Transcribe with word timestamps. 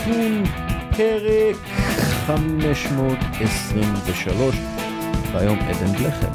נתון, 0.00 0.44
פרק 0.96 1.56
523, 2.26 4.56
והיום 5.32 5.58
עדן 5.58 5.92
בלכם, 5.92 6.32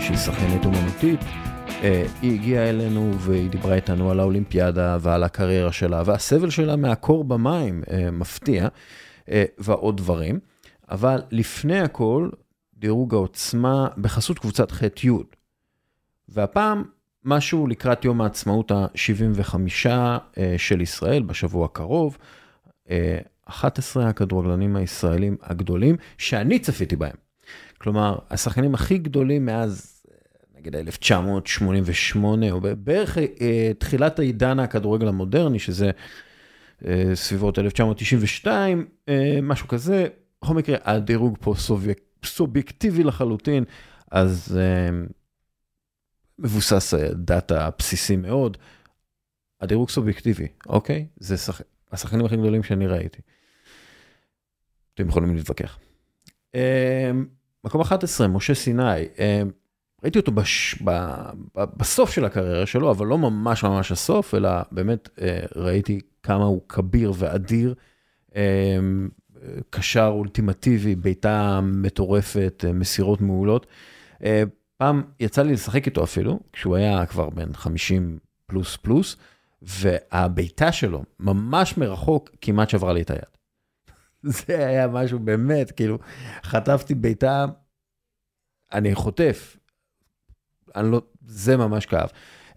שהיא 0.00 0.16
שחקנית 0.16 0.64
אומנותית. 0.64 1.20
אה, 1.68 2.06
היא 2.22 2.34
הגיעה 2.34 2.70
אלינו 2.70 3.14
והיא 3.18 3.50
דיברה 3.50 3.74
איתנו 3.74 4.10
על 4.10 4.20
האולימפיאדה 4.20 4.96
ועל 5.00 5.24
הקריירה 5.24 5.72
שלה 5.72 6.02
והסבל 6.06 6.50
שלה 6.50 6.76
מהקור 6.76 7.24
במים, 7.24 7.82
אה, 7.90 8.10
מפתיע, 8.10 8.68
אה, 9.30 9.44
ועוד 9.58 9.96
דברים. 9.96 10.38
אבל 10.90 11.22
לפני 11.30 11.80
הכל, 11.80 12.28
דירוג 12.74 13.14
העוצמה 13.14 13.88
בחסות 13.98 14.38
קבוצת 14.38 14.70
ח'-י'. 14.70 15.10
והפעם 16.28 16.84
משהו 17.24 17.66
לקראת 17.66 18.04
יום 18.04 18.20
העצמאות 18.20 18.70
ה-75 18.70 19.54
של 20.56 20.80
ישראל 20.80 21.22
בשבוע 21.22 21.64
הקרוב. 21.64 22.18
11 23.44 24.08
הכדורגלנים 24.08 24.76
הישראלים 24.76 25.36
הגדולים 25.42 25.96
שאני 26.18 26.58
צפיתי 26.58 26.96
בהם. 26.96 27.16
כלומר, 27.78 28.18
השחקנים 28.30 28.74
הכי 28.74 28.98
גדולים 28.98 29.46
מאז, 29.46 30.02
נגיד 30.56 30.76
1988, 30.76 32.50
או 32.50 32.60
בערך 32.60 33.18
אה, 33.18 33.70
תחילת 33.78 34.18
העידן 34.18 34.58
הכדורגל 34.58 35.08
המודרני, 35.08 35.58
שזה 35.58 35.90
אה, 36.86 37.10
סביבות 37.14 37.58
1992, 37.58 38.86
אה, 39.08 39.38
משהו 39.42 39.68
כזה. 39.68 40.06
בכל 40.42 40.54
מקרה, 40.54 40.76
הדירוג 40.82 41.36
פה 41.40 41.54
סוביק, 41.56 42.00
סובייקטיבי 42.24 43.04
לחלוטין, 43.04 43.64
אז 44.10 44.58
מבוסס 46.38 46.94
דאטה 47.12 47.68
בסיסי 47.78 48.16
מאוד. 48.16 48.56
הדירוג 49.60 49.90
סובייקטיבי, 49.90 50.46
אוקיי? 50.66 51.06
זה 51.16 51.36
שח... 51.36 51.60
השחקנים 51.92 52.24
הכי 52.24 52.36
גדולים 52.36 52.62
שאני 52.62 52.86
ראיתי. 52.86 53.20
אתם 54.94 55.08
יכולים 55.08 55.36
להתווכח. 55.36 55.78
אמ, 56.54 57.26
מקום 57.64 57.80
11, 57.80 58.28
משה 58.28 58.54
סיני, 58.54 59.00
אמ, 59.18 59.50
ראיתי 60.02 60.18
אותו 60.18 60.32
בש, 60.32 60.82
ב, 60.84 60.90
ב, 61.56 61.64
בסוף 61.76 62.10
של 62.10 62.24
הקריירה 62.24 62.66
שלו, 62.66 62.90
אבל 62.90 63.06
לא 63.06 63.18
ממש 63.18 63.64
ממש 63.64 63.92
הסוף, 63.92 64.34
אלא 64.34 64.50
באמת 64.72 65.08
אה, 65.20 65.40
ראיתי 65.56 66.00
כמה 66.22 66.44
הוא 66.44 66.62
כביר 66.68 67.12
ואדיר, 67.16 67.74
אמ, 68.36 69.08
קשר 69.70 70.06
אולטימטיבי, 70.06 70.96
בעיטה 70.96 71.60
מטורפת, 71.62 72.64
אה, 72.66 72.72
מסירות 72.72 73.20
מעולות. 73.20 73.66
אה, 74.24 74.42
פעם 74.76 75.02
יצא 75.20 75.42
לי 75.42 75.52
לשחק 75.52 75.86
איתו 75.86 76.04
אפילו, 76.04 76.40
כשהוא 76.52 76.76
היה 76.76 77.06
כבר 77.06 77.30
בן 77.30 77.52
50 77.52 78.18
פלוס 78.46 78.76
פלוס, 78.76 79.16
והבעיטה 79.62 80.72
שלו, 80.72 81.04
ממש 81.20 81.76
מרחוק, 81.78 82.30
כמעט 82.40 82.70
שברה 82.70 82.92
לי 82.92 83.02
את 83.02 83.10
היד. 83.10 83.38
זה 84.46 84.66
היה 84.68 84.88
משהו 84.88 85.18
באמת, 85.18 85.70
כאילו, 85.70 85.98
חטפתי 86.42 86.94
בעיטה, 86.94 87.46
אני 88.72 88.94
חוטף. 88.94 89.56
אני 90.76 90.90
לא, 90.90 91.02
זה 91.26 91.56
ממש 91.56 91.86
כאב. 91.86 92.08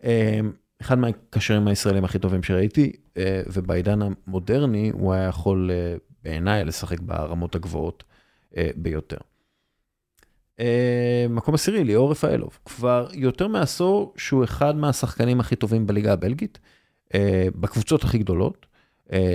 אמ, 0.04 0.52
אחד 0.82 0.98
מהקשרים 0.98 1.68
הישראלים 1.68 2.04
הכי 2.06 2.20
טובים 2.20 2.44
שראיתי, 2.44 2.92
אה, 3.18 3.42
ובעידן 3.54 4.00
המודרני 4.02 4.92
הוא 4.94 5.14
היה 5.14 5.28
יכול 5.28 5.72
אה, 5.72 5.96
בעיניי 6.24 6.66
לשחק 6.66 7.00
ברמות 7.00 7.56
הגבוהות 7.56 8.04
אה, 8.58 8.70
ביותר. 8.76 9.18
מקום 11.30 11.54
עשירי, 11.54 11.84
ליאור 11.84 12.12
רפאלוב, 12.12 12.60
כבר 12.66 13.08
יותר 13.14 13.48
מעשור 13.48 14.14
שהוא 14.18 14.44
אחד 14.44 14.76
מהשחקנים 14.76 15.40
הכי 15.40 15.56
טובים 15.56 15.88
בליגה 15.88 16.14
הבלגית, 16.14 16.60
בקבוצות 17.56 18.04
הכי 18.04 18.18
גדולות. 18.18 18.66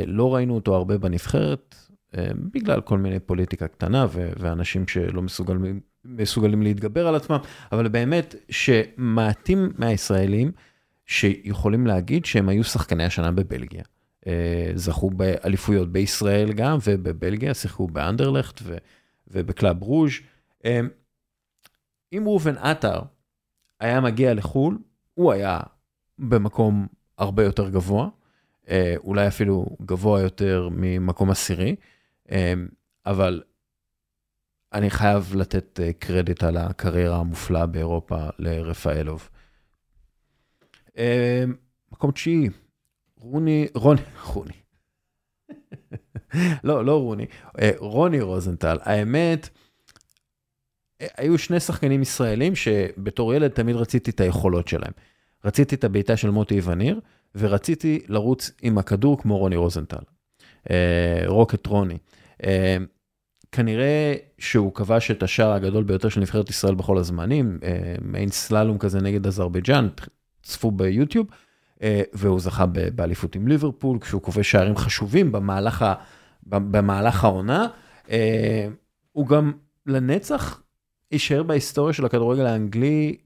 לא 0.07 0.35
ראינו 0.35 0.55
אותו 0.55 0.75
הרבה 0.75 0.99
בנבחרת, 0.99 1.75
אה, 2.17 2.29
בגלל 2.53 2.81
כל 2.81 2.99
מיני 2.99 3.21
פוליטיקה 3.21 3.69
קטנה 3.69 4.07
ואנשים 4.13 4.89
שלא 4.89 5.23
מסוגלים, 5.23 5.81
מסוגלים 6.05 6.63
להתגבר 6.63 7.09
על 7.09 7.15
עצמם, 7.15 7.39
אבל 7.73 7.89
באמת 7.89 8.35
שמעטים 8.51 9.73
מהישראלים 9.79 10.53
שיכולים 11.07 11.87
להגיד 11.87 12.25
שהם 12.25 12.49
היו 12.49 12.65
שחקני 12.65 13.05
השנה 13.05 13.31
בבלגיה. 13.31 13.83
אה, 14.27 14.71
זכו 14.75 15.11
באליפויות 15.11 15.93
בישראל 15.93 16.53
גם 16.53 16.79
ובבלגיה, 16.87 17.55
שיחקו 17.55 17.87
באנדרלכט 17.87 18.61
ובקלאב 19.29 19.83
רוז'. 19.83 20.13
אה, 20.65 20.81
אם 22.13 22.23
ראובן 22.27 22.57
עטר 22.59 23.01
היה 23.81 24.01
מגיע 24.01 24.35
לחו"ל, 24.35 24.79
הוא 25.15 25.33
היה 25.33 25.61
במקום 26.19 26.87
הרבה 27.19 27.44
יותר 27.44 27.69
גבוה, 27.69 28.09
אולי 28.97 29.28
אפילו 29.28 29.66
גבוה 29.82 30.21
יותר 30.21 30.69
ממקום 30.72 31.31
עשירי. 31.31 31.77
אמ, 32.31 32.69
אבל 33.06 33.43
אני 34.72 34.91
חייב 34.91 35.32
לתת 35.37 35.81
אה, 35.81 35.93
קרדיט 35.93 36.44
על 36.44 36.56
הקריירה 36.56 37.16
המופלאה 37.16 37.66
באירופה 37.66 38.28
לרפאלוב. 38.38 39.28
מקום 41.93 42.10
תשיעי, 42.10 42.49
רוני, 43.16 43.66
רוני, 43.75 44.00
רוני. 44.33 44.53
לא, 46.65 46.84
לא 46.84 47.00
רוני, 47.00 47.27
אה, 47.60 47.71
רוני 47.78 48.21
רוזנטל. 48.21 48.78
האמת, 48.83 49.48
אה, 51.00 51.06
היו 51.16 51.38
שני 51.38 51.60
שחקנים 51.60 52.03
ישראלים 52.03 52.54
שבתור 52.54 53.34
ילד 53.34 53.50
תמיד 53.50 53.77
רציתי 53.77 54.10
את 54.10 54.21
היכולות 54.21 54.69
שלהם. 54.69 54.93
רציתי 55.47 55.75
את 55.75 55.84
הבעיטה 55.84 56.17
של 56.17 56.31
מוטי 56.31 56.55
איווניר, 56.55 57.01
ורציתי 57.34 58.01
לרוץ 58.09 58.51
עם 58.62 58.79
הכדור 58.79 59.19
כמו 59.23 59.39
רוני 59.39 59.57
רוזנטל. 59.57 59.97
רוקט 61.27 61.67
רוני. 61.67 61.99
אה, 62.45 62.77
כנראה 63.53 64.15
שהוא 64.39 64.75
כבש 64.75 65.11
את 65.11 65.23
השער 65.23 65.53
הגדול 65.53 65.84
ביותר 65.84 66.09
של 66.09 66.21
נבחרת 66.21 66.51
ישראל 66.51 66.75
בכל 66.75 66.99
הזמנים, 66.99 67.59
אה, 67.62 67.95
מעין 68.03 68.29
סללום 68.29 68.79
כזה 68.79 69.01
נגד 69.01 69.27
אזרבייג'אן, 69.27 69.89
צפו 70.43 70.71
ביוטיוב, 70.71 71.27
אה, 71.83 72.03
והוא 72.13 72.41
זכה 72.41 72.67
באליפות 72.67 73.34
עם 73.34 73.49
ליברפול, 73.49 73.99
כשהוא 74.01 74.23
כובש 74.23 74.51
שערים 74.51 74.77
חשובים 74.77 75.33
במהלך, 75.33 75.83
ה, 75.83 75.95
במהלך 76.47 77.25
העונה. 77.25 77.67
הוא 79.13 79.27
גם 79.27 79.53
לנצח 79.87 80.63
יישאר 81.13 81.43
בהיסטוריה 81.43 81.93
של 81.93 82.05
הכדורגל 82.05 82.47
האנגלי 82.47 83.17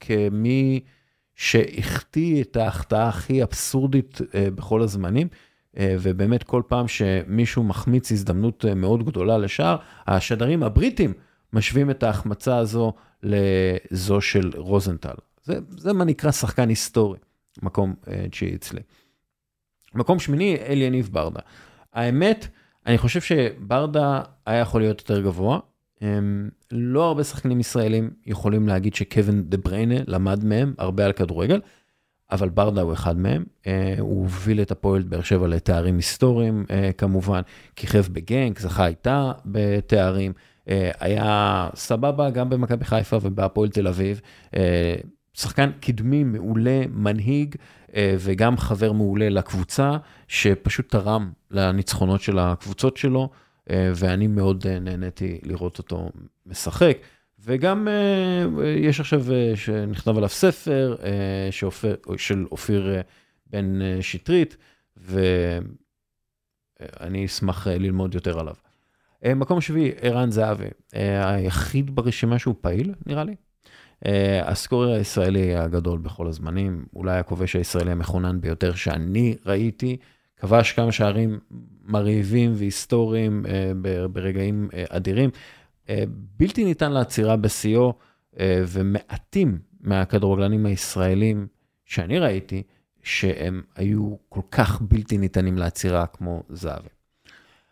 כמי 0.00 0.80
שהחטיא 1.42 2.42
את 2.42 2.56
ההחטאה 2.56 3.08
הכי 3.08 3.42
אבסורדית 3.42 4.20
בכל 4.34 4.82
הזמנים. 4.82 5.28
אה, 5.78 5.96
ובאמת 6.00 6.42
כל 6.42 6.62
פעם 6.68 6.88
שמישהו 6.88 7.62
מחמיץ 7.62 8.12
הזדמנות 8.12 8.64
אה, 8.64 8.74
מאוד 8.74 9.06
גדולה 9.06 9.38
לשער, 9.38 9.76
השדרים 10.06 10.62
הבריטים 10.62 11.12
משווים 11.52 11.90
את 11.90 12.02
ההחמצה 12.02 12.58
הזו 12.58 12.92
לזו 13.22 14.20
של 14.20 14.50
רוזנטל. 14.56 15.14
זה, 15.42 15.58
זה 15.70 15.92
מה 15.92 16.04
נקרא 16.04 16.30
שחקן 16.30 16.68
היסטורי, 16.68 17.18
מקום 17.62 17.94
אה, 18.08 18.28
תשיעי 18.30 18.54
אצלי. 18.54 18.80
מקום 19.94 20.18
שמיני, 20.18 20.56
אלי 20.66 20.84
יניב 20.84 21.08
ברדה. 21.12 21.40
האמת, 21.92 22.46
אני 22.86 22.98
חושב 22.98 23.20
שברדה 23.20 24.20
היה 24.46 24.60
יכול 24.60 24.80
להיות 24.80 25.00
יותר 25.00 25.20
גבוה. 25.20 25.58
לא 26.72 27.08
הרבה 27.08 27.24
שחקנים 27.24 27.60
ישראלים 27.60 28.10
יכולים 28.26 28.68
להגיד 28.68 28.94
שקווין 28.94 29.42
דה 29.48 29.56
בריינה 29.56 29.94
למד 30.06 30.44
מהם 30.44 30.74
הרבה 30.78 31.04
על 31.04 31.12
כדורגל. 31.12 31.60
אבל 32.32 32.48
ברדה 32.48 32.80
הוא 32.80 32.92
אחד 32.92 33.18
מהם, 33.18 33.44
אה, 33.66 33.94
הוא 33.98 34.22
הוביל 34.22 34.62
את 34.62 34.70
הפועל 34.70 35.02
באר 35.02 35.22
שבע 35.22 35.48
לתארים 35.48 35.96
היסטוריים 35.96 36.64
אה, 36.70 36.90
כמובן, 36.98 37.40
כיכב 37.76 38.04
בגנק, 38.12 38.60
זכה 38.60 38.86
איתה 38.86 39.32
בתארים, 39.44 40.32
אה, 40.68 40.90
היה 41.00 41.68
סבבה 41.74 42.30
גם 42.30 42.50
במכבי 42.50 42.84
חיפה 42.84 43.18
ובהפועל 43.22 43.68
תל 43.68 43.88
אביב, 43.88 44.20
שחקן 45.34 45.70
קדמי 45.80 46.24
מעולה, 46.24 46.82
מנהיג 46.90 47.54
וגם 47.96 48.56
חבר 48.56 48.92
מעולה 48.92 49.28
לקבוצה, 49.28 49.96
שפשוט 50.28 50.90
תרם 50.90 51.30
לניצחונות 51.50 52.20
של 52.20 52.38
הקבוצות 52.38 52.96
שלו, 52.96 53.30
ואני 53.70 54.26
מאוד 54.26 54.66
נהניתי 54.66 55.38
לראות 55.42 55.78
אותו 55.78 56.10
משחק. 56.46 56.98
וגם 57.44 57.88
uh, 57.88 58.62
יש 58.64 59.00
עכשיו, 59.00 59.24
שנכתב 59.54 60.16
עליו 60.16 60.28
ספר 60.28 60.96
שאופר, 61.50 61.94
של 62.16 62.46
אופיר 62.50 63.02
בן 63.46 63.78
שטרית, 64.00 64.56
ואני 64.96 65.66
אשמח 67.26 67.66
ללמוד 67.66 68.14
יותר 68.14 68.40
עליו. 68.40 68.54
מקום 69.26 69.60
שביעי, 69.60 69.92
ערן 70.00 70.30
זהבי, 70.30 70.68
היחיד 71.22 71.94
ברשימה 71.94 72.38
שהוא 72.38 72.54
פעיל, 72.60 72.94
נראה 73.06 73.24
לי. 73.24 73.34
הסקורר 74.44 74.92
הישראלי 74.92 75.56
הגדול 75.56 75.98
בכל 75.98 76.26
הזמנים, 76.26 76.84
אולי 76.94 77.18
הכובש 77.18 77.56
הישראלי 77.56 77.90
המכונן 77.90 78.40
ביותר 78.40 78.74
שאני 78.74 79.36
ראיתי, 79.46 79.96
כבש 80.36 80.72
כמה 80.72 80.92
שערים 80.92 81.38
מרהיבים 81.84 82.52
והיסטוריים 82.54 83.44
uh, 83.46 84.08
ברגעים 84.08 84.68
uh, 84.70 84.96
אדירים. 84.96 85.30
אה, 85.88 86.04
בלתי 86.08 86.64
ניתן 86.64 86.92
לעצירה 86.92 87.36
בשיאו, 87.36 87.94
אה, 88.38 88.62
ומעטים 88.68 89.58
מהכדורגלנים 89.80 90.66
הישראלים 90.66 91.46
שאני 91.84 92.18
ראיתי, 92.18 92.62
שהם 93.02 93.62
היו 93.76 94.16
כל 94.28 94.40
כך 94.50 94.80
בלתי 94.80 95.18
ניתנים 95.18 95.58
לעצירה 95.58 96.06
כמו 96.06 96.42
זהבי. 96.48 96.88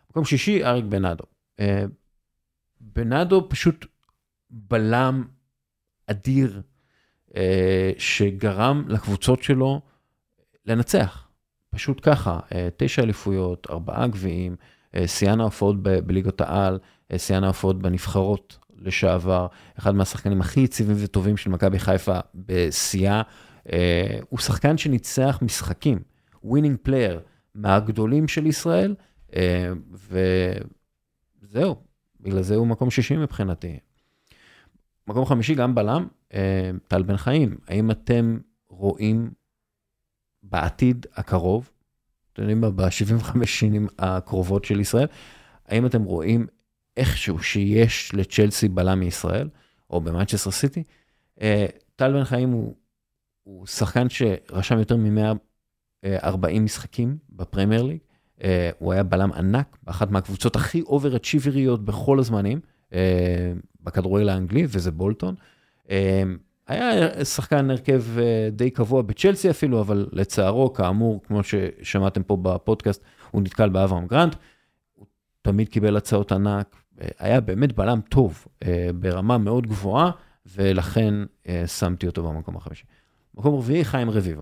מקום 0.09 0.25
שישי, 0.25 0.65
אריק 0.65 0.85
בנאדו. 0.85 1.23
אה, 1.59 1.85
בנאדו 2.81 3.49
פשוט 3.49 3.85
בלם 4.49 5.25
אדיר 6.07 6.61
אה, 7.35 7.91
שגרם 7.97 8.85
לקבוצות 8.87 9.43
שלו 9.43 9.81
לנצח. 10.65 11.20
פשוט 11.75 11.99
ככה, 12.03 12.39
אה, 12.55 12.69
תשע 12.77 13.03
אליפויות, 13.03 13.67
ארבעה 13.69 14.07
גביעים, 14.07 14.55
שיאן 15.05 15.41
ההופעות 15.41 15.83
בליגות 15.83 16.41
העל, 16.41 16.79
שיאן 17.17 17.43
ההופעות 17.43 17.81
בנבחרות 17.81 18.57
לשעבר, 18.77 19.47
אחד 19.79 19.95
מהשחקנים 19.95 20.41
הכי 20.41 20.59
יציבים 20.59 20.95
וטובים 20.99 21.37
של 21.37 21.49
מכבי 21.49 21.79
חיפה 21.79 22.19
בשיאה. 22.35 23.21
הוא 24.29 24.39
שחקן 24.39 24.77
שניצח 24.77 25.39
משחקים, 25.41 25.99
winning 26.43 26.77
player 26.81 27.19
מהגדולים 27.55 28.27
של 28.27 28.47
ישראל, 28.47 28.95
וזהו, 31.41 31.75
בגלל 32.21 32.41
זה 32.41 32.55
הוא 32.55 32.67
מקום 32.67 32.91
שישי 32.91 33.17
מבחינתי. 33.17 33.79
מקום 35.07 35.25
חמישי, 35.25 35.55
גם 35.55 35.75
בלם, 35.75 36.07
אה, 36.33 36.71
טל 36.87 37.03
בן 37.03 37.17
חיים, 37.17 37.57
האם 37.67 37.91
אתם 37.91 38.37
רואים 38.69 39.31
בעתיד 40.43 41.05
הקרוב, 41.15 41.69
אתם 42.33 42.41
יודעים 42.41 42.61
מה, 42.61 42.69
ב-75 42.71 43.45
שנים 43.45 43.87
הקרובות 43.99 44.65
של 44.65 44.79
ישראל, 44.79 45.07
האם 45.67 45.85
אתם 45.85 46.03
רואים 46.03 46.47
איכשהו 46.97 47.39
שיש 47.39 48.13
לצ'לסי 48.13 48.69
בלם 48.69 48.99
מישראל, 48.99 49.49
או 49.89 50.01
במנצ'סטר 50.01 50.51
סיטי? 50.51 50.83
אה, 51.41 51.65
טל 51.95 52.13
בן 52.13 52.23
חיים 52.23 52.49
הוא, 52.49 52.75
הוא 53.43 53.67
שחקן 53.67 54.07
שרשם 54.09 54.79
יותר 54.79 54.95
מ-140 54.97 56.59
משחקים 56.59 57.17
בפרמייר 57.29 57.83
ליג, 57.83 57.99
אה, 58.43 58.69
הוא 58.79 58.93
היה 58.93 59.03
בלם 59.03 59.33
ענק, 59.33 59.77
באחת 59.83 60.11
מהקבוצות 60.11 60.55
הכי 60.55 60.81
אובר-אצ'יבריות 60.81 61.85
בכל 61.85 62.19
הזמנים, 62.19 62.59
אה, 62.93 63.53
בכדורגל 63.81 64.29
האנגלי, 64.29 64.63
וזה 64.67 64.91
בולטון. 64.91 65.35
אה, 66.71 66.89
היה 66.89 67.25
שחקן 67.25 67.71
הרכב 67.71 68.03
די 68.51 68.69
קבוע 68.69 69.01
בצ'לסי 69.01 69.49
אפילו, 69.49 69.81
אבל 69.81 70.09
לצערו, 70.11 70.73
כאמור, 70.73 71.21
כמו 71.27 71.41
ששמעתם 71.43 72.23
פה 72.23 72.37
בפודקאסט, 72.41 73.03
הוא 73.31 73.41
נתקל 73.41 73.69
באברהם 73.69 74.07
גרנט. 74.07 74.35
הוא 74.95 75.05
תמיד 75.41 75.69
קיבל 75.69 75.97
הצעות 75.97 76.31
ענק, 76.31 76.75
היה 77.19 77.41
באמת 77.41 77.73
בלם 77.73 77.99
טוב, 78.09 78.47
ברמה 78.95 79.37
מאוד 79.37 79.67
גבוהה, 79.67 80.11
ולכן 80.55 81.13
שמתי 81.65 82.07
אותו 82.07 82.23
במקום 82.23 82.55
החמישי. 82.57 82.83
מקום 83.35 83.55
רביעי, 83.55 83.85
חיים 83.85 84.09
רביבו. 84.09 84.41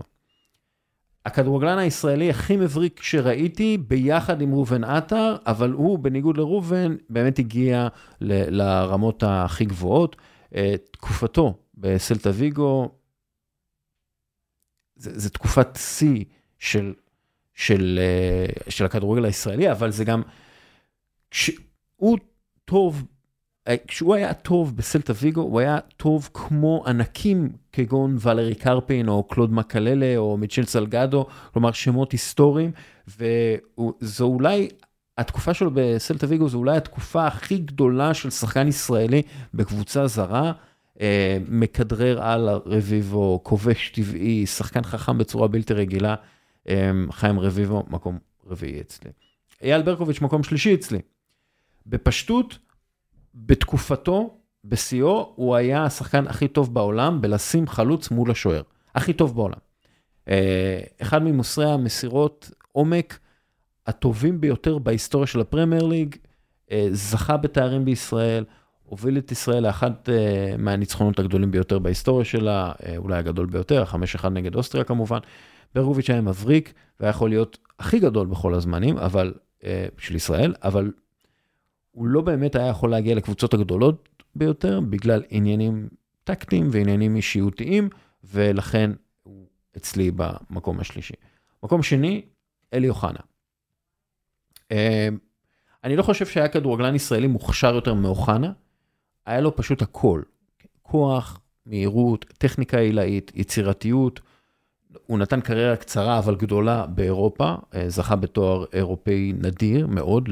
הכדורגלן 1.26 1.78
הישראלי 1.78 2.30
הכי 2.30 2.56
מבריק 2.56 3.02
שראיתי 3.02 3.78
ביחד 3.78 4.40
עם 4.40 4.54
ראובן 4.54 4.84
עטר, 4.84 5.36
אבל 5.46 5.70
הוא, 5.70 5.98
בניגוד 5.98 6.36
לראובן, 6.36 6.96
באמת 7.10 7.38
הגיע 7.38 7.88
ל- 8.20 8.62
לרמות 8.62 9.22
הכי 9.26 9.64
גבוהות. 9.64 10.16
אה, 10.54 10.74
תקופתו 10.90 11.54
בסלטה 11.80 12.30
ויגו, 12.34 12.90
זו 14.96 15.30
תקופת 15.30 15.68
שיא 15.76 16.24
של, 16.58 16.94
של, 17.54 18.00
אה, 18.02 18.70
של 18.70 18.84
הכדורגל 18.84 19.24
הישראלי, 19.24 19.70
אבל 19.72 19.90
זה 19.90 20.04
גם, 20.04 20.22
כשהוא 21.30 22.18
טוב 22.64 23.04
אה, 23.68 23.74
כשהוא 23.86 24.14
היה 24.14 24.34
טוב 24.34 24.76
בסלטה 24.76 25.12
ויגו, 25.16 25.40
הוא 25.40 25.60
היה 25.60 25.78
טוב 25.96 26.30
כמו 26.34 26.84
ענקים 26.86 27.52
כגון 27.72 28.16
ולרי 28.20 28.54
קרפין, 28.54 29.08
או 29.08 29.22
קלוד 29.22 29.52
מקללה, 29.52 30.16
או 30.16 30.36
מיצ'ל 30.36 30.64
סלגדו, 30.64 31.26
כלומר 31.52 31.72
שמות 31.72 32.12
היסטוריים, 32.12 32.72
וזו 33.08 34.24
אולי, 34.24 34.68
התקופה 35.18 35.54
שלו 35.54 35.70
בסלטה 35.74 36.26
ויגו 36.28 36.48
זו 36.48 36.58
אולי 36.58 36.76
התקופה 36.76 37.26
הכי 37.26 37.58
גדולה 37.58 38.14
של 38.14 38.30
שחקן 38.30 38.68
ישראלי 38.68 39.22
בקבוצה 39.54 40.06
זרה. 40.06 40.52
אה, 41.00 41.38
מכדרר 41.48 42.22
על 42.22 42.48
רביבו, 42.66 43.40
כובש 43.42 43.88
טבעי, 43.88 44.46
שחקן 44.46 44.82
חכם 44.82 45.18
בצורה 45.18 45.48
בלתי 45.48 45.74
רגילה. 45.74 46.14
אה, 46.68 46.90
חיים 47.10 47.40
רביבו, 47.40 47.84
מקום 47.90 48.18
רביעי 48.46 48.80
אצלי. 48.80 49.10
אייל 49.62 49.82
ברקוביץ', 49.82 50.20
מקום 50.20 50.42
שלישי 50.42 50.74
אצלי. 50.74 50.98
בפשטות, 51.86 52.58
בתקופתו, 53.34 54.38
בשיאו, 54.64 55.32
הוא 55.36 55.56
היה 55.56 55.84
השחקן 55.84 56.26
הכי 56.26 56.48
טוב 56.48 56.74
בעולם 56.74 57.20
בלשים 57.20 57.66
חלוץ 57.66 58.10
מול 58.10 58.30
השוער. 58.30 58.62
הכי 58.94 59.12
טוב 59.12 59.36
בעולם. 59.36 59.58
אה, 60.28 60.80
אחד 61.02 61.22
ממוסרי 61.22 61.70
המסירות 61.70 62.50
עומק 62.72 63.18
הטובים 63.86 64.40
ביותר 64.40 64.78
בהיסטוריה 64.78 65.26
של 65.26 65.40
הפרמייר 65.40 65.86
ליג, 65.86 66.16
זכה 66.92 67.36
בתארים 67.36 67.84
בישראל, 67.84 68.44
הוביל 68.90 69.18
את 69.18 69.32
ישראל 69.32 69.66
לאחד 69.66 69.90
אה, 70.08 70.54
מהניצחונות 70.58 71.18
הגדולים 71.18 71.50
ביותר 71.50 71.78
בהיסטוריה 71.78 72.24
שלה, 72.24 72.72
אולי 72.96 73.18
הגדול 73.18 73.46
ביותר, 73.46 73.84
5-1 74.22 74.28
נגד 74.28 74.54
אוסטריה 74.54 74.84
כמובן. 74.84 75.18
ברקוביץ' 75.74 76.10
היה 76.10 76.20
מבריק 76.20 76.72
והיה 77.00 77.10
יכול 77.10 77.28
להיות 77.30 77.58
הכי 77.78 77.98
גדול 77.98 78.26
בכל 78.26 78.54
הזמנים, 78.54 78.98
אבל, 78.98 79.34
של 79.98 80.16
ישראל, 80.16 80.54
אבל 80.62 80.92
הוא 81.90 82.06
לא 82.06 82.20
באמת 82.20 82.54
היה 82.54 82.66
יכול 82.66 82.90
להגיע 82.90 83.14
לקבוצות 83.14 83.54
הגדולות 83.54 84.08
ביותר 84.34 84.80
בגלל 84.80 85.22
עניינים 85.30 85.88
טקטיים 86.24 86.68
ועניינים 86.72 87.16
אישיותיים, 87.16 87.88
ולכן 88.24 88.90
הוא 89.22 89.46
אצלי 89.76 90.10
במקום 90.16 90.80
השלישי. 90.80 91.14
מקום 91.62 91.82
שני, 91.82 92.22
אלי 92.72 92.88
אוחנה. 92.88 93.18
אה, 94.72 95.08
אני 95.84 95.96
לא 95.96 96.02
חושב 96.02 96.26
שהיה 96.26 96.48
כדורגלן 96.48 96.94
ישראלי 96.94 97.26
מוכשר 97.26 97.74
יותר 97.74 97.94
מאוחנה, 97.94 98.52
היה 99.30 99.40
לו 99.40 99.56
פשוט 99.56 99.82
הכל. 99.82 100.22
כוח, 100.82 101.40
מהירות, 101.66 102.24
טכניקה 102.38 102.78
עילאית, 102.78 103.32
יצירתיות, 103.34 104.20
הוא 105.06 105.18
נתן 105.18 105.40
קריירה 105.40 105.76
קצרה 105.76 106.18
אבל 106.18 106.36
גדולה 106.36 106.86
באירופה, 106.86 107.54
אה, 107.74 107.88
זכה 107.88 108.16
בתואר 108.16 108.64
אירופאי 108.72 109.32
נדיר 109.32 109.86
מאוד 109.86 110.28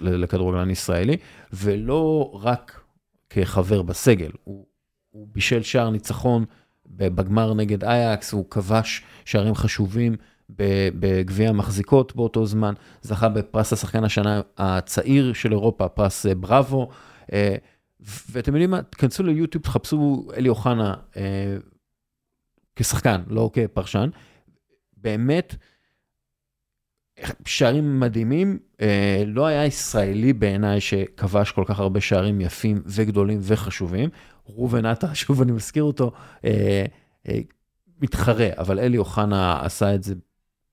לכדורגלן 0.00 0.70
ישראלי, 0.70 1.16
ולא 1.52 2.30
רק 2.42 2.80
כחבר 3.30 3.82
בסגל, 3.82 4.30
הוא, 4.44 4.66
הוא 5.10 5.28
בישל 5.32 5.62
שער 5.62 5.90
ניצחון 5.90 6.44
בגמר 6.86 7.54
נגד 7.54 7.84
אייקס, 7.84 8.32
הוא 8.32 8.50
כבש 8.50 9.02
שערים 9.24 9.54
חשובים 9.54 10.16
בגביע 10.98 11.48
המחזיקות 11.48 12.16
באותו 12.16 12.46
זמן, 12.46 12.74
זכה 13.02 13.28
בפרס 13.28 13.72
השחקן 13.72 14.04
השנה 14.04 14.40
הצעיר 14.58 15.32
של 15.32 15.52
אירופה, 15.52 15.88
פרס 15.88 16.26
אה, 16.26 16.34
בראבו. 16.34 16.88
אה, 18.02 18.06
ואתם 18.30 18.52
יודעים 18.52 18.70
מה, 18.70 18.82
תכנסו 18.82 19.22
ליוטיוב, 19.22 19.64
תחפשו 19.64 20.28
אלי 20.36 20.48
אוחנה 20.48 20.94
כשחקן, 22.76 23.22
לא 23.26 23.50
כפרשן, 23.52 24.10
באמת, 24.96 25.54
שערים 27.46 28.00
מדהימים, 28.00 28.58
אה, 28.80 29.22
לא 29.26 29.46
היה 29.46 29.66
ישראלי 29.66 30.32
בעיניי 30.32 30.80
שכבש 30.80 31.50
כל 31.50 31.64
כך 31.66 31.80
הרבה 31.80 32.00
שערים 32.00 32.40
יפים 32.40 32.82
וגדולים 32.86 33.38
וחשובים. 33.42 34.10
ראובן 34.48 34.86
עטה, 34.86 35.14
שוב 35.24 35.42
אני 35.42 35.52
מזכיר 35.52 35.82
אותו, 35.82 36.12
אה, 36.44 36.84
אה, 37.28 37.38
מתחרה, 38.00 38.48
אבל 38.58 38.78
אלי 38.78 38.98
אוחנה 38.98 39.60
עשה 39.64 39.94
את 39.94 40.02
זה 40.02 40.14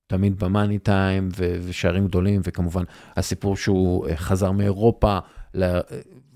תמיד 0.06 0.38
במאני 0.38 0.78
טיים 0.78 1.28
ושערים 1.36 2.06
גדולים, 2.06 2.40
וכמובן 2.44 2.84
הסיפור 3.16 3.56
שהוא 3.56 4.06
חזר 4.14 4.50
מאירופה 4.50 5.18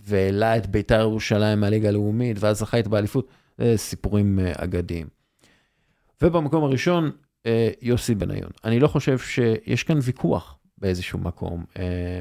והעלה 0.05 0.57
את 0.57 0.67
בית"ר 0.67 1.01
ירושלים 1.01 1.61
מהליגה 1.61 1.89
הלאומית, 1.89 2.37
ואז 2.41 2.59
זכה 2.59 2.79
את 2.79 2.89
באליפות, 2.89 3.29
זה 3.59 3.77
סיפורים 3.77 4.39
אגדיים. 4.59 5.07
ובמקום 6.23 6.65
הראשון, 6.65 7.11
אה, 7.47 7.71
יוסי 7.83 8.15
בניון. 8.15 8.51
אני 8.65 8.81
לא 8.81 8.89
חושב 8.89 9.19
שיש 9.19 9.85
כאן 9.85 9.99
ויכוח 10.03 10.59
באיזשהו 10.79 11.19
מקום. 11.19 11.65
אה, 11.79 12.21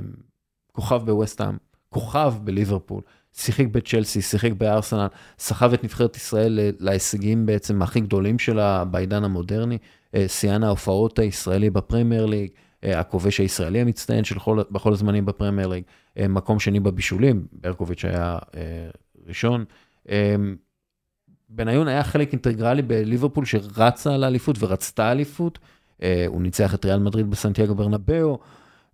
כוכב 0.71 1.01
בווסטהאם, 1.05 1.57
כוכב 1.89 2.33
בליברפול, 2.43 3.01
שיחק 3.33 3.65
בצ'לסי, 3.71 4.21
שיחק 4.21 4.51
בארסנל, 4.51 5.07
סחב 5.39 5.73
את 5.73 5.83
נבחרת 5.83 6.15
ישראל 6.15 6.59
להישגים 6.79 7.45
בעצם 7.45 7.81
הכי 7.81 7.99
גדולים 7.99 8.39
שלה 8.39 8.85
בעידן 8.85 9.23
המודרני, 9.23 9.77
אה, 10.15 10.27
שיאן 10.27 10.63
ההופעות 10.63 11.19
הישראלי 11.19 11.69
בפרמייר 11.69 12.25
ליג, 12.25 12.51
הכובש 12.83 13.39
הישראלי 13.39 13.81
המצטיין 13.81 14.23
של 14.23 14.39
כל, 14.39 14.59
בכל 14.71 14.93
הזמנים 14.93 15.25
בפרמייר 15.25 15.67
ליג, 15.67 15.83
מקום 16.29 16.59
שני 16.59 16.79
בבישולים, 16.79 17.47
ברקוביץ' 17.51 18.05
היה 18.05 18.37
ראשון. 19.27 19.65
בניון 21.49 21.87
היה 21.87 22.03
חלק 22.03 22.31
אינטגרלי 22.31 22.81
בליברפול 22.81 23.45
שרצה 23.45 24.17
לאליפות 24.17 24.55
ורצתה 24.59 25.11
אליפות. 25.11 25.59
אה, 26.03 26.25
הוא 26.27 26.41
ניצח 26.41 26.75
את 26.75 26.85
ריאל 26.85 26.99
מדריד 26.99 27.29
בסנטיאגו 27.29 27.75
ברנבאו, 27.75 28.39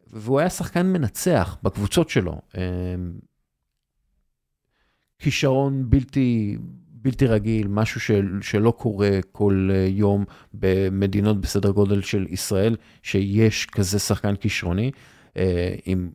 והוא 0.08 0.40
היה 0.40 0.50
שחקן 0.50 0.86
מנצח 0.86 1.58
בקבוצות 1.64 2.10
שלו. 2.10 2.42
אה, 2.58 2.62
כישרון 5.20 5.90
בלתי, 5.90 6.58
בלתי 7.02 7.28
רגיל, 7.28 7.68
משהו 7.68 8.02
של, 8.02 8.40
שלא 8.42 8.72
קורה 8.72 9.20
כל 9.32 9.70
אה, 9.72 9.86
יום 9.90 10.26
במדינות 10.54 11.42
בסדר 11.42 11.72
גודל 11.72 12.02
של 12.02 12.26
ישראל, 12.30 12.76
שיש 13.04 13.66
כזה 13.66 14.00
שחקן 14.00 14.36
כישרוני, 14.36 14.92
אה, 15.38 15.76
עם 15.86 16.10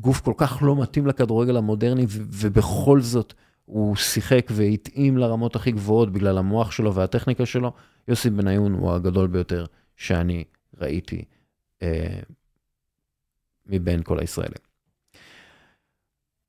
גוף 0.00 0.20
כל 0.20 0.32
כך 0.36 0.58
לא 0.62 0.82
מתאים 0.82 1.06
לכדורגל 1.06 1.56
המודרני, 1.56 2.06
ובכל 2.08 3.00
זאת 3.00 3.34
הוא 3.64 3.96
שיחק 3.96 4.46
והתאים 4.50 5.18
לרמות 5.18 5.56
הכי 5.56 5.72
גבוהות 5.72 6.12
בגלל 6.12 6.38
המוח 6.38 6.70
שלו 6.70 6.94
והטכניקה 6.94 7.46
שלו. 7.46 7.72
יוסי 8.08 8.30
בניון 8.30 8.72
הוא 8.72 8.92
הגדול 8.92 9.26
ביותר 9.26 9.64
שאני 9.96 10.44
ראיתי 10.80 11.24
אה, 11.82 12.20
מבין 13.66 14.02
כל 14.02 14.18
הישראלים. 14.20 14.73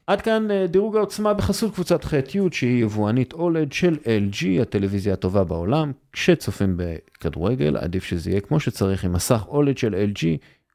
עד 0.07 0.21
כאן 0.21 0.51
אה, 0.51 0.67
דירוג 0.67 0.95
העוצמה 0.95 1.33
בחסות 1.33 1.73
קבוצת 1.73 2.03
ח'-י' 2.03 2.39
שהיא 2.51 2.83
יבואנית 2.83 3.33
אולד 3.33 3.71
של 3.71 3.97
LG, 4.03 4.61
הטלוויזיה 4.61 5.13
הטובה 5.13 5.43
בעולם. 5.43 5.91
כשצופים 6.11 6.77
בכדורגל, 6.77 7.77
עדיף 7.77 8.03
שזה 8.03 8.29
יהיה 8.29 8.41
כמו 8.41 8.59
שצריך 8.59 9.05
עם 9.05 9.13
מסך 9.13 9.43
אולד 9.47 9.77
של 9.77 9.95
LG, 10.13 10.25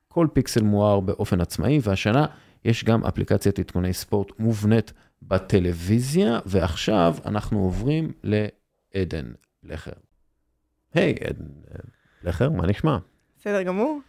כל 0.08 0.26
פיקסל 0.32 0.62
מואר 0.62 1.00
באופן 1.00 1.40
עצמאי, 1.40 1.78
והשנה 1.82 2.26
יש 2.64 2.84
גם 2.84 3.04
אפליקציית 3.04 3.58
עדכוני 3.58 3.92
ספורט 3.92 4.32
מובנית 4.38 4.92
בטלוויזיה, 5.22 6.38
ועכשיו 6.46 7.14
אנחנו 7.26 7.58
עוברים 7.58 8.12
לעדן 8.22 9.32
לכר. 9.62 9.90
היי, 10.94 11.14
hey, 11.14 11.28
עדן 11.28 11.46
אה, 11.74 11.80
לכר, 12.22 12.50
מה 12.50 12.66
נשמע? 12.66 12.98
בסדר 13.38 13.62
גמור. 13.62 14.00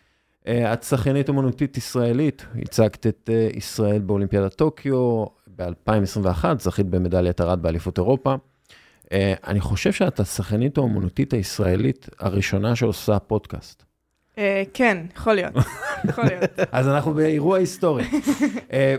אה, 0.47 0.73
את 0.73 0.83
שחיינית 0.83 1.29
אומנותית 1.29 1.77
ישראלית, 1.77 2.45
הצגת 2.61 3.07
את 3.07 3.29
אה, 3.33 3.49
ישראל 3.53 3.99
באולימפיאדת 3.99 4.53
טוקיו 4.53 5.25
ב-2021, 5.55 6.45
זכית 6.59 6.85
במדליית 6.85 7.41
ארד 7.41 7.61
באליפות 7.61 7.97
אירופה. 7.97 8.35
אה, 9.11 9.33
אני 9.47 9.59
חושב 9.59 9.91
שאת 9.91 10.19
השחיינית 10.19 10.77
האומנותית 10.77 11.33
הישראלית 11.33 12.09
הראשונה 12.19 12.75
שעושה 12.75 13.19
פודקאסט. 13.19 13.83
כן, 14.73 14.97
יכול 15.15 15.33
להיות, 15.33 15.53
יכול 16.09 16.23
להיות. 16.23 16.43
אז 16.71 16.87
אנחנו 16.87 17.13
באירוע 17.13 17.57
היסטורי. 17.57 18.03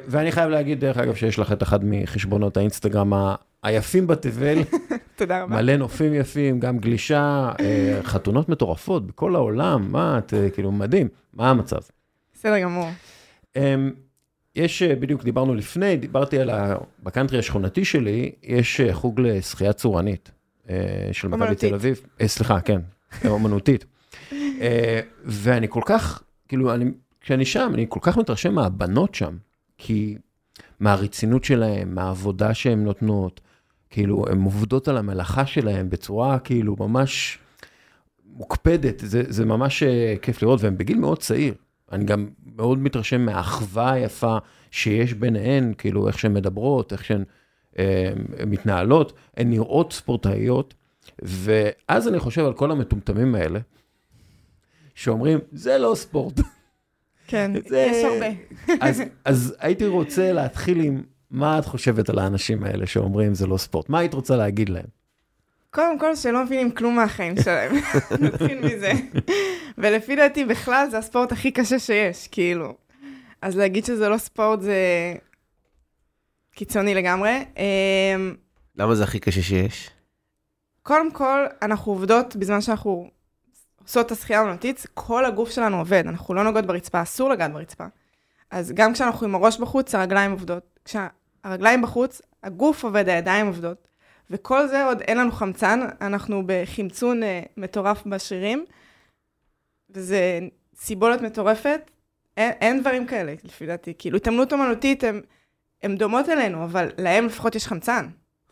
ואני 0.08 0.32
חייב 0.32 0.50
להגיד, 0.50 0.80
דרך 0.80 0.98
אגב, 0.98 1.14
שיש 1.14 1.38
לך 1.38 1.52
את 1.52 1.62
אחד 1.62 1.80
מחשבונות 1.82 2.56
האינסטגרם 2.56 3.12
היפים 3.62 4.06
בתבל. 4.06 4.58
תודה 5.16 5.42
רבה. 5.42 5.56
מלא 5.56 5.76
נופים 5.76 6.14
יפים, 6.14 6.60
גם 6.60 6.78
גלישה, 6.78 7.52
חתונות 8.02 8.48
מטורפות 8.48 9.06
בכל 9.06 9.34
העולם, 9.34 9.92
מה 9.92 10.18
את, 10.18 10.34
כאילו, 10.54 10.72
מדהים, 10.72 11.08
מה 11.34 11.50
המצב? 11.50 11.80
בסדר 12.34 12.58
גמור. 12.58 12.88
אמ, 13.56 13.92
יש, 14.56 14.82
אה, 14.82 14.94
בדיוק 14.94 15.24
דיברנו 15.24 15.54
לפני, 15.54 15.96
דיברתי 15.96 16.38
על 16.38 16.50
ה... 16.50 16.74
בקאנטרי 17.02 17.38
השכונתי 17.38 17.84
שלי, 17.84 18.32
יש 18.42 18.80
חוג 18.92 19.20
לשחייה 19.20 19.72
צורנית 19.72 20.30
של 21.12 21.28
מכבי 21.28 21.54
תל 21.54 21.74
אביב. 21.74 22.00
סליחה, 22.26 22.60
כן, 22.60 22.80
אומנותית. 23.24 23.84
ואני 25.24 25.66
כל 25.68 25.80
כך, 25.86 26.22
כאילו, 26.48 26.74
אני, 26.74 26.90
כשאני 27.20 27.44
שם, 27.44 27.70
אני 27.74 27.86
כל 27.88 28.00
כך 28.02 28.16
מתרשם 28.18 28.54
מהבנות 28.54 29.14
שם, 29.14 29.36
כי 29.78 30.16
מהרצינות 30.80 31.44
שלהן, 31.44 31.94
מהעבודה 31.94 32.54
שהן 32.54 32.84
נותנות, 32.84 33.40
כאילו, 33.90 34.24
הן 34.30 34.42
עובדות 34.42 34.88
על 34.88 34.96
המלאכה 34.96 35.46
שלהן 35.46 35.90
בצורה 35.90 36.38
כאילו 36.38 36.76
ממש 36.78 37.38
מוקפדת, 38.36 39.02
זה, 39.04 39.22
זה 39.28 39.44
ממש 39.44 39.82
אה, 39.82 40.14
כיף 40.22 40.42
לראות, 40.42 40.62
והן 40.62 40.78
בגיל 40.78 40.98
מאוד 40.98 41.18
צעיר. 41.18 41.54
אני 41.92 42.04
גם 42.04 42.28
מאוד 42.56 42.78
מתרשם 42.78 43.20
מהאחווה 43.20 43.92
היפה 43.92 44.36
שיש 44.70 45.14
ביניהן, 45.14 45.72
כאילו, 45.78 46.08
איך 46.08 46.18
שהן 46.18 46.34
מדברות, 46.34 46.92
איך 46.92 47.04
שהן 47.04 47.24
אה, 47.78 48.12
מתנהלות, 48.46 49.12
הן 49.36 49.50
נראות 49.50 49.92
ספורטאיות, 49.92 50.74
ואז 51.22 52.08
אני 52.08 52.18
חושב 52.18 52.44
על 52.44 52.52
כל 52.52 52.70
המטומטמים 52.70 53.34
האלה, 53.34 53.60
שאומרים, 54.94 55.38
זה 55.52 55.78
לא 55.78 55.92
ספורט. 55.94 56.40
כן, 57.26 57.52
זה... 57.68 57.88
יש 57.90 58.04
הרבה. 58.04 58.26
אז, 58.80 59.02
אז 59.24 59.54
הייתי 59.58 59.86
רוצה 59.86 60.32
להתחיל 60.32 60.80
עם 60.80 61.02
מה 61.30 61.58
את 61.58 61.64
חושבת 61.64 62.08
על 62.08 62.18
האנשים 62.18 62.64
האלה 62.64 62.86
שאומרים 62.86 63.34
זה 63.34 63.46
לא 63.46 63.56
ספורט? 63.56 63.88
מה 63.88 63.98
היית 63.98 64.14
רוצה 64.14 64.36
להגיד 64.36 64.68
להם? 64.68 65.01
קודם 65.74 65.98
כל, 65.98 66.16
שלא 66.16 66.44
מבינים 66.44 66.70
כלום 66.70 66.96
מהחיים 66.96 67.34
שלהם, 67.44 67.72
נתחיל 68.20 68.58
מזה. 68.64 68.92
ולפי 69.78 70.16
דעתי, 70.16 70.44
בכלל 70.44 70.86
זה 70.90 70.98
הספורט 70.98 71.32
הכי 71.32 71.50
קשה 71.50 71.78
שיש, 71.78 72.28
כאילו. 72.28 72.74
אז 73.42 73.56
להגיד 73.56 73.84
שזה 73.84 74.08
לא 74.08 74.18
ספורט 74.18 74.60
זה 74.60 74.76
קיצוני 76.54 76.94
לגמרי. 76.94 77.44
אמ, 77.56 78.34
למה 78.76 78.94
זה 78.94 79.04
הכי 79.04 79.20
קשה 79.20 79.42
שיש? 79.42 79.90
קודם 80.82 81.12
כל, 81.12 81.46
אנחנו 81.62 81.92
עובדות 81.92 82.36
בזמן 82.36 82.60
שאנחנו 82.60 83.10
עושות 83.82 84.06
את 84.06 84.12
השחייה 84.12 84.40
האמנותית, 84.40 84.86
כל 84.94 85.24
הגוף 85.24 85.50
שלנו 85.50 85.78
עובד, 85.78 86.06
אנחנו 86.06 86.34
לא 86.34 86.44
נוגעות 86.44 86.66
ברצפה, 86.66 87.02
אסור 87.02 87.30
לגעת 87.30 87.52
ברצפה. 87.52 87.84
אז 88.50 88.72
גם 88.72 88.92
כשאנחנו 88.92 89.26
עם 89.26 89.34
הראש 89.34 89.58
בחוץ, 89.58 89.94
הרגליים 89.94 90.30
עובדות. 90.30 90.78
כשה... 90.84 91.06
הרגליים 91.44 91.82
בחוץ, 91.82 92.22
הגוף 92.42 92.84
עובד, 92.84 93.08
הידיים 93.08 93.46
עובדות. 93.46 93.88
וכל 94.32 94.66
זה 94.66 94.84
עוד 94.84 95.00
אין 95.00 95.18
לנו 95.18 95.32
חמצן, 95.32 95.80
אנחנו 96.00 96.42
בחמצון 96.46 97.22
אה, 97.22 97.42
מטורף 97.56 98.06
בשרירים, 98.06 98.64
וזה 99.90 100.38
סיבולת 100.76 101.20
מטורפת. 101.20 101.90
אין, 102.36 102.52
אין 102.60 102.80
דברים 102.80 103.06
כאלה, 103.06 103.34
לפי 103.44 103.66
דעתי. 103.66 103.94
כאילו, 103.98 104.16
התעמלות 104.16 104.52
אומנותית, 104.52 105.04
הן 105.82 105.96
דומות 105.96 106.28
אלינו, 106.28 106.64
אבל 106.64 106.88
להם 106.98 107.26
לפחות 107.26 107.54
יש 107.54 107.66
חמצן. 107.66 108.08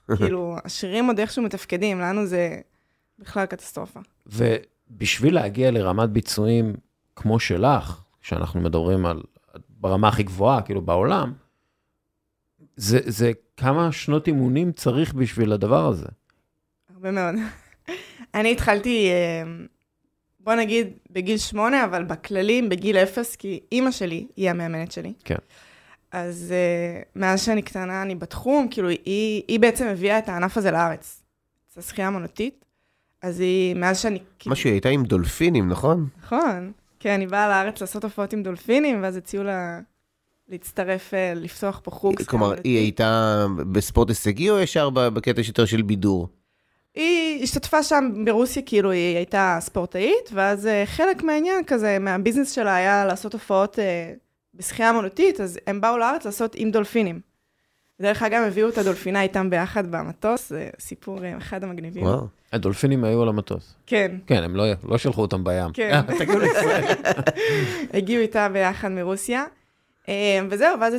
כאילו, 0.17 0.57
השרירים 0.65 1.07
עוד 1.07 1.21
איכשהו 1.21 1.43
מתפקדים, 1.43 2.01
לנו 2.01 2.27
זה 2.27 2.61
בכלל 3.19 3.47
קטסטרופה. 3.47 4.01
ובשביל 4.27 5.35
להגיע 5.35 5.71
לרמת 5.71 6.11
ביצועים 6.11 6.75
כמו 7.17 7.41
שלך, 7.41 8.03
כשאנחנו 8.21 8.61
מדברים 8.61 9.07
על 9.07 9.23
ברמה 9.69 10.09
הכי 10.09 10.23
גבוהה, 10.23 10.63
כאילו 10.63 10.83
בעולם, 10.83 11.33
זה, 12.77 12.99
זה 13.07 13.33
כמה 13.61 13.93
שנות 13.93 14.27
אימונים 14.27 14.73
צריך 14.73 15.15
בשביל 15.15 15.53
הדבר 15.53 15.87
הזה? 15.87 16.07
הרבה 16.95 17.11
מאוד. 17.11 17.35
אני 18.35 18.53
התחלתי, 18.53 19.09
אה, 19.11 19.43
בוא 20.41 20.55
נגיד, 20.55 20.89
בגיל 21.11 21.39
שמונה, 21.39 21.85
אבל 21.85 22.05
בכללים, 22.05 22.69
בגיל 22.69 22.97
אפס, 22.97 23.37
כי 23.37 23.61
אימא 23.73 23.91
שלי 23.91 24.27
היא 24.37 24.51
המאמנת 24.51 24.93
שלי. 24.93 25.13
כן. 25.25 25.37
אז 26.13 26.55
uh, 26.55 27.09
מאז 27.17 27.43
שאני 27.45 27.63
קטנה, 27.63 28.03
אני 28.03 28.15
בתחום, 28.15 28.69
כאילו, 28.71 28.89
היא, 28.89 29.43
היא 29.49 29.61
בעצם 29.61 29.87
הביאה 29.87 30.19
את 30.19 30.29
הענף 30.29 30.57
הזה 30.57 30.71
לארץ. 30.71 31.23
זו 31.75 31.83
שחייה 31.83 32.09
אמנותית. 32.09 32.65
אז 33.23 33.41
היא, 33.41 33.75
מאז 33.75 33.99
שאני... 33.99 34.19
כאילו- 34.39 34.53
משהו, 34.53 34.69
היא 34.69 34.75
הייתה 34.75 34.89
עם 34.89 35.05
דולפינים, 35.05 35.69
נכון? 35.69 36.09
נכון. 36.25 36.73
כן, 37.01 37.21
היא 37.21 37.29
באה 37.29 37.49
לארץ 37.49 37.81
לעשות 37.81 38.05
הופעות 38.05 38.33
עם 38.33 38.43
דולפינים, 38.43 39.03
ואז 39.03 39.17
הציעו 39.17 39.45
לה 39.45 39.81
להצטרף, 40.51 41.15
אה, 41.15 41.33
לפתוח 41.37 41.81
פה 41.85 41.91
חוג. 41.91 42.23
כלומר, 42.23 42.55
היא 42.65 42.79
הייתה 42.79 43.47
בספורט 43.73 44.09
הישגי 44.09 44.51
או 44.51 44.59
ישר 44.59 44.91
בקטע 44.91 45.43
שיותר 45.43 45.65
של 45.65 45.83
בידור? 45.83 46.29
היא 46.95 47.43
השתתפה 47.43 47.83
שם 47.83 48.11
ברוסיה, 48.25 48.63
כאילו 48.67 48.91
היא 48.91 49.17
הייתה 49.17 49.59
ספורטאית, 49.61 50.31
ואז 50.33 50.67
אה, 50.67 50.83
חלק 50.87 51.23
מהעניין 51.23 51.65
כזה, 51.67 51.99
מהביזנס 51.99 52.53
שלה 52.53 52.77
היה 52.77 53.05
לעשות 53.05 53.33
הופעות 53.33 53.79
אה, 53.79 54.13
בשחייה 54.55 54.91
אמנותית, 54.91 55.41
אז 55.41 55.59
הם 55.67 55.81
באו 55.81 55.99
לארץ 55.99 56.25
לעשות 56.25 56.55
עם 56.55 56.71
דולפינים. 56.71 57.21
דרך 58.01 58.23
אגב, 58.23 58.43
הביאו 58.47 58.69
את 58.69 58.79
הדולפינה 58.79 59.23
איתם 59.23 59.51
ביחד 59.51 59.91
במטוס, 59.91 60.49
זה 60.49 60.71
סיפור 60.79 61.19
אחד 61.39 61.65
המגניבים. 61.65 62.03
וואו. 62.03 62.27
הדולפינים 62.53 63.05
היו 63.05 63.23
על 63.23 63.29
המטוס. 63.29 63.75
כן. 63.87 64.17
כן, 64.27 64.43
הם 64.43 64.57
לא, 64.57 64.65
לא 64.85 64.99
שלחו 64.99 65.21
אותם 65.21 65.45
בים. 65.45 65.73
כן. 65.73 66.01
הגיעו 67.95 68.23
איתה 68.23 68.49
ביחד 68.49 68.89
מרוסיה. 68.89 69.45
אמ, 70.11 70.49
וזהו, 70.51 70.81
ואז 70.81 70.95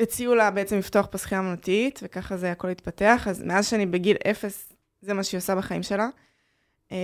הציעו 0.00 0.34
לה 0.34 0.50
בעצם 0.50 0.78
לפתוח 0.78 1.06
פה 1.10 1.18
שחייה 1.18 1.40
אמנותית, 1.40 2.00
וככה 2.02 2.36
זה 2.36 2.52
הכל 2.52 2.68
התפתח. 2.68 3.26
אז 3.30 3.42
מאז 3.42 3.68
שאני 3.68 3.86
בגיל 3.86 4.16
אפס, 4.30 4.72
זה 5.00 5.14
מה 5.14 5.22
שהיא 5.22 5.38
עושה 5.38 5.54
בחיים 5.54 5.82
שלה. 5.82 6.08
אמ, 6.92 6.96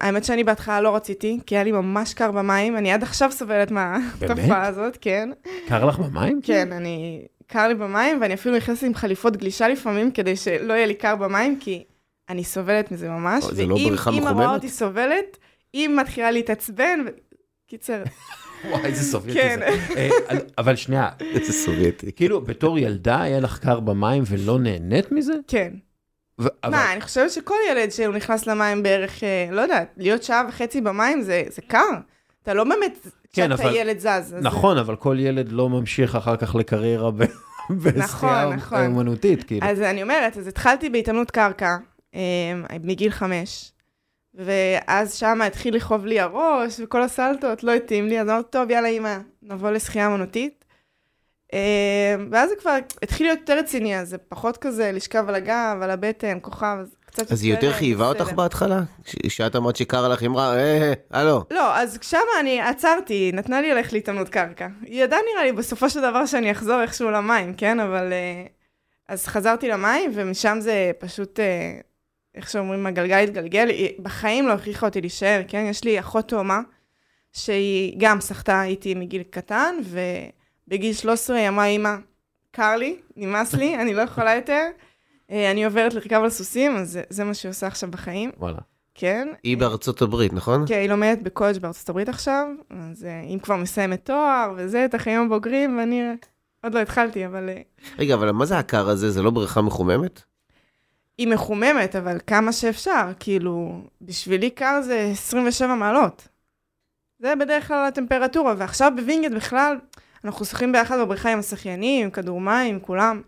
האמת 0.00 0.24
שאני 0.24 0.44
בהתחלה 0.44 0.80
לא 0.80 0.96
רציתי, 0.96 1.40
כי 1.46 1.56
היה 1.56 1.64
לי 1.64 1.72
ממש 1.72 2.14
קר 2.14 2.30
במים, 2.30 2.76
אני 2.76 2.92
עד 2.92 3.02
עכשיו 3.02 3.32
סובלת 3.32 3.70
מהתופעה 3.70 4.66
הזאת, 4.66 4.98
כן. 5.00 5.30
קר 5.68 5.84
לך 5.84 5.98
במים? 5.98 6.40
כן, 6.42 6.72
אני... 6.72 7.26
קר 7.46 7.68
לי 7.68 7.74
במים, 7.74 8.18
ואני 8.20 8.34
אפילו 8.34 8.56
נכנסת 8.56 8.82
עם 8.82 8.94
חליפות 8.94 9.36
גלישה 9.36 9.68
לפעמים, 9.68 10.10
כדי 10.10 10.36
שלא 10.36 10.72
יהיה 10.74 10.86
לי 10.86 10.94
קר 10.94 11.16
במים, 11.16 11.60
כי 11.60 11.84
אני 12.28 12.44
סובלת 12.44 12.92
מזה 12.92 13.08
ממש. 13.08 13.44
זה 13.44 13.66
לא 13.66 13.74
בריכה 13.74 14.10
מחוממת? 14.10 14.26
ואם 14.26 14.28
אמא 14.28 14.42
רואה 14.42 14.54
אותי 14.54 14.68
סובלת, 14.68 15.38
היא 15.72 15.88
מתחילה 15.88 16.30
להתעצבן. 16.30 17.04
קיצר. 17.66 18.02
וואי, 18.68 18.84
איזה 18.84 19.02
סובייטי 19.02 19.40
זה. 19.40 19.48
כן. 19.48 19.62
אה, 19.96 20.38
אבל 20.58 20.76
שנייה. 20.76 21.08
איזה 21.20 21.52
סובייטי. 21.52 22.12
כאילו, 22.12 22.40
בתור 22.40 22.78
ילדה 22.78 23.22
היה 23.22 23.40
לך 23.40 23.58
קר 23.58 23.80
במים 23.80 24.22
ולא 24.26 24.58
נהנית 24.58 25.12
מזה? 25.12 25.34
כן. 25.48 25.72
מה, 26.70 26.92
אני 26.92 27.00
חושבת 27.00 27.30
שכל 27.30 27.54
ילד 27.70 27.90
שהוא 27.90 28.14
נכנס 28.14 28.46
למים 28.46 28.82
בערך, 28.82 29.24
אה, 29.24 29.48
לא 29.50 29.60
יודעת, 29.60 29.94
להיות 29.96 30.22
שעה 30.22 30.44
וחצי 30.48 30.80
במים 30.80 31.22
זה 31.22 31.62
קר. 31.66 31.78
אתה 32.42 32.54
לא 32.54 32.64
באמת, 32.64 32.98
כן, 33.32 33.56
כשאתה 33.56 33.70
ילד 33.70 33.98
זז. 33.98 34.34
נכון, 34.42 34.78
אבל 34.78 34.96
כל 34.96 35.16
ילד 35.20 35.52
לא 35.52 35.68
ממשיך 35.68 36.16
אחר 36.16 36.36
כך 36.36 36.54
לקריירה 36.54 37.10
בשחייה 37.70 38.04
נכון, 38.04 38.54
נכון. 38.54 38.86
אומנותית, 38.86 39.44
כאילו. 39.44 39.66
אז 39.66 39.80
אני 39.80 40.02
אומרת, 40.02 40.36
אז 40.36 40.46
התחלתי 40.46 40.90
בהתעמלות 40.90 41.30
קרקע, 41.30 41.76
אה, 42.14 42.20
מגיל 42.82 43.10
חמש. 43.10 43.72
ואז 44.34 45.14
שם 45.14 45.42
התחיל 45.42 45.76
לכאוב 45.76 46.06
לי 46.06 46.20
הראש, 46.20 46.80
וכל 46.84 47.02
הסלטות 47.02 47.64
לא 47.64 47.74
התאים 47.74 48.06
לי, 48.08 48.20
אז 48.20 48.28
אמרתי, 48.28 48.48
טוב, 48.50 48.70
יאללה, 48.70 48.88
אמא, 48.88 49.16
נבוא 49.42 49.70
לשחייה 49.70 50.06
אמנותית. 50.06 50.64
אה, 51.54 52.14
ואז 52.30 52.48
זה 52.50 52.56
כבר 52.56 52.76
התחיל 53.02 53.26
להיות 53.26 53.38
יותר 53.40 53.58
רציני, 53.58 53.98
אז 53.98 54.08
זה 54.08 54.18
פחות 54.18 54.56
כזה 54.56 54.92
לשכב 54.92 55.28
על 55.28 55.34
הגב, 55.34 55.78
על 55.82 55.90
הבטן, 55.90 56.38
כוכב, 56.42 56.76
אז 56.80 56.94
קצת 57.06 57.32
אז 57.32 57.42
היא 57.42 57.54
יותר 57.54 57.68
אה, 57.68 57.72
חייבה 57.72 58.08
אותך. 58.08 58.32
בהתחלה? 58.32 58.80
ש- 59.04 59.36
שאת 59.36 59.56
אמרת 59.56 59.76
שקרה 59.76 60.08
לך, 60.08 60.20
היא 60.20 60.28
אמרה, 60.28 60.56
אה, 60.56 60.92
הלו. 61.10 61.44
לא, 61.50 61.76
אז 61.76 61.98
שמה 62.02 62.20
אני 62.40 62.60
עצרתי, 62.60 63.14
היא 63.14 63.34
נתנה 63.34 63.60
לי 63.60 63.74
ללכת 63.74 63.92
להתאמנות 63.92 64.28
קרקע. 64.28 64.68
היא 64.82 65.04
ידעה 65.04 65.18
נראה 65.32 65.44
לי 65.44 65.52
בסופו 65.52 65.90
של 65.90 66.00
דבר 66.00 66.26
שאני 66.26 66.52
אחזור 66.52 66.82
איכשהו 66.82 67.10
למים, 67.10 67.54
כן? 67.54 67.80
אבל... 67.80 68.12
אה, 68.12 68.44
אז 69.08 69.26
חזרתי 69.26 69.68
למים, 69.68 70.10
ומשם 70.14 70.58
זה 70.60 70.90
פשוט, 70.98 71.40
אה, 71.40 71.78
איך 72.34 72.50
שאומרים, 72.50 72.86
הגלגל 72.86 73.18
התגלגל. 73.18 73.68
היא 73.68 74.02
בחיים 74.02 74.48
לא 74.48 74.52
הכריחה 74.52 74.86
אותי 74.86 75.00
להישאר, 75.00 75.42
כן? 75.48 75.66
יש 75.70 75.84
לי 75.84 76.00
אחות 76.00 76.28
תאומה, 76.28 76.60
שהיא 77.32 77.94
גם 77.98 78.20
סחטה 78.20 78.64
איתי 78.64 78.94
מגיל 78.94 79.22
קטן, 79.22 79.74
ובגיל 79.84 80.92
13 80.92 81.36
היא 81.36 81.48
אמרה, 81.48 81.66
אמא, 81.66 81.96
קר 82.50 82.76
לי, 82.76 82.96
נמאס 83.16 83.54
לי, 83.54 83.76
אני 83.76 83.94
לא 83.94 84.02
יכולה 84.02 84.34
יותר. 84.34 84.66
אה, 85.30 85.50
אני 85.50 85.64
עוברת 85.64 85.94
לרכב 85.94 86.20
על 86.22 86.30
סוסים, 86.30 86.76
אז 86.76 86.90
זה, 86.90 87.02
זה 87.10 87.24
מה 87.24 87.34
שהיא 87.34 87.50
עושה 87.50 87.66
עכשיו 87.66 87.90
בחיים, 87.90 88.30
וואלה. 88.38 88.58
כן? 88.94 89.28
היא 89.42 89.56
בארצות 89.56 90.02
הברית, 90.02 90.32
נכון? 90.32 90.64
כן, 90.68 90.74
היא 90.74 90.88
לומדת 90.88 91.22
בקולג' 91.22 91.58
בארצות 91.58 91.88
הברית 91.88 92.08
עכשיו, 92.08 92.46
אז 92.70 93.04
אה, 93.04 93.20
היא 93.20 93.40
כבר 93.40 93.56
מסיימת 93.56 94.04
תואר 94.04 94.52
וזה, 94.56 94.84
את 94.84 94.94
החיים 94.94 95.20
הבוגרים, 95.20 95.78
ואני 95.78 96.02
עוד 96.64 96.74
לא 96.74 96.78
התחלתי, 96.78 97.26
אבל 97.26 97.48
אה, 97.48 97.60
רגע, 97.98 98.14
אבל 98.14 98.30
מה 98.30 98.46
זה 98.46 98.58
הקר 98.58 98.88
הזה? 98.88 99.10
זה 99.10 99.22
לא 99.22 99.30
בריכה 99.30 99.60
מחוממת? 99.60 100.22
היא 101.20 101.28
מחוממת, 101.28 101.96
אבל 101.96 102.18
כמה 102.26 102.52
שאפשר, 102.52 103.08
כאילו, 103.20 103.80
בשבילי 104.02 104.50
קר 104.50 104.80
זה 104.82 105.08
27 105.12 105.74
מעלות. 105.74 106.28
זה 107.18 107.34
בדרך 107.40 107.68
כלל 107.68 107.84
הטמפרטורה, 107.88 108.54
ועכשיו 108.58 108.92
בווינגייט 108.96 109.32
בכלל, 109.32 109.76
אנחנו 110.24 110.44
שוחים 110.44 110.72
ביחד 110.72 110.98
בבריכה 110.98 111.32
עם 111.32 111.38
השחיינים, 111.38 112.04
עם 112.04 112.10
כדור 112.10 112.40
מים, 112.40 112.80
כולם. 112.80 113.22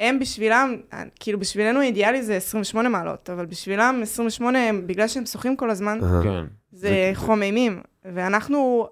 הם 0.00 0.18
בשבילם, 0.18 0.76
כאילו 1.20 1.38
בשבילנו 1.40 1.80
אידיאלי 1.80 2.22
זה 2.22 2.36
28 2.36 2.88
מעלות, 2.88 3.30
אבל 3.30 3.46
בשבילם 3.46 4.00
28, 4.02 4.58
הם- 4.68 4.86
בגלל 4.86 5.08
שהם 5.08 5.26
שוחים 5.26 5.56
כל 5.56 5.70
הזמן. 5.70 5.98
כן. 6.22 6.44
זה 6.72 6.88
זה- 6.88 7.10
חוממים, 7.14 7.80
ואנחנו, 8.04 8.88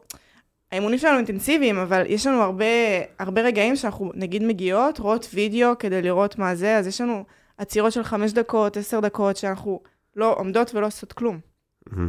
האימונים 0.73 0.99
שלנו 0.99 1.17
אינטנסיביים, 1.17 1.79
אבל 1.79 2.03
יש 2.09 2.27
לנו 2.27 2.43
הרבה, 2.43 2.65
הרבה 3.19 3.41
רגעים 3.43 3.77
שאנחנו 3.77 4.13
נגיד 4.15 4.43
מגיעות, 4.43 4.99
רואות 4.99 5.29
וידאו 5.35 5.79
כדי 5.79 6.03
לראות 6.03 6.39
מה 6.39 6.55
זה, 6.55 6.77
אז 6.77 6.87
יש 6.87 7.01
לנו 7.01 7.25
עצירות 7.59 7.93
של 7.93 8.03
חמש 8.03 8.33
דקות, 8.33 8.77
עשר 8.77 9.01
דקות, 9.01 9.37
שאנחנו 9.37 9.81
לא 10.17 10.35
עומדות 10.39 10.75
ולא 10.75 10.87
עושות 10.87 11.13
כלום. 11.13 11.41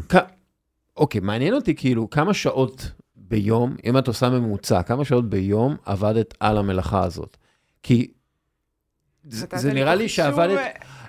כ- 0.09 0.15
אוקיי, 0.97 1.21
מעניין 1.21 1.53
אותי 1.53 1.75
כאילו 1.75 2.09
כמה 2.09 2.33
שעות 2.33 2.91
ביום, 3.15 3.75
אם 3.85 3.97
את 3.97 4.07
עושה 4.07 4.29
ממוצע, 4.29 4.83
כמה 4.83 5.05
שעות 5.05 5.29
ביום 5.29 5.75
עבדת 5.85 6.33
על 6.39 6.57
המלאכה 6.57 7.03
הזאת. 7.03 7.37
כי 7.83 8.11
זה, 9.23 9.45
זה 9.55 9.73
נראה 9.73 9.95
לי 9.95 10.09
שעבדת, 10.09 10.59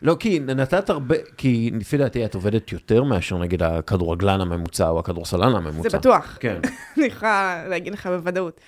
לא, 0.03 0.17
כי 0.21 0.41
נתת 0.41 0.91
הרבה, 0.91 1.17
כי 1.37 1.71
לפי 1.81 1.97
דעתי 1.97 2.25
את 2.25 2.35
עובדת 2.35 2.73
יותר 2.73 3.05
מאשר 3.05 3.39
נגיד 3.39 3.63
הכדורגלן 3.63 4.41
הממוצע 4.41 4.89
או 4.89 4.99
הכדורסלן 4.99 5.53
הממוצע. 5.57 5.89
זה 5.89 5.99
בטוח, 5.99 6.37
כן. 6.41 6.61
אני 6.97 7.07
יכולה 7.07 7.65
להגיד 7.69 7.93
לך 7.93 8.07
בוודאות. 8.07 8.61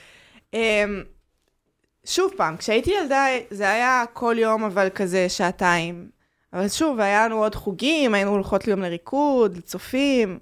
שוב 2.05 2.33
פעם, 2.37 2.57
כשהייתי 2.57 2.91
ילדה 2.91 3.27
זה 3.51 3.71
היה 3.71 4.05
כל 4.13 4.37
יום, 4.39 4.65
אבל 4.65 4.89
כזה 4.95 5.29
שעתיים. 5.29 6.11
אבל 6.53 6.69
שוב, 6.69 7.01
היה 7.01 7.25
לנו 7.25 7.43
עוד 7.43 7.55
חוגים, 7.55 8.15
היינו 8.15 8.31
הולכות 8.31 8.67
ליום 8.67 8.83
לריקוד, 8.83 9.57
לצופים. 9.57 10.39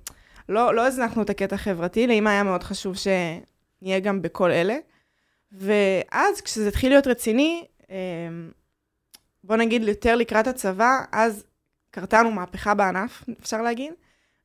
לא, 0.49 0.75
לא 0.75 0.87
הזנחנו 0.87 1.23
את 1.23 1.31
הקטע 1.31 1.55
החברתי, 1.55 2.07
לאמא 2.07 2.29
היה 2.29 2.43
מאוד 2.43 2.63
חשוב 2.63 2.95
שנהיה 2.97 4.01
גם 4.01 4.23
בכל 4.23 4.51
אלה. 4.51 4.77
ואז, 5.53 6.41
כשזה 6.41 6.69
התחיל 6.69 6.93
להיות 6.93 7.07
רציני, 7.07 7.65
אמ, 7.91 8.51
בוא 9.45 9.57
נגיד 9.57 9.83
יותר 9.83 10.17
לקראת 10.17 10.47
הצבא, 10.47 11.01
אז 11.13 11.45
קרתה 11.91 12.21
לנו 12.21 12.31
מהפכה 12.31 12.75
בענף, 12.75 13.25
אפשר 13.41 13.63
להגיד, 13.63 13.93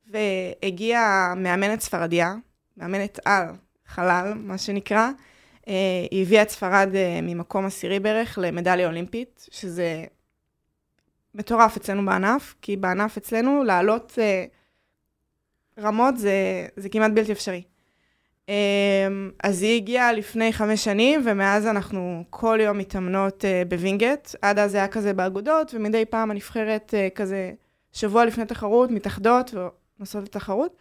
והגיעה 0.08 1.34
מאמנת 1.38 1.82
ספרדיה, 1.82 2.36
מאמנת 2.78 3.20
על, 3.26 3.48
חלל, 3.88 4.34
מה 4.36 4.58
שנקרא. 4.58 5.10
אה, 5.68 5.74
היא 6.12 6.22
הביאה 6.22 6.42
את 6.42 6.50
ספרד 6.50 6.90
אה, 6.96 7.20
ממקום 7.22 7.66
עשירי 7.66 8.00
בערך 8.00 8.40
למדליה 8.42 8.88
אולימפית, 8.88 9.48
שזה 9.52 10.06
מטורף 11.36 11.78
אצלנו 11.78 12.06
בענף, 12.06 12.56
כי 12.62 12.78
בענף 12.78 13.18
אצלנו 13.18 13.64
לעלות 13.64 14.20
אה, 14.22 14.46
רמות 15.80 16.18
זה, 16.18 16.68
זה 16.76 16.90
כמעט 16.90 17.12
בלתי 17.12 17.32
אפשרי. 17.32 17.64
אז 19.44 19.62
היא 19.62 19.76
הגיעה 19.76 20.14
לפני 20.14 20.54
חמש 20.54 20.84
שנים, 20.84 21.22
ומאז 21.26 21.68
אנחנו 21.68 22.24
כל 22.30 22.60
יום 22.62 22.78
מתאמנות 22.78 23.46
בווינגייט. 23.70 24.30
עד 24.42 24.60
אז 24.60 24.72
זה 24.72 24.78
היה 24.78 24.88
כזה 24.88 25.14
באגודות, 25.14 25.74
ומדי 25.74 26.06
פעם 26.06 26.32
הנבחרת 26.32 26.94
כזה 27.16 27.52
שבוע 27.92 28.26
לפני 28.26 28.46
תחרות 28.46 28.92
מתאחדות 28.92 29.54
ונוסעות 29.98 30.24
לתחרות. 30.24 30.76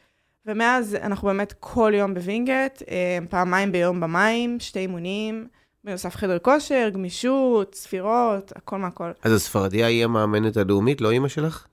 ומאז 0.46 0.94
אנחנו 1.02 1.28
באמת 1.28 1.54
כל 1.60 1.92
יום 1.96 2.14
בווינגייט, 2.14 2.82
אה, 2.90 3.18
פעמיים 3.28 3.72
ביום 3.72 4.00
במים, 4.00 4.60
שתי 4.60 4.78
אימונים, 4.78 5.46
בנוסף 5.84 6.16
חדר 6.16 6.38
כושר, 6.38 6.88
גמישות, 6.92 7.74
ספירות, 7.74 8.52
הכל 8.56 8.78
מהכל. 8.78 9.10
אז 9.22 9.32
הספרדיה 9.32 9.86
היא 9.86 10.04
המאמנת 10.04 10.56
הלאומית, 10.56 11.00
לא 11.00 11.10
אימא 11.10 11.28
שלך? 11.28 11.66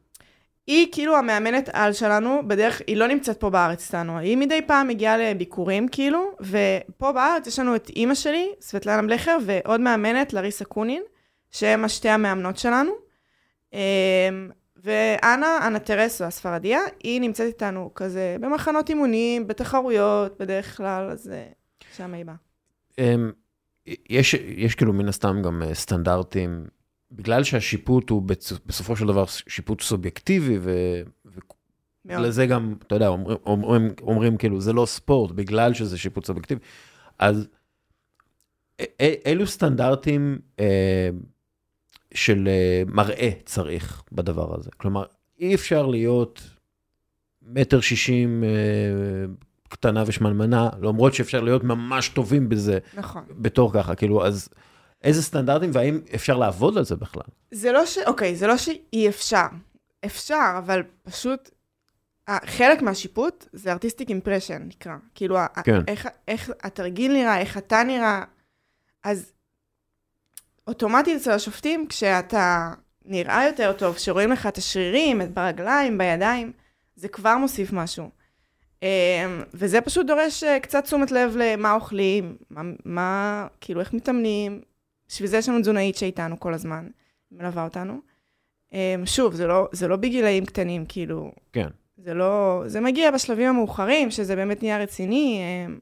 היא 0.67 0.87
כאילו 0.91 1.17
המאמנת 1.17 1.69
על 1.73 1.93
שלנו, 1.93 2.41
בדרך, 2.47 2.81
היא 2.87 2.97
לא 2.97 3.07
נמצאת 3.07 3.39
פה 3.39 3.49
בארץ 3.49 3.85
איתנו, 3.85 4.17
היא 4.17 4.37
מדי 4.37 4.61
פעם 4.67 4.87
מגיעה 4.87 5.17
לביקורים 5.17 5.87
כאילו, 5.87 6.31
ופה 6.39 7.11
בארץ 7.11 7.47
יש 7.47 7.59
לנו 7.59 7.75
את 7.75 7.89
אימא 7.89 8.13
שלי, 8.15 8.49
סבטלנה 8.61 9.01
בלכר, 9.01 9.37
ועוד 9.45 9.81
מאמנת, 9.81 10.33
לריסה 10.33 10.65
קונין, 10.65 11.03
שהם 11.51 11.85
השתי 11.85 12.09
המאמנות 12.09 12.57
שלנו. 12.57 12.91
ואנה, 14.83 15.67
אנה 15.67 15.79
טרסו, 15.79 16.23
הספרדיה, 16.23 16.79
היא 17.03 17.21
נמצאת 17.21 17.47
איתנו 17.47 17.91
כזה 17.95 18.35
במחנות 18.39 18.89
אימונים, 18.89 19.47
בתחרויות, 19.47 20.37
בדרך 20.39 20.77
כלל, 20.77 21.09
אז 21.11 21.29
אה, 21.31 21.47
שם 21.95 22.13
היא 22.13 22.25
באה. 22.25 22.35
אמ, 22.97 23.31
יש, 24.09 24.33
יש 24.33 24.75
כאילו 24.75 24.93
מן 24.93 25.07
הסתם 25.07 25.41
גם 25.41 25.63
אה, 25.63 25.73
סטנדרטים, 25.75 26.65
בגלל 27.11 27.43
שהשיפוט 27.43 28.09
הוא 28.09 28.23
בצ- 28.31 28.59
בסופו 28.65 28.95
של 28.95 29.07
דבר 29.07 29.25
שיפוט 29.25 29.81
סובייקטיבי, 29.81 30.57
ו- 30.61 31.01
מאוד. 32.05 32.19
ולזה 32.19 32.45
גם, 32.45 32.73
אתה 32.87 32.95
יודע, 32.95 33.07
אומרים, 33.07 33.37
אומרים, 33.45 33.87
אומרים 34.01 34.37
כאילו, 34.37 34.61
זה 34.61 34.73
לא 34.73 34.85
ספורט, 34.85 35.31
בגלל 35.31 35.73
שזה 35.73 35.97
שיפוט 35.97 36.25
סובייקטיבי, 36.25 36.61
אז 37.19 37.47
אילו 39.25 39.47
סטנדרטים 39.47 40.39
אה, 40.59 41.09
של 42.13 42.47
אה, 42.47 42.83
מראה 42.87 43.29
צריך 43.45 44.03
בדבר 44.11 44.55
הזה? 44.55 44.69
כלומר, 44.77 45.03
אי 45.39 45.55
אפשר 45.55 45.85
להיות 45.85 46.41
מטר 47.41 47.81
שישים 47.81 48.43
אה, 48.43 48.49
קטנה 49.69 50.03
ושמנמנה, 50.07 50.69
למרות 50.81 51.13
שאפשר 51.13 51.41
להיות 51.41 51.63
ממש 51.63 52.09
טובים 52.09 52.49
בזה, 52.49 52.79
נכון. 52.93 53.23
בתור 53.29 53.73
ככה, 53.73 53.95
כאילו, 53.95 54.25
אז 54.25 54.49
איזה 55.03 55.23
סטנדרטים, 55.23 55.69
והאם 55.73 56.01
אפשר 56.15 56.37
לעבוד 56.37 56.77
על 56.77 56.85
זה 56.85 56.95
בכלל? 56.95 57.23
זה 57.51 57.71
לא 57.71 57.85
ש... 57.85 57.97
אוקיי, 57.97 58.35
זה 58.35 58.47
לא 58.47 58.57
שאי 58.57 59.09
אפשר. 59.09 59.47
אפשר, 60.05 60.55
אבל 60.57 60.83
פשוט... 61.03 61.49
חלק 62.45 62.81
מהשיפוט 62.81 63.45
זה 63.53 63.71
ארטיסטיק 63.71 64.09
אימפרשן, 64.09 64.61
נקרא. 64.67 64.95
כאילו, 65.15 65.37
כן. 65.63 65.79
איך, 65.87 66.07
איך 66.27 66.51
התרגיל 66.63 67.13
נראה, 67.13 67.39
איך 67.39 67.57
אתה 67.57 67.83
נראה. 67.83 68.23
אז 69.03 69.31
אוטומטית 70.67 71.15
אצל 71.15 71.31
השופטים, 71.31 71.87
כשאתה 71.87 72.73
נראה 73.05 73.45
יותר 73.47 73.73
טוב, 73.73 73.95
כשרואים 73.95 74.31
לך 74.31 74.47
את 74.47 74.57
השרירים, 74.57 75.21
את 75.21 75.33
ברגליים, 75.33 75.97
בידיים, 75.97 76.51
זה 76.95 77.07
כבר 77.07 77.37
מוסיף 77.37 77.73
משהו. 77.73 78.09
אמ, 78.83 78.87
וזה 79.53 79.81
פשוט 79.81 80.05
דורש 80.05 80.43
אה, 80.43 80.59
קצת 80.59 80.83
תשומת 80.83 81.11
לב 81.11 81.35
למה 81.37 81.73
אוכלים, 81.73 82.37
מה, 82.49 82.61
מה 82.85 83.47
כאילו, 83.61 83.79
איך 83.79 83.93
מתאמנים. 83.93 84.61
בשביל 85.09 85.29
זה 85.29 85.37
יש 85.37 85.49
לנו 85.49 85.61
תזונאית 85.61 85.95
שאיתנו 85.95 86.39
כל 86.39 86.53
הזמן, 86.53 86.87
מלווה 87.31 87.63
אותנו. 87.63 87.99
אמ, 88.73 89.05
שוב, 89.05 89.33
זה 89.35 89.47
לא, 89.47 89.67
זה 89.71 89.87
לא 89.87 89.95
בגילאים 89.95 90.45
קטנים, 90.45 90.85
כאילו, 90.85 91.31
כן. 91.53 91.67
זה 91.97 92.13
לא, 92.13 92.63
זה 92.65 92.79
מגיע 92.81 93.11
בשלבים 93.11 93.47
המאוחרים, 93.47 94.11
שזה 94.11 94.35
באמת 94.35 94.63
נהיה 94.63 94.77
רציני. 94.77 95.41
אמ, 95.67 95.79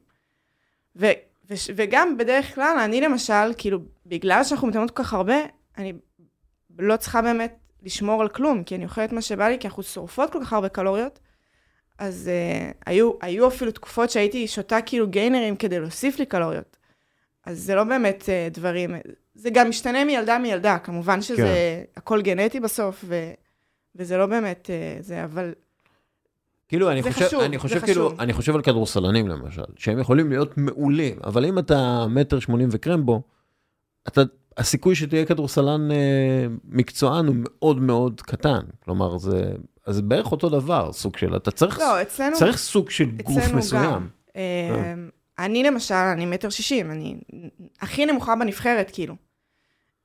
ו, 0.96 1.06
ו, 1.50 1.54
וגם 1.76 2.16
בדרך 2.16 2.54
כלל, 2.54 2.76
אני 2.84 3.00
למשל, 3.00 3.52
כאילו, 3.58 3.78
בגלל 4.06 4.44
שאנחנו 4.44 4.68
מתאמנות 4.68 4.90
כל 4.90 5.02
כך 5.02 5.14
הרבה, 5.14 5.36
אני 5.78 5.92
לא 6.78 6.96
צריכה 6.96 7.22
באמת 7.22 7.56
לשמור 7.82 8.22
על 8.22 8.28
כלום, 8.28 8.64
כי 8.64 8.74
אני 8.74 8.84
אוכלת 8.84 9.12
מה 9.12 9.22
שבא 9.22 9.48
לי, 9.48 9.58
כי 9.58 9.66
אנחנו 9.66 9.82
שורפות 9.82 10.32
כל 10.32 10.44
כך 10.44 10.52
הרבה 10.52 10.68
קלוריות. 10.68 11.18
אז 11.98 12.30
uh, 12.30 12.74
היו, 12.86 13.12
היו 13.20 13.48
אפילו 13.48 13.72
תקופות 13.72 14.10
שהייתי 14.10 14.48
שותה 14.48 14.80
כאילו 14.80 15.08
גיינרים 15.08 15.56
כדי 15.56 15.80
להוסיף 15.80 16.18
לי 16.18 16.26
קלוריות. 16.26 16.76
אז 17.46 17.58
זה 17.58 17.74
לא 17.74 17.84
באמת 17.84 18.22
uh, 18.22 18.54
דברים, 18.54 18.94
זה 19.34 19.50
גם 19.50 19.68
משתנה 19.68 20.04
מילדה 20.04 20.38
מילדה, 20.38 20.78
כמובן 20.78 21.22
שזה 21.22 21.42
כן. 21.42 21.82
הכל 21.96 22.22
גנטי 22.22 22.60
בסוף, 22.60 23.04
ו, 23.04 23.32
וזה 23.94 24.16
לא 24.16 24.26
באמת 24.26 24.70
אה, 24.70 24.96
זה, 25.00 25.24
אבל 25.24 25.54
כאילו, 26.68 26.90
אני 26.92 27.02
חושב, 27.02 27.26
חשוב, 27.26 27.40
אני 27.40 27.58
חושב, 27.58 27.80
כאילו, 27.80 28.06
חשוב. 28.06 28.20
אני 28.20 28.32
חושב 28.32 28.54
על 28.54 28.62
כדורסלנים 28.62 29.28
למשל, 29.28 29.62
שהם 29.76 29.98
יכולים 29.98 30.28
להיות 30.28 30.58
מעולים, 30.58 31.16
אבל 31.24 31.44
אם 31.44 31.58
אתה 31.58 32.06
מטר 32.10 32.40
שמונים 32.40 32.68
וקרמבו, 32.72 33.22
אתה, 34.08 34.22
הסיכוי 34.56 34.94
שתהיה 34.94 35.24
כדורסלן 35.24 35.90
אה, 35.90 36.46
מקצוען 36.64 37.26
הוא 37.26 37.36
מאוד 37.38 37.80
מאוד 37.80 38.20
קטן. 38.20 38.60
כלומר, 38.84 39.18
זה, 39.18 39.52
אז 39.86 40.00
בערך 40.00 40.32
אותו 40.32 40.48
דבר, 40.48 40.92
סוג 40.92 41.16
של, 41.16 41.36
אתה 41.36 41.50
צריך, 41.50 41.78
לא, 41.78 42.02
אצלנו... 42.02 42.36
צריך 42.36 42.58
סוג 42.58 42.90
של 42.90 43.10
גוף 43.10 43.52
מסוים. 43.54 43.84
גם. 43.84 44.08
אה, 44.36 44.94
אני 45.38 45.62
למשל, 45.62 45.94
אני 45.94 46.26
מטר 46.26 46.50
שישים, 46.50 46.90
אני 46.90 47.16
הכי 47.80 48.06
נמוכה 48.06 48.36
בנבחרת, 48.36 48.90
כאילו. 48.92 49.14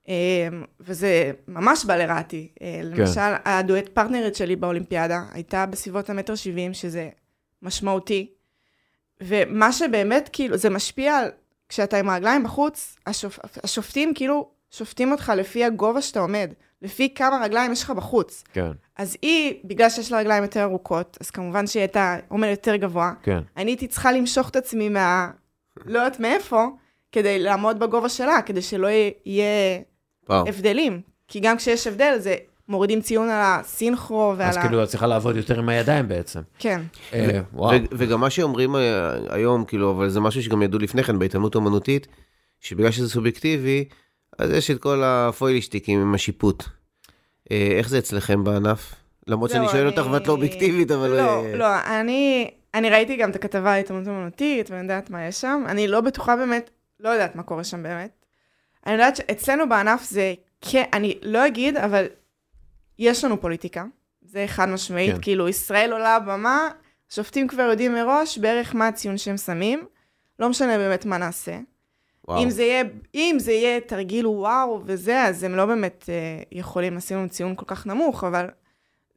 אה, 0.10 0.48
וזה 0.80 1.32
ממש 1.48 1.86
בא 1.86 1.96
לרעתי. 1.96 2.48
אה, 2.62 2.82
כן. 2.82 3.02
למשל, 3.02 3.34
הדואט 3.46 3.90
פרטנרית 3.90 4.36
שלי 4.36 4.56
באולימפיאדה 4.56 5.24
הייתה 5.32 5.66
בסביבות 5.66 6.10
המטר 6.10 6.36
שבעים, 6.36 6.74
שזה 6.74 7.10
משמעותי. 7.62 8.30
ומה 9.22 9.72
שבאמת, 9.72 10.30
כאילו, 10.34 10.58
זה 10.58 10.70
משפיע 10.70 11.18
על, 11.18 11.30
כשאתה 11.70 11.98
עם 11.98 12.10
הרגליים 12.10 12.44
בחוץ, 12.44 12.96
השופ... 13.08 13.40
השופטים 13.64 14.14
כאילו 14.14 14.50
שופטים 14.72 15.12
אותך 15.12 15.32
לפי 15.38 15.64
הגובה 15.64 16.02
שאתה 16.02 16.20
עומד, 16.20 16.54
לפי 16.82 17.14
כמה 17.14 17.42
רגליים 17.44 17.72
יש 17.72 17.84
לך 17.84 17.90
בחוץ. 17.90 18.44
כן, 18.54 18.72
אז 18.98 19.18
היא, 19.22 19.56
בגלל 19.64 19.90
שיש 19.90 20.12
לה 20.12 20.18
רגליים 20.18 20.44
יותר 20.44 20.64
ארוכות, 20.64 21.18
אז 21.22 21.32
כמובן 21.32 21.68
שהיא 21.68 21.82
הייתה 21.82 22.18
עומדת 22.28 22.50
יותר 22.50 22.76
גבוה. 22.76 23.14
כן. 23.24 23.40
אני 23.58 23.72
הייתי 23.72 23.88
צריכה 23.88 24.12
למשוך 24.12 24.50
את 24.50 24.56
עצמי 24.56 24.90
מה... 24.90 25.30
לא 25.86 26.00
יודעת 26.00 26.20
מאיפה, 26.20 26.68
כדי 27.12 27.40
לעמוד 27.40 27.80
בגובה 27.80 28.10
שלה, 28.10 28.42
כדי 28.42 28.62
שלא 28.62 28.88
יהיה 29.26 29.80
וואו. 30.30 30.48
הבדלים. 30.48 31.02
כי 31.28 31.40
גם 31.40 31.58
כשיש 31.58 31.88
הבדל, 31.88 32.16
זה 32.18 32.36
מורידים 32.70 33.02
ציון 33.02 33.30
על 33.30 33.42
הסינכרו 33.44 34.34
ועל 34.38 34.50
אז 34.50 34.58
ה... 34.58 34.62
כאילו, 34.62 34.84
את 34.84 34.88
צריכה 34.88 35.08
לעבוד 35.08 35.36
יותר 35.36 35.60
עם 35.60 35.70
הידיים 35.70 36.08
בעצם. 36.08 36.40
כן. 36.60 36.82
אה, 37.14 37.42
וואו. 37.54 37.78
וגם 37.92 38.20
מה 38.20 38.30
שאומרים 38.30 38.76
אה, 38.76 38.82
היום, 39.30 39.66
כאילו, 39.66 39.92
אבל 39.92 40.10
זה 40.10 40.20
משהו 40.20 40.44
שגם 40.44 40.62
ידעו 40.62 40.80
לפני 40.80 41.04
כן 41.04 41.20
בהתעמלות 41.20 41.56
אומנותית, 41.56 42.08
שבגלל 42.60 42.92
שזה 42.92 43.10
סובייקטיבי, 43.10 43.86
אז 44.40 44.52
יש 44.52 44.72
את 44.72 44.80
כל 44.82 45.02
הפוילישטיקים 45.06 46.02
עם 46.02 46.16
השיפוט. 46.16 46.64
אה, 47.52 47.70
איך 47.78 47.90
זה 47.90 47.98
אצלכם 47.98 48.44
בענף? 48.44 48.96
למרות 49.28 49.50
שאני 49.50 49.62
זהו, 49.66 49.72
שואל 49.72 49.88
אני- 49.88 49.98
אותך 49.98 50.12
ואת 50.12 50.28
לא 50.28 50.34
אובייקטיבית, 50.34 50.92
אבל... 50.92 51.10
לא, 51.10 51.46
אה, 51.46 51.56
לא, 51.56 51.66
אני, 52.00 52.52
אני 52.74 52.90
ראיתי 52.90 53.16
גם 53.16 53.30
את 53.30 53.36
הכתבה 53.36 53.74
על 53.74 53.80
התעמלות 53.80 54.08
אומנותית, 54.08 54.70
ואני 54.72 54.82
יודעת 54.82 55.10
מה 55.10 55.28
יש 55.28 55.42
שם. 55.42 55.64
אני 55.68 55.88
לא 55.88 56.02
בטוחה 56.02 56.36
באמת, 56.36 56.70
לא 57.00 57.10
יודעת 57.10 57.36
מה 57.36 57.44
קורה 57.44 57.64
שם 57.64 57.84
באמת. 57.84 58.23
אני 58.86 58.94
יודעת 58.94 59.16
שאצלנו 59.16 59.70
בענף 59.70 60.04
זה, 60.04 60.34
כן, 60.62 60.84
אני 60.94 61.18
לא 61.22 61.48
אגיד, 61.48 61.78
אבל 61.78 62.06
יש 63.00 63.24
לנו 63.24 63.42
פוליטיקה. 63.42 63.84
זה 64.22 64.46
חד 64.48 64.70
משמעית, 64.70 65.16
כן. 65.16 65.22
כאילו, 65.22 65.50
ישראל 65.50 65.92
עולה 65.94 66.20
במה, 66.20 66.70
שופטים 67.10 67.48
כבר 67.48 67.64
יודעים 67.64 67.94
מראש 67.94 68.38
בערך 68.38 68.76
מה 68.76 68.88
הציון 68.88 69.18
שהם 69.18 69.38
שמים. 69.38 69.86
לא 70.40 70.50
משנה 70.50 70.78
באמת 70.78 71.06
מה 71.06 71.18
נעשה. 71.18 71.60
וואו. 72.28 72.44
אם 72.44 72.50
זה, 72.50 72.64
יהיה, 72.64 72.84
אם 73.16 73.36
זה 73.40 73.52
יהיה 73.52 73.80
תרגיל 73.80 74.28
וואו 74.28 74.82
וזה, 74.86 75.24
אז 75.24 75.44
הם 75.44 75.56
לא 75.56 75.66
באמת 75.66 76.06
אה, 76.10 76.44
יכולים 76.52 76.96
לשים 76.96 77.18
לנו 77.18 77.30
ציון 77.30 77.56
כל 77.56 77.66
כך 77.68 77.88
נמוך, 77.88 78.24
אבל 78.24 78.48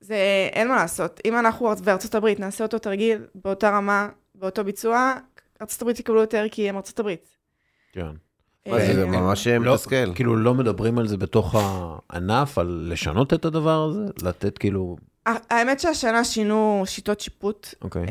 זה, 0.01 0.17
אין 0.53 0.69
מה 0.69 0.77
לעשות. 0.77 1.21
אם 1.25 1.39
אנחנו 1.39 1.71
בארצות 1.85 2.15
הברית 2.15 2.41
נעשה 2.41 2.65
אותו 2.65 2.79
תרגיל 2.79 3.27
באותה 3.35 3.71
רמה, 3.71 4.09
באותו 4.35 4.65
ביצוע, 4.65 5.15
ארצות 5.61 5.83
הברית 5.83 6.01
יקבלו 6.01 6.21
יותר 6.21 6.47
כי 6.51 6.69
הם 6.69 6.77
ארצות 6.77 6.99
הברית. 6.99 7.29
כן. 7.93 8.26
מה 8.67 8.79
זה, 8.79 8.95
זה 8.95 9.03
אה, 9.03 9.07
ממש 9.07 9.47
לא, 9.47 9.73
מתסכל. 9.73 10.15
כאילו 10.15 10.37
לא 10.37 10.55
מדברים 10.55 10.99
על 10.99 11.09
זה 11.09 11.17
בתוך 11.17 11.55
הענף, 12.11 12.59
על 12.59 12.89
לשנות 12.91 13.35
את 13.35 13.45
הדבר 13.45 13.89
הזה? 13.91 14.05
לתת 14.23 14.59
כאילו, 14.59 14.97
האמת 15.27 15.81
שהשנה 15.81 16.25
שינו 16.25 16.83
שיטות 16.87 17.21
שיפוט, 17.21 17.75
אוקיי. 17.83 18.07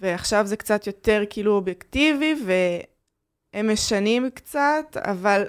ועכשיו 0.00 0.46
זה 0.46 0.56
קצת 0.56 0.86
יותר 0.86 1.22
כאילו 1.30 1.52
אובייקטיבי, 1.52 2.34
והם 3.54 3.72
משנים 3.72 4.30
קצת, 4.34 4.96
אבל 4.96 5.44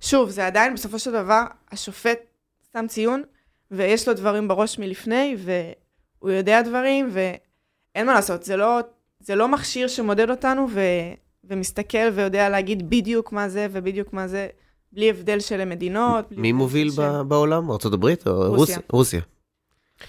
שוב, 0.00 0.30
זה 0.30 0.46
עדיין 0.46 0.74
בסופו 0.74 0.98
של 0.98 1.12
דבר, 1.12 1.42
השופט 1.72 2.18
שם 2.72 2.86
ציון, 2.88 3.22
ויש 3.70 4.08
לו 4.08 4.14
דברים 4.14 4.48
בראש 4.48 4.78
מלפני, 4.78 5.36
והוא 5.38 6.30
יודע 6.30 6.62
דברים, 6.62 7.08
ואין 7.12 8.06
מה 8.06 8.14
לעשות, 8.14 8.44
זה 8.44 8.56
לא, 8.56 8.80
זה 9.20 9.34
לא 9.34 9.48
מכשיר 9.48 9.88
שמודד 9.88 10.30
אותנו 10.30 10.66
ו, 10.70 10.80
ומסתכל 11.44 12.08
ויודע 12.14 12.48
להגיד 12.48 12.90
בדיוק 12.90 13.32
מה 13.32 13.48
זה 13.48 13.66
ובדיוק 13.70 14.12
מה 14.12 14.28
זה, 14.28 14.48
בלי 14.92 15.10
הבדל 15.10 15.40
של 15.40 15.64
מדינות. 15.64 16.32
מי 16.32 16.52
מוביל 16.52 16.90
של- 16.90 17.22
בעולם? 17.22 17.70
הברית? 17.70 18.26
או 18.26 18.54
רוסיה. 18.56 18.78
רוסיה. 18.92 19.20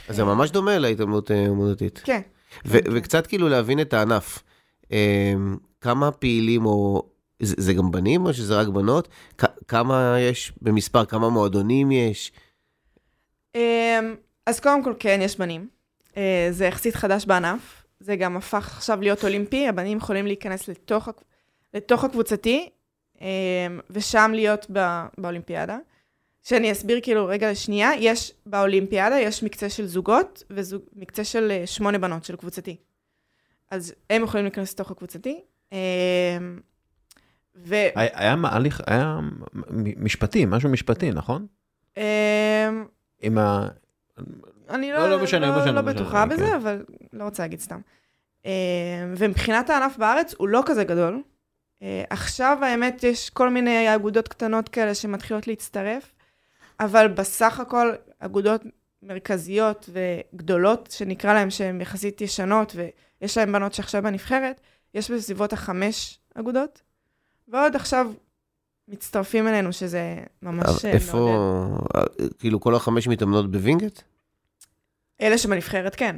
אז 0.07 0.15
זה 0.15 0.23
ממש 0.23 0.51
דומה 0.51 0.77
להתעמלות 0.77 1.31
אה, 1.31 1.47
אומנותית. 1.47 2.01
כן. 2.03 2.21
כן. 2.63 2.79
וקצת 2.93 3.27
כאילו 3.27 3.49
להבין 3.49 3.79
את 3.81 3.93
הענף. 3.93 4.43
אמ, 4.91 5.57
כמה 5.81 6.11
פעילים 6.11 6.65
או... 6.65 7.03
זה, 7.39 7.55
זה 7.57 7.73
גם 7.73 7.91
בנים 7.91 8.25
או 8.25 8.33
שזה 8.33 8.55
רק 8.59 8.67
בנות? 8.67 9.07
כ- 9.37 9.45
כמה 9.67 10.15
יש 10.19 10.53
במספר? 10.61 11.05
כמה 11.05 11.29
מועדונים 11.29 11.91
יש? 11.91 12.31
אמ, 13.55 13.59
אז 14.45 14.59
קודם 14.59 14.83
כל, 14.83 14.93
כן, 14.99 15.19
יש 15.23 15.37
בנים. 15.37 15.67
אה, 16.17 16.47
זה 16.51 16.65
יחסית 16.65 16.95
חדש 16.95 17.25
בענף. 17.25 17.80
זה 18.01 18.15
גם 18.15 18.37
הפך 18.37 18.77
עכשיו 18.77 19.01
להיות 19.01 19.23
אולימפי, 19.23 19.67
הבנים 19.67 19.97
יכולים 19.97 20.25
להיכנס 20.25 20.67
לתוך, 20.67 21.09
לתוך 21.73 22.03
הקבוצתי, 22.03 22.69
אמ, 23.21 23.27
ושם 23.89 24.31
להיות 24.35 24.69
בא, 24.69 25.05
באולימפיאדה. 25.17 25.77
שאני 26.43 26.71
אסביר 26.71 26.99
כאילו 27.03 27.25
רגע 27.25 27.51
לשנייה, 27.51 27.91
יש 27.99 28.33
באולימפיאדה, 28.45 29.19
יש 29.19 29.43
מקצה 29.43 29.69
של 29.69 29.87
זוגות 29.87 30.43
ומקצה 30.49 31.23
של 31.23 31.51
אה, 31.51 31.67
שמונה 31.67 31.97
בנות 31.97 32.23
של 32.23 32.35
קבוצתי. 32.35 32.77
אז 33.71 33.93
הם 34.09 34.23
יכולים 34.23 34.45
להיכנס 34.45 34.73
לתוך 34.73 34.91
הקבוצתי. 34.91 35.41
אמ, 35.71 35.77
ו... 37.55 37.75
היה 37.75 38.09
היה 38.13 38.35
הליך, 38.43 38.81
היה 38.87 39.19
משפטי, 39.97 40.45
משהו 40.45 40.69
משפטי, 40.69 41.11
נכון? 41.11 41.47
אמ, 41.97 42.03
עם 43.21 43.37
ה... 43.37 43.67
אני 44.71 44.91
לא, 44.91 44.99
לא, 44.99 45.09
לא 45.09 45.23
משנה, 45.23 45.47
לא, 45.47 45.55
לא 45.55 45.61
משנה, 45.61 45.71
לא 45.71 45.87
לא 45.87 45.93
בטוחה 45.93 46.25
משנה, 46.25 46.35
בזה, 46.35 46.45
כן. 46.45 46.55
אבל 46.55 46.83
לא 47.13 47.23
רוצה 47.23 47.43
להגיד 47.43 47.59
סתם. 47.59 47.79
אה, 48.45 48.51
ומבחינת 49.17 49.69
הענף 49.69 49.97
בארץ, 49.97 50.33
הוא 50.37 50.47
לא 50.47 50.63
כזה 50.65 50.83
גדול. 50.83 51.21
אה, 51.81 52.03
עכשיו, 52.09 52.57
האמת, 52.61 53.03
יש 53.03 53.29
כל 53.29 53.49
מיני 53.49 53.95
אגודות 53.95 54.27
קטנות 54.27 54.69
כאלה 54.69 54.95
שמתחילות 54.95 55.47
להצטרף, 55.47 56.13
אבל 56.79 57.07
בסך 57.07 57.59
הכל, 57.59 57.91
אגודות 58.19 58.61
מרכזיות 59.03 59.89
וגדולות, 59.93 60.91
שנקרא 60.91 61.33
להן 61.33 61.49
שהן 61.49 61.81
יחסית 61.81 62.21
ישנות, 62.21 62.75
ויש 62.75 63.37
להן 63.37 63.51
בנות 63.51 63.73
שעכשיו 63.73 64.03
בנבחרת, 64.03 64.61
יש 64.93 65.11
בסביבות 65.11 65.53
החמש 65.53 66.19
אגודות, 66.35 66.81
ועוד 67.47 67.75
עכשיו 67.75 68.11
מצטרפים 68.87 69.47
אלינו, 69.47 69.73
שזה 69.73 70.17
ממש 70.41 70.85
אה, 70.85 70.91
איפה... 70.91 71.17
מעודד. 71.17 72.21
אה, 72.21 72.27
כאילו 72.39 72.59
כל 72.59 72.75
החמש 72.75 73.07
מתאמנות 73.07 73.51
בווינגייט? 73.51 74.01
אלה 75.21 75.37
שבנבחרת, 75.37 75.95
כן. 75.95 76.15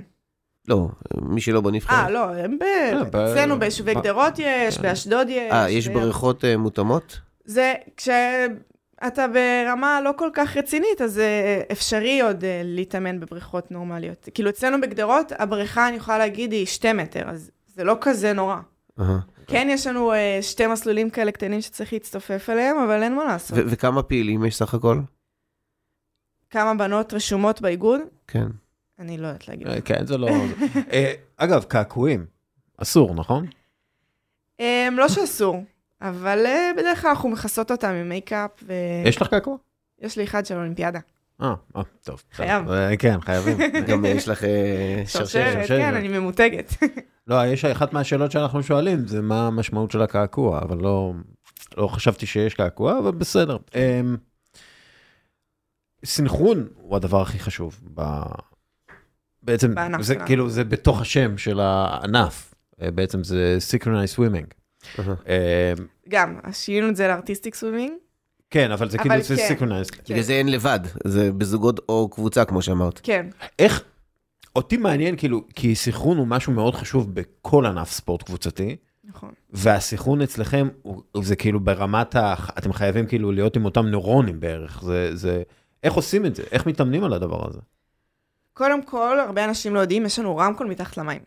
לא, 0.67 0.87
מי 1.21 1.41
שלא 1.41 1.61
בנבחרת. 1.61 2.05
אה, 2.05 2.09
לא, 2.09 2.35
הם 2.35 2.57
ב... 2.59 2.63
אה, 2.63 3.03
ב- 3.03 3.15
אצלנו 3.15 3.59
ביישובי 3.59 3.93
גדרות 3.93 4.33
יש. 4.37 4.77
באשדוד 4.79 5.29
יש. 5.29 5.51
אה, 5.51 5.69
יש 5.69 5.87
בריכות 5.87 6.45
אה, 6.45 6.57
מותאמות? 6.57 7.19
זה, 7.45 7.73
כשאתה 7.97 9.25
ברמה 9.33 10.01
לא 10.01 10.11
כל 10.17 10.29
כך 10.33 10.57
רצינית, 10.57 11.01
אז 11.01 11.13
זה 11.13 11.61
אפשרי 11.71 12.21
עוד 12.21 12.43
אה, 12.43 12.61
להתאמן 12.63 13.19
בבריכות 13.19 13.71
נורמליות. 13.71 14.29
כאילו, 14.33 14.49
אצלנו 14.49 14.81
בגדרות, 14.81 15.31
הבריכה, 15.39 15.87
אני 15.87 15.97
יכולה 15.97 16.17
להגיד, 16.17 16.51
היא 16.51 16.65
שתי 16.65 16.93
מטר, 16.93 17.29
אז 17.29 17.51
זה 17.67 17.83
לא 17.83 17.97
כזה 18.01 18.33
נורא. 18.33 18.57
כן, 19.47 19.67
יש 19.71 19.87
לנו 19.87 20.13
אה, 20.13 20.39
שתי 20.41 20.67
מסלולים 20.67 21.09
כאלה 21.09 21.31
קטנים 21.31 21.61
שצריך 21.61 21.93
להצטופף 21.93 22.49
אליהם, 22.49 22.77
אבל 22.77 23.03
אין 23.03 23.15
מה 23.15 23.25
לעשות. 23.25 23.59
וכמה 23.67 24.03
פעילים 24.03 24.45
יש 24.45 24.55
סך 24.55 24.73
הכל? 24.73 24.99
כמה 26.49 26.73
בנות 26.73 27.13
רשומות 27.13 27.61
באיגוד? 27.61 28.01
כן. 28.27 28.47
אני 28.99 29.17
לא 29.17 29.27
יודעת 29.27 29.47
להגיד. 29.47 29.67
אה, 29.67 29.82
כן, 29.82 30.06
זה 30.06 30.17
לא... 30.17 30.27
אה, 30.93 31.13
אגב, 31.38 31.63
קעקועים, 31.63 32.25
אסור, 32.77 33.13
נכון? 33.15 33.45
אה, 34.60 34.88
לא 34.91 35.10
שאסור, 35.10 35.63
אבל 36.01 36.45
בדרך 36.77 37.01
כלל 37.01 37.10
אנחנו 37.10 37.29
מכסות 37.29 37.71
אותם 37.71 37.88
עם 37.89 38.10
מייקאפ, 38.10 38.51
ו... 38.63 38.73
יש 39.06 39.21
לך 39.21 39.27
קעקוע? 39.27 39.58
יש 39.99 40.17
לי 40.17 40.23
אחד 40.23 40.45
של 40.45 40.56
אולימפיאדה. 40.56 40.99
אה, 41.41 41.53
טוב. 42.03 42.23
חייב. 42.32 42.65
כן, 42.99 43.21
חייבים. 43.21 43.58
גם 43.89 44.06
יש 44.06 44.27
לך 44.27 44.43
שרשרת. 45.06 45.67
כן, 45.67 45.95
אני 45.95 46.08
ממותגת. 46.08 46.73
לא, 47.27 47.45
יש 47.45 47.65
אחת 47.65 47.93
מהשאלות 47.93 48.32
שאנחנו 48.32 48.63
שואלים, 48.63 49.08
זה 49.08 49.21
מה 49.21 49.47
המשמעות 49.47 49.91
של 49.91 50.01
הקעקוע, 50.01 50.62
אבל 50.62 50.77
לא, 50.77 51.13
לא 51.77 51.88
חשבתי 51.88 52.25
שיש 52.25 52.53
קעקוע, 52.53 52.99
אבל 52.99 53.12
בסדר. 53.12 53.58
אמ, 53.75 54.17
סינכרון 56.06 56.67
הוא 56.75 56.95
הדבר 56.95 57.21
הכי 57.21 57.39
חשוב. 57.39 57.82
בעצם, 59.43 59.75
בענף 59.75 60.01
זה 60.01 60.13
שלנו. 60.13 60.25
כאילו, 60.25 60.49
זה 60.49 60.63
בתוך 60.63 61.01
השם 61.01 61.38
של 61.38 61.60
הענף. 61.60 62.53
אה, 62.82 62.91
בעצם 62.91 63.23
זה 63.23 63.58
synchronized 63.71 64.15
swimming. 64.15 64.53
אהה. 64.99 65.08
אמ, 65.08 65.86
גם, 66.10 66.39
אז 66.43 66.58
שינינו 66.58 66.89
את 66.89 66.95
זה 66.95 67.08
ל 67.08 67.13
artistic 67.13 67.56
swimming. 67.56 67.91
כן, 68.49 68.71
אבל 68.71 68.89
זה 68.89 68.97
כאילו 68.97 69.21
זה 69.21 69.36
כן. 69.36 69.47
synchronized. 69.47 69.88
בגלל 70.10 70.21
זה 70.21 70.34
אין 70.34 70.51
לבד, 70.51 70.79
זה 71.03 71.32
בזוגות 71.32 71.79
או 71.89 72.10
קבוצה, 72.10 72.45
כמו 72.45 72.62
שאמרת. 72.62 72.99
כן. 73.03 73.25
איך, 73.60 73.84
אותי 74.56 74.77
מעניין, 74.77 75.17
כאילו, 75.17 75.41
כי 75.56 75.75
סינכרון 75.75 76.17
הוא 76.17 76.27
משהו 76.27 76.53
מאוד 76.53 76.75
חשוב 76.75 77.15
בכל 77.15 77.65
ענף 77.65 77.91
ספורט 77.91 78.23
קבוצתי, 78.23 78.75
נכון. 79.03 79.32
והסינכרון 79.49 80.21
אצלכם, 80.21 80.67
זה 81.21 81.36
כאילו 81.36 81.60
ברמת 81.60 82.15
ה... 82.15 82.36
אתם 82.58 82.73
חייבים 82.73 83.06
כאילו 83.06 83.32
להיות 83.32 83.56
עם 83.56 83.65
אותם 83.65 83.86
נוירונים 83.86 84.39
בערך, 84.39 84.82
זה, 84.84 85.15
זה... 85.15 85.43
איך 85.84 85.93
עושים 85.93 86.25
את 86.25 86.36
זה? 86.36 86.43
איך 86.51 86.65
מתאמנים 86.65 87.03
על 87.03 87.13
הדבר 87.13 87.47
הזה? 87.47 87.60
קודם 88.53 88.83
כל, 88.83 89.19
הרבה 89.19 89.45
אנשים 89.45 89.75
לא 89.75 89.79
יודעים, 89.79 90.05
יש 90.05 90.19
לנו 90.19 90.37
רמקול 90.37 90.67
מתחת 90.67 90.97
למים. 90.97 91.21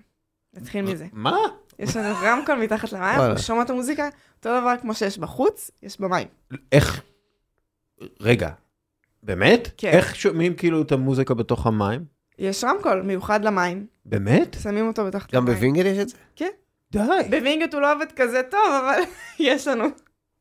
נתחיל 0.54 0.84
מזה. 0.84 1.06
מה? 1.12 1.36
יש 1.78 1.96
לנו 1.96 2.14
רמקול 2.22 2.54
מתחת 2.54 2.92
למים. 2.92 3.20
אנחנו 3.20 3.38
שומעות 3.38 3.64
את 3.66 3.70
המוזיקה, 3.70 4.08
אותו 4.38 4.60
דבר 4.60 4.74
כמו 4.80 4.94
שיש 4.94 5.18
בחוץ, 5.18 5.70
יש 5.82 6.00
במים. 6.00 6.28
איך... 6.72 7.02
רגע, 8.20 8.50
באמת? 9.22 9.68
כן. 9.76 9.90
איך 9.90 10.16
שומעים 10.16 10.54
כאילו 10.54 10.82
את 10.82 10.92
המוזיקה 10.92 11.34
בתוך 11.34 11.66
המים? 11.66 12.04
יש 12.38 12.64
רמקול 12.64 13.02
מיוחד 13.02 13.44
למים, 13.44 13.86
באמת? 14.06 14.56
שמים 14.62 14.88
אותו 14.88 15.04
בתחת 15.06 15.34
גם 15.34 15.42
למים. 15.42 15.54
בווינגייט 15.54 15.86
יש 15.86 15.98
את 15.98 16.08
זה? 16.08 16.46
די. 16.92 17.00
בווינגייט 17.30 17.74
הוא 17.74 17.82
לא 17.82 17.92
עובד 17.92 18.12
כזה 18.16 18.42
טוב, 18.50 18.60
אבל 18.84 19.00
יש 19.38 19.68
לנו. 19.68 19.84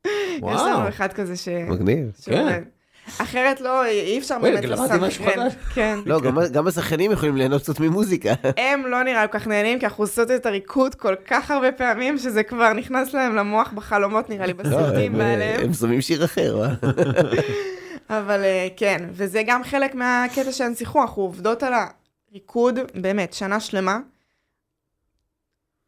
יש 0.06 0.12
וואו. 0.42 0.68
לנו 0.80 0.90
אחד 0.90 1.14
כזה 1.14 1.38
ש... 1.38 1.48
מגניב. 1.48 2.12
שעובד. 2.22 2.62
אחרת 3.18 3.62
לא, 3.62 3.86
אי 3.86 4.20
אפשר 4.20 4.40
באמת 4.40 4.64
לסנכרן. 4.66 5.10
חדש. 5.10 5.54
כן. 5.76 6.00
לא, 6.06 6.22
גם- 6.22 6.38
גם 6.52 6.68
השחקנים 6.68 7.12
יכולים 7.12 7.38
ליהנות 7.38 7.62
קצת 7.62 7.80
ממוזיקה. 7.80 8.34
הם 8.58 8.86
לא 8.88 9.04
נראה 9.04 9.28
כל 9.28 9.40
כך 9.40 9.48
נהנים, 9.48 9.80
כי 9.80 9.86
אנחנו 9.86 10.04
עושות 10.04 10.32
את 10.32 10.46
הריקוד 10.46 10.96
כל 10.96 11.16
כך 11.28 11.52
הרבה 11.52 11.72
פעמים, 11.72 12.18
שזה 12.18 12.44
כבר 12.44 12.74
נכנס 12.74 13.14
להם 13.14 13.36
למוח 13.36 13.72
בחלומות, 13.72 14.30
נראה 14.30 14.46
לי, 14.46 14.54
לא, 14.54 14.64
בסרטים 14.64 15.14
מעליהם. 15.18 15.62
הם 15.64 15.74
שומעים 15.74 16.02
שיר 16.02 16.26
אחר, 16.26 16.62
אה? 16.64 16.70
אבל 18.10 18.42
כן, 18.78 19.06
וזה 19.12 19.42
גם 19.46 19.64
חלק 19.64 19.96
מהקטע 19.96 20.52
שהן 20.52 20.76
שיחקו, 20.76 21.02
אנחנו 21.02 21.22
עובדות 21.22 21.64
על 21.64 21.74
הריקוד, 22.32 22.80
באמת, 22.96 23.34
שנה 23.34 23.60
שלמה. 23.60 24.00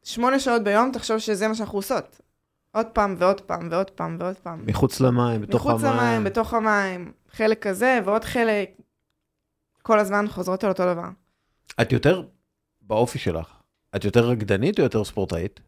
שמונה 0.04 0.40
שעות 0.40 0.64
ביום, 0.64 0.92
תחשוב 0.94 1.18
שזה 1.20 1.48
מה 1.48 1.56
שאנחנו 1.56 1.78
עושות. 1.78 2.22
עוד 2.72 2.86
פעם 2.86 3.16
ועוד 3.18 3.42
פעם 3.42 3.68
ועוד 3.72 3.90
פעם 3.90 4.18
ועוד 4.20 4.36
פעם. 4.36 4.64
מחוץ 4.66 5.00
למים, 5.02 5.42
בתוך 5.42 5.66
המים. 5.66 5.76
מחוץ 5.76 5.92
למים, 5.92 6.24
בתוך 6.24 6.54
המים, 6.54 7.12
חלק 7.32 7.68
כזה 7.68 8.00
ועוד 8.06 8.24
חלק. 8.24 8.70
כל 9.82 10.00
הזמן 10.00 10.28
חוזרות 10.28 10.64
על 10.64 10.70
אותו 10.70 10.94
דבר. 10.94 11.10
את 11.82 11.92
יותר, 11.92 12.24
באופי 12.82 13.20
שלך, 13.20 13.54
את 13.96 14.06
יותר 14.06 14.30
רקדנית 14.30 14.80
או 14.80 14.84
יותר 14.84 15.04
ספורטאית? 15.04 15.60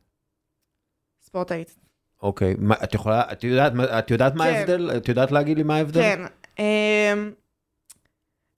ספורטאית. 1.21 1.75
אוקיי, 2.21 2.55
מה, 2.57 2.75
את 2.83 2.93
יכולה, 2.93 3.31
את 3.31 3.43
יודעת, 3.43 3.73
את 3.99 4.11
יודעת 4.11 4.35
מה 4.35 4.43
כן. 4.43 4.53
ההבדל? 4.53 4.97
את 4.97 5.09
יודעת 5.09 5.31
להגיד 5.31 5.57
לי 5.57 5.63
מה 5.63 5.75
ההבדל? 5.75 6.01
כן. 6.01 6.21
אמ, 6.59 7.31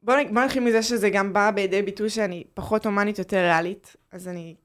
בוא 0.03 0.15
בוא 0.33 0.41
נתחיל 0.41 0.63
מזה 0.63 0.83
שזה 0.83 1.09
גם 1.09 1.33
בא 1.33 1.51
בידי 1.51 1.81
ביטוי 1.81 2.09
שאני 2.09 2.43
פחות 2.53 2.85
הומנית, 2.85 3.19
יותר 3.19 3.37
ריאלית. 3.37 3.95
אז 4.11 4.27
אני... 4.27 4.55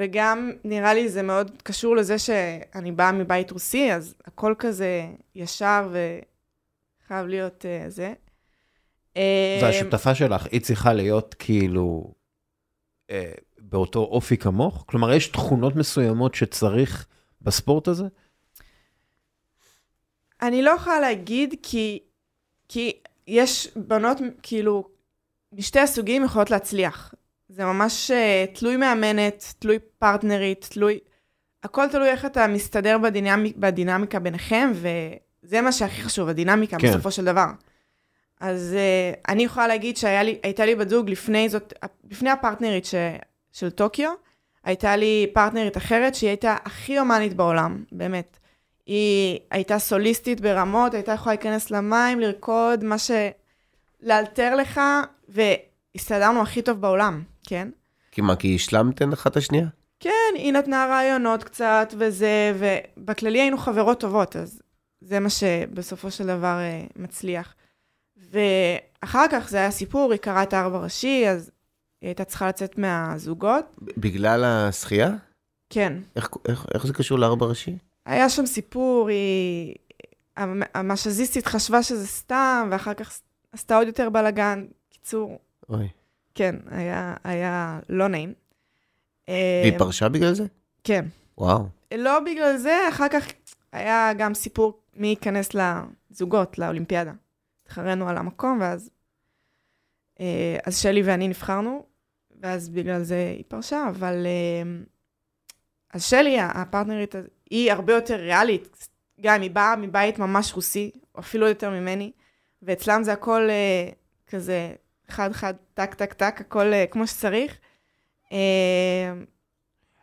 וגם 0.00 0.50
נראה 0.64 0.94
לי 0.94 1.08
זה 1.08 1.22
מאוד 1.22 1.50
קשור 1.62 1.96
לזה 1.96 2.18
שאני 2.18 2.92
באה 2.92 3.12
מבית 3.12 3.50
רוסי, 3.50 3.92
אז 3.92 4.14
הכל 4.24 4.54
כזה 4.58 5.06
ישר 5.34 5.88
וחייב 5.90 7.26
להיות 7.26 7.64
uh, 7.64 7.90
זה. 7.90 8.12
אמ, 9.16 9.22
והשותפה 9.62 10.14
שלך, 10.14 10.46
היא 10.52 10.60
צריכה 10.60 10.92
להיות 10.92 11.34
כאילו 11.38 12.14
אה, 13.10 13.32
באותו 13.58 14.00
אופי 14.00 14.36
כמוך? 14.36 14.84
כלומר, 14.86 15.12
יש 15.12 15.26
תכונות 15.26 15.76
מסוימות 15.76 16.34
שצריך 16.34 17.06
בספורט 17.42 17.88
הזה? 17.88 18.04
אני 20.42 20.62
לא 20.62 20.70
יכולה 20.70 21.00
להגיד 21.00 21.54
כי, 21.62 21.98
כי 22.68 22.92
יש 23.26 23.68
בנות 23.76 24.18
כאילו 24.42 24.88
משתי 25.52 25.80
הסוגים 25.80 26.24
יכולות 26.24 26.50
להצליח. 26.50 27.14
זה 27.52 27.64
ממש 27.64 28.10
uh, 28.10 28.58
תלוי 28.58 28.76
מאמנת, 28.76 29.54
תלוי 29.58 29.78
פרטנרית, 29.98 30.66
תלוי... 30.70 30.98
הכל 31.62 31.88
תלוי 31.88 32.08
איך 32.08 32.24
אתה 32.24 32.46
מסתדר 32.46 32.98
בדינמי, 32.98 33.52
בדינמיקה 33.56 34.18
ביניכם, 34.18 34.72
וזה 34.74 35.60
מה 35.60 35.72
שהכי 35.72 36.02
חשוב, 36.02 36.28
הדינמיקה 36.28 36.78
כן. 36.78 36.86
כן. 36.86 36.92
בסופו 36.92 37.10
של 37.10 37.24
דבר. 37.24 37.46
אז 38.40 38.76
uh, 38.76 39.20
אני 39.28 39.42
יכולה 39.42 39.66
להגיד 39.66 39.96
שהייתה 39.96 40.66
לי 40.66 40.74
בת 40.74 40.88
זוג 40.88 41.10
לפני 41.10 41.48
זאת, 41.48 41.72
לפני 42.10 42.30
הפרטנרית 42.30 42.84
ש, 42.84 42.94
של 43.52 43.70
טוקיו, 43.70 44.10
הייתה 44.64 44.96
לי 44.96 45.30
פרטנרית 45.32 45.76
אחרת 45.76 46.14
שהיא 46.14 46.28
הייתה 46.28 46.56
הכי 46.64 46.98
הומנית 46.98 47.34
בעולם, 47.34 47.84
באמת. 47.92 48.38
היא 48.86 49.38
הייתה 49.50 49.78
סוליסטית 49.78 50.40
ברמות, 50.40 50.94
הייתה 50.94 51.12
יכולה 51.12 51.34
להיכנס 51.34 51.70
למים, 51.70 52.20
לרקוד, 52.20 52.84
מה 52.84 52.98
ש... 52.98 53.10
לאלתר 54.02 54.54
לך, 54.54 54.80
והסתדרנו 55.28 56.42
הכי 56.42 56.62
טוב 56.62 56.80
בעולם, 56.80 57.22
כן? 57.50 57.68
כי 58.12 58.20
מה, 58.20 58.36
כי 58.36 58.54
השלמתן 58.54 59.12
אחת 59.12 59.32
את 59.32 59.36
השנייה? 59.36 59.66
כן, 60.00 60.10
היא 60.34 60.52
נתנה 60.52 60.86
רעיונות 60.90 61.44
קצת 61.44 61.94
וזה, 61.98 62.52
ובכללי 62.58 63.40
היינו 63.40 63.58
חברות 63.58 64.00
טובות, 64.00 64.36
אז 64.36 64.62
זה 65.00 65.20
מה 65.20 65.30
שבסופו 65.30 66.10
של 66.10 66.26
דבר 66.26 66.58
אה, 66.58 66.84
מצליח. 66.96 67.54
ואחר 68.30 69.24
כך 69.32 69.48
זה 69.48 69.56
היה 69.56 69.70
סיפור, 69.70 70.12
היא 70.12 70.20
קראה 70.20 70.42
את 70.42 70.52
הארבע 70.52 70.78
ראשי, 70.78 71.28
אז 71.28 71.50
היא 72.02 72.08
הייתה 72.08 72.24
צריכה 72.24 72.48
לצאת 72.48 72.78
מהזוגות. 72.78 73.64
בגלל 73.96 74.44
השחייה? 74.44 75.10
כן, 75.70 75.92
איך, 76.16 76.28
איך, 76.48 76.66
איך 76.74 76.86
זה 76.86 76.92
קשור 76.92 77.18
לארבע 77.18 77.46
ראשי? 77.46 77.78
היה 78.06 78.28
שם 78.28 78.46
סיפור, 78.46 79.08
היא... 79.08 79.74
המ- 80.36 80.62
המשאזיסטית 80.74 81.46
חשבה 81.46 81.82
שזה 81.82 82.06
סתם, 82.06 82.68
ואחר 82.72 82.94
כך 82.94 83.20
עשתה 83.52 83.76
עוד 83.76 83.86
יותר 83.86 84.10
בלאגן. 84.10 84.64
קיצור, 84.90 85.38
אוי. 85.68 85.88
כן, 86.40 86.56
היה, 86.70 87.14
היה 87.24 87.80
לא 87.88 88.08
נעים. 88.08 88.32
והיא 89.28 89.72
אה, 89.72 89.78
פרשה 89.78 90.08
בגלל 90.08 90.34
זה? 90.34 90.44
כן. 90.84 91.04
וואו. 91.38 91.66
לא 91.94 92.20
בגלל 92.20 92.56
זה, 92.56 92.88
אחר 92.88 93.08
כך 93.08 93.26
היה 93.72 94.12
גם 94.18 94.34
סיפור 94.34 94.80
מי 94.94 95.06
ייכנס 95.06 95.48
לזוגות, 95.54 96.58
לאולימפיאדה. 96.58 97.12
התחרנו 97.66 98.08
על 98.08 98.16
המקום, 98.16 98.58
ואז... 98.60 98.90
אה, 100.20 100.56
אז 100.66 100.78
שלי 100.78 101.02
ואני 101.02 101.28
נבחרנו, 101.28 101.84
ואז 102.40 102.68
בגלל 102.68 103.02
זה 103.02 103.34
היא 103.36 103.44
פרשה, 103.48 103.88
אבל... 103.88 104.26
אה, 104.26 104.70
אז 105.92 106.04
שלי, 106.04 106.36
הפרטנרית, 106.40 107.14
היא 107.50 107.72
הרבה 107.72 107.92
יותר 107.92 108.16
ריאלית. 108.16 108.88
גם 109.20 109.42
היא 109.42 109.50
באה 109.50 109.76
מבית 109.76 110.18
ממש 110.18 110.54
רוסי, 110.54 110.90
אפילו 111.18 111.48
יותר 111.48 111.70
ממני, 111.70 112.12
ואצלם 112.62 113.02
זה 113.02 113.12
הכל 113.12 113.48
אה, 113.50 113.88
כזה 114.26 114.72
חד-חד, 115.10 115.54
טק-טק-טק, 115.74 116.36
הכל 116.40 116.72
אה, 116.72 116.84
כמו 116.90 117.06
שצריך. 117.06 117.58
אה, 118.32 118.38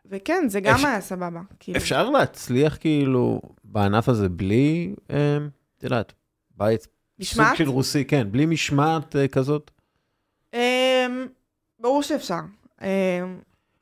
וכן, 0.06 0.44
זה 0.50 0.60
גם 0.60 0.76
אפשר- 0.76 0.88
היה 0.88 1.02
סבבה. 1.02 1.40
כאילו. 1.60 1.78
אפשר 1.78 2.10
להצליח 2.10 2.78
כאילו 2.80 3.42
בענף 3.64 4.10
הזה 4.10 4.30
בלי, 4.30 4.94
אה, 5.12 5.38
את 5.78 5.84
יודעת, 5.84 6.14
בית, 6.58 6.82
סוג 6.82 6.92
משמעת? 7.20 7.58
של 7.58 7.70
רוסי, 7.70 8.06
כן, 8.06 8.28
בלי 8.32 8.46
משמעת 8.46 9.16
כזאת? 9.32 9.72
ברור 11.80 12.04
שאפשר. 12.04 12.40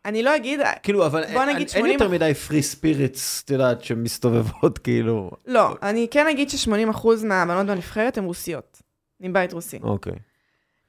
אני 0.05 0.23
לא 0.23 0.35
אגיד, 0.35 0.59
כאילו, 0.83 1.05
אבל 1.05 1.21
בוא 1.33 1.41
אין- 1.41 1.49
נגיד 1.49 1.67
אין 1.67 1.67
80 1.67 1.93
יותר 1.93 2.09
מדי 2.09 2.33
פרי 2.33 2.63
ספיריטס, 2.63 3.43
את 3.43 3.49
יודעת, 3.49 3.83
שמסתובבות 3.83 4.77
כאילו. 4.77 5.31
לא, 5.45 5.75
אני 5.81 6.07
כן 6.11 6.27
אגיד 6.27 6.49
ש-80% 6.49 7.07
מהבנות 7.25 7.65
בנבחרת 7.67 8.17
הן 8.17 8.23
רוסיות. 8.25 8.81
מבית 9.19 9.53
רוסי. 9.53 9.79
אוקיי. 9.83 10.13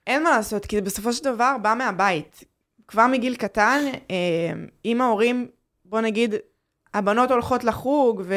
אין 0.07 0.23
מה 0.23 0.31
לעשות, 0.31 0.67
כי 0.67 0.77
זה 0.77 0.83
בסופו 0.83 1.13
של 1.13 1.25
דבר 1.25 1.57
בא 1.63 1.75
מהבית. 1.79 2.45
כבר 2.89 3.07
מגיל 3.07 3.37
קטן, 3.37 3.85
אם 4.85 5.01
ההורים, 5.01 5.47
בוא 5.85 6.01
נגיד, 6.01 6.35
הבנות 6.95 7.31
הולכות 7.31 7.65
לחוג, 7.65 8.23
ו... 8.25 8.35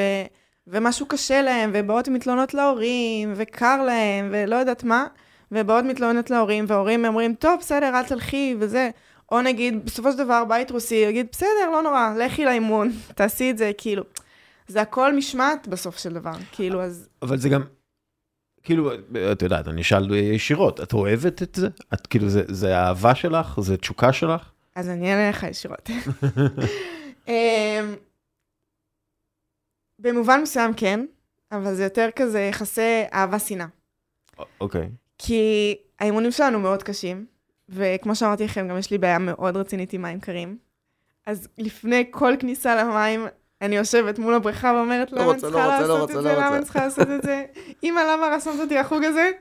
ומשהו 0.70 1.06
קשה 1.06 1.42
להם, 1.42 1.72
ובאות 1.74 2.08
מתלונות 2.08 2.54
להורים, 2.54 3.34
וקר 3.36 3.84
להם, 3.84 4.30
ולא 4.32 4.56
יודעת 4.56 4.84
מה, 4.84 5.08
ובאות 5.52 5.86
מתלונות 5.86 6.30
להורים, 6.30 6.66
וההורים 6.68 7.06
אומרים, 7.06 7.34
טוב, 7.34 7.60
בסדר, 7.60 7.92
אל 7.96 8.04
תלכי, 8.04 8.56
וזה. 8.60 8.90
או 9.32 9.42
נגיד, 9.42 9.86
בסופו 9.86 10.12
של 10.12 10.18
דבר, 10.18 10.46
בית 10.46 10.72
רוסי 10.72 10.96
יגיד, 10.96 11.28
בסדר, 11.32 11.70
לא 11.72 11.82
נורא, 11.82 12.14
לכי 12.18 12.46
לאימון, 12.46 12.92
תעשי 13.16 13.52
את 13.52 13.58
זה, 13.58 13.72
כאילו. 13.78 14.04
זה 14.68 14.82
הכל 14.82 15.16
משמעת 15.16 15.68
בסוף 15.68 15.98
של 15.98 16.14
דבר, 16.14 16.34
כאילו, 16.52 16.82
אז... 16.82 17.10
אבל 17.22 17.38
זה 17.38 17.50
גם, 17.50 17.62
כאילו, 18.70 18.92
את 19.32 19.42
יודעת, 19.42 19.68
אני 19.68 19.82
אשאל 19.82 20.16
ישירות, 20.16 20.82
את 20.82 20.94
אוהבת 20.94 21.44
את 21.44 21.56
זה? 21.56 21.68
את 21.94 22.08
כאילו, 22.08 22.30
זה, 22.30 22.44
זה 22.48 22.78
אהבה 22.78 23.16
שלך? 23.16 23.60
זה 23.62 23.78
תשוקה 23.78 24.14
שלך? 24.14 24.52
אז 24.76 24.90
אני 24.90 25.12
אענה 25.12 25.30
לך 25.30 25.44
ישירות. 25.44 25.90
אמ, 27.28 27.34
במובן 30.00 30.40
מסוים 30.42 30.74
כן, 30.74 31.06
אבל 31.52 31.74
זה 31.74 31.84
יותר 31.84 32.10
כזה 32.16 32.40
יחסי 32.40 33.02
אהבה-שנאה. 33.14 33.68
אוקיי. 34.62 34.90
כי 35.18 35.76
האימונים 36.00 36.32
שלנו 36.32 36.60
מאוד 36.60 36.84
קשים, 36.84 37.26
וכמו 37.70 38.16
שאמרתי 38.16 38.44
לכם, 38.46 38.68
גם 38.68 38.78
יש 38.78 38.92
לי 38.92 38.98
בעיה 38.98 39.20
מאוד 39.20 39.58
רצינית 39.58 39.94
עם 39.94 40.02
מים 40.02 40.20
קרים. 40.20 40.58
אז 41.26 41.48
לפני 41.58 42.08
כל 42.12 42.34
כניסה 42.40 42.84
למים, 42.84 43.28
אני 43.62 43.76
יושבת 43.76 44.20
מול 44.20 44.34
הבריכה 44.34 44.74
ואומרת, 44.76 45.12
לא 45.12 45.18
למה 45.18 45.26
אני 45.32 45.34
רוצה, 45.36 45.48
צריכה 45.48 45.68
לא 45.68 45.74
רוצה, 45.74 45.88
לא 45.88 45.94
לעשות 45.94 46.10
את 46.10 46.16
לא 46.16 46.22
זה? 46.22 46.34
למה 46.34 46.46
רוצה." 46.46 46.56
אני 46.58 46.64
צריכה 46.66 46.80
לעשות 46.86 47.08
את 47.16 47.22
זה? 47.24 47.44
אמא, 47.84 48.00
למה 48.00 48.36
רשמת 48.36 48.60
אותי 48.60 48.76
לחוג 48.76 49.04
הזה? 49.04 49.32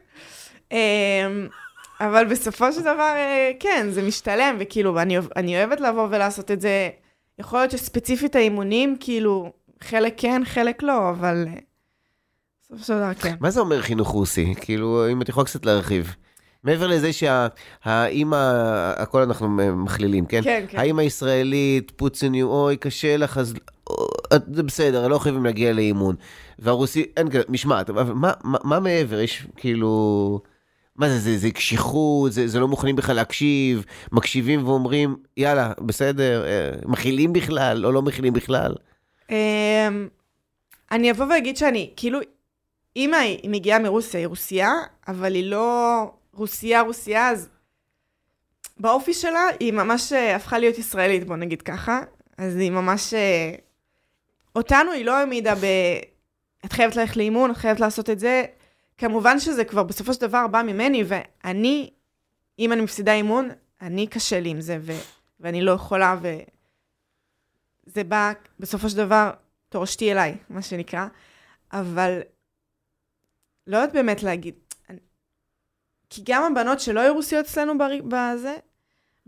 אמ, 0.73 0.77
אבל 2.01 2.25
בסופו 2.25 2.73
של 2.73 2.81
דבר, 2.81 3.13
אה, 3.15 3.51
כן, 3.61 3.87
זה 3.91 4.03
משתלם, 4.03 4.57
וכאילו, 4.59 5.01
אני 5.01 5.19
אוהב- 5.19 5.31
אני 5.37 5.57
אוהבת 5.59 5.81
לבוא 5.81 6.07
ולעשות 6.11 6.51
את 6.51 6.61
זה. 6.61 6.89
יכול 7.39 7.59
להיות 7.59 7.71
שספציפית 7.71 8.37
האימונים, 8.37 8.97
כאילו, 9.01 9.53
חלק 9.81 10.15
כן, 10.17 10.43
חלק 10.45 10.83
לא, 10.83 11.11
אבל 11.11 11.45
אה, 11.49 11.53
בסופו 12.71 12.85
של 12.85 12.95
דבר 12.99 13.15
כן. 13.15 13.35
מה 13.41 13.51
זה 13.51 13.61
אומר 13.61 13.83
חינוך 13.83 14.09
רוסי? 14.09 14.55
כאילו, 14.61 15.11
אם 15.13 15.23
את 15.23 15.29
יכולה 15.29 15.47
קצת 15.47 15.67
להרחיב. 15.67 16.15
מעבר 16.65 16.87
לזה 16.87 17.11
שהאימא, 17.13 18.37
הכל 18.97 19.23
אנחנו 19.23 19.49
מכלילים, 19.77 20.27
כן? 20.27 20.41
כן, 20.45 20.65
כן. 20.69 20.79
האימא 20.79 21.01
הישראלית, 21.01 21.93
פוצניו, 21.97 22.47
אוי, 22.47 22.77
קשה 22.77 23.17
לך, 23.17 23.39
אז 23.39 23.55
זה 24.53 24.63
בסדר, 24.63 25.09
לא 25.09 25.19
חייבים 25.19 25.45
להגיע 25.45 25.73
לאימון. 25.73 26.17
והרוסי, 26.59 27.05
אין 27.17 27.31
כזה, 27.31 27.43
משמעת, 27.49 27.91
מה, 27.91 28.03
מה, 28.15 28.59
מה 28.65 28.81
מעבר? 28.81 29.21
יש 29.21 29.47
כאילו... 29.57 30.41
מה 30.99 31.09
זה, 31.09 31.19
זה, 31.19 31.39
זה 31.39 31.51
קשיחות, 31.51 32.33
זה, 32.33 32.49
זה 32.49 32.61
לא 32.61 32.69
מוכנים 32.69 32.97
בכלל 32.97 33.17
להקשיב, 33.17 33.85
מקשיבים 34.13 34.67
ואומרים, 34.67 35.17
יאללה, 35.37 35.73
בסדר, 35.81 36.45
אה, 36.47 36.71
מכילים 36.87 37.33
בכלל, 37.33 37.87
או 37.87 37.93
לא 37.93 38.03
מכילים 38.03 38.33
בכלל. 38.33 38.75
אמ, 39.31 40.09
אני 40.91 41.11
אבוא 41.11 41.27
ואגיד 41.27 41.57
שאני, 41.57 41.91
כאילו, 41.97 42.19
אימא 42.97 43.17
היא 43.17 43.51
מגיעה 43.51 43.79
מרוסיה, 43.79 44.21
היא 44.21 44.27
רוסיה, 44.27 44.73
אבל 45.09 45.35
היא 45.35 45.45
לא 45.45 46.03
רוסיה 46.35 46.81
רוסיה, 46.81 47.31
אז 47.31 47.49
באופי 48.81 49.15
שלה 49.15 49.43
היא 49.61 49.73
ממש 49.73 50.13
אה, 50.13 50.37
הפכה 50.37 50.59
להיות 50.59 50.79
ישראלית, 50.79 51.27
בוא 51.27 51.37
נגיד 51.37 51.63
ככה. 51.63 52.01
אז 52.39 52.57
היא 52.57 52.71
ממש... 52.71 53.15
אותנו 54.57 54.93
היא 54.93 55.05
לא 55.05 55.17
העמידה 55.17 55.55
ב... 55.55 55.65
את 56.65 56.73
חייבת 56.73 56.97
ללכת 56.97 57.17
לאימון, 57.17 57.51
את 57.51 57.57
חייבת 57.57 57.81
לעשות 57.81 58.11
את 58.11 58.19
זה. 58.19 58.45
כמובן 58.99 59.41
שזה 59.41 59.65
כבר 59.65 59.83
בסופו 59.83 60.15
של 60.15 60.21
דבר 60.21 60.47
בא 60.47 60.63
ממני, 60.63 61.05
ואני, 61.07 61.91
אם 62.59 62.73
אני 62.73 62.81
מפסידה 62.81 63.13
אימון, 63.13 63.49
אני 63.81 64.07
קשה 64.07 64.41
לי 64.41 64.49
עם 64.49 64.61
זה, 64.61 64.79
ו... 64.81 64.93
ואני 65.41 65.63
לא 65.63 65.73
יכולה, 65.73 66.17
ו... 66.23 66.29
זה 67.87 68.05
בא 68.05 68.33
בסופו 68.61 68.89
של 68.89 68.97
דבר 68.97 69.31
תורשתי 69.69 70.13
אליי, 70.13 70.37
מה 70.51 70.63
שנקרא, 70.63 71.07
אבל 71.73 72.21
לא 73.67 73.77
יודעת 73.77 73.93
באמת 73.93 74.23
להגיד. 74.23 74.55
אני- 74.91 74.99
כי 76.11 76.23
גם 76.25 76.43
הבנות 76.53 76.81
שלא 76.81 77.01
היו 77.01 77.15
רוסיות 77.15 77.47
אצלנו 77.47 77.73
בזה, 78.09 78.57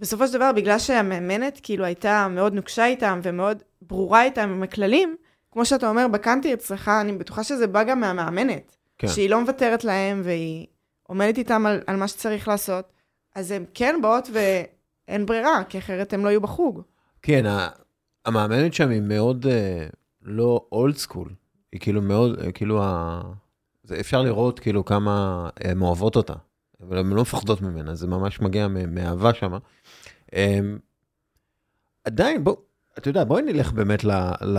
בסופו 0.01 0.27
של 0.27 0.33
דבר, 0.33 0.53
בגלל 0.53 0.79
שהמאמנת 0.79 1.61
כאילו 1.63 1.85
הייתה 1.85 2.29
מאוד 2.31 2.55
נוקשה 2.55 2.87
איתם 2.87 3.21
ומאוד 3.23 3.63
ברורה 3.83 4.25
איתם 4.25 4.51
עם 4.51 4.63
הכללים, 4.63 5.17
כמו 5.51 5.65
שאתה 5.65 5.89
אומר, 5.89 6.09
בקנטי 6.09 6.55
אצלך, 6.55 6.91
אני 7.01 7.13
בטוחה 7.13 7.45
שזה 7.45 7.67
בא 7.67 7.83
גם 7.83 8.01
מהמאמנת. 8.01 8.77
כן. 8.99 9.09
שהיא 9.09 9.31
לא 9.31 9.41
מוותרת 9.41 9.85
להם 9.85 10.21
והיא 10.25 10.67
עומדת 11.03 11.39
איתם 11.39 11.67
על, 11.67 11.81
על 11.87 11.97
מה 11.97 12.09
שצריך 12.09 12.49
לעשות, 12.49 12.93
אז 13.35 13.51
הן 13.51 13.65
כן 13.75 13.99
באות 14.03 14.31
ואין 14.33 15.27
ברירה, 15.27 15.65
כי 15.69 15.79
אחרת 15.79 16.13
הם 16.13 16.25
לא 16.25 16.29
יהיו 16.29 16.41
בחוג. 16.41 16.83
כן, 17.23 17.45
המאמנת 18.25 18.75
שם 18.75 18.89
היא 18.89 19.01
מאוד 19.01 19.47
אה, 19.47 19.87
לא 20.23 20.67
אולד 20.73 20.97
סקול, 20.97 21.29
היא 21.73 21.81
כאילו 21.81 22.03
מאוד, 22.03 22.39
אה, 22.39 22.53
כאילו, 22.53 22.83
ה... 22.83 23.21
זה 23.83 24.01
אפשר 24.01 24.23
לראות 24.23 24.59
כאילו 24.59 24.85
כמה 24.85 25.49
הן 25.61 25.83
אוהבות 25.83 26.17
אותה, 26.17 26.35
אבל 26.81 26.99
הן 26.99 27.11
לא 27.11 27.23
מפחדות 27.23 27.63
ממנה, 27.63 27.95
זה 27.95 28.07
ממש 28.07 28.41
מגיע 28.41 28.69
מאהבה 28.69 29.35
שם. 29.35 29.53
עדיין, 32.05 32.45
בוא, 32.45 32.57
אתה 32.99 33.09
יודע, 33.11 33.25
בואי 33.25 33.43
נלך 33.43 33.73
באמת 33.73 34.05
ל, 34.05 34.11
ל, 34.45 34.59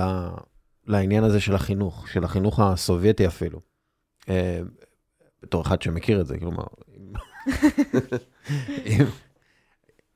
לעניין 0.88 1.23
הזה 1.23 1.39
של 1.39 1.55
החינוך, 1.55 2.07
של 2.07 2.23
החינוך 2.23 2.60
הסובייטי 2.60 3.27
אפילו. 3.27 3.60
אה, 4.29 4.62
בתור 5.43 5.62
אחד 5.62 5.81
שמכיר 5.81 6.21
את 6.21 6.27
זה, 6.27 6.39
כלומר, 6.39 6.63
אם, 8.86 9.05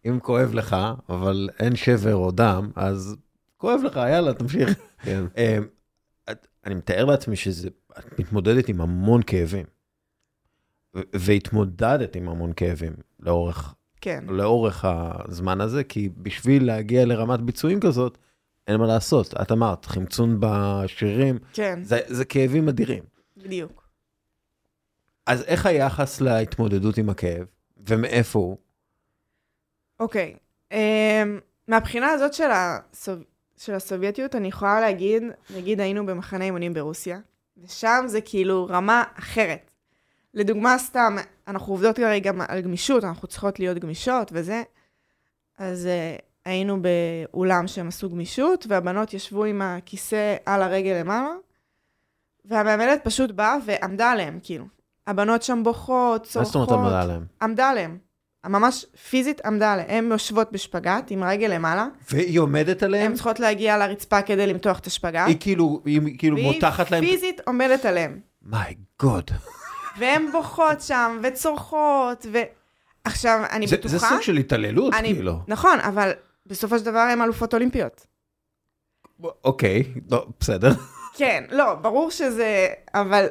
אם, 0.05 0.19
כואב 0.19 0.53
לך, 0.53 0.75
אבל 1.09 1.49
אין 1.59 1.75
שבר 1.75 2.15
או 2.15 2.31
דם, 2.31 2.71
אז 2.75 3.15
כואב 3.57 3.79
לך, 3.85 3.95
יאללה, 3.95 4.33
תמשיך. 4.33 4.69
כן. 5.03 5.23
את- 6.31 6.47
אני 6.65 6.75
מתאר 6.75 7.05
לעצמי 7.05 7.35
שזה, 7.35 7.69
את 7.99 8.19
מתמודדת 8.19 8.69
עם 8.69 8.81
המון 8.81 9.21
כאבים. 9.27 9.65
והתמודדת 10.95 12.15
עם 12.15 12.29
המון 12.29 12.53
כאבים 12.55 12.93
לאורך, 13.19 13.75
כן. 14.05 14.23
לאורך 14.27 14.85
הזמן 14.87 15.61
הזה, 15.61 15.83
כי 15.83 16.09
בשביל 16.17 16.65
להגיע 16.65 17.05
לרמת 17.05 17.41
ביצועים 17.41 17.79
כזאת, 17.79 18.17
אין 18.67 18.77
מה 18.77 18.87
לעשות. 18.87 19.33
את 19.41 19.51
אמרת, 19.51 19.85
חמצון 19.85 20.37
בשרירים, 20.39 21.39
כן, 21.53 21.79
זה, 21.83 21.99
זה 22.07 22.25
כאבים 22.25 22.69
אדירים. 22.69 23.03
בדיוק. 23.37 23.87
אז 25.25 25.43
איך 25.43 25.65
היחס 25.65 26.21
להתמודדות 26.21 26.97
עם 26.97 27.09
הכאב, 27.09 27.45
ומאיפה 27.89 28.39
הוא? 28.39 28.57
אוקיי. 29.99 30.35
Um, 30.73 30.75
מהבחינה 31.67 32.11
הזאת 32.11 32.33
של, 32.33 32.49
הסוב... 32.51 33.23
של 33.57 33.73
הסובייטיות, 33.73 34.35
אני 34.35 34.47
יכולה 34.47 34.79
להגיד, 34.79 35.23
נגיד 35.55 35.79
היינו 35.79 36.05
במחנה 36.05 36.45
אימונים 36.45 36.73
ברוסיה, 36.73 37.19
ושם 37.63 38.03
זה 38.07 38.21
כאילו 38.21 38.67
רמה 38.69 39.03
אחרת. 39.19 39.71
לדוגמה, 40.33 40.77
סתם, 40.77 41.15
אנחנו 41.47 41.73
עובדות 41.73 41.95
כרגע 41.95 42.31
גם 42.31 42.41
על 42.47 42.61
גמישות, 42.61 43.03
אנחנו 43.03 43.27
צריכות 43.27 43.59
להיות 43.59 43.79
גמישות 43.79 44.31
וזה, 44.33 44.63
אז 45.57 45.85
uh, 45.85 46.21
היינו 46.45 46.77
באולם 46.81 47.67
שהם 47.67 47.87
עשו 47.87 48.09
גמישות, 48.09 48.65
והבנות 48.69 49.13
ישבו 49.13 49.43
עם 49.43 49.61
הכיסא 49.61 50.35
על 50.45 50.61
הרגל 50.61 50.99
למעלה, 50.99 51.31
והמאמנת 52.45 53.03
פשוט 53.03 53.31
באה 53.31 53.57
ועמדה 53.65 54.11
עליהם, 54.11 54.39
כאילו. 54.43 54.65
הבנות 55.07 55.43
שם 55.43 55.63
בוכות, 55.63 56.21
מה 56.21 56.27
צורחות. 56.27 56.69
זאת 56.69 56.71
אומרת 56.71 56.83
עמדה 56.83 57.01
עליהם? 57.01 57.25
עמדה 57.41 57.69
עליהם. 57.69 57.97
ממש 58.45 58.85
פיזית 59.09 59.45
עמדה 59.45 59.73
עליהם. 59.73 59.89
הן 59.89 60.11
יושבות 60.11 60.51
בשפגאט 60.51 61.11
עם 61.11 61.23
הרגל 61.23 61.47
למעלה, 61.47 61.87
והיא 62.11 62.39
עומדת 62.39 62.83
עליהם? 62.83 63.11
הן 63.11 63.13
צריכות 63.13 63.39
להגיע 63.39 63.77
לרצפה 63.77 64.21
כדי 64.21 64.47
למתוח 64.47 64.79
את 64.79 64.87
השפגאט, 64.87 65.27
היא 65.27 65.37
כאילו, 65.39 65.81
היא 65.85 66.01
כאילו 66.17 66.37
מותחת 66.37 66.91
להם... 66.91 67.03
והיא 67.03 67.13
פיזית 67.13 67.41
עומדת 67.45 67.85
עליהם. 67.85 68.19
מיי 68.41 68.75
גוד. 69.01 69.31
והן 69.99 70.31
בוכות 70.31 70.81
שם, 70.81 71.19
וצורחות, 71.23 72.25
ו... 72.31 72.37
עכשיו, 73.03 73.43
אני 73.51 73.67
זה, 73.67 73.77
בטוחה... 73.77 73.97
זה 73.97 74.07
סוג 74.07 74.21
של 74.21 74.37
התעללות, 74.37 74.93
אני... 74.93 75.13
כאילו. 75.13 75.39
נכון, 75.47 75.79
אבל 75.79 76.11
בסופו 76.45 76.79
של 76.79 76.85
דבר 76.85 76.99
הן 76.99 77.21
אלופות 77.21 77.53
אולימפיות. 77.53 78.05
אוקיי, 79.43 79.83
לא, 80.11 80.27
בסדר. 80.39 80.71
כן, 81.17 81.43
לא, 81.51 81.73
ברור 81.75 82.11
שזה... 82.11 82.67
אבל 82.93 83.25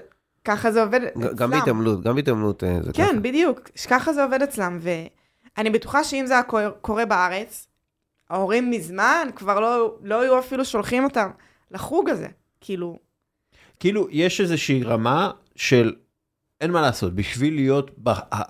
ככה 0.44 0.72
זה 0.72 0.82
עובד 0.82 1.00
אצלם. 1.02 1.34
גם 1.36 1.50
בהתעמלות, 1.50 2.02
גם 2.02 2.14
בהתעמלות 2.14 2.64
אה, 2.64 2.82
זה 2.82 2.92
ככה. 2.92 3.02
כן, 3.02 3.22
בדיוק, 3.22 3.60
ככה 3.90 4.12
זה 4.12 4.24
עובד 4.24 4.42
אצלם, 4.42 4.78
ואני 4.80 5.70
בטוחה 5.70 6.04
שאם 6.04 6.24
זה 6.26 6.34
היה 6.34 6.42
קורה 6.80 7.04
בארץ, 7.04 7.66
ההורים 8.30 8.70
מזמן 8.70 9.28
כבר 9.36 9.60
לא, 9.60 9.94
לא 10.02 10.20
היו 10.20 10.38
אפילו 10.38 10.64
שולחים 10.64 11.04
אותם 11.04 11.30
לחוג 11.70 12.10
הזה, 12.10 12.28
כאילו, 12.60 12.98
כאילו, 13.80 14.06
יש 14.10 14.40
איזושהי 14.40 14.82
רמה 14.82 15.30
של, 15.56 15.94
אין 16.60 16.70
מה 16.70 16.80
לעשות, 16.80 17.14
בשביל 17.14 17.54
להיות 17.54 17.90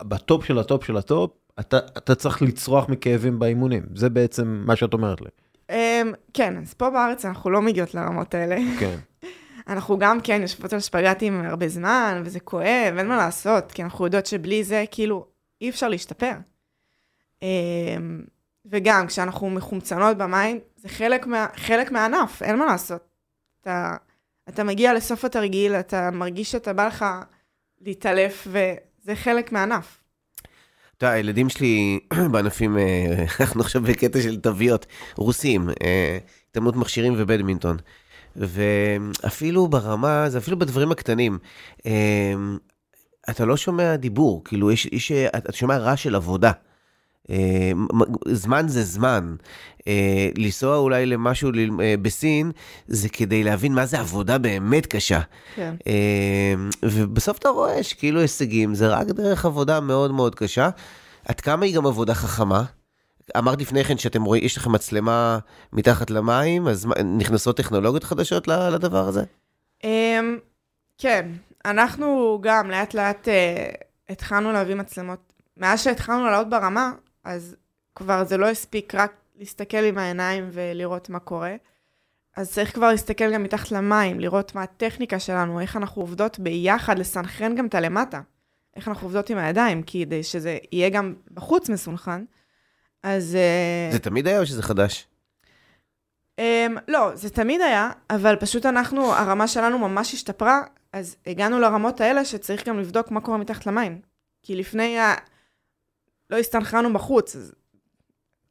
ב 0.03 0.13
top 0.13 0.45
של 0.45 0.59
ה 0.59 0.65
top 0.65 0.85
של 0.85 0.97
ה 0.97 1.04
top, 1.04 1.31
אתה, 1.61 1.79
אתה 1.79 2.15
צריך 2.15 2.43
לצרוח 2.43 2.89
מכאבים 2.89 3.39
באימונים. 3.39 3.83
זה 3.95 4.11
בעצם 4.11 4.63
מה 4.67 4.77
שאת 4.77 4.93
אומרת 4.93 5.21
לי. 5.21 5.29
אמ, 5.71 6.13
כן, 6.35 6.57
אז 6.59 6.75
פה 6.75 6.91
בארץ 6.91 7.25
אנחנו 7.25 7.51
לא 7.51 7.63
מגיעות 7.63 7.95
לרמות 7.95 8.35
האלה. 8.35 8.57
כן. 8.81 8.97
אנחנו 9.69 9.99
גם 9.99 10.21
כן 10.21 10.43
יושבות 10.43 10.73
על 10.73 10.81
שפגטים 10.81 11.45
הרבה 11.45 11.69
זמן, 11.69 12.23
וזה 12.25 12.41
כואב, 12.41 12.95
אין 12.99 13.09
מה 13.09 13.17
לעשות, 13.17 13.73
כי 13.73 13.83
אנחנו 13.83 14.05
יודעות 14.05 14.27
שבלי 14.27 14.65
זה, 14.65 14.85
כאילו, 14.91 15.27
אי 15.61 15.71
אפשר 15.71 15.89
להשתפר. 15.89 16.33
אמ, 17.43 18.23
וגם, 18.67 19.07
כשאנחנו 19.07 19.51
מחומצנות 19.51 20.17
במים, 20.17 20.59
זה 20.77 20.89
חלק, 20.89 21.27
מה, 21.27 21.47
חלק 21.57 21.93
מהענף, 21.93 22.43
אין 22.43 22.57
מה 22.57 22.67
לעשות. 22.67 23.09
אתה, 23.61 23.97
אתה 24.49 24.65
מגיע 24.65 24.95
לסוף 24.95 25.25
התרגיל, 25.25 25.75
אתה 25.75 26.11
מרגיש 26.11 26.53
שאתה 26.53 26.73
בא 26.73 26.87
לך 26.87 27.05
להתעלף, 27.81 28.47
וזה 28.47 29.17
חלק 29.17 29.53
מהענף. 29.53 30.01
אתה 30.97 31.07
יודע, 31.07 31.15
הילדים 31.15 31.49
שלי 31.49 32.01
בענפים, 32.33 32.79
אה, 32.79 33.25
אנחנו 33.41 33.61
עכשיו 33.61 33.83
בקטע 33.83 34.23
של 34.23 34.41
תוויות, 34.41 34.87
רוסים, 35.17 35.69
אה, 35.85 36.19
התעמלות 36.51 36.77
מכשירים 36.77 37.15
ובדמינטון. 37.17 37.77
ואפילו 38.37 39.69
ברמה, 39.69 40.31
זה 40.31 40.39
אפילו 40.39 40.59
בדברים 40.59 40.93
הקטנים. 40.93 41.39
אה, 41.87 42.35
אתה 43.31 43.45
לא 43.45 43.57
שומע 43.57 43.97
דיבור, 43.97 44.45
כאילו, 44.45 44.73
יש, 44.73 44.87
יש, 44.87 45.13
אתה 45.13 45.53
שומע 45.53 45.77
רעש 45.77 46.03
של 46.03 46.15
עבודה. 46.15 46.53
אה, 47.31 47.73
זמן 48.29 48.69
זה 48.69 48.83
זמן. 48.83 49.35
אה, 49.89 50.29
לנסוע 50.39 50.77
אולי 50.77 51.07
למשהו 51.07 51.51
אה, 51.81 51.95
בסין, 52.03 52.53
זה 52.87 53.09
כדי 53.09 53.45
להבין 53.45 53.75
מה 53.75 53.87
זה 53.87 54.01
עבודה 54.01 54.39
באמת 54.39 54.87
קשה. 54.87 55.21
כן. 55.55 55.75
ובסוף 56.83 57.39
אתה 57.39 57.49
רואה 57.49 57.83
שכאילו 57.83 58.21
הישגים 58.21 58.75
זה 58.75 58.89
רק 58.89 59.07
דרך 59.07 59.45
עבודה 59.45 59.81
מאוד 59.81 60.13
מאוד 60.13 60.35
קשה. 60.35 60.69
עד 61.29 61.41
כמה 61.41 61.65
היא 61.65 61.77
גם 61.77 61.87
עבודה 61.87 62.15
חכמה, 62.15 62.65
אמרת 63.37 63.61
לפני 63.61 63.85
כן 63.85 63.99
שאתם 63.99 64.25
רואים, 64.25 64.45
יש 64.45 64.57
לכם 64.57 64.73
מצלמה 64.73 65.39
מתחת 65.73 66.11
למים, 66.11 66.69
אז 66.69 66.89
נכנסות 67.05 67.57
טכנולוגיות 67.57 68.05
חדשות 68.05 68.49
לדבר 68.49 69.09
הזה? 69.09 69.23
אמ, 69.85 70.39
כן, 70.99 71.29
אנחנו 71.65 72.39
גם 72.43 72.71
לאט 72.71 72.95
לאט 72.95 73.29
התחלנו 74.09 74.53
להביא 74.53 74.75
מצלמות. 74.75 75.19
מאז 75.57 75.83
שהתחלנו 75.83 76.25
לעלות 76.25 76.51
ברמה, 76.51 76.93
אז 77.25 77.57
כבר 77.95 78.25
זה 78.25 78.37
לא 78.37 78.49
הספיק 78.49 78.95
רק 78.95 79.13
להסתכל 79.37 79.85
עם 79.85 79.99
העיניים 79.99 80.49
ולראות 80.53 81.11
מה 81.11 81.19
קורה. 81.19 81.57
אז 82.37 82.53
צריך 82.53 82.75
כבר 82.75 82.89
להסתכל 82.91 83.35
גם 83.35 83.43
מתחת 83.43 83.73
למים, 83.73 84.21
לראות 84.21 84.55
מה 84.55 84.63
הטכניקה 84.63 85.19
שלנו, 85.19 85.61
איך 85.61 85.77
אנחנו 85.77 86.03
עובדות 86.03 86.39
ביחד, 86.39 86.99
לסנכרן 86.99 87.55
גם 87.55 87.67
את 87.67 87.75
הלמטה. 87.75 88.21
איך 88.77 88.89
אנחנו 88.89 89.07
עובדות 89.07 89.31
עם 89.31 89.39
הידיים, 89.39 89.83
כדי 89.87 90.23
שזה 90.23 90.59
יהיה 90.73 90.91
גם 90.91 91.15
בחוץ 91.31 91.69
מסונכרן. 91.69 92.25
אז... 93.03 93.35
אה, 93.35 93.93
זה 93.93 93.99
תמיד 93.99 94.27
היה 94.27 94.41
או 94.41 94.47
שזה 94.47 94.63
חדש? 94.63 95.07
Um, 96.41 96.81
לא, 96.89 97.15
זה 97.15 97.31
תמיד 97.31 97.61
היה, 97.61 97.91
אבל 98.11 98.37
פשוט 98.37 98.67
אנחנו, 98.67 99.13
הרמה 99.13 99.49
שלנו 99.49 99.79
ממש 99.79 100.15
השתפרה, 100.15 100.63
אז 100.93 101.17
הגענו 101.27 101.59
לרמות 101.59 102.01
האלה 102.01 102.25
שצריך 102.25 102.69
גם 102.69 102.79
לבדוק 102.79 103.11
מה 103.11 103.21
קורה 103.21 103.39
מתחת 103.39 103.67
למים. 103.67 104.01
כי 104.43 104.57
לפני 104.57 104.99
ה... 104.99 105.15
לא 106.31 106.37
הסתנכרנו 106.37 106.93
בחוץ, 106.93 107.37
אז 107.37 107.53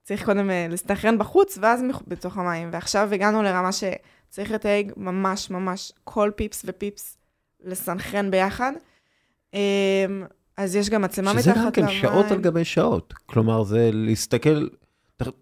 צריך 0.03 0.25
קודם 0.25 0.49
uh, 0.49 0.71
להסתנכרן 0.71 1.17
בחוץ, 1.17 1.57
ואז. 1.61 1.81
בתוך 2.07 2.37
המים. 2.37 2.69
ועכשיו 2.71 3.13
הגענו 3.13 3.43
לרמה 3.43 3.69
שצריך 3.71 4.51
לתייג 4.51 4.91
ממש 4.97 5.49
ממש 5.49 5.91
כל 6.03 6.31
פיפס 6.35 6.61
ופיפס 6.65 7.17
לסנכרן 7.63 8.31
ביחד. 8.31 8.71
Um, 9.51 9.57
אז 10.57 10.75
יש 10.75 10.89
גם 10.89 11.01
מצלמה 11.01 11.33
מתחת 11.33 11.43
שזה 11.43 11.51
למים. 11.51 11.65
גם 11.65 11.71
כן 11.71 11.89
שעות 11.89 12.25
על 12.31 12.41
גבי 12.41 12.65
שעות. 12.65 13.13
כלומר, 13.25 13.63
זה 13.63 13.89
להסתכל, 13.93 14.67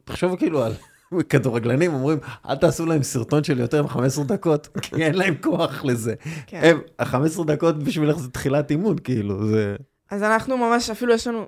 תחשוב 0.03 0.35
כאילו 0.35 0.63
על 0.63 0.73
כדורגלנים, 1.29 1.93
אומרים, 1.93 2.19
אל 2.49 2.55
תעשו 2.55 2.85
להם 2.85 3.03
סרטון 3.03 3.43
של 3.43 3.59
יותר 3.59 3.83
מ-15 3.83 4.23
דקות, 4.25 4.67
כי 4.81 5.03
אין 5.03 5.15
להם 5.15 5.35
כוח 5.41 5.83
לזה. 5.83 6.13
כן. 6.47 6.61
הם, 6.63 6.81
ה-15 6.99 7.43
דקות 7.45 7.83
בשבילך 7.83 8.17
זה 8.17 8.29
תחילת 8.29 8.71
אימון, 8.71 8.97
כאילו, 9.03 9.47
זה... 9.47 9.75
אז 10.09 10.23
אנחנו 10.23 10.57
ממש, 10.57 10.89
אפילו 10.89 11.13
יש 11.13 11.27
לנו 11.27 11.45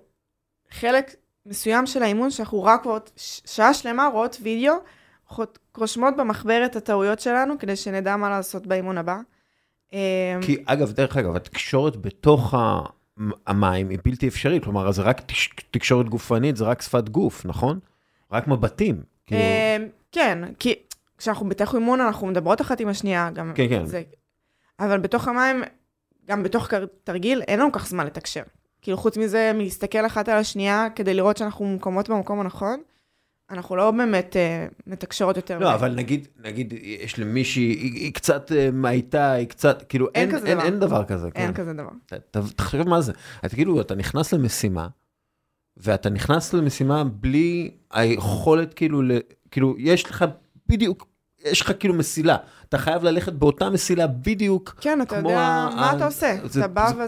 חלק 0.79 1.15
מסוים 1.45 1.85
של 1.85 2.03
האימון, 2.03 2.31
שאנחנו 2.31 2.63
רק 2.63 2.85
רואות, 2.85 3.11
שעה 3.45 3.73
שלמה 3.73 4.07
רואות 4.13 4.37
וידאו, 4.41 4.73
רושמות 5.77 6.13
במחברת 6.17 6.75
הטעויות 6.75 7.19
שלנו, 7.19 7.59
כדי 7.59 7.75
שנדע 7.75 8.15
מה 8.17 8.29
לעשות 8.29 8.67
באימון 8.67 8.97
הבא. 8.97 9.17
אמ, 9.93 9.97
כי 10.41 10.63
אגב, 10.65 10.91
דרך 10.91 11.17
אגב, 11.17 11.35
התקשורת 11.35 11.95
בתוך 11.97 12.53
ה- 12.53 12.81
המים 13.47 13.89
היא 13.89 13.99
בלתי 14.03 14.27
אפשרית, 14.27 14.63
כלומר, 14.63 14.91
זה 14.91 15.01
רק 15.01 15.21
תקשורת 15.71 16.09
גופנית, 16.09 16.57
זה 16.57 16.65
רק 16.65 16.81
שפת 16.81 17.09
גוף, 17.09 17.45
נכון? 17.45 17.79
רק 18.31 18.47
מבטים. 18.47 19.01
כאילו, 19.25 19.41
אמ, 19.41 19.87
כן, 20.11 20.39
כי 20.59 20.75
כשאנחנו 21.17 21.49
בתוך 21.49 21.75
אימון 21.75 22.01
אנחנו 22.01 22.27
מדברות 22.27 22.61
אחת 22.61 22.79
עם 22.79 22.87
השנייה, 22.87 23.29
גם 23.33 23.51
כן, 23.55 23.69
כן. 23.69 23.85
זה. 23.85 24.03
אבל 24.79 24.99
בתוך 24.99 25.27
המים, 25.27 25.63
גם 26.27 26.43
בתוך 26.43 26.69
תרגיל, 27.03 27.41
אין 27.41 27.59
לנו 27.59 27.71
כך 27.71 27.87
זמן 27.87 28.05
לתקשר. 28.05 28.43
כאילו, 28.83 28.97
חוץ 28.97 29.17
מזה, 29.17 29.51
מלהסתכל 29.55 30.05
אחת 30.05 30.29
על 30.29 30.37
השנייה 30.37 30.87
כדי 30.95 31.13
לראות 31.13 31.37
שאנחנו 31.37 31.65
ממקומות 31.65 32.09
במקום 32.09 32.39
הנכון, 32.39 32.81
אנחנו 33.51 33.75
לא 33.75 33.91
באמת 33.91 34.35
אה, 34.35 34.67
מתקשרות 34.87 35.35
יותר. 35.37 35.59
לא, 35.59 35.65
מדי. 35.67 35.75
אבל 35.75 35.95
נגיד, 35.95 36.27
נגיד, 36.43 36.73
יש 36.83 37.19
למישהי, 37.19 37.61
היא, 37.63 37.93
היא 37.93 38.13
קצת 38.13 38.51
אה, 38.51 38.69
מהייתה, 38.71 39.31
היא 39.31 39.47
קצת, 39.47 39.83
כאילו, 39.89 40.07
אין 40.15 40.29
אין, 40.29 40.37
כזה 40.37 40.47
אין, 40.47 40.55
דבר. 40.57 40.65
אין 40.65 40.79
דבר 40.79 41.03
כזה. 41.03 41.27
אין 41.35 41.47
כן. 41.47 41.53
כזה 41.53 41.73
דבר. 41.73 41.89
ת- 42.05 42.13
ת- 42.13 42.37
תחשוב 42.55 42.89
מה 42.89 43.01
זה. 43.01 43.11
אתה 43.45 43.55
כאילו, 43.55 43.81
אתה 43.81 43.95
נכנס 43.95 44.33
למשימה, 44.33 44.87
ואתה 45.77 46.09
נכנס 46.09 46.53
למשימה 46.53 47.03
בלי 47.03 47.71
היכולת, 47.91 48.73
כאילו, 48.73 49.01
ל, 49.01 49.11
כאילו, 49.51 49.75
יש 49.77 50.09
לך 50.09 50.25
בדיוק, 50.67 51.07
יש 51.45 51.61
לך 51.61 51.71
כאילו 51.79 51.93
מסילה. 51.93 52.37
אתה 52.69 52.77
חייב 52.77 53.03
ללכת 53.03 53.33
באותה 53.33 53.69
מסילה 53.69 54.07
בדיוק. 54.07 54.75
כן, 54.81 55.01
אתה 55.01 55.19
כמו 55.19 55.29
יודע 55.29 55.41
ה- 55.41 55.69
מה 55.75 55.93
אתה 55.95 56.05
עושה. 56.05 56.35
זה- 56.43 56.59
אתה 56.59 56.67
בא 56.67 56.89
זה- 56.89 56.95
ו... 56.97 57.05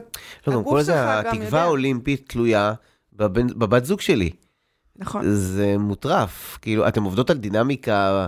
לא, 0.48 0.54
גם 0.54 0.64
כל 0.64 0.82
זה, 0.82 1.20
התקווה. 1.20 1.62
האולימפית 1.64 2.30
תלויה 2.30 2.74
בבן, 3.14 3.48
בבת 3.48 3.86
זוג 3.86 4.02
שלי. 4.02 4.30
נכון. 4.96 5.22
זה 5.30 5.76
מוטרף. 5.80 6.58
כאילו, 6.62 6.88
אתם 6.88 7.04
עובדות 7.04 7.30
על 7.30 7.38
דינמיקה, 7.38 8.28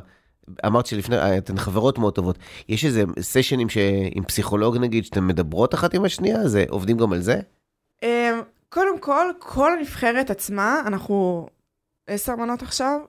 אמרת 0.66 0.86
שלפני, 0.86 1.38
אתן 1.38 1.58
חברות 1.58 1.98
מאוד 1.98 2.16
טובות. 2.16 2.38
יש 2.70 2.86
איזה 2.86 3.04
סשנים 3.20 3.70
ש... 3.70 3.78
עם 4.12 4.24
פסיכולוג 4.24 4.78
נגיד, 4.78 5.06
שאתן 5.06 5.28
מדברות 5.28 5.74
אחת 5.74 5.94
עם 5.94 6.06
השנייה? 6.06 6.48
זה, 6.48 6.66
עובדים 6.70 6.98
גם 6.98 7.14
על 7.14 7.22
זה? 7.22 7.40
אמ, 8.04 8.08
קודם 8.70 9.00
כל, 9.00 9.26
כל 9.40 9.78
הנבחרת 9.78 10.30
עצמה, 10.30 10.82
אנחנו 10.86 11.48
עשר 12.08 12.36
מנות 12.36 12.62
עכשיו, 12.62 13.00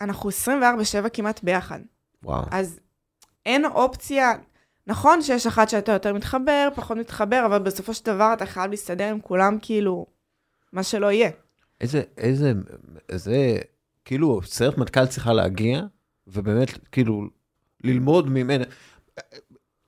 אנחנו 0.00 0.30
24-7 1.04 1.08
כמעט 1.12 1.40
ביחד. 1.42 1.80
וואו. 2.22 2.44
אז 2.50 2.80
אין 3.46 3.64
אופציה, 3.64 4.32
נכון 4.86 5.22
שיש 5.22 5.46
אחת 5.46 5.68
שאתה 5.68 5.92
יותר 5.92 6.14
מתחבר, 6.14 6.68
פחות 6.74 6.96
מתחבר, 6.96 7.42
אבל 7.46 7.58
בסופו 7.58 7.94
של 7.94 8.04
דבר 8.04 8.32
אתה 8.32 8.46
חייב 8.46 8.70
להסתדר 8.70 9.10
עם 9.10 9.20
כולם, 9.20 9.58
כאילו, 9.62 10.06
מה 10.72 10.82
שלא 10.82 11.12
יהיה. 11.12 11.30
איזה, 11.80 12.02
איזה, 12.18 12.52
איזה, 13.08 13.58
כאילו, 14.04 14.42
סיירת 14.42 14.78
מטכ"ל 14.78 15.06
צריכה 15.06 15.32
להגיע, 15.32 15.82
ובאמת, 16.26 16.88
כאילו, 16.92 17.22
ללמוד 17.84 18.28
ממנה. 18.28 18.64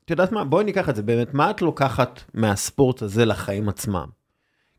את 0.05 0.11
יודעת 0.11 0.33
מה? 0.33 0.45
בואי 0.45 0.64
ניקח 0.64 0.89
את 0.89 0.97
זה 0.97 1.03
באמת, 1.03 1.35
מה 1.35 1.51
את 1.51 1.62
לוקחת 1.62 2.20
מהספורט 2.35 3.03
הזה 3.03 3.24
לחיים 3.24 3.68
עצמם? 3.68 4.07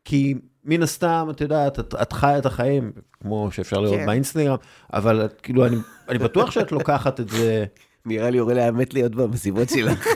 כי 0.04 0.34
מן 0.64 0.82
הסתם, 0.82 1.28
את 1.30 1.40
יודעת, 1.40 1.78
את, 1.78 1.94
את 2.02 2.12
חיה 2.12 2.38
את 2.38 2.46
החיים, 2.46 2.92
כמו 3.22 3.48
שאפשר 3.52 3.80
לראות 3.80 3.98
כן. 3.98 4.06
באינסטגרם, 4.06 4.56
אבל 4.92 5.24
את, 5.24 5.40
כאילו, 5.40 5.66
אני, 5.66 5.76
אני 6.08 6.18
בטוח 6.18 6.50
שאת 6.50 6.72
לוקחת 6.72 7.20
את 7.20 7.28
זה, 7.28 7.64
נראה 8.06 8.30
לי 8.30 8.38
יורה 8.38 8.54
לאמת 8.54 8.94
להיות 8.94 9.14
במסיבות 9.14 9.68
שלך. 9.68 10.06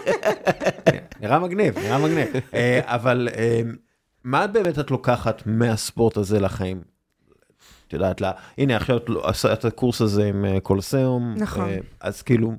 נראה 1.21 1.39
מגניב, 1.39 1.79
נראה 1.79 1.99
מגניב. 1.99 2.29
אה, 2.55 2.81
אבל 2.85 3.29
אה, 3.37 3.61
מה 4.25 4.47
באמת 4.47 4.79
את 4.79 4.91
לוקחת 4.91 5.43
מהספורט 5.47 6.17
הזה 6.17 6.41
לחיים? 6.41 6.81
את 7.89 7.93
יודעת, 7.93 8.21
לה, 8.21 8.33
הנה 8.59 8.77
עכשיו 8.77 8.97
את 8.97 9.09
לא- 9.09 9.29
עשה 9.29 9.53
את 9.53 9.65
הקורס 9.65 10.01
הזה 10.01 10.25
עם 10.25 10.45
אה, 10.45 10.61
קולוסיאום, 10.61 11.35
נכון. 11.37 11.69
אז 12.01 12.23
כאילו, 12.23 12.53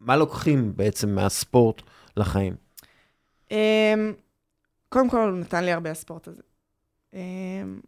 מה 0.00 0.16
לוקחים 0.16 0.72
בעצם 0.76 1.14
מהספורט 1.14 1.82
לחיים? 2.16 2.54
אמ, 3.50 3.56
קודם 4.88 5.10
כל, 5.10 5.16
הוא 5.16 5.38
נתן 5.38 5.64
לי 5.64 5.72
הרבה 5.72 5.90
הספורט 5.90 6.28
הזה. 6.28 6.42
אמ, 7.14 7.80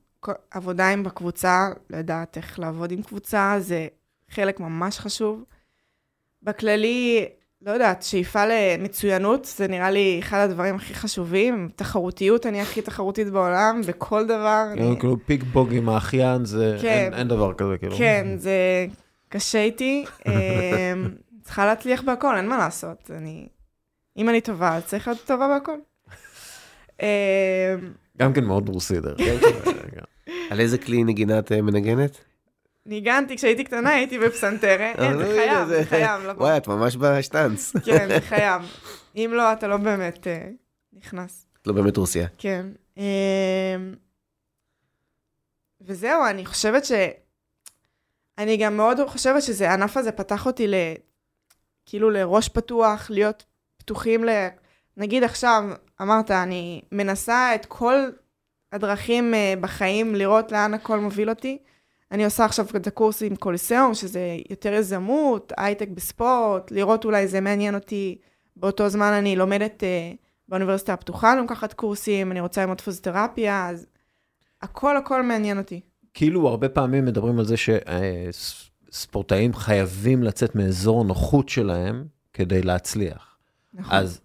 עבודה 0.51 0.89
עם 0.89 1.03
בקבוצה, 1.03 1.69
לדעת 1.91 2.37
איך 2.37 2.59
לעבוד 2.59 2.93
עם 2.93 3.03
קבוצה, 3.03 3.55
זה 3.59 3.87
חלק 4.31 4.61
ממש 4.61 4.99
חשוב. 4.99 5.45
בכללי, 6.43 7.27
לא 7.63 7.71
יודעת, 7.71 8.03
שאיפה 8.03 8.45
למצוינות, 8.47 9.45
זה 9.45 9.69
נראה 9.69 9.91
לי 9.91 10.19
אחד 10.23 10.39
הדברים 10.39 10.77
הכי 10.77 10.95
חשובים. 10.95 11.69
תחרותיות, 11.77 12.47
אני 12.47 12.61
הכי 12.61 12.83
תחרותית 12.83 13.31
בעולם, 13.31 13.81
בכל 13.89 14.27
דבר. 14.27 14.65
אני... 14.73 14.97
כאילו 14.99 15.17
פיק 15.27 15.43
בוג 15.43 15.75
עם 15.75 15.89
האחיין, 15.89 16.45
זה, 16.45 16.79
כן. 16.83 16.89
אין, 16.89 17.15
אין 17.15 17.29
דבר 17.29 17.55
כזה, 17.55 17.79
כאילו. 17.79 17.97
כן, 17.97 18.27
זה 18.37 18.87
קשה 19.29 19.63
איתי. 19.63 20.05
אמ, 20.27 20.33
צריכה 21.43 21.67
להצליח 21.67 22.03
בהכל, 22.03 22.37
אין 22.37 22.49
מה 22.49 22.59
לעשות. 22.59 23.11
אני... 23.11 23.49
אם 24.17 24.29
אני 24.29 24.41
טובה, 24.41 24.77
אז 24.77 24.85
צריך 24.85 25.09
להיות 25.09 25.21
טובה 25.27 25.49
בהכל. 25.49 25.79
גם 28.19 28.33
כן 28.33 28.45
מאוד 28.45 28.69
רוסי 28.69 29.01
דרך 29.01 29.21
אגב. 29.21 30.05
על 30.51 30.61
איזה 30.61 30.79
כלי 30.79 31.05
נגינה 31.05 31.39
את 31.39 31.53
אה, 31.53 31.63
מנגנת? 31.63 32.19
ניגנתי 32.87 33.37
כשהייתי 33.37 33.65
קטנה, 33.65 33.91
הייתי 33.91 34.19
בפסנתר, 34.19 34.81
אין, 34.81 35.19
זה 35.19 35.25
אה, 35.25 35.37
חייב, 35.37 35.69
זה 35.69 35.85
חייב 35.85 36.23
לבוא. 36.23 36.47
וואי, 36.47 36.57
את 36.57 36.69
ממש 36.69 36.97
בשטאנץ. 36.97 37.73
כן, 37.85 38.09
זה 38.09 38.21
חייב. 38.31 38.63
אם 39.17 39.31
לא, 39.35 39.53
אתה 39.53 39.69
לא 39.69 39.77
באמת 39.77 40.27
אה, 40.27 40.49
נכנס. 40.93 41.47
לא 41.67 41.73
באמת 41.73 41.97
רוסיה. 41.97 42.27
כן. 42.39 42.67
וזהו, 45.81 46.27
אני 46.31 46.47
חושבת 46.47 46.85
ש... 46.85 46.93
אני 48.39 48.57
גם 48.57 48.77
מאוד 48.77 48.99
חושבת 49.07 49.43
שזה, 49.43 49.71
הענף 49.71 49.97
הזה 49.97 50.13
פתח 50.13 50.47
אותי 50.47 50.67
ל... 50.67 50.75
כאילו 51.87 52.11
לראש 52.11 52.49
פתוח, 52.49 53.11
להיות 53.11 53.45
פתוחים 53.77 54.25
ל... 54.25 54.29
נגיד 54.97 55.25
עכשיו, 55.25 55.65
אמרת, 56.03 56.31
אני 56.31 56.83
מנסה 56.93 57.55
את 57.55 57.67
כל 57.67 57.95
הדרכים 58.73 59.35
אה, 59.35 59.55
בחיים, 59.61 60.15
לראות 60.15 60.53
לאן 60.53 60.75
הכל 60.75 61.01
מוביל 61.01 61.31
אותי. 61.31 61.59
אני 62.13 62.25
עושה 62.25 62.45
עכשיו 62.45 62.67
את 62.77 62.87
הקורס 62.87 63.23
עם 63.23 63.37
קוליסיאום, 63.37 63.95
שזה 63.95 64.37
יותר 64.51 64.73
יזמות, 64.73 65.53
הייטק 65.57 65.89
בספורט, 65.89 66.71
לראות 66.71 67.05
אולי 67.05 67.29
זה 67.29 67.41
מעניין 67.41 67.75
אותי. 67.75 68.19
באותו 68.57 68.89
זמן 68.89 69.13
אני 69.13 69.37
לומדת 69.37 69.85
אה, 69.85 70.13
באוניברסיטה 70.49 70.93
הפתוחה, 70.93 71.33
אני 71.33 71.41
לוקחת 71.41 71.73
קורסים, 71.73 72.33
אני 72.33 72.41
רוצה 72.41 72.61
ללמוד 72.61 72.81
פיזיותרפיה, 72.81 73.69
אז 73.69 73.87
הכל 74.63 74.97
הכל 74.97 75.23
מעניין 75.23 75.59
אותי. 75.59 75.81
כאילו 76.15 76.49
הרבה 76.49 76.69
פעמים 76.69 77.05
מדברים 77.05 77.39
על 77.39 77.45
זה 77.45 77.55
שספורטאים 77.57 79.55
חייבים 79.55 80.23
לצאת 80.23 80.55
מאזור 80.55 81.01
הנוחות 81.01 81.49
שלהם 81.49 82.05
כדי 82.33 82.63
להצליח. 82.63 83.39
נכון. 83.75 83.95
אז 83.97 84.21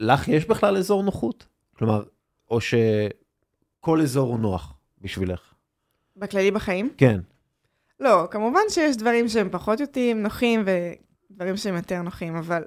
לך 0.00 0.28
יש 0.28 0.44
בכלל 0.46 0.76
אזור 0.76 1.02
נוחות? 1.02 1.46
כלומר, 1.76 2.02
או 2.50 2.58
שכל 2.60 4.00
אזור 4.02 4.28
הוא 4.28 4.38
נוח 4.38 4.74
בשבילך? 5.00 5.40
בכללי 6.16 6.50
בחיים? 6.50 6.90
כן. 6.96 7.20
לא, 8.00 8.26
כמובן 8.30 8.60
שיש 8.68 8.96
דברים 8.96 9.28
שהם 9.28 9.48
פחות 9.50 9.80
אותיים, 9.80 10.22
נוחים, 10.22 10.64
ודברים 11.30 11.56
שהם 11.56 11.76
יותר 11.76 12.02
נוחים, 12.02 12.36
אבל 12.36 12.62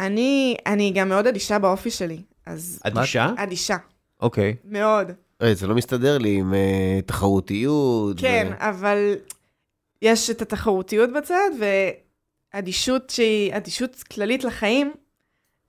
אני, 0.00 0.56
אני 0.66 0.92
גם 0.94 1.08
מאוד 1.08 1.26
אדישה 1.26 1.58
באופי 1.58 1.90
שלי, 1.90 2.22
אז... 2.46 2.80
אדישה? 2.82 3.30
אדישה, 3.36 3.76
אוקיי. 4.20 4.56
מאוד. 4.64 5.10
אה, 5.42 5.54
זה 5.54 5.66
לא 5.66 5.74
מסתדר 5.74 6.18
לי 6.18 6.38
עם 6.38 6.54
אה, 6.54 7.00
תחרותיות. 7.06 8.20
כן, 8.20 8.48
ו... 8.50 8.54
אבל 8.68 9.14
יש 10.02 10.30
את 10.30 10.42
התחרותיות 10.42 11.10
בצד, 11.12 11.50
ואדישות 12.54 13.10
שהיא 13.10 13.56
אדישות 13.56 14.02
כללית 14.02 14.44
לחיים, 14.44 14.92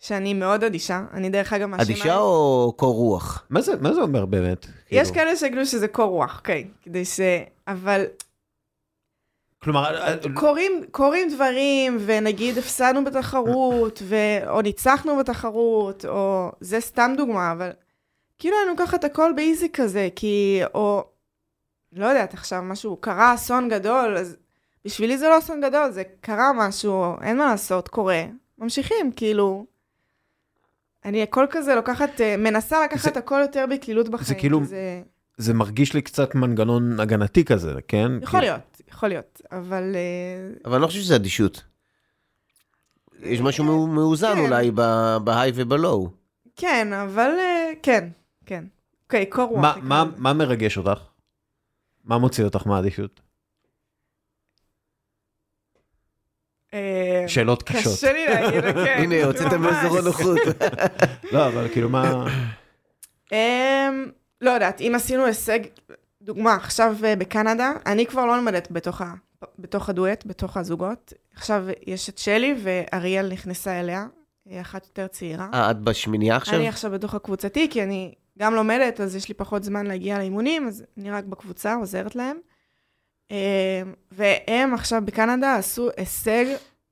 שאני 0.03 0.33
מאוד 0.33 0.63
אדישה. 0.63 1.03
אני 1.13 1.29
דרך 1.29 1.53
אגב 1.53 1.65
מאשימה... 1.65 1.99
אדישה 1.99 2.17
או 2.17 2.73
קור 2.77 2.95
רוח? 2.95 3.45
מה 3.49 3.61
זה, 3.61 3.73
מה 3.81 3.93
זה 3.93 4.01
אומר 4.01 4.25
באמת? 4.25 4.65
יש 4.65 4.71
כאילו? 4.91 5.13
כאלה 5.13 5.35
שיגידו 5.35 5.65
שזה 5.65 5.87
קור 5.87 6.05
רוח, 6.05 6.37
אוקיי, 6.37 6.67
כדי 6.81 7.05
ש... 7.05 7.19
אבל 7.67 8.05
כלומר, 9.63 9.97
אה, 9.97 10.15
קורים, 10.33 10.71
קורים 10.91 11.29
דברים, 11.29 11.97
ונגיד 12.05 12.57
הפסדנו 12.57 13.03
בתחרות, 13.03 14.01
ו... 14.09 14.15
או 14.47 14.61
ניצחנו 14.61 15.17
בתחרות, 15.17 16.05
או... 16.05 16.51
זה 16.59 16.79
סתם 16.79 17.13
דוגמה, 17.17 17.51
אבל 17.51 17.69
כאילו 18.39 18.55
אני 18.63 18.69
לוקחת 18.69 18.99
את 18.99 19.03
הכל 19.03 19.31
באיזי 19.35 19.69
כזה, 19.73 20.09
כי... 20.15 20.61
או... 20.73 21.03
לא 21.93 22.05
יודעת, 22.05 22.33
עכשיו 22.33 22.61
משהו, 22.61 22.97
קרה 22.97 23.33
אסון 23.33 23.69
גדול, 23.69 24.17
אז 24.17 24.37
בשבילי 24.85 25.17
זה 25.17 25.29
לא 25.29 25.37
אסון 25.37 25.61
גדול, 25.61 25.91
זה 25.91 26.03
קרה 26.21 26.51
משהו, 26.55 27.15
אין 27.21 27.37
מה 27.37 27.45
לעשות, 27.45 27.87
קורה. 27.87 28.23
ממשיכים, 28.57 29.11
כאילו... 29.15 29.72
אני 31.05 31.23
הכל 31.23 31.45
כזה 31.49 31.75
לוקחת, 31.75 32.21
אה, 32.21 32.37
מנסה 32.37 32.83
לקחת 32.85 33.13
זה- 33.13 33.19
הכל 33.19 33.39
יותר 33.41 33.65
בקלילות 33.71 34.09
בחיים. 34.09 34.39
כאילו- 34.39 34.59
כי 34.59 34.65
זה... 34.65 35.01
זה 35.37 35.53
מרגיש 35.53 35.93
לי 35.93 36.01
קצת 36.01 36.35
מנגנון 36.35 36.99
הגנתי 36.99 37.45
כזה, 37.45 37.73
כן? 37.87 38.11
יכול 38.21 38.39
כי- 38.39 38.45
להיות, 38.45 38.81
יכול 38.89 39.09
להיות, 39.09 39.41
אבל... 39.51 39.95
אה, 39.95 40.59
אבל 40.65 40.73
אני 40.73 40.81
לא 40.81 40.87
חושב 40.87 40.99
שזה 40.99 41.15
אדישות. 41.15 41.63
יש 43.19 43.41
משהו 43.41 43.63
מאו- 43.65 43.87
מאוזן 43.87 44.33
כן. 44.35 44.39
אולי 44.39 44.71
ב- 44.75 45.17
בהיי 45.23 45.51
ובלואו. 45.55 46.09
כן, 46.55 46.93
אבל 46.93 47.29
אה, 47.39 47.71
כן, 47.83 48.09
כן. 48.45 48.63
אוקיי, 49.03 49.25
קור 49.25 49.49
רוח. 49.49 49.77
מה-. 49.81 50.05
מה 50.17 50.33
מרגש 50.33 50.77
אותך? 50.77 51.01
מה 52.03 52.17
מוציא 52.17 52.43
אותך 52.43 52.67
מהאדישות? 52.67 53.19
אה, 53.19 53.23
שאלות 57.27 57.63
קשות. 57.63 57.93
קשה 57.93 58.13
לי 58.13 58.25
להגיד, 58.27 58.61
כן. 58.85 58.95
הנה, 58.97 59.25
הוצאתם. 59.25 59.61
מאזור 59.61 59.97
הנוחות. 59.97 60.37
לא, 61.33 61.47
אבל 61.47 61.67
כאילו 61.71 61.89
מה... 61.89 62.27
אמ, 63.31 63.37
לא 64.41 64.51
יודעת, 64.51 64.81
אם 64.81 64.93
עשינו 64.95 65.25
הישג, 65.25 65.59
דוגמה, 66.21 66.55
עכשיו 66.55 66.95
אה, 67.03 67.15
בקנדה, 67.15 67.71
אני 67.85 68.05
כבר 68.05 68.25
לא 68.25 68.37
לומדת 68.37 68.67
בתוך, 68.71 69.01
ה, 69.01 69.13
בתוך 69.59 69.89
הדואט, 69.89 70.23
בתוך 70.25 70.57
הזוגות. 70.57 71.13
עכשיו 71.35 71.65
יש 71.87 72.09
את 72.09 72.17
שלי 72.17 72.55
ואריאל 72.63 73.31
נכנסה 73.31 73.79
אליה, 73.79 74.05
היא 74.45 74.61
אחת 74.61 74.85
יותר 74.85 75.07
צעירה. 75.07 75.49
אה, 75.53 75.71
את 75.71 75.79
בשמינייה 75.79 76.35
עכשיו? 76.35 76.55
אני 76.55 76.67
עכשיו 76.67 76.91
בתוך 76.91 77.13
הקבוצתי, 77.15 77.69
כי 77.69 77.83
אני 77.83 78.13
גם 78.39 78.55
לומדת, 78.55 79.01
אז 79.01 79.15
יש 79.15 79.27
לי 79.27 79.33
פחות 79.33 79.63
זמן 79.63 79.85
להגיע 79.85 80.17
לאימונים, 80.17 80.67
אז 80.67 80.83
אני 80.97 81.11
רק 81.11 81.23
בקבוצה, 81.23 81.73
עוזרת 81.73 82.15
להם. 82.15 82.37
אה, 83.33 83.81
והם 84.11 84.73
עכשיו 84.73 85.01
בקנדה 85.05 85.55
עשו 85.55 85.89
הישג 85.97 86.45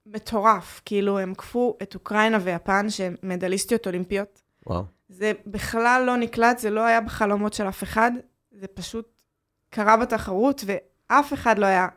מטורף, 0.05 0.81
כאילו 0.85 1.19
הם 1.19 1.33
קפו 1.33 1.77
את 1.81 1.95
אוקראינה 1.95 2.37
ויפן, 2.43 2.89
שהן 2.89 3.15
מדליסטיות 3.23 3.87
אולימפיות. 3.87 4.41
וואו. 4.67 4.83
זה 5.09 5.31
בכלל 5.47 6.03
לא 6.07 6.17
נקלט, 6.17 6.57
זה 6.57 6.69
לא 6.69 6.85
היה 6.85 7.01
בחלומות 7.01 7.53
של 7.53 7.69
אף 7.69 7.83
אחד, 7.83 8.11
זה 8.51 8.67
פשוט 8.67 9.23
קרה 9.69 9.97
בתחרות, 9.97 10.63
ואף 10.65 11.33
אחד 11.33 11.59
לא 11.59 11.65
היה. 11.65 11.87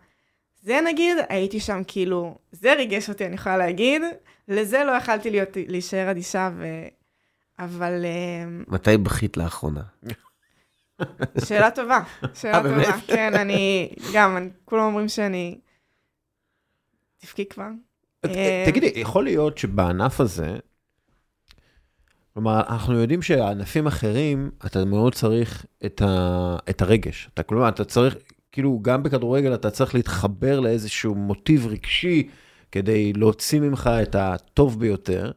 זה 0.62 0.80
נגיד, 0.84 1.16
הייתי 1.28 1.61
שם 1.61 1.82
כאילו, 1.86 2.38
זה 2.53 2.74
ריגש 2.74 3.09
אותי, 3.09 3.26
אני 3.26 3.34
יכולה 3.34 3.57
להגיד, 3.57 4.03
לזה 4.49 4.84
לא 4.84 4.92
יכלתי 4.92 5.30
להיות, 5.30 5.49
להישאר 5.68 6.11
אדישה, 6.11 6.51
ו... 6.57 6.64
אבל 7.59 8.05
אה, 8.05 8.45
מתי 8.68 8.97
בכית 8.97 9.36
לאחרונה? 9.36 9.82
שאלה 11.44 11.70
טובה, 11.70 12.00
שאלה 12.34 12.57
אה, 12.57 12.62
טובה. 12.62 12.98
כן, 13.07 13.34
אני, 13.34 13.92
גם, 14.14 14.48
כולם 14.64 14.82
אומרים 14.82 15.09
שאני... 15.09 15.59
תבכי 17.18 17.48
כבר. 17.48 17.68
אה, 18.24 18.64
תגידי, 18.66 18.92
יכול 18.96 19.24
להיות 19.24 19.59
שבענף 19.59 20.20
הזה, 20.20 20.57
כלומר, 22.34 22.61
אנחנו 22.68 23.00
יודעים 23.00 23.22
שענפים 23.22 23.86
אחרים, 23.86 24.50
אתה 24.66 24.84
מאוד 24.84 25.14
צריך 25.14 25.66
את, 25.84 26.02
ה, 26.02 26.57
את 26.70 26.82
הרגש. 26.82 27.28
אתה, 27.34 27.42
כלומר, 27.42 27.68
אתה 27.68 27.84
צריך, 27.84 28.16
כאילו, 28.52 28.78
גם 28.82 29.02
בכדורגל 29.02 29.55
אתה 29.55 29.70
צריך 29.70 29.94
להתחבר 29.94 30.61
לאיזשהו 30.61 31.14
מוטיב 31.14 31.66
רגשי 31.66 32.28
כדי 32.72 33.12
להוציא 33.12 33.61
ממך 33.61 33.90
את 34.02 34.14
הטוב 34.14 34.80
ביותר. 34.80 35.32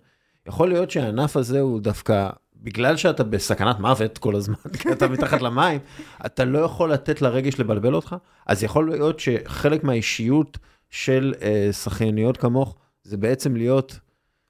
יכול 0.47 0.69
להיות 0.69 0.91
שהענף 0.91 1.37
הזה 1.37 1.59
הוא 1.59 1.79
דווקא, 1.79 2.29
בגלל 2.67 2.97
שאתה 2.97 3.23
בסכנת 3.23 3.79
מוות 3.79 4.17
כל 4.17 4.35
הזמן, 4.35 4.55
כי 4.79 4.91
אתה 4.91 5.07
מתחת 5.07 5.41
למים, 5.41 5.79
אתה 6.25 6.45
לא 6.45 6.59
יכול 6.59 6.93
לתת 6.93 7.21
לרגש 7.21 7.59
לבלבל 7.59 7.93
אותך, 7.95 8.15
אז 8.45 8.63
יכול 8.63 8.89
להיות 8.89 9.19
שחלק 9.19 9.83
מהאישיות 9.83 10.57
של 10.89 11.33
אה, 11.41 11.69
שחייניות 11.73 12.37
כמוך, 12.37 12.75
זה 13.03 13.17
בעצם 13.17 13.55
להיות 13.55 13.99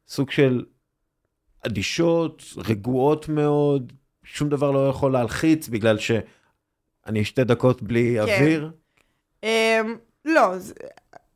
סוג 0.08 0.32
של 0.32 0.66
אדישות, 1.66 2.44
רגועות 2.68 3.30
מאוד, 3.30 3.94
שום 4.24 4.50
דבר 4.50 4.72
לא 4.72 4.90
יכול 4.90 5.12
להלחיץ 5.14 5.68
בגלל 5.68 5.98
שאני 5.98 7.24
שתי 7.26 7.44
דקות 7.44 7.82
בלי 7.84 8.18
כן. 8.26 8.34
אוויר. 8.42 8.72
אה, 9.44 9.82
לא, 10.26 10.58
זה- 10.58 10.74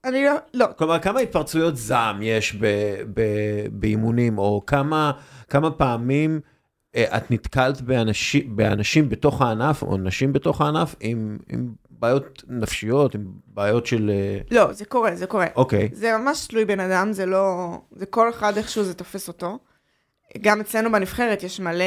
אני 0.03 0.25
לא, 0.25 0.31
לא, 0.53 0.65
כלומר, 0.77 0.99
כמה 0.99 1.19
התפרצויות 1.19 1.77
זעם 1.77 2.21
יש 2.21 2.55
ב- 2.55 3.01
ב- 3.13 3.65
באימונים, 3.71 4.37
או 4.37 4.63
כמה, 4.67 5.11
כמה 5.49 5.71
פעמים 5.71 6.39
את 6.95 7.31
נתקלת 7.31 7.81
באנשים, 7.81 8.55
באנשים 8.55 9.09
בתוך 9.09 9.41
הענף, 9.41 9.83
או 9.83 9.97
נשים 9.97 10.33
בתוך 10.33 10.61
הענף, 10.61 10.95
עם, 10.99 11.37
עם 11.49 11.73
בעיות 11.89 12.43
נפשיות, 12.47 13.15
עם 13.15 13.25
בעיות 13.47 13.85
של... 13.85 14.11
אה, 14.13 14.39
לא, 14.51 14.73
זה 14.73 14.85
קורה, 14.85 15.15
זה 15.15 15.27
קורה. 15.27 15.47
אוקיי, 15.55 15.89
זה 15.93 16.17
ממש 16.17 16.47
תלוי 16.47 16.65
בן 16.65 16.79
אדם, 16.79 17.13
זה 17.13 17.25
לא... 17.25 17.77
זה 17.91 18.05
כל 18.05 18.29
אחד 18.29 18.57
איכשהו 18.57 18.83
זה 18.83 18.93
תופס 18.93 19.27
אותו. 19.27 19.59
גם 20.41 20.59
אצלנו 20.59 20.91
בנבחרת 20.91 21.43
יש 21.43 21.59
מלא... 21.59 21.85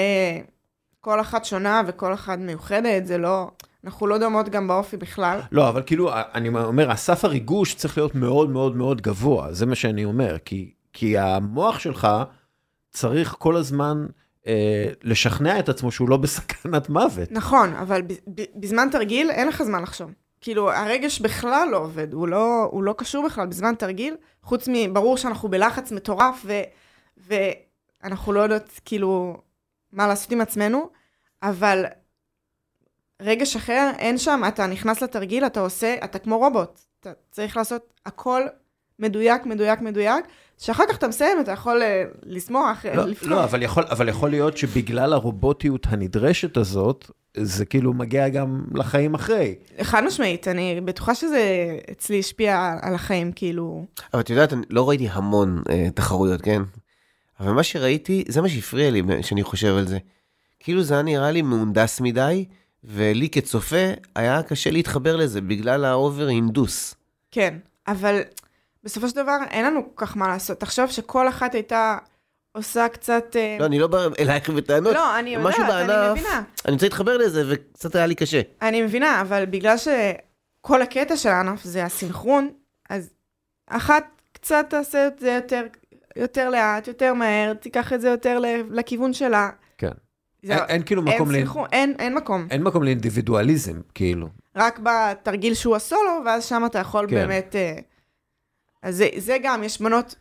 כל 1.01 1.21
אחת 1.21 1.45
שונה 1.45 1.83
וכל 1.87 2.15
אחת 2.15 2.39
מיוחדת, 2.39 3.07
זה 3.07 3.19
לא... 3.19 3.51
אנחנו 3.85 4.07
לא 4.07 4.19
דומות 4.19 4.49
גם 4.49 4.69
באופי 4.69 4.97
בכלל. 4.97 5.41
לא, 5.53 5.69
אבל 5.69 5.83
כאילו, 5.87 6.11
אני 6.15 6.49
אומר, 6.49 6.91
הסף 6.91 7.25
הריגוש 7.25 7.75
צריך 7.75 7.99
להיות 7.99 8.15
מאוד 8.15 8.51
מאוד 8.51 8.77
מאוד 8.77 9.01
גבוה, 9.01 9.53
זה 9.53 9.67
מה 9.67 9.75
שאני 9.75 10.05
אומר, 10.05 10.37
כי, 10.45 10.73
כי 10.93 11.19
המוח 11.19 11.79
שלך 11.79 12.09
צריך 12.91 13.35
כל 13.39 13.57
הזמן 13.57 14.07
אה, 14.47 14.86
לשכנע 15.03 15.59
את 15.59 15.68
עצמו 15.68 15.92
שהוא 15.92 16.09
לא 16.09 16.16
בסכנת 16.16 16.88
מוות. 16.88 17.32
נכון, 17.32 17.74
אבל 17.74 18.03
בזמן 18.55 18.88
תרגיל 18.92 19.30
אין 19.30 19.49
לך 19.49 19.62
זמן 19.62 19.82
לחשוב. 19.82 20.11
כאילו, 20.40 20.72
הרגש 20.72 21.20
בכלל 21.20 21.68
לא 21.72 21.76
עובד, 21.76 22.12
הוא 22.12 22.28
לא, 22.28 22.68
הוא 22.70 22.82
לא 22.82 22.95
קשור 22.99 23.26
בכלל 23.26 23.47
בזמן 23.47 23.74
תרגיל, 23.74 24.16
חוץ 24.42 24.68
מברור 24.72 25.16
שאנחנו 25.16 25.49
בלחץ 25.49 25.92
מטורף, 25.92 26.42
ו, 26.45 26.53
ואנחנו 27.16 28.32
לא 28.32 28.40
יודעות, 28.40 28.80
כאילו, 28.84 29.36
מה 29.92 30.07
לעשות 30.07 30.32
עם 30.32 30.40
עצמנו, 30.40 30.90
אבל 31.42 31.84
רגש 33.22 33.57
אחר, 33.57 33.90
אין 33.99 34.18
שם, 34.18 34.42
אתה 34.49 34.66
נכנס 34.66 35.03
לתרגיל, 35.03 35.47
אתה 35.47 35.61
עושה, 35.61 35.97
אתה 36.05 36.18
כמו 36.18 36.38
רובוט. 36.38 36.80
אתה 37.01 37.12
צריך 37.30 37.57
לעשות 37.57 38.01
הכל 38.07 38.42
מדויק, 38.99 39.47
מדויק, 39.47 39.80
מדויק, 39.80 40.24
שאחר 40.59 40.84
כך 40.88 40.97
אתה 40.97 41.09
מסיים, 41.09 41.40
אתה 41.40 41.53
יכול 41.53 41.82
אה, 41.82 42.05
לשמוח, 42.22 42.86
אה, 42.86 42.97
לא, 42.97 43.05
לבחור. 43.05 43.28
לא 43.28 43.45
אבל, 43.45 43.62
יכול, 43.62 43.84
אבל 43.90 44.09
יכול 44.09 44.30
להיות 44.30 44.57
שבגלל 44.57 45.12
הרובוטיות 45.12 45.86
הנדרשת 45.86 46.57
הזאת, 46.57 47.11
זה 47.36 47.64
כאילו 47.64 47.92
מגיע 47.92 48.28
גם 48.28 48.64
לחיים 48.74 49.14
אחרי. 49.14 49.55
חד 49.82 50.05
משמעית, 50.05 50.49
אני 50.49 50.80
בטוחה 50.84 51.14
שזה 51.14 51.76
אצלי 51.90 52.18
השפיע 52.18 52.76
על 52.82 52.95
החיים, 52.95 53.32
כאילו... 53.32 53.84
אבל 54.14 54.20
את 54.20 54.30
יודעת, 54.30 54.53
אני 54.53 54.62
לא 54.70 54.88
ראיתי 54.88 55.09
המון 55.11 55.62
אה, 55.70 55.88
תחרויות, 55.95 56.42
כן? 56.42 56.62
אבל 57.40 57.53
מה 57.53 57.62
שראיתי, 57.62 58.24
זה 58.28 58.42
מה 58.42 58.49
שהפריע 58.49 58.90
לי 58.90 59.03
כשאני 59.20 59.42
חושב 59.42 59.76
על 59.76 59.86
זה. 59.86 59.99
כאילו 60.61 60.82
זה 60.82 60.95
היה 60.95 61.03
נראה 61.03 61.30
לי 61.30 61.42
מהונדס 61.42 62.01
מדי, 62.01 62.45
ולי 62.84 63.28
כצופה 63.28 63.90
היה 64.14 64.42
קשה 64.42 64.70
להתחבר 64.70 65.16
לזה 65.16 65.40
בגלל 65.40 65.84
ה 65.85 65.93
over 65.93 66.27
הינדוס. 66.26 66.95
כן, 67.30 67.59
אבל 67.86 68.20
בסופו 68.85 69.09
של 69.09 69.16
דבר 69.16 69.37
אין 69.51 69.64
לנו 69.64 69.80
כל 69.95 70.07
כך 70.07 70.16
מה 70.16 70.28
לעשות. 70.28 70.61
תחשוב 70.61 70.91
שכל 70.91 71.28
אחת 71.28 71.55
הייתה 71.55 71.99
עושה 72.53 72.89
קצת... 72.89 73.37
אה, 73.37 73.57
לא, 73.61 73.66
אני 73.66 73.78
לא 73.78 73.87
בא 73.87 73.99
אלייך 74.18 74.51
בטענות. 74.51 74.95
לא, 74.95 75.18
אני 75.18 75.30
יודעת, 75.30 75.49
משהו 75.49 75.62
אני 75.62 75.72
בענף, 75.72 76.18
מבינה. 76.18 76.43
אני 76.64 76.72
רוצה 76.74 76.87
להתחבר 76.87 77.16
לזה, 77.16 77.43
וקצת 77.49 77.95
היה 77.95 78.07
לי 78.07 78.14
קשה. 78.14 78.41
אני 78.62 78.82
מבינה, 78.82 79.20
אבל 79.20 79.47
בגלל 79.47 79.76
שכל 79.76 80.82
הקטע 80.82 81.16
של 81.16 81.28
הענף 81.28 81.64
זה 81.64 81.85
הסינכרון, 81.85 82.51
אז 82.91 83.11
אחת 83.70 84.05
קצת 84.32 84.66
תעשה 84.70 85.07
את 85.07 85.18
זה 85.18 85.30
יותר, 85.32 85.66
יותר 86.16 86.51
לאט, 86.51 86.89
יותר 86.89 87.14
מהר, 87.14 87.55
תיקח 87.55 87.93
את 87.93 88.01
זה 88.01 88.09
יותר 88.09 88.39
לכיוון 88.70 89.12
שלה. 89.12 89.51
כן. 89.78 89.91
זה- 90.43 90.53
אין, 90.55 90.62
אין 90.68 90.82
כאילו 90.82 91.03
אין 91.07 91.14
מקום, 91.14 91.28
לאינ- 91.30 91.35
סינכרון, 91.35 91.68
אין, 91.72 91.95
אין 91.99 92.14
מקום. 92.14 92.47
אין 92.51 92.62
מקום 92.62 92.82
לאינדיבידואליזם, 92.82 93.80
כאילו. 93.95 94.28
רק 94.57 94.80
בתרגיל 94.82 95.55
שהוא 95.55 95.76
הסולו, 95.76 96.20
ואז 96.26 96.45
שם 96.45 96.62
אתה 96.66 96.78
יכול 96.78 97.07
כן. 97.11 97.14
באמת... 97.14 97.57
אה, 98.85 98.89
אז 98.89 98.97
זה, 98.97 99.09
זה 99.16 99.37
גם, 99.43 99.62
יש 99.62 99.80
בנות 99.80 100.14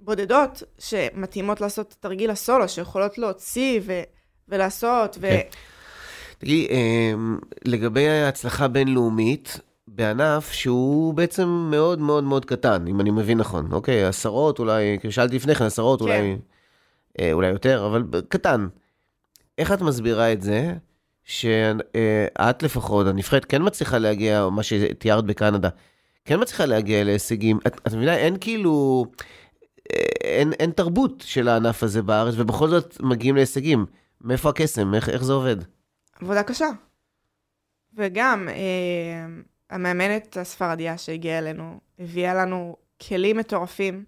בודדות 0.00 0.62
שמתאימות 0.78 1.60
לעשות 1.60 1.88
את 1.88 1.96
תרגיל 2.00 2.30
הסולו, 2.30 2.68
שיכולות 2.68 3.18
להוציא 3.18 3.80
ו, 3.84 4.02
ולעשות, 4.48 5.16
ו... 5.20 5.28
כן. 5.28 5.40
תגידי, 6.38 6.68
אמ, 6.70 7.38
לגבי 7.64 8.08
ההצלחה 8.08 8.64
הבינלאומית, 8.64 9.60
בענף 9.88 10.52
שהוא 10.52 11.14
בעצם 11.14 11.48
מאוד 11.48 11.98
מאוד 11.98 12.24
מאוד 12.24 12.44
קטן, 12.44 12.86
אם 12.86 13.00
אני 13.00 13.10
מבין 13.10 13.38
נכון, 13.38 13.72
אוקיי? 13.72 14.04
עשרות 14.04 14.58
אולי, 14.58 14.98
שאלתי 15.10 15.36
לפני 15.36 15.54
כן, 15.54 15.64
עשרות 15.64 16.00
כן. 16.00 16.04
אולי, 16.04 16.36
אה, 17.20 17.32
אולי 17.32 17.48
יותר, 17.48 17.86
אבל 17.86 18.04
קטן. 18.28 18.66
איך 19.58 19.72
את 19.72 19.80
מסבירה 19.80 20.32
את 20.32 20.42
זה 20.42 20.74
שאת 21.24 22.62
לפחות, 22.62 23.06
הנבחרת, 23.06 23.44
כן 23.44 23.62
מצליחה 23.62 23.98
להגיע, 23.98 24.48
מה 24.48 24.62
שתיארת 24.62 25.24
בקנדה, 25.24 25.68
כן 26.24 26.40
מצליחה 26.40 26.66
להגיע 26.66 27.04
להישגים? 27.04 27.58
את, 27.66 27.80
את 27.86 27.92
מבינה, 27.92 28.16
אין 28.16 28.36
כאילו, 28.40 29.04
אין, 30.24 30.52
אין 30.52 30.70
תרבות 30.70 31.20
של 31.26 31.48
הענף 31.48 31.82
הזה 31.82 32.02
בארץ, 32.02 32.34
ובכל 32.38 32.68
זאת 32.68 32.96
מגיעים 33.00 33.34
להישגים. 33.34 33.86
מאיפה 34.20 34.48
הקסם? 34.48 34.94
איך, 34.94 35.08
איך 35.08 35.24
זה 35.24 35.32
עובד? 35.32 35.56
עבודה 36.20 36.42
קשה. 36.42 36.68
וגם, 37.96 38.48
אה, 38.48 39.26
המאמנת 39.70 40.36
הספרדיה 40.36 40.98
שהגיעה 40.98 41.38
אלינו, 41.38 41.80
הביאה 41.98 42.34
לנו 42.34 42.76
כלים 43.08 43.36
מטורפים, 43.36 44.04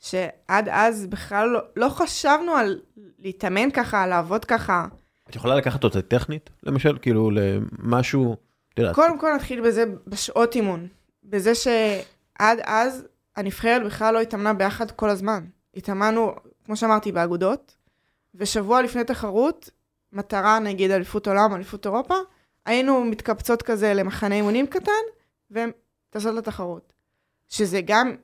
שעד 0.00 0.68
אז 0.70 1.06
בכלל 1.06 1.48
לא, 1.48 1.60
לא 1.76 1.88
חשבנו 1.88 2.52
על 2.52 2.80
להתאמן 3.18 3.70
ככה, 3.70 4.06
לעבוד 4.06 4.44
ככה. 4.44 4.86
את 5.30 5.36
יכולה 5.36 5.54
לקחת 5.54 5.84
אותה 5.84 6.02
טכנית, 6.02 6.50
למשל, 6.62 6.98
כאילו, 7.02 7.30
למשהו, 7.30 8.36
קודם 8.94 9.18
כל 9.18 9.32
נתחיל 9.34 9.60
בזה 9.60 9.84
בשעות 10.06 10.54
אימון. 10.54 10.88
בזה 11.30 11.54
שעד 11.54 12.58
אז 12.64 13.06
הנבחרת 13.36 13.82
בכלל 13.86 14.14
לא 14.14 14.20
התאמנה 14.20 14.54
ביחד 14.54 14.90
כל 14.90 15.10
הזמן. 15.10 15.44
התאמנו, 15.76 16.34
כמו 16.64 16.76
שאמרתי, 16.76 17.12
באגודות, 17.12 17.76
ושבוע 18.34 18.82
לפני 18.82 19.04
תחרות, 19.04 19.70
מטרה 20.12 20.58
נגיד 20.58 20.90
אליפות 20.90 21.28
עולם, 21.28 21.54
אליפות 21.54 21.86
אירופה, 21.86 22.14
היינו 22.66 23.04
מתקבצות 23.04 23.62
כזה 23.62 23.94
למחנה 23.94 24.34
אימונים 24.34 24.66
קטן, 24.66 24.92
וטסות 25.50 26.34
לתחרות. 26.34 26.92
שזה 27.48 27.80
גם 27.84 28.16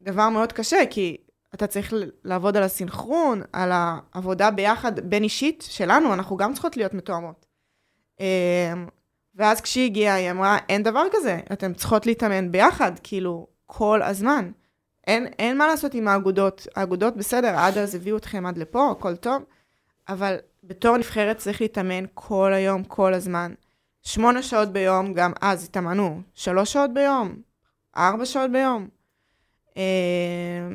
דבר 0.00 0.28
מאוד 0.28 0.52
קשה, 0.52 0.78
כי 0.90 1.16
אתה 1.54 1.66
צריך 1.66 1.94
לעבוד 2.24 2.56
על 2.56 2.62
הסינכרון, 2.62 3.42
על 3.52 3.70
העבודה 3.72 4.50
ביחד 4.50 5.00
בין 5.00 5.22
אישית 5.22 5.64
שלנו, 5.68 6.14
אנחנו 6.14 6.36
גם 6.36 6.52
צריכות 6.52 6.76
להיות 6.76 6.94
מתואמות. 6.94 7.46
ואז 9.40 9.60
כשהיא 9.60 9.84
הגיעה, 9.84 10.14
היא 10.14 10.30
אמרה, 10.30 10.58
אין 10.68 10.82
דבר 10.82 11.02
כזה, 11.12 11.40
אתן 11.52 11.74
צריכות 11.74 12.06
להתאמן 12.06 12.52
ביחד, 12.52 12.92
כאילו, 13.02 13.46
כל 13.66 14.02
הזמן. 14.02 14.50
אין, 15.06 15.26
אין 15.26 15.58
מה 15.58 15.66
לעשות 15.66 15.94
עם 15.94 16.08
האגודות. 16.08 16.66
האגודות, 16.76 17.16
בסדר, 17.16 17.58
עד 17.58 17.78
אז 17.78 17.94
הביאו 17.94 18.16
אתכם 18.16 18.46
עד 18.46 18.58
לפה, 18.58 18.90
הכל 18.90 19.16
טוב, 19.16 19.42
אבל 20.08 20.36
בתור 20.64 20.96
נבחרת 20.96 21.36
צריך 21.36 21.60
להתאמן 21.60 22.04
כל 22.14 22.52
היום, 22.52 22.84
כל 22.84 23.14
הזמן. 23.14 23.52
שמונה 24.02 24.42
שעות 24.42 24.68
ביום, 24.68 25.12
גם 25.12 25.32
אז 25.40 25.64
התאמנו. 25.64 26.20
שלוש 26.34 26.72
שעות 26.72 26.94
ביום, 26.94 27.36
ארבע 27.96 28.26
שעות 28.26 28.50
ביום. 28.52 28.88
אה, 29.76 30.68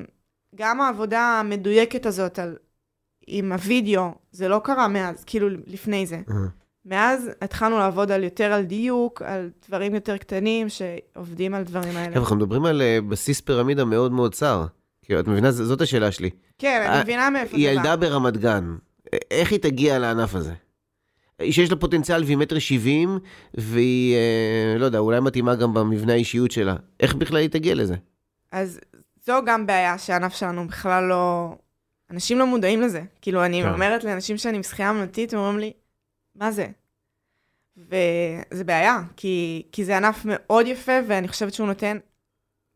גם 0.56 0.82
העבודה 0.82 1.22
המדויקת 1.22 2.06
הזאת 2.06 2.40
על, 2.40 2.58
עם 3.28 3.52
הוידאו, 3.52 4.12
זה 4.32 4.48
לא 4.48 4.62
קרה 4.64 4.88
מאז, 4.88 5.24
כאילו 5.24 5.50
לפני 5.50 6.06
זה. 6.06 6.20
מאז 6.86 7.30
התחלנו 7.42 7.78
לעבוד 7.78 8.12
על 8.12 8.24
יותר 8.24 8.52
על 8.52 8.64
דיוק, 8.64 9.22
על 9.22 9.50
דברים 9.68 9.96
יותר 9.96 10.18
קטנים 10.18 10.68
שעובדים 10.70 11.54
על 11.54 11.64
דברים 11.64 11.98
האלה. 11.98 12.10
חבר'ה, 12.10 12.22
אנחנו 12.22 12.36
מדברים 12.36 12.66
על 12.66 12.82
אה, 12.82 13.00
בסיס 13.10 13.42
פירמידה 13.42 13.86
מאוד 13.86 14.12
מאוד 14.12 14.34
צר. 14.34 14.66
כאילו, 15.02 15.20
את 15.20 15.28
מבינה? 15.28 15.52
זאת 15.52 15.82
השאלה 15.82 16.12
שלי. 16.12 16.30
כן, 16.58 16.82
אה, 16.86 16.94
אני 16.94 17.04
מבינה 17.04 17.30
מאיפה 17.30 17.58
היא 17.58 17.68
זה 17.68 17.74
ילדה 17.74 17.96
בא. 17.96 18.10
ברמת 18.10 18.38
גן, 18.38 18.76
איך 19.32 19.52
היא 19.52 19.60
תגיע 19.60 20.00
לענף 20.00 20.36
הזה? 20.36 20.54
שיש 21.42 21.70
לה 21.72 21.76
פוטנציאל 21.76 22.24
והיא 22.24 22.38
מטר 22.38 22.60
שבעים, 22.60 23.20
והיא, 23.54 24.16
אה, 24.16 24.78
לא 24.78 24.86
יודע, 24.86 25.00
אולי 25.00 25.20
מתאימה 25.20 25.56
גם 25.56 25.74
במבנה 25.74 26.14
האישיות 26.14 26.52
שלה. 26.52 26.76
איך 27.00 27.16
בכלל 27.16 27.38
היא 27.38 27.50
תגיע 27.50 27.76
לזה? 27.76 27.96
אז 28.52 28.80
זו 29.26 29.34
גם 29.46 29.68
בעיה 29.68 29.98
שהענף 29.98 30.34
שלנו 30.34 30.68
בכלל 30.68 31.04
לא... 31.04 31.56
אנשים 32.12 32.40
לא 32.40 32.48
מודעים 32.48 32.82
לזה. 32.82 33.02
כאילו, 33.22 33.46
אני 33.46 33.62
כן. 33.64 33.74
אומרת 33.74 34.04
לאנשים 34.04 34.38
שאני 34.38 34.58
משחייה 34.58 34.90
אמנותית, 34.90 35.34
הם 35.34 35.40
אומרים 35.40 35.60
לי, 35.60 35.72
מה 36.36 36.52
זה? 36.52 36.68
וזה 37.78 38.64
בעיה, 38.66 39.02
כי, 39.18 39.64
כי 39.72 39.86
זה 39.86 39.98
ענף 39.98 40.22
מאוד 40.26 40.68
יפה, 40.68 40.92
ואני 41.08 41.28
חושבת 41.28 41.54
שהוא 41.54 41.68
נותן 41.68 41.98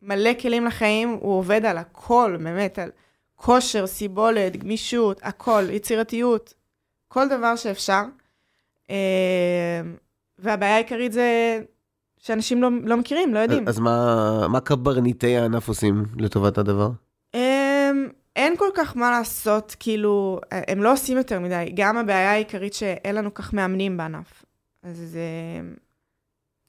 מלא 0.02 0.34
כלים 0.42 0.66
לחיים, 0.66 1.10
הוא 1.22 1.38
עובד 1.40 1.66
על 1.66 1.78
הכל, 1.78 2.38
באמת, 2.44 2.80
על 2.80 2.90
כושר, 3.36 3.88
סיבולת, 3.88 4.58
גמישות, 4.58 5.20
הכל, 5.24 5.64
יצירתיות, 5.70 6.54
כל 7.08 7.28
דבר 7.30 7.56
שאפשר. 7.56 8.04
אה, 8.90 9.82
והבעיה 10.40 10.76
העיקרית 10.76 11.12
זה 11.12 11.60
שאנשים 12.18 12.62
לא, 12.62 12.70
לא 12.84 12.98
מכירים, 12.98 13.34
לא 13.34 13.40
יודעים. 13.40 13.68
אז 13.68 13.80
מה, 13.80 14.48
מה 14.48 14.60
קברניטי 14.60 15.38
הענף 15.38 15.68
עושים 15.68 16.06
לטובת 16.18 16.58
הדבר? 16.58 16.90
אין 18.40 18.58
כל 18.58 18.70
כך 18.76 18.98
מה 18.98 19.12
לעשות, 19.12 19.76
כאילו, 19.80 20.40
הם 20.52 20.84
לא 20.84 20.94
עושים 20.94 21.18
יותר 21.18 21.40
מדי. 21.40 21.72
גם 21.76 21.98
הבעיה 21.98 22.32
העיקרית 22.32 22.74
שאין 22.74 23.16
לנו 23.16 23.34
כך 23.34 23.54
מאמנים 23.54 23.98
בענף. 23.98 24.44
אז 24.84 24.98
זה... 24.98 25.22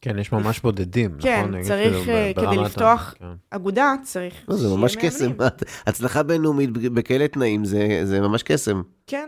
כן, 0.01 0.19
יש 0.19 0.33
ממש 0.33 0.61
בודדים, 0.65 1.17
כן, 1.21 1.39
נכון? 1.41 1.55
נגיד, 1.55 1.67
צריך, 1.67 1.97
כאילו, 2.05 2.13
אה, 2.19 2.33
כדי 2.37 2.57
לפתוח- 2.57 3.15
כן. 3.19 3.27
אגודה 3.51 3.95
צריך 4.03 4.35
לא, 4.49 4.57
זה 4.57 4.69
ממש. 4.69 4.97
קסם. 4.97 5.31
הצלחה 5.87 6.23
בינלאומית 6.23 6.71
בכאלה 6.73 7.29
תנאים 7.29 7.65
זה, 7.65 8.01
זה 8.05 8.21
ממש 8.21 8.43
קסם. 8.43 8.83
כן. 9.07 9.27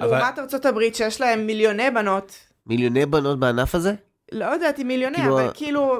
אבל- 0.00 0.18
לעומת 0.18 0.38
ארצות 0.38 0.66
הברית, 0.66 0.94
שיש 0.94 1.20
להם 1.20 1.46
מיליוני 1.46 1.90
בנות, 1.90 2.32
מיליוני 2.66 3.06
בנות 3.06 3.38
בענף 3.40 3.74
הזה? 3.74 3.94
לא 4.32 4.44
יודעת 4.44 4.80
אם 4.80 4.88
מיליוני, 4.88 5.16
כאילו, 5.16 5.40
אבל 5.40 5.50
כאילו, 5.54 5.96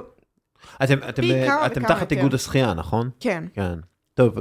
אתם, 0.85 0.99
אתם, 1.09 1.23
אה, 1.31 1.67
אתם 1.67 1.87
תחת. 1.89 2.13
איגוד 2.13 2.35
השחייה, 2.35 2.75
נכון? 2.75 3.11
כן. 3.21 3.45
כן. 3.55 3.75
טוב, 4.15 4.35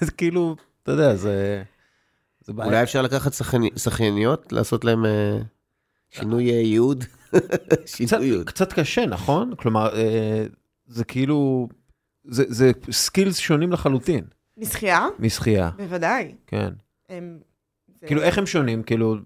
אז... 0.00 0.10
כאילו, 0.10 0.56
אתה 0.82 0.92
יודע, 0.92 1.14
זה... 1.16 1.62
זה 2.40 2.52
בעיה. 2.52 2.68
אולי 2.68 2.82
אפשר 2.82 3.02
לקחת 3.02 3.32
שחייני- 3.32 3.78
שחייניות, 3.78 4.52
לעשות 4.52 4.84
להם 4.84 5.06
אה, 5.06 5.38
שינוי 6.10 6.50
אה, 6.50 6.56
ייעוד? 6.56 7.04
קצת, 7.04 7.86
שינוי 7.86 8.24
ייעוד. 8.26 8.46
קצת 8.46 8.72
קשה, 8.72 9.06
נכון? 9.06 9.54
כלומר, 9.56 9.96
אה, 9.96 10.46
זה 10.86 11.04
כאילו... 11.04 11.68
זה, 12.24 12.44
זה 12.48 12.70
סקילס 12.90 13.36
שונים 13.38 13.72
לחלוטין 13.72 14.24
משחייה? 14.56 15.06
משחייה, 15.18 15.70
בוודאי. 15.76 16.34
כן. 16.46 16.70
הם- 17.08 17.38
זה- 18.00 18.06
כאילו, 18.06 18.22
איך 18.22 18.38
הם 18.38 18.46
שונים? 18.46 18.82
כאילו... 18.82 19.16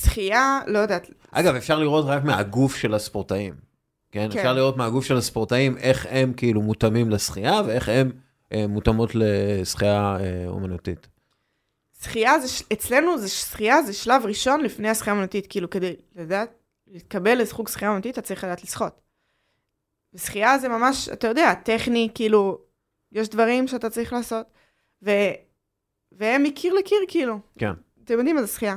שחייה, 0.00 0.60
לא 0.66 0.78
יודעת, 0.78 1.10
אגב, 1.30 1.54
אפשר 1.54 1.78
לראות 1.78 2.04
רק 2.08 2.24
מהגוף 2.24 2.76
של 2.76 2.94
הספורטאים. 2.94 3.54
כן? 4.12 4.28
כן. 4.32 4.38
אפשר 4.38 4.52
לראות 4.52 4.76
מהגוף 4.76 5.04
של 5.04 5.16
הספורטאים 5.16 5.76
איך 5.76 6.06
הם 6.10 6.32
כאילו 6.32 6.62
מותאמים 6.62 7.10
לשחייה 7.10 7.60
ואיך 7.66 7.88
הם 7.88 8.12
אה, 8.52 8.66
מותאמות 8.66 9.10
לשחייה 9.14 10.16
אה, 10.20 10.44
אומנותית. 10.48 11.08
שחייה 12.02 12.38
זה, 12.40 12.64
אצלנו 12.72 13.18
זה 13.18 13.28
שחייה 13.28 13.82
זה 13.82 13.92
שלב 13.92 14.22
ראשון 14.24 14.60
לפני 14.60 14.88
השחייה 14.88 15.14
האמנותית, 15.14 15.46
כאילו 15.46 15.70
כדי 15.70 15.96
לדעת, 16.14 16.54
להתקבל 16.86 17.42
לחוג 17.42 17.68
שחייה 17.68 17.90
אמנותית, 17.90 18.12
אתה 18.12 18.22
צריך 18.22 18.44
לדעת 18.44 18.62
לשחות. 18.64 19.00
ושחייה 20.14 20.58
זה 20.58 20.68
ממש, 20.68 21.08
אתה 21.08 21.28
יודע, 21.28 21.54
טכני, 21.54 22.08
כאילו, 22.14 22.58
יש 23.12 23.28
דברים 23.28 23.68
שאתה 23.68 23.90
צריך 23.90 24.12
לעשות, 24.12 24.46
ו... 25.02 25.10
והם 26.12 26.42
מקיר 26.42 26.74
לקיר, 26.74 26.98
כאילו. 27.08 27.38
כן. 27.58 27.72
אתם 28.04 28.14
יודעים 28.14 28.36
מה 28.36 28.42
זה 28.42 28.48
שחייה. 28.48 28.76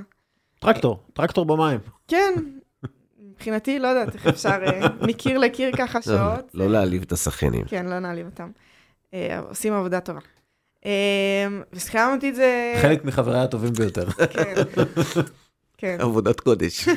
טרקטור, 0.60 1.00
טרקטור 1.14 1.46
במים. 1.46 1.80
כן, 2.08 2.34
מבחינתי, 3.36 3.80
לא 3.80 3.88
יודעת 3.88 4.16
איך 4.16 4.28
אפשר 4.28 4.60
אה, 4.66 4.88
מקיר 5.02 5.38
לקיר 5.38 5.72
ככה 5.78 5.98
לא, 5.98 6.04
שעות. 6.04 6.52
לא 6.54 6.70
להעליב 6.70 7.02
את 7.02 7.12
השחיינים. 7.12 7.66
כן, 7.68 7.86
לא 7.86 8.00
נעליב 8.00 8.26
אותם. 8.26 8.52
אה, 9.14 9.40
עושים 9.40 9.74
עבודה 9.74 10.00
טובה. 10.00 10.20
אה, 10.86 11.48
ושחייה 11.74 12.08
אמנותית 12.08 12.36
זה... 12.36 12.74
חלק 12.82 13.06
מחבריי 13.06 13.42
הטובים 13.42 13.74
ביותר. 13.74 14.12
כן. 14.34 14.54
כן. 15.78 15.98
עבודת 16.00 16.40
קודש. 16.40 16.88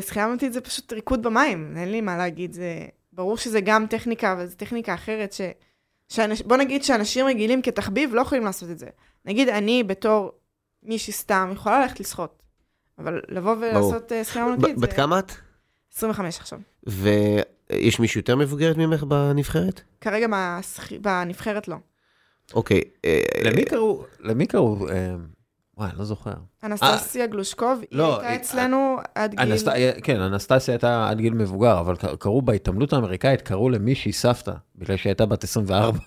שחייה 0.00 0.26
אמנותית 0.26 0.52
זה 0.52 0.60
פשוט 0.60 0.92
ריקוד 0.92 1.22
במים, 1.22 1.74
אין 1.76 1.92
לי 1.92 2.00
מה 2.00 2.16
להגיד, 2.16 2.52
זה... 2.52 2.86
ברור 3.12 3.36
שזה 3.36 3.60
גם 3.60 3.86
טכניקה, 3.86 4.32
אבל 4.32 4.46
זו 4.46 4.56
טכניקה 4.56 4.94
אחרת 4.94 5.32
ש... 5.32 5.40
שאנש... 6.08 6.42
בוא 6.42 6.56
נגיד 6.56 6.84
שאנשים 6.84 7.26
רגילים 7.26 7.62
כתחביב 7.62 8.14
לא 8.14 8.20
יכולים 8.20 8.44
לעשות 8.44 8.70
את 8.70 8.78
זה. 8.78 8.86
נגיד 9.24 9.48
אני 9.48 9.82
בתור 9.82 10.32
מישהי 10.82 11.12
סתם 11.12 11.50
יכולה 11.52 11.80
ללכת 11.80 12.00
לשחות, 12.00 12.42
אבל 12.98 13.20
לבוא 13.28 13.56
ולעשות 13.60 14.12
אה, 14.12 14.24
שחייה 14.24 14.46
ב- 14.58 14.66
זה... 14.66 14.72
בת 14.86 14.92
כמה 14.92 15.18
את? 15.18 15.32
25 15.94 16.38
עכשיו. 16.38 16.58
ויש 16.86 18.00
מישהו 18.00 18.18
יותר 18.18 18.36
מבוגרת 18.36 18.76
ממך 18.76 19.02
בנבחרת? 19.02 19.80
כרגע. 20.00 20.26
בנבחרת 21.00 21.68
לא. 21.68 21.76
אוקיי. 22.54 22.80
אה, 23.04 23.20
למי 23.44 23.64
קראו, 23.64 24.04
למי 24.20 24.46
קראו 24.46 24.88
אה, 24.88 25.14
וואי, 25.78 25.90
לא 25.98 26.04
זוכר. 26.04 26.34
אנסטסיה 26.64 27.26
גלושקוב, 27.26 27.80
היא 27.80 27.98
לא, 27.98 28.20
הייתה 28.20 28.42
אצלנו 28.42 28.96
עד 29.14 29.34
גיל... 29.34 29.54
כן, 30.02 30.20
אנסטסיה 30.20 30.74
הייתה 30.74 31.08
עד 31.08 31.18
גיל 31.18 31.34
מבוגר, 31.34 31.80
אבל 31.80 31.94
קראו 32.18 32.42
בהתעמלות 32.42 32.92
האמריקאית, 32.92 33.42
קראו 33.42 33.70
למישהי 33.70 34.12
סבתא, 34.12 34.52
בגלל 34.76 34.96
שהיא 34.96 35.10
הייתה 35.10 35.26
בת 35.26 35.44
24. 35.44 35.98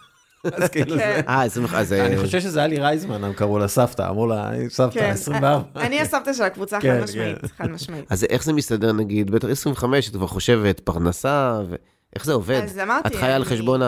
אז 0.43 0.69
כאילו 0.69 0.95
זה... 0.95 1.01
כן. 1.01 1.21
אה, 1.27 1.43
20, 1.43 1.67
אז... 1.73 1.93
אני 1.93 2.15
אה, 2.15 2.21
חושב 2.21 2.39
שזה 2.39 2.59
היה 2.59 2.67
לי 2.67 2.79
רייזמן, 2.79 3.23
הם 3.23 3.33
קראו 3.33 3.59
לה 3.59 3.67
סבתא, 3.67 4.09
אמרו 4.09 4.27
לה, 4.27 4.51
סבתא, 4.69 4.99
כן. 4.99 5.09
24. 5.09 5.61
אני 5.75 6.01
הסבתא 6.01 6.33
של 6.33 6.43
הקבוצה, 6.43 6.77
חד 6.79 6.81
כן, 6.81 7.03
משמעית, 7.03 7.41
כן. 7.41 7.47
חד 7.47 7.67
משמעית. 7.69 8.05
אז 8.09 8.23
איך 8.23 8.43
זה 8.43 8.53
מסתדר 8.53 8.91
נגיד, 8.91 9.31
בטח 9.31 9.47
25, 9.47 10.09
את 10.09 10.13
כבר 10.13 10.27
חושבת 10.27 10.79
פרנסה, 10.79 11.61
ואיך 11.69 12.25
זה 12.25 12.33
עובד? 12.33 12.61
אז 12.63 12.79
אמרתי... 12.79 13.07
את 13.07 13.15
חיה 13.15 13.35
על 13.35 13.45
חשבון 13.45 13.81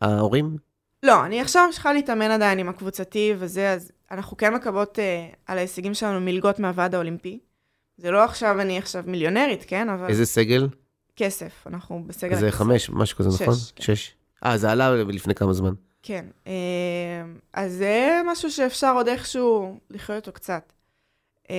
ההורים? 0.00 0.56
לא, 1.02 1.24
אני 1.24 1.40
עכשיו 1.40 1.66
ממשיכה 1.66 1.92
להתאמן 1.92 2.30
עדיין 2.30 2.58
עם 2.58 2.68
הקבוצתי 2.68 3.34
וזה, 3.38 3.72
אז 3.72 3.92
אנחנו 4.10 4.36
כן 4.36 4.54
מקבלות 4.54 4.98
אה, 4.98 5.26
על 5.46 5.58
ההישגים 5.58 5.94
שלנו 5.94 6.20
מלגות 6.20 6.58
מהוועד 6.58 6.94
האולימפי. 6.94 7.38
זה 7.96 8.10
לא 8.10 8.24
עכשיו 8.24 8.60
אני 8.60 8.78
עכשיו 8.78 9.04
מיליונרית, 9.06 9.64
כן? 9.66 9.88
אבל 9.88 10.08
איזה 10.08 10.26
סגל? 10.26 10.68
כסף, 11.16 11.52
אנחנו 11.66 12.04
בסגל 12.06 12.36
זה. 12.36 12.50
חמש, 12.50 12.90
משהו 12.90 13.18
כזה, 13.18 13.28
נכון? 13.28 13.54
כן. 13.76 13.82
שש. 13.82 14.14
אה, 14.44 14.58
זה 14.58 14.70
עלה 14.70 14.94
לפני 14.96 15.34
כמה 15.34 15.52
זמן. 15.52 15.72
כן. 16.02 16.24
אה, 16.46 16.52
אז 17.52 17.72
זה 17.72 18.20
משהו 18.26 18.50
שאפשר 18.50 18.94
עוד 18.94 19.08
איכשהו 19.08 19.78
לחיות 19.90 20.26
אותו 20.26 20.32
קצת. 20.32 20.72
אה, 21.50 21.56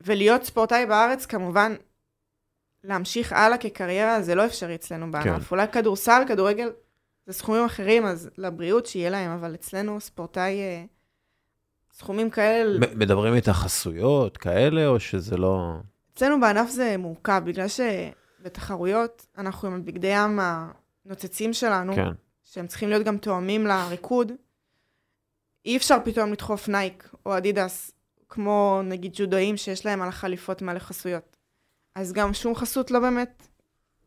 ולהיות 0.00 0.42
ספורטאי 0.42 0.86
בארץ, 0.86 1.26
כמובן, 1.26 1.74
להמשיך 2.84 3.32
הלאה 3.32 3.58
כקריירה, 3.58 4.22
זה 4.22 4.34
לא 4.34 4.46
אפשרי 4.46 4.74
אצלנו 4.74 5.10
בענף. 5.10 5.50
אולי 5.50 5.68
כדורסל, 5.68 6.22
כדורגל, 6.28 6.70
זה 7.26 7.32
סכומים 7.32 7.64
אחרים, 7.64 8.06
אז 8.06 8.30
לבריאות 8.38 8.86
שיהיה 8.86 9.10
להם, 9.10 9.30
אבל 9.30 9.54
אצלנו 9.54 10.00
ספורטאי, 10.00 10.60
אה, 10.60 10.84
סכומים 11.92 12.30
כאלה, 12.30 12.86
מדברים 12.94 13.34
איתך 13.34 13.50
חסויות 13.50 14.36
כאלה, 14.36 14.86
או 14.86 15.00
שזה 15.00 15.36
לא... 15.36 15.76
אצלנו 16.14 16.40
בענף 16.40 16.70
זה 16.70 16.96
מורכב, 16.98 17.42
בגלל 17.44 17.66
שבתחרויות 17.68 19.26
אנחנו 19.38 19.68
עם 19.68 19.74
הבגדי 19.74 20.06
ים 20.06 20.40
הנוצצים 21.06 21.52
שלנו, 21.52 21.94
כן. 21.94 22.12
שהם 22.44 22.66
צריכים 22.66 22.88
להיות 22.88 23.04
גם 23.04 23.18
תואמים 23.18 23.66
לריקוד, 23.66 24.32
אי 25.64 25.76
אפשר 25.76 25.96
פתאום 26.04 26.32
לדחוף 26.32 26.68
נייק 26.68 27.14
או 27.26 27.36
אדידס, 27.36 27.90
כמו 28.28 28.80
נגיד 28.84 29.12
ג'ודאים 29.14 29.56
שיש 29.56 29.86
להם 29.86 30.02
על 30.02 30.08
החליפות 30.08 30.62
מלא 30.62 30.78
חסויות. 30.78 31.36
אז 31.94 32.12
גם 32.12 32.34
שום 32.34 32.54
חסות 32.54 32.90
לא 32.90 33.00
באמת, 33.00 33.48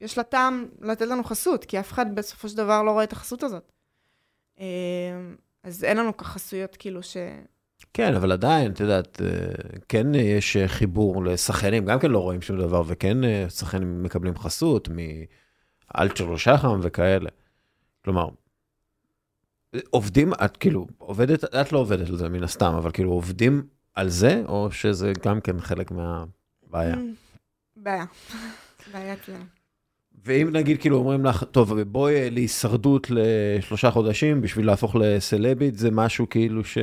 יש 0.01 0.17
לה 0.17 0.23
טעם 0.23 0.65
לתת 0.81 1.05
לנו 1.05 1.23
חסות, 1.23 1.65
כי 1.65 1.79
אף 1.79 1.91
אחד 1.91 2.15
בסופו 2.15 2.49
של 2.49 2.57
דבר 2.57 2.83
לא 2.83 2.91
רואה 2.91 3.03
את 3.03 3.11
החסות 3.11 3.43
הזאת. 3.43 3.71
אה, 4.59 4.65
אז 5.63 5.83
אין 5.83 5.97
לנו 5.97 6.17
ככה 6.17 6.33
חסויות 6.33 6.75
כאילו 6.75 7.03
ש... 7.03 7.17
כן, 7.93 8.15
אבל 8.15 8.31
עדיין, 8.31 8.71
את 8.71 8.79
יודעת, 8.79 9.21
אה, 9.21 9.27
כן 9.87 10.15
אה, 10.15 10.19
יש 10.19 10.57
אה, 10.57 10.67
חיבור 10.67 11.25
לשחיינים, 11.25 11.85
גם 11.85 11.99
כן 11.99 12.11
לא 12.11 12.19
רואים 12.19 12.41
שום 12.41 12.59
דבר, 12.59 12.83
וכן 12.87 13.17
שחיינים 13.49 14.03
מקבלים 14.03 14.37
חסות 14.37 14.89
מאלצ'ר 15.97 16.37
שחם 16.37 16.79
וכאלה. 16.81 17.29
כלומר, 18.03 18.29
עובדים, 19.89 20.33
את 20.33 20.57
כאילו, 20.57 20.87
עובדת, 20.97 21.43
את 21.43 21.71
לא 21.71 21.79
עובדת 21.79 22.09
על 22.09 22.17
זה 22.17 22.29
מן 22.29 22.43
הסתם, 22.43 22.73
אבל 22.73 22.91
כאילו 22.91 23.11
עובדים 23.11 23.63
על 23.95 24.09
זה, 24.09 24.43
או 24.47 24.71
שזה 24.71 25.13
גם 25.25 25.41
כן 25.41 25.59
חלק 25.59 25.91
מהבעיה? 25.91 26.93
Mm, 26.93 26.97
בעיה. 27.75 28.05
בעיה 28.93 29.13
אצלנו. 29.13 29.43
ואם 30.25 30.49
נגיד 30.51 30.81
כאילו 30.81 30.97
אומרים 30.97 31.25
לך, 31.25 31.43
טוב, 31.51 31.81
בואי 31.81 32.15
אה, 32.15 32.29
להישרדות 32.29 33.07
לשלושה 33.09 33.91
חודשים 33.91 34.41
בשביל 34.41 34.65
להפוך 34.65 34.95
לסלבית, 34.95 35.77
זה 35.77 35.91
משהו 35.91 36.29
כאילו 36.29 36.63
ש... 36.65 36.77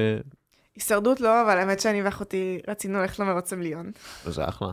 הישרדות 0.75 1.21
לא, 1.21 1.43
אבל 1.43 1.59
האמת 1.59 1.81
שאני 1.81 2.03
ואחותי 2.03 2.61
רצינו 2.69 2.99
ללכת 2.99 3.19
למרוץ 3.19 3.53
המיליון. 3.53 3.91
זה 4.25 4.49
אחלה. 4.49 4.73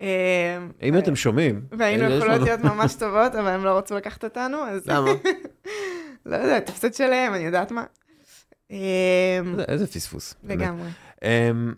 אה, 0.00 0.58
אם 0.82 0.98
אתם 0.98 1.16
שומעים, 1.16 1.66
והיינו 1.78 2.04
יכולות 2.04 2.40
להיות 2.40 2.60
ממש 2.60 2.94
טובות, 2.94 3.34
אבל 3.34 3.48
הם 3.48 3.64
לא 3.64 3.78
רצו 3.78 3.96
לקחת 3.96 4.24
אותנו, 4.24 4.56
אז... 4.58 4.86
למה? 4.86 5.10
לא 6.26 6.36
יודעת, 6.36 6.68
הפסד 6.68 6.94
שלהם, 6.94 7.34
אני 7.34 7.42
יודעת 7.44 7.70
מה. 7.70 7.84
אה, 8.70 8.76
איזה- 9.50 9.64
איזה 9.68 9.86
פספוס. 9.86 10.34
לגמרי. 10.44 10.88
אמ, 11.24 11.74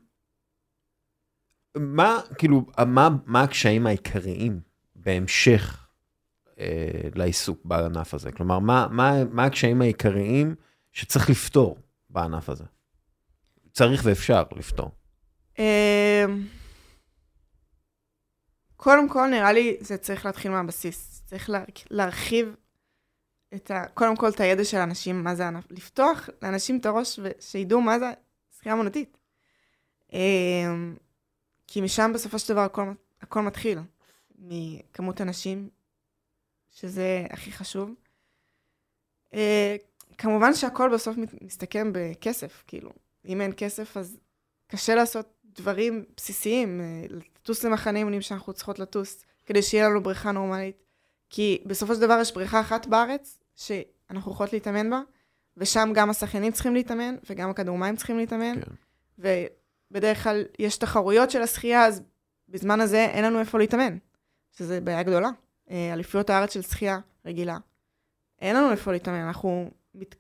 מה, 1.77 2.19
כאילו, 2.39 2.67
מה, 2.87 3.09
מה 3.27 3.43
הקשיים 3.43 3.87
העיקריים 3.87 4.61
בהמשך 4.97 5.87
אה, 6.61 6.67
לעיסוק 7.15 7.61
בענף 7.65 8.15
הזה? 8.15 8.33
כלומר, 8.33 8.59
מה, 8.59 8.87
מה, 8.91 9.25
מה 9.31 9.45
הקשיים 9.45 9.83
העיקריים 9.83 10.55
שצריך 10.93 11.31
לפתור 11.31 11.79
בענף 12.11 12.49
הזה? 12.51 12.65
צריך 13.73 14.03
ואפשר 14.05 14.43
לפתור. 14.57 14.91
קודם 18.81 19.09
כל, 19.09 19.27
נראה 19.27 19.53
לי 19.53 19.77
זה 19.81 19.97
צריך 19.99 20.27
להתחיל 20.27 20.51
מהבסיס. 20.51 21.23
צריך 21.27 21.51
לה- 21.51 21.65
להרחיב 21.91 22.55
את 23.55 23.71
ה... 23.71 23.85
קודם 23.95 24.17
כל, 24.17 24.29
את 24.29 24.41
הידע 24.41 24.65
של 24.65 24.77
האנשים, 24.77 25.25
מה 25.25 25.35
זה 25.35 25.45
הענף. 25.45 25.65
לפתוח 25.71 26.29
לאנשים 26.43 26.79
את 26.79 26.87
הראש 26.87 27.21
ושידעו 27.23 27.81
מה 27.81 27.99
זה 27.99 28.07
שחייה 28.59 28.75
אמנותית. 28.75 29.17
אה, 30.13 30.19
כי 31.67 31.81
משם 31.81 32.11
בסופו 32.15 32.39
של 32.39 32.53
דבר 32.53 32.61
הכל, 32.61 32.93
הכל 33.21 33.43
מתחיל. 33.43 33.79
מכמות 34.39 35.21
אנשים, 35.21 35.69
שזה 36.71 37.27
הכי 37.31 37.53
חשוב. 37.53 37.91
אה, 39.35 39.77
כמובן 40.19 40.55
שהכל 40.55 40.91
בסוף 40.95 41.17
מסתכם 41.41 41.91
בכסף, 41.95 42.63
כאילו. 42.67 42.91
אם 43.25 43.41
אין 43.41 43.53
כסף, 43.57 43.97
אז 43.97 44.19
קשה 44.67 44.95
לעשות 44.95 45.35
דברים 45.45 46.05
בסיסיים, 46.17 46.81
אה, 46.81 47.05
לטוס 47.49 47.65
למחנה 47.65 47.99
אימונים 47.99 48.23
שאנחנו 48.23 48.53
צריכות 48.53 48.79
לטוס, 48.79 49.25
כדי 49.47 49.63
שיהיה 49.63 49.89
לנו 49.89 50.03
בריכה 50.03 50.33
נורמלית. 50.33 50.85
כי 51.31 51.63
בסופו 51.67 51.95
של 51.95 52.01
דבר 52.01 52.19
יש 52.21 52.35
בריכה 52.35 52.61
אחת 52.61 52.87
בארץ, 52.87 53.39
שאנחנו 53.57 54.33
יכולות 54.33 54.53
להתאמן 54.53 54.91
בה, 54.91 55.01
ושם 55.57 55.91
גם 55.95 56.11
השחיינים 56.11 56.53
צריכים 56.53 56.75
להתאמן, 56.75 57.17
וגם 57.31 57.51
הכדורמים 57.51 57.97
צריכים 57.97 58.19
להתאמן. 58.19 58.61
כן. 58.61 59.31
ובדרך 59.91 60.23
כלל 60.23 60.45
יש 60.59 60.77
תחרויות 60.77 61.31
של 61.31 61.43
השחייה, 61.43 61.87
אז 61.87 62.03
בזמן 62.49 62.81
הזה 62.81 63.05
אין 63.05 63.25
לנו 63.25 63.41
איפה 63.41 63.59
להתאמן, 63.59 63.99
שזה 64.53 64.81
בעיה 64.81 65.03
גדולה. 65.03 65.31
אה, 65.71 65.93
אליפויות 65.93 66.31
הארץ 66.31 66.55
של 66.55 66.63
שחייה 66.63 66.99
רגילה. 67.25 67.59
אין 68.41 68.57
לנו 68.57 68.71
איפה 68.71 68.93
להתאמן, 68.93 69.21
אנחנו 69.21 69.71
מת... 69.95 70.15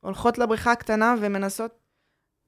הולכות 0.00 0.38
לבריכה 0.38 0.72
הקטנה 0.72 1.14
ומנסות 1.20 1.78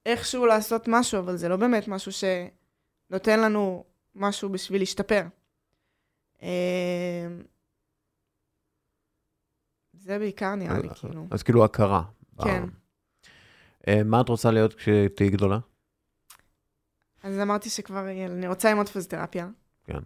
איכשהו 0.06 0.46
לעשות 0.46 0.84
משהו, 0.88 1.18
אבל 1.18 1.36
זה 1.36 1.48
לא 1.48 1.56
באמת 1.56 1.88
משהו 1.88 2.12
שנותן 2.12 3.40
לנו 3.40 3.84
משהו 4.18 4.48
בשביל 4.48 4.80
להשתפר. 4.80 5.22
אה, 6.42 7.28
זה 9.92 10.18
בעיקר 10.18 10.54
נראה 10.54 10.78
לי, 10.78 10.88
כאילו. 10.94 11.26
אז 11.30 11.42
כאילו 11.42 11.64
הכרה. 11.64 12.02
כן. 12.44 12.64
אה, 13.88 14.02
מה 14.04 14.20
את 14.20 14.28
רוצה 14.28 14.50
להיות 14.50 14.74
כשתהיי 14.74 15.30
גדולה? 15.30 15.58
אז 17.22 17.38
אמרתי 17.38 17.70
שכבר, 17.70 18.10
אני 18.10 18.48
רוצה 18.48 18.68
ללמוד 18.70 18.88
פיזיותרפיה. 18.88 19.48
כן. 19.84 19.98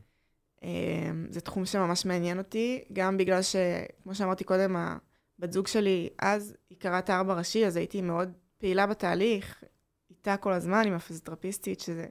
אמ, 0.63 1.27
זה 1.31 1.41
תחום 1.41 1.67
שממש 1.67 2.07
מעניין 2.07 2.39
אותי, 2.39 2.85
גם 2.93 3.17
בגלל 3.17 3.41
שכמו 3.43 4.15
שאמרתי 4.15 4.45
קודם, 4.45 4.77
הבת 4.77 5.53
זוג 5.53 5.67
שלי 5.67 6.09
אז, 6.19 6.57
היא 6.71 6.79
קראת 6.79 7.11
ארבע 7.11 7.35
ראשי, 7.35 7.67
אז 7.67 7.77
הייתי 7.77 8.03
מאוד 8.03 8.33
פעילה 8.59 8.87
בתהליך, 8.87 9.65
איתה 10.11 10.37
כל 10.37 10.53
הזמן 10.53 10.87
עם 10.87 10.93
הפיזיותרפיסטית, 10.93 11.81
שזה 11.81 12.07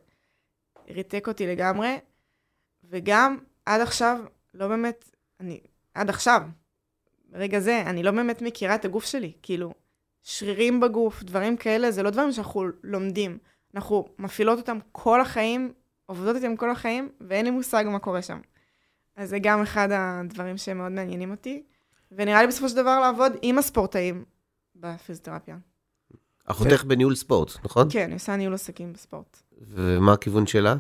ריתק 0.91 1.27
אותי 1.27 1.47
לגמרי, 1.47 1.99
וגם 2.83 3.37
עד 3.65 3.81
עכשיו, 3.81 4.19
לא 4.53 4.67
באמת, 4.67 5.15
אני, 5.39 5.59
עד 5.93 6.09
עכשיו, 6.09 6.41
ברגע 7.29 7.59
זה, 7.59 7.83
אני 7.85 8.03
לא 8.03 8.11
באמת 8.11 8.41
מכירה 8.41 8.75
את 8.75 8.85
הגוף 8.85 9.05
שלי, 9.05 9.33
כאילו, 9.41 9.73
שרירים 10.23 10.79
בגוף, 10.79 11.23
דברים 11.23 11.57
כאלה, 11.57 11.91
זה 11.91 12.03
לא 12.03 12.09
דברים 12.09 12.31
שאנחנו 12.31 12.65
לומדים. 12.83 13.37
אנחנו 13.75 14.05
מפעילות 14.19 14.59
אותם 14.59 14.77
כל 14.91 15.21
החיים, 15.21 15.73
עובדות 16.05 16.35
איתם 16.35 16.55
כל 16.55 16.71
החיים, 16.71 17.09
ואין 17.21 17.45
לי 17.45 17.51
מושג 17.51 17.85
מה 17.87 17.99
קורה 17.99 18.21
שם. 18.21 18.39
אז 19.15 19.29
זה 19.29 19.39
גם 19.39 19.61
אחד 19.61 19.89
הדברים 19.91 20.57
שמאוד 20.57 20.91
מעניינים 20.91 21.31
אותי, 21.31 21.63
ונראה 22.11 22.41
לי 22.41 22.47
בסופו 22.47 22.69
של 22.69 22.75
דבר 22.75 22.99
לעבוד 22.99 23.31
עם 23.41 23.57
הספורטאים 23.57 24.25
בפיזיותרפיה. 24.75 25.57
אחותך 26.45 26.83
בניהול 26.83 27.15
ספורט, 27.15 27.51
נכון? 27.63 27.87
כן, 27.91 28.03
אני 28.03 28.13
עושה 28.13 28.35
ניהול 28.35 28.53
עסקים 28.53 28.93
בספורט. 28.93 29.41
ומה 29.69 30.13
הכיוון 30.13 30.47
שלה? 30.47 30.75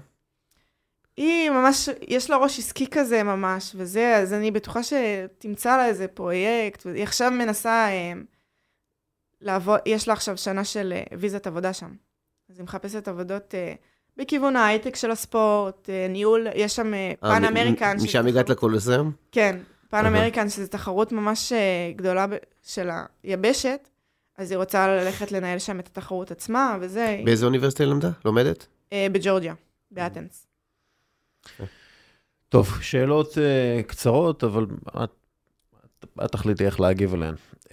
היא 1.17 1.49
ממש, 1.49 1.89
יש 2.07 2.29
לה 2.29 2.37
ראש 2.37 2.59
עסקי 2.59 2.87
כזה 2.91 3.23
ממש, 3.23 3.71
וזה, 3.75 4.15
אז 4.15 4.33
אני 4.33 4.51
בטוחה 4.51 4.79
שתמצא 4.83 5.77
לה 5.77 5.85
איזה 5.85 6.07
פרויקט, 6.07 6.85
והיא 6.85 7.03
עכשיו 7.03 7.31
מנסה 7.31 7.87
אה, 7.89 8.13
לעבוד, 9.41 9.79
יש 9.85 10.07
לה 10.07 10.13
עכשיו 10.13 10.37
שנה 10.37 10.63
של 10.63 10.93
אה, 10.95 11.17
ויזת 11.17 11.47
עבודה 11.47 11.73
שם. 11.73 11.89
אז 12.49 12.57
היא 12.57 12.63
מחפשת 12.63 13.07
עבודות 13.07 13.55
אה, 13.55 13.73
בכיוון 14.17 14.55
ההייטק 14.55 14.95
של 14.95 15.11
הספורט, 15.11 15.89
ניהול, 16.09 16.47
יש 16.55 16.75
שם 16.75 16.91
פן 17.19 17.45
אמריקן. 17.45 17.97
משם 18.03 18.27
הגעת 18.27 18.49
לקולוסיאום? 18.49 19.11
כן, 19.31 19.57
Pan 19.89 20.05
American, 20.05 20.49
שזו 20.49 20.67
תחרות 20.67 21.11
ממש 21.11 21.53
גדולה 21.95 22.27
ב- 22.27 22.35
של 22.63 22.89
היבשת, 23.23 23.89
אז 24.41 24.51
היא 24.51 24.57
רוצה 24.57 24.87
ללכת 24.87 25.31
לנהל 25.31 25.59
שם 25.59 25.79
את 25.79 25.87
התחרות 25.87 26.31
עצמה, 26.31 26.77
וזה, 26.81 27.21
באיזה 27.25 27.45
אוניברסיטה 27.45 27.83
היא 27.83 27.91
למדה? 27.91 28.09
לומדת? 28.25 28.67
אה, 28.93 29.07
בג'ורג'יה, 29.11 29.53
באתנס. 29.91 30.47
טוב, 32.49 32.81
שאלות 32.81 33.31
אה, 33.31 33.83
קצרות, 33.87 34.43
אבל 34.43 34.65
את, 35.03 35.09
את, 35.85 36.05
את 36.25 36.31
תחליטי 36.31 36.65
איך 36.65 36.79
להגיב 36.79 37.13
עליהן. 37.13 37.35
Um, 37.65 37.71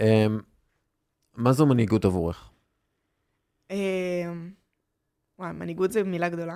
מה 1.34 1.52
זו 1.52 1.66
מנהיגות 1.66 2.04
עבורך? 2.04 2.50
אה, 3.70 3.76
וואי, 5.38 5.52
מנהיגות 5.52 5.92
זה 5.92 6.02
מילה 6.02 6.28
גדולה. 6.28 6.54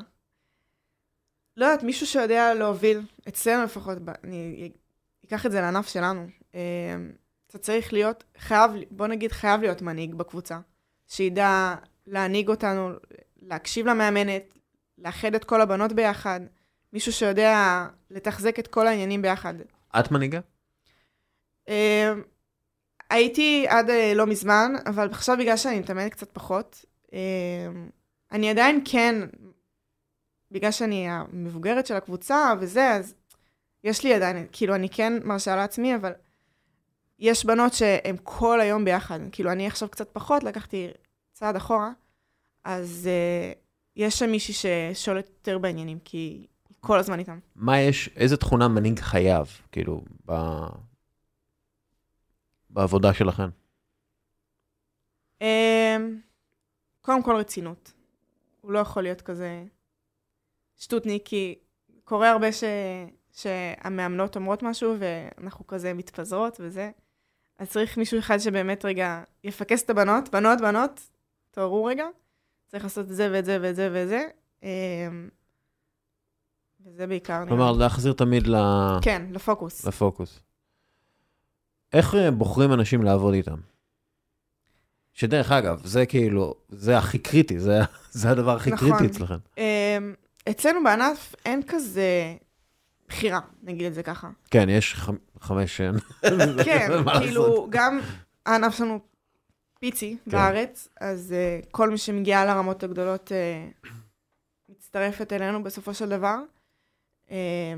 לא 1.57 1.65
יודעת, 1.65 1.83
מישהו 1.83 2.07
שיודע 2.07 2.55
להוביל, 2.55 3.01
אצלנו 3.29 3.65
לפחות, 3.65 3.99
אני 4.25 4.71
אקח 5.27 5.47
את 5.47 5.53
זה 5.53 5.61
לענף 5.61 5.89
שלנו. 5.89 6.27
אה, 6.55 6.97
אתה 7.53 7.61
צריך 7.61 7.93
להיות, 7.93 8.25
חייב, 8.39 8.71
בוא 8.91 9.07
נגיד, 9.07 9.33
חייב 9.33 9.61
להיות 9.61 9.83
מנהיג 9.83 10.15
בקבוצה. 10.15 10.59
שידע 11.07 11.75
להנהיג 12.07 12.49
אותנו, 12.49 12.91
להקשיב 13.43 13.87
למאמנת, 13.87 14.59
לאחד 14.99 15.35
את 15.35 15.45
כל 15.45 15.61
הבנות 15.61 15.93
ביחד. 15.93 16.41
מישהו 16.93 17.13
שיודע 17.13 17.87
לתחזק 18.11 18.59
את 18.59 18.67
כל 18.67 18.87
העניינים 18.87 19.23
ביחד. 19.23 19.55
את 20.01 20.11
מנהיגה? 20.11 20.41
אה, 21.69 22.13
הייתי 23.11 23.67
עד 23.69 23.91
אה, 23.91 24.13
לא 24.15 24.27
מזמן, 24.27 24.73
אבל 24.87 25.09
עכשיו 25.11 25.37
בגלל 25.39 25.57
שאני 25.57 25.79
מתאמנת 25.79 26.13
קצת 26.13 26.31
פחות, 26.33 26.85
אה, 27.13 27.19
אני 28.33 28.51
עדיין 28.51 28.83
כן, 28.85 29.15
בגלל 30.51 30.71
שאני 30.71 31.09
המבוגרת 31.09 31.87
של 31.87 31.95
הקבוצה 31.95 32.53
וזה, 32.61 32.91
אז 32.91 33.15
יש 33.85 34.05
לי 34.05 34.15
עדיין, 34.15 34.47
כאילו, 34.53 34.75
אני 34.75 34.89
כן 34.89 35.13
מרשה 35.25 35.57
לעצמי, 35.57 35.97
אבל 35.97 36.13
יש 37.23 37.45
בנות 37.45 37.73
שהן 37.73 38.17
כל 38.23 38.61
היום 38.61 38.85
ביחד. 38.85 39.21
כאילו, 39.33 39.53
אני 39.53 39.67
עכשיו 39.67 39.89
קצת 39.89 40.11
פחות, 40.13 40.45
לקחתי 40.45 40.89
צעד 41.33 41.57
אחורה, 41.57 41.91
אז 42.65 43.09
uh, 43.09 43.59
יש 43.97 44.19
שם 44.19 44.31
מישהי 44.31 44.55
ששולט 44.95 45.29
יותר 45.29 45.59
בעניינים, 45.59 45.99
כי 46.05 46.17
היא 46.17 46.47
כל 46.81 46.99
הזמן 46.99 47.19
איתם. 47.19 47.39
מה 47.57 47.81
יש, 47.81 48.11
איזה 48.17 48.37
תכונה 48.37 48.69
מנהיג 48.69 48.99
חייב, 48.99 49.47
כאילו, 49.73 50.03
ב... 50.27 50.33
בעבודה 52.71 53.15
שלכם? 53.15 53.49
Um, 55.41 55.45
קודם 57.01 57.23
כל 57.23 57.37
רצינות. 57.37 57.93
הוא 58.61 58.73
לא 58.73 58.79
יכול 58.79 59.03
להיות 59.03 59.21
כזה 59.23 59.65
שטותניק, 60.77 61.23
כי 61.25 61.59
קורה 62.05 62.31
הרבה 62.31 62.53
ש... 62.53 62.65
שהמאמנות 63.33 64.37
אומרות 64.37 64.63
משהו 64.63 64.97
ואנחנו 64.99 65.67
כזה 65.67 65.95
מתפזרות 65.95 66.61
וזה. 66.61 66.91
אז 67.59 67.71
צריך 67.71 67.99
מישהו 67.99 68.19
אחד 68.19 68.39
שבאמת 68.39 68.85
רגע 68.85 69.23
יפקס 69.45 69.83
את 69.83 69.91
הבנות, 69.91 70.29
בנות, 70.29 70.61
בנות, 70.61 71.01
תעוררו 71.51 71.85
רגע, 71.85 72.05
צריך 72.67 72.85
לעשות 72.85 73.11
את 73.11 73.17
זה 73.17 73.29
ואת 73.33 73.45
זה 73.45 73.59
ואת 73.63 73.77
זה 73.77 73.91
ואת 73.93 74.09
זה. 74.09 74.29
Um, 74.61 74.65
וזה 76.87 77.07
בעיקר. 77.07 77.45
כלומר. 77.49 77.73
להחזיר 77.73 78.13
תמיד 78.13 78.47
ל... 78.47 78.57
כן, 79.03 79.23
לפוקוס. 79.31 79.87
לפוקוס. 79.87 80.41
איך 81.93 82.15
אה, 82.15 82.31
בוחרים 82.31 82.73
אנשים 82.73 83.03
לעבוד 83.03 83.35
איתם? 83.35 83.57
שדרך 85.13 85.53
אגב, 85.53 85.81
זה 85.85 86.07
כאילו, 86.07 86.55
זה 86.69 86.99
הכי 86.99 87.19
קריטי, 87.19 87.59
זה, 87.59 87.81
זה 88.11 88.31
הדבר 88.31 88.57
הכי 88.57 88.71
נכון. 88.71 88.89
קריטי 88.89 89.07
אצלכם. 89.07 89.39
אמ, 89.59 90.15
אצלנו 90.51 90.85
בענף 90.85 91.35
אין 91.45 91.63
כזה 91.69 92.35
בחירה, 93.09 93.41
נגיד 93.63 93.87
את 93.87 93.95
זה 93.95 94.03
ככה. 94.03 94.31
כן, 94.51 94.69
יש. 94.69 94.97
חמש... 95.43 95.81
אה, 95.81 95.91
כן, 96.65 96.89
כאילו? 97.21 97.67
גם 97.71 98.01
הענף 98.47 98.75
שלנו 98.75 99.01
פיצי 99.81 100.17
כן. 100.25 100.31
בארץ, 100.31 100.89
אז 101.01 101.35
uh, 101.35 101.67
כל 101.71 101.91
מי 101.91 101.99
שמגיע 101.99 102.45
לרמות 102.45 102.83
הגדולות 102.83 103.33
uh, 103.33 103.89
מצטרפת 104.69 105.33
אלינו 105.33 105.63
בסופו 105.63 105.95
של 105.95 106.09
דבר. 106.09 106.37
Uh, 107.29 107.33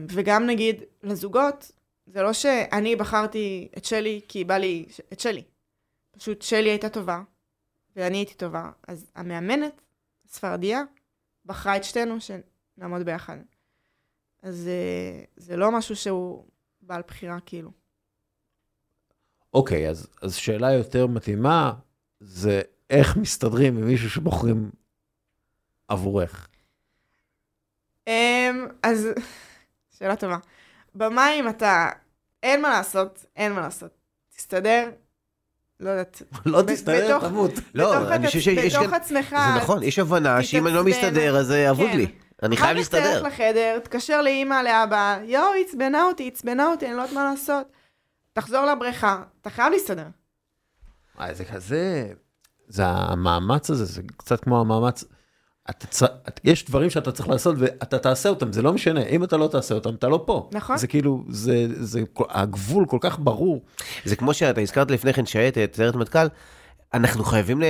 וגם 0.09 0.47
נגיד 0.47 0.83
לזוגות, 1.03 1.71
זה 2.07 2.23
לא 2.23 2.33
שאני 2.33 2.97
בחרתי 2.97 3.69
את 3.77 3.85
שלי 3.85 4.21
כי 4.29 4.45
בא 4.45 4.57
לי 4.57 4.87
ש- 4.89 5.01
את 5.13 5.21
שלי. 5.21 5.43
פשוט 6.11 6.43
שלי 6.43 6.71
הייתה 6.71 6.89
טובה, 6.89 7.23
ואני 7.97 8.17
הייתי 8.17 8.35
טובה. 8.35 8.71
אז 8.89 9.11
המאמנת, 9.15 9.81
ספרדיה, 10.27 10.83
בחרה 11.45 11.77
את 11.77 11.85
שתינו 11.85 12.17
שנעמוד 12.21 13.03
ביחד. 13.03 13.37
אז 14.43 14.69
uh, 14.69 15.27
זה 15.37 15.57
לא 15.57 15.71
משהו 15.71 15.97
שהוא 15.97 16.45
בעל 16.87 17.03
בחירה, 17.09 17.39
כאילו. 17.47 17.71
אוקיי, 19.55 19.89
אז, 19.89 20.07
אז 20.23 20.35
שאלה 20.35 20.73
יותר 20.73 21.07
מתאימה, 21.07 21.73
זה 22.21 22.63
איך 22.91 23.17
מסתדרים 23.17 23.77
עם 23.79 23.87
מישהו 23.87 24.11
שבוחרים 24.11 24.71
עבורך. 25.89 26.49
אמ, 28.07 28.13
אז, 28.83 29.09
שאלה 29.99 30.17
טובה. 30.17 30.37
במים 30.95 31.49
אתה, 31.49 31.89
אין 32.43 32.63
מה 32.63 32.69
לעשות, 32.71 33.25
אין 33.37 33.53
מה 33.53 33.61
לעשות. 33.61 33.91
תסתדר, 34.37 34.91
לא 35.81 35.91
יודעת. 35.91 36.23
לא 36.47 36.63
תסתדר, 36.67 37.19
בתוך- 37.19 37.29
תמות. 37.31 37.51
לא, 37.75 37.99
בתוך 37.99 38.11
אני 38.13 38.27
חושב 38.27 38.41
שיש 38.41 38.75
בתוך 38.75 38.87
כאן- 38.87 38.95
עצמך. 39.01 39.29
זה 39.31 39.61
נכון, 39.63 39.83
יש 39.83 39.99
הבנה 39.99 40.43
שאם 40.43 40.67
אני 40.67 40.75
לא. 40.75 40.85
מסתדר, 40.85 41.37
אז 41.37 41.47
זה 41.47 41.71
אבוד 41.71 41.89
כן. 41.91 41.97
לי. 41.97 42.07
אני 42.43 42.57
חייב 42.57 42.77
להסתדר. 42.77 43.01
אחר 43.01 43.15
כך 43.15 43.23
תלך 43.23 43.33
לחדר, 43.33 43.79
תתקשר 43.79 44.23
לאימא, 44.23 44.55
לאבא, 44.63 45.19
יואו, 45.25 45.53
היא 45.53 45.65
עצבנה 45.69 46.05
אותי, 46.05 46.29
עצבנה 46.29 46.67
אותי, 46.67 46.87
אני 46.87 46.95
לא 46.97 47.03
יודעת 47.03 47.15
מה 47.15 47.25
לעשות. 47.25 47.67
תחזור 48.33 48.65
לבריכה, 48.67 49.23
אתה 49.41 49.51
חייב 49.51 49.73
להסתדר. 49.73 50.07
אה, 51.21 51.35
זה 51.35 51.45
כזה, 51.45 52.13
זה 52.69 52.83
המאמץ 52.87 53.71
הזה, 53.71 53.85
זה 53.85 54.03
קצת 54.17 54.41
כמו 54.41 54.61
המאמץ. 54.61 55.05
אתה 55.71 55.87
צ... 55.87 56.03
את- 56.03 56.41
יש 56.45 56.65
דברים 56.65 56.91
שאתה 56.91 57.13
צריך 57.13 57.29
לעשות 57.29 57.57
ואתה 57.59 57.99
תעשה 57.99 58.29
אותם, 58.29 58.53
זה 58.53 58.63
לא 58.63 58.73
משנה, 58.73 59.03
אם 59.03 59.25
אתה 59.25 59.37
לא 59.37 59.49
תעשה 59.49 59.75
אותם, 59.75 59.95
אתה 59.95 60.09
לא 60.09 60.23
פה. 60.27 60.49
נכון. 60.53 60.77
זה 60.77 60.87
כאילו, 60.87 61.25
זה, 61.29 61.67
זה, 61.85 62.01
הגבול 62.29 62.87
כל 62.87 62.99
כך 63.01 63.19
ברור. 63.19 63.65
זה 64.05 64.17
כמו 64.17 64.35
שאתה 64.35 64.61
הזכרת 64.61 64.91
לפני 64.91 65.13
כן 65.13 65.27
שייטת, 65.27 65.73
סיירת 65.77 65.95
מטכ"ל, 65.95 66.27
אנחנו 66.95 67.25
חייבים 67.25 67.61
ל- 67.61 67.65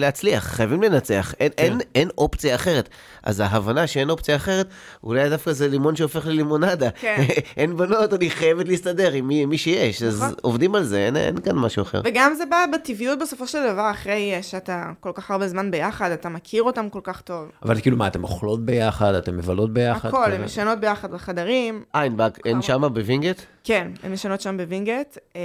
להצליח, 0.00 0.44
חייבים 0.44 0.82
לנצח, 0.82 1.34
אין, 1.40 1.52
כן. 1.56 1.62
אין, 1.64 1.78
אין 1.94 2.08
אופציה 2.18 2.54
אחרת. 2.54 2.88
אז 3.22 3.40
ההבנה 3.40 3.86
שאין 3.86 4.10
אופציה 4.10 4.36
אחרת, 4.36 4.66
אולי 5.04 5.30
דווקא 5.30 5.52
זה 5.52 5.68
לימון 5.68 5.96
שהופך 5.96 6.26
ללימונדה. 6.26 6.90
כן. 6.90 7.22
אין 7.56 7.76
בנות, 7.76 8.12
אני 8.14 8.30
חייבת 8.30 8.68
להסתדר 8.68 9.12
עם 9.12 9.28
מי, 9.28 9.46
מי 9.46 9.58
שיש, 9.58 10.02
אז 10.02 10.22
נכון. 10.22 10.34
עובדים 10.42 10.74
על 10.74 10.84
זה, 10.84 10.98
אין, 11.06 11.16
אין 11.16 11.40
כאן 11.40 11.56
משהו 11.56 11.82
אחר. 11.82 12.00
וגם 12.04 12.34
זה 12.34 12.44
בא 12.46 12.64
בטבעיות 12.74 13.18
בסופו 13.18 13.46
של 13.46 13.58
דבר, 13.72 13.90
אחרי 13.90 14.38
שאתה 14.42 14.90
כל 15.00 15.10
כך 15.14 15.30
הרבה 15.30 15.48
זמן 15.48 15.70
ביחד, 15.70 16.10
אתה 16.10 16.28
מכיר 16.28 16.62
אותם 16.62 16.88
כל 16.88 17.00
כך 17.02 17.20
טוב. 17.20 17.48
אבל 17.62 17.80
כאילו 17.80 17.96
מה, 17.96 18.06
אתם 18.06 18.24
אוכלות 18.24 18.64
ביחד, 18.64 19.14
אתם 19.14 19.36
מבלות 19.36 19.72
ביחד? 19.72 20.08
הכל, 20.08 20.22
כזה? 20.26 20.36
הן 20.36 20.44
ישנות 20.44 20.78
ביחד 20.80 21.10
בחדרים. 21.12 21.82
אה, 21.94 22.00
ענבק, 22.02 22.38
אין 22.46 22.62
שמה 22.62 22.88
בווינגייט? 22.88 23.40
כן, 23.64 23.88
הן 24.02 24.12
ישנות 24.12 24.40
שם 24.40 24.56
בווינגייט. 24.56 25.18
אמ, 25.34 25.40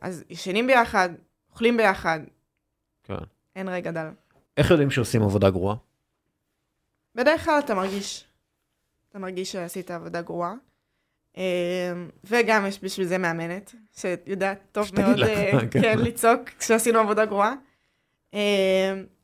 אז 0.00 0.24
ישנים 0.30 0.66
ביחד, 0.66 1.08
אוכלים 1.52 1.76
ביחד, 1.76 2.20
כן. 3.06 3.14
אין 3.56 3.68
רגע 3.68 3.90
דל. 3.90 4.08
איך 4.56 4.70
יודעים 4.70 4.90
שעושים 4.90 5.22
עבודה 5.22 5.50
גרועה? 5.50 5.76
בדרך 7.14 7.44
כלל 7.44 7.58
אתה 7.58 7.74
מרגיש, 7.74 8.24
אתה 9.08 9.18
מרגיש 9.18 9.52
שעשית 9.52 9.90
עבודה 9.90 10.22
גרועה. 10.22 10.54
אמ, 11.36 11.42
וגם 12.24 12.66
יש 12.66 12.84
בשביל 12.84 13.06
זה 13.06 13.18
מאמנת, 13.18 13.74
שיודעת 13.96 14.58
טוב 14.72 14.90
מאוד 14.94 15.18
אה, 15.18 15.52
כן. 15.70 15.82
כן, 15.82 15.98
לצעוק 15.98 16.40
כשעשינו 16.58 16.98
עבודה 16.98 17.24
גרועה. 17.24 17.54
אמ, 18.32 18.38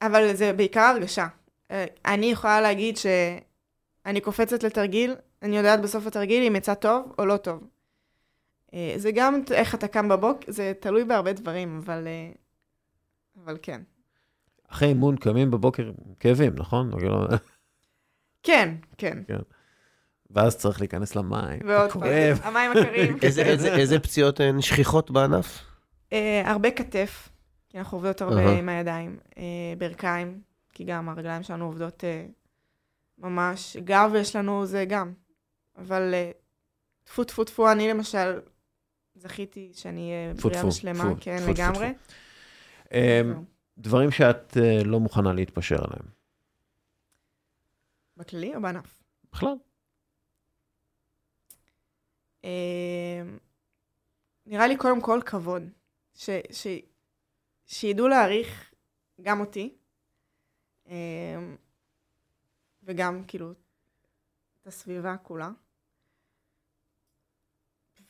אבל 0.03 0.35
זה 0.35 0.53
בעיקר 0.53 0.81
הרגשה. 0.81 1.27
אה, 1.71 1.85
אני 2.05 2.27
יכולה 2.27 2.61
להגיד 2.61 2.97
שאני 2.97 4.21
קופצת 4.21 4.63
לתרגיל, 4.63 5.15
אני 5.43 5.57
יודעת 5.57 5.81
בסוף 5.81 6.07
התרגיל 6.07 6.43
אם 6.43 6.57
יצא 6.57 6.75
טוב 6.75 7.15
או 7.19 7.27
לא 7.27 7.37
טוב. 7.37 7.65
אה, 8.75 8.95
זה 8.97 9.13
גם 9.13 9.43
איך 9.51 9.75
אתה 9.75 9.89
קם 9.89 10.09
בבוקר, 10.09 10.53
זה 10.53 10.73
תלוי 10.81 11.05
בהרבה 11.05 11.33
דברים, 11.33 11.81
אבל, 11.85 12.07
אה, 12.07 12.31
אבל 13.45 13.59
כן. 13.63 13.83
אחרי 14.69 14.89
אימון 14.89 15.17
קמים 15.17 15.51
בבוקר 15.51 15.87
עם 15.87 16.15
כאבים, 16.21 16.53
נכון? 16.57 16.99
כאילו, 16.99 17.27
כן, 18.43 18.75
כן. 18.99 19.19
ואז 20.31 20.57
צריך 20.57 20.81
להיכנס 20.81 21.17
למים, 21.17 21.61
ועוד 21.67 21.93
פעם, 21.93 22.01
כואב. 22.03 22.41
המים 22.43 22.71
הקרים. 22.71 23.17
איזה, 23.23 23.43
איזה, 23.43 23.77
איזה 23.77 24.01
פציעות 24.01 24.41
הן 24.41 24.61
שכיחות 24.61 25.11
בענף? 25.11 25.65
אה, 26.13 26.43
הרבה 26.51 26.71
כתף, 26.71 27.29
כי 27.69 27.79
אנחנו 27.79 27.99
עובדות 27.99 28.21
הרבה 28.21 28.47
אהה. 28.47 28.59
עם 28.59 28.69
הידיים. 28.69 29.19
אה, 29.39 29.43
ברכיים, 29.79 30.41
כי 30.73 30.85
גם 30.85 31.09
הרגליים 31.09 31.43
שלנו 31.43 31.65
עובדות 31.65 32.05
אה, 32.05 32.27
ממש. 33.19 33.77
גב 33.77 34.13
יש 34.17 34.37
לנו 34.37 34.67
זה 34.67 34.85
גם. 34.89 35.13
אבל 35.79 36.15
טפו 37.05 37.25
טפו 37.25 37.45
טפו, 37.45 37.73
אני 37.73 37.89
למשל 37.89 38.41
זכיתי 39.15 39.71
שאני 39.75 40.11
אהיה 40.11 40.35
בריאה 40.35 40.67
ושלמה, 40.67 41.13
כן, 41.21 41.37
לגמרי. 41.49 41.93
אמ, 42.93 43.45
דברים 43.79 44.11
שאת 44.11 44.57
אה, 44.57 44.85
לא 44.85 45.01
מוכנה 45.01 45.33
להתפשר 45.33 45.85
עליהם. 45.85 46.07
בכללי 48.17 48.57
או 48.57 48.63
בענף? 48.63 49.03
בכלל. 49.33 49.55
אה, 52.45 53.23
נראה 54.47 54.67
לי 54.67 54.77
קודם 54.77 55.01
כל 55.01 55.21
כבוד. 55.27 55.63
ש, 56.15 56.31
ש, 56.51 56.67
שידעו 57.67 58.09
להעריך 58.09 58.73
גם 59.21 59.41
אותי, 59.41 59.75
אמ, 60.87 61.57
וגם 62.83 63.25
כאילו 63.29 63.53
את 64.63 64.67
הסביבה 64.67 65.17
כולה. 65.17 65.51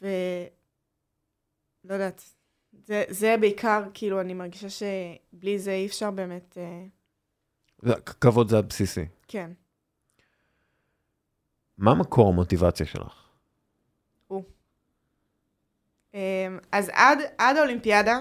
ולא 0.00 0.10
יודעת, 1.84 2.22
זה, 2.72 3.04
זה 3.08 3.36
בעיקר, 3.40 3.82
כאילו, 3.94 4.20
אני 4.20 4.34
מרגישה 4.34 4.66
שבלי 4.70 5.58
זה 5.58 5.72
אי 5.72 5.86
אפשר 5.86 6.10
באמת, 6.10 6.58
אה, 6.58 6.84
זה- 7.82 8.00
כבוד 8.20 8.48
זה 8.48 8.58
הבסיסי. 8.58 9.04
כן. 9.28 9.50
מה 11.78 11.94
מקור 11.94 12.28
המוטיבציה 12.28 12.86
שלך? 12.86 13.28
אמ, 16.14 16.18
אז 16.72 16.90
עד, 16.92 17.18
עד 17.38 17.56
האולימפיאדה, 17.56 18.18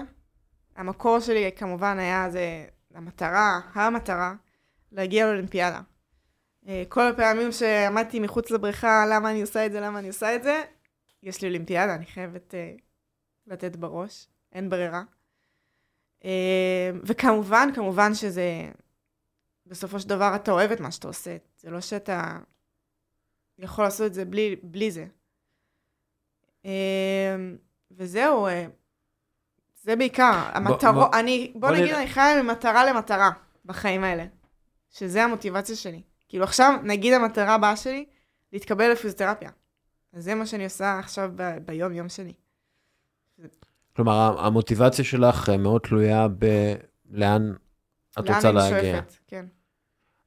המקור 0.76 1.20
שלי 1.20 1.50
כמובן 1.56 1.98
היה 1.98 2.30
זה 2.30 2.66
המטרה, 2.94 3.60
המטרה, 3.72 4.34
להגיע 4.92 5.26
לאולימפיאדה. 5.26 5.80
אה, 6.68 6.82
כל 6.88 7.06
הפעמים 7.06 7.52
שעמדתי 7.52 8.20
מחוץ 8.20 8.50
לבריכה, 8.50 9.04
למה 9.10 9.30
אני 9.30 9.40
עושה 9.40 9.66
את 9.66 9.72
זה, 9.72 9.80
למה 9.80 9.98
אני 9.98 10.08
עושה 10.08 10.36
את 10.36 10.42
זה, 10.42 10.62
יש 11.22 11.42
לי 11.42 11.48
אולימפיאדה, 11.48 11.94
אני 11.94 12.06
חייבת 12.06 12.54
uh, 12.54 12.80
לתת 13.46 13.76
בראש, 13.76 14.26
אין 14.52 14.70
ברירה. 14.70 15.02
Uh, 16.20 16.24
וכמובן, 17.02 17.68
כמובן 17.74 18.14
שזה, 18.14 18.70
בסופו 19.66 20.00
של 20.00 20.08
דבר 20.08 20.32
אתה 20.34 20.52
אוהב 20.52 20.70
את 20.70 20.80
מה 20.80 20.90
שאתה 20.90 21.08
עושה, 21.08 21.36
זה 21.56 21.70
לא 21.70 21.80
שאתה 21.80 22.38
יכול 23.58 23.84
לעשות 23.84 24.06
את 24.06 24.14
זה 24.14 24.24
בלי, 24.24 24.56
בלי 24.62 24.90
זה. 24.90 25.06
Uh, 26.62 26.66
וזהו, 27.90 28.46
אה, 28.46 28.66
זה 29.82 29.96
בעיקר, 29.96 30.50
המטרות, 30.52 31.14
אני, 31.14 31.52
בוא 31.54 31.60
בוא 31.60 31.76
נגיד, 31.76 31.84
נראה. 31.84 32.02
אני 32.02 32.08
חיה 32.08 32.42
ממטרה 32.42 32.84
למטרה 32.84 33.30
בחיים 33.64 34.04
האלה, 34.04 34.24
שזה 34.90 35.24
המוטיבציה 35.24 35.76
שלי. 35.76 36.02
כאילו 36.28 36.44
עכשיו, 36.44 36.80
נגיד 36.82 37.12
המטרה 37.12 37.54
הבאה 37.54 37.76
שלי, 37.76 38.06
להתקבל 38.52 38.92
לפיזיותרפיה. 38.92 39.50
אז 40.12 40.24
זה 40.24 40.34
מה 40.34 40.46
שאני 40.46 40.64
עושה 40.64 40.98
עכשיו 40.98 41.30
ב- 41.36 41.58
ביום-יום 41.58 42.08
שלי. 42.08 42.32
כלומר, 43.96 44.36
המוטיבציה 44.38 45.04
שלך 45.04 45.48
אה, 45.48 45.56
מאוד 45.56 45.80
תלויה 45.80 46.26
בלאן 46.28 47.52
את 48.18 48.28
לאן 48.28 48.34
רוצה 48.34 48.48
אני 48.48 48.56
להגיע. 48.56 48.94
שואפת, 48.94 49.12
כן. 49.26 49.46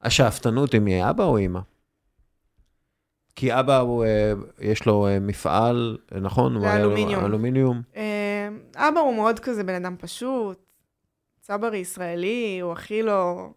השאפתנות 0.02 0.72
היא 0.72 0.80
מאבא 0.80 1.24
או 1.24 1.36
אימא? 1.36 1.60
כי 3.34 3.60
אבא, 3.60 3.78
הוא, 3.78 4.04
אה, 4.04 4.32
יש 4.60 4.86
לו 4.86 5.06
אה, 5.08 5.18
מפעל, 5.20 5.98
נכון? 6.20 6.56
הוא 6.56 6.66
היה 6.66 6.78
לו 6.78 6.84
אלומיניום. 6.84 7.24
אלומיניום. 7.24 7.82
אבא 8.76 9.00
הוא 9.00 9.14
מאוד 9.16 9.38
כזה 9.40 9.64
בן 9.64 9.74
אדם 9.74 9.96
פשוט, 9.98 10.58
צברי 11.40 11.78
ישראלי, 11.78 12.58
הוא 12.62 12.72
הכי 12.72 13.02
לא... 13.02 13.48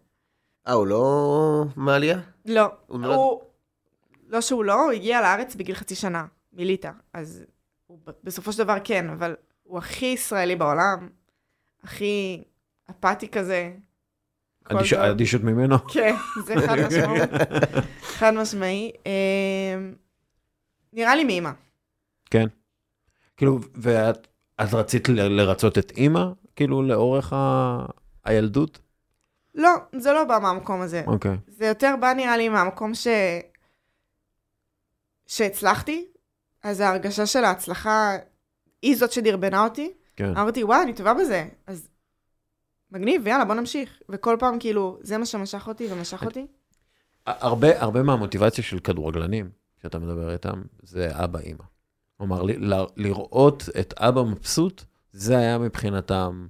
אה, 0.68 0.72
הוא 0.72 0.86
לא 0.86 1.64
מעלייה? 1.76 2.18
לא, 2.46 2.62
הוא 2.62 2.70
הוא... 2.86 2.98
נולד- 2.98 3.40
לא 4.28 4.40
שהוא 4.40 4.64
לא, 4.64 4.82
הוא 4.84 4.92
הגיע 4.92 5.20
לארץ 5.20 5.54
בגיל 5.54 5.74
חצי 5.74 5.94
שנה, 5.94 6.26
מליטא. 6.52 6.90
אז 7.12 7.44
הוא 7.86 7.98
בסופו 8.24 8.52
של 8.52 8.58
דבר 8.64 8.76
כן, 8.84 9.10
אבל 9.10 9.36
הוא 9.70 9.78
הכי 9.78 10.06
ישראלי 10.06 10.56
בעולם, 10.56 11.08
הכי 11.84 12.44
אפאתי 12.90 13.28
כזה. 13.28 13.72
אדיש-. 14.64 14.92
אדישות 14.92 15.42
ממנו. 15.42 15.76
כן, 15.88 16.14
זה 16.44 16.54
חד 16.66 16.76
משמעות. 16.78 17.28
חד 18.18 18.30
משמעי. 18.34 18.92
אה, 19.06 19.90
נראה 20.92 21.14
לי 21.16 21.24
מאמא. 21.24 21.50
כן. 22.30 22.46
כאילו, 23.36 23.58
ואת 23.74 24.26
את 24.62 24.74
רצית 24.74 25.08
ל- 25.08 25.20
לרצות 25.40 25.78
את 25.78 25.92
אימא, 25.96 26.24
כאילו, 26.56 26.82
לאורך 26.82 27.32
ה... 27.32 27.78
הילדות? 28.24 28.78
לא, 29.54 29.70
זה 29.98 30.12
לא 30.12 30.24
בא 30.24 30.38
מהמקום 30.42 30.80
הזה. 30.80 31.02
אוקיי. 31.06 31.36
זה 31.46 31.66
יותר 31.66 31.94
בא 32.00 32.12
נראה 32.12 32.36
לי 32.36 32.48
מהמקום 32.48 32.94
ש... 32.94 33.06
שהצלחתי, 35.26 36.06
אז 36.62 36.80
ההרגשה 36.80 37.26
של 37.26 37.44
ההצלחה 37.44 38.16
היא 38.82 38.96
זאת 38.96 39.12
שדרבנה 39.12 39.64
אותי. 39.64 39.92
כן. 40.16 40.36
אמרתי, 40.36 40.64
וואי, 40.64 40.82
אני 40.82 40.94
טובה 40.94 41.14
בזה. 41.14 41.46
אז 41.66 41.88
מגניב, 42.92 43.26
יאללה, 43.26 43.44
בוא 43.44 43.54
נמשיך. 43.54 43.90
וכל 44.08 44.36
פעם, 44.38 44.58
כאילו, 44.58 44.98
זה 45.02 45.18
מה 45.18 45.26
שמשך 45.26 45.68
אותי 45.68 45.92
ומשך 45.92 46.22
אותי. 46.24 46.46
הרבה, 47.26 47.82
הרבה 47.82 48.02
מהמוטיבציה 48.02 48.64
של 48.64 48.78
כדורגלנים, 48.78 49.50
שאתה 49.82 49.98
מדבר 49.98 50.32
איתם, 50.32 50.62
זה 50.82 51.08
אבא, 51.24 51.38
אימא. 51.38 51.64
כלומר, 52.18 52.42
לראות 52.96 53.68
את 53.80 53.94
אבא 53.96 54.22
מבסוט, 54.22 54.84
זה 55.12 55.38
היה 55.38 55.58
מבחינתם 55.58 56.46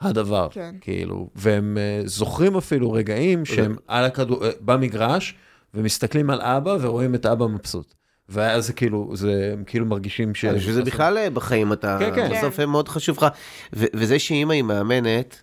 הדבר. 0.00 0.48
כן. 0.50 0.74
כאילו, 0.80 1.30
והם 1.34 1.78
אה, 1.78 2.02
זוכרים 2.04 2.56
אפילו 2.56 2.92
רגעים 2.92 3.44
שהם 3.44 3.76
על 3.86 4.04
הכדור, 4.04 4.44
אה, 4.44 4.50
במגרש, 4.60 5.34
ומסתכלים 5.74 6.30
על 6.30 6.40
אבא 6.40 6.76
ורואים 6.80 7.14
את 7.14 7.26
אבא 7.26 7.46
מבסוט. 7.46 7.94
ואז 8.28 8.66
זה 8.66 8.72
כאילו, 8.72 9.16
זה, 9.16 9.50
הם 9.52 9.64
כאילו 9.64 9.86
מרגישים 9.86 10.34
ש... 10.34 10.44
אני 10.44 10.58
חושב 10.58 10.70
שזה 10.70 10.82
בכלל 10.82 11.18
אה, 11.18 11.30
בחיים, 11.30 11.72
אתה, 11.72 11.96
כן, 12.00 12.14
כן. 12.14 12.30
בסוף 12.30 12.60
אה, 12.60 12.66
מאוד 12.66 12.88
חשוב 12.88 13.16
לך. 13.16 13.26
ו- 13.72 13.84
וזה 13.94 14.18
שאימא 14.18 14.52
היא 14.52 14.62
מאמנת, 14.62 15.42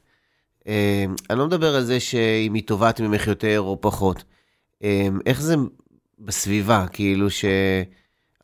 אה, 0.68 1.06
אני 1.30 1.40
לא 1.40 1.46
מדבר 1.48 1.76
על 1.76 1.84
זה 1.84 2.00
שאם 2.00 2.54
היא 2.54 2.64
טובעת 2.68 3.00
ממך 3.02 3.28
יותר 3.28 3.62
או 3.62 3.78
פחות. 3.82 4.24
אה, 4.84 5.08
איך 5.26 5.42
זה 5.42 5.56
בסביבה, 6.20 6.86
כאילו 6.92 7.30
ש... 7.30 7.46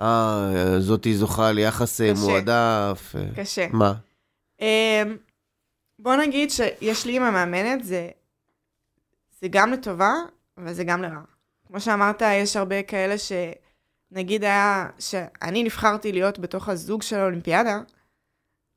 אה, 0.02 0.80
זאתי 0.80 1.16
זוכה 1.16 1.52
ליחס 1.52 2.02
אה, 2.02 2.12
קשה. 2.12 2.22
מועדף. 2.22 3.16
אה, 3.16 3.26
קשה. 3.36 3.68
מה? 3.72 3.94
אמ, 4.62 4.66
בוא 6.00 6.16
נגיד 6.16 6.50
שיש 6.52 7.06
לי 7.06 7.14
אימא 7.14 7.32
מאמנת, 7.32 7.84
זה, 7.84 8.10
זה 9.42 9.48
גם 9.48 9.72
לטובה, 9.72 10.14
אבל 10.58 10.74
זה 10.74 10.84
גם 10.84 11.02
לרעה. 11.02 11.22
כמו 11.68 11.80
שאמרת, 11.80 12.22
יש 12.22 12.56
הרבה 12.56 12.84
כאלה 12.84 13.16
שנגיד 14.14 14.44
היה, 14.44 14.88
שאני 15.00 15.64
נבחרתי 15.64 16.12
להיות 16.12 16.40
בתוך 16.40 16.70
הזוג 16.70 17.02
של 17.02 17.16
האולימפיאדה, 17.16 17.80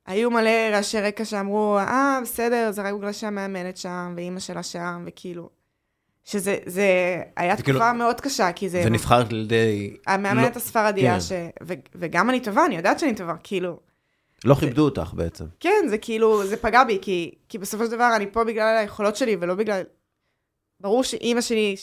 היו 0.07 0.31
מלא 0.31 0.51
רעשי 0.72 1.01
רקע 1.01 1.24
שאמרו, 1.24 1.78
אה, 1.78 2.18
בסדר, 2.22 2.70
זה 2.72 2.83
רק 2.83 2.95
בגלל 2.95 3.12
שהמאמנת 3.12 3.76
שם, 3.76 4.12
ואימא 4.16 4.41
שלה 4.41 4.62
שם, 4.62 5.05
וכאילו... 5.07 5.51
שזה 6.24 6.59
זה 6.66 7.22
היה 7.37 7.57
זה 7.57 7.62
כאילו- 7.62 7.78
תקופה 7.78 7.93
מאוד 7.93 8.20
קשה, 8.20 8.53
כי 8.53 8.68
זה... 8.68 8.83
ונבחרת 8.87 9.31
על 9.31 9.41
ידי... 9.41 9.97
המאמנת 10.07 10.57
לא- 10.57 10.61
הספרדיה, 10.61 11.14
כן. 11.14 11.20
ש... 11.20 11.33
ו... 11.62 11.74
וגם 11.95 12.31
אני 12.31 12.41
טובה, 12.41 12.66
אני 12.66 12.76
יודעת 12.76 12.99
שאני 12.99 13.14
טובה, 13.14 13.35
כאילו... 13.43 13.81
לא 14.45 14.55
כיבדו 14.55 14.85
אותך 14.85 15.12
בעצם. 15.14 15.45
כן, 15.61 15.87
זה 15.89 15.99
כאילו, 15.99 16.47
זה 16.47 16.57
פגע 16.57 16.85
בי, 16.85 16.99
כי, 17.03 17.35
כי 17.49 17.59
בסופו 17.59 17.85
של 17.85 17.91
דבר 17.91 18.11
אני 18.16 18.33
פה 18.33 18.45
בגלל 18.45 18.76
היכולות 18.76 19.16
שלי, 19.16 19.37
ולא 19.41 19.55
בגלל... 19.55 19.83
ברור 20.81 21.05
שאימא 21.05 21.41
שלי 21.41 21.76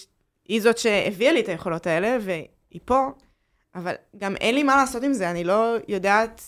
היא 0.48 0.62
זאת 0.62 0.78
שהביאה 0.78 1.32
לי 1.32 1.42
את 1.42 1.50
היכולות 1.50 1.88
האלה, 1.88 2.18
והיא 2.22 2.82
פה, 2.86 3.08
אבל 3.78 3.94
גם 4.18 4.36
אין 4.36 4.56
לי 4.56 4.64
מה 4.64 4.76
לעשות 4.76 5.04
עם 5.04 5.14
זה, 5.14 5.32
אני 5.32 5.44
לא 5.44 5.76
יודעת 5.88 6.42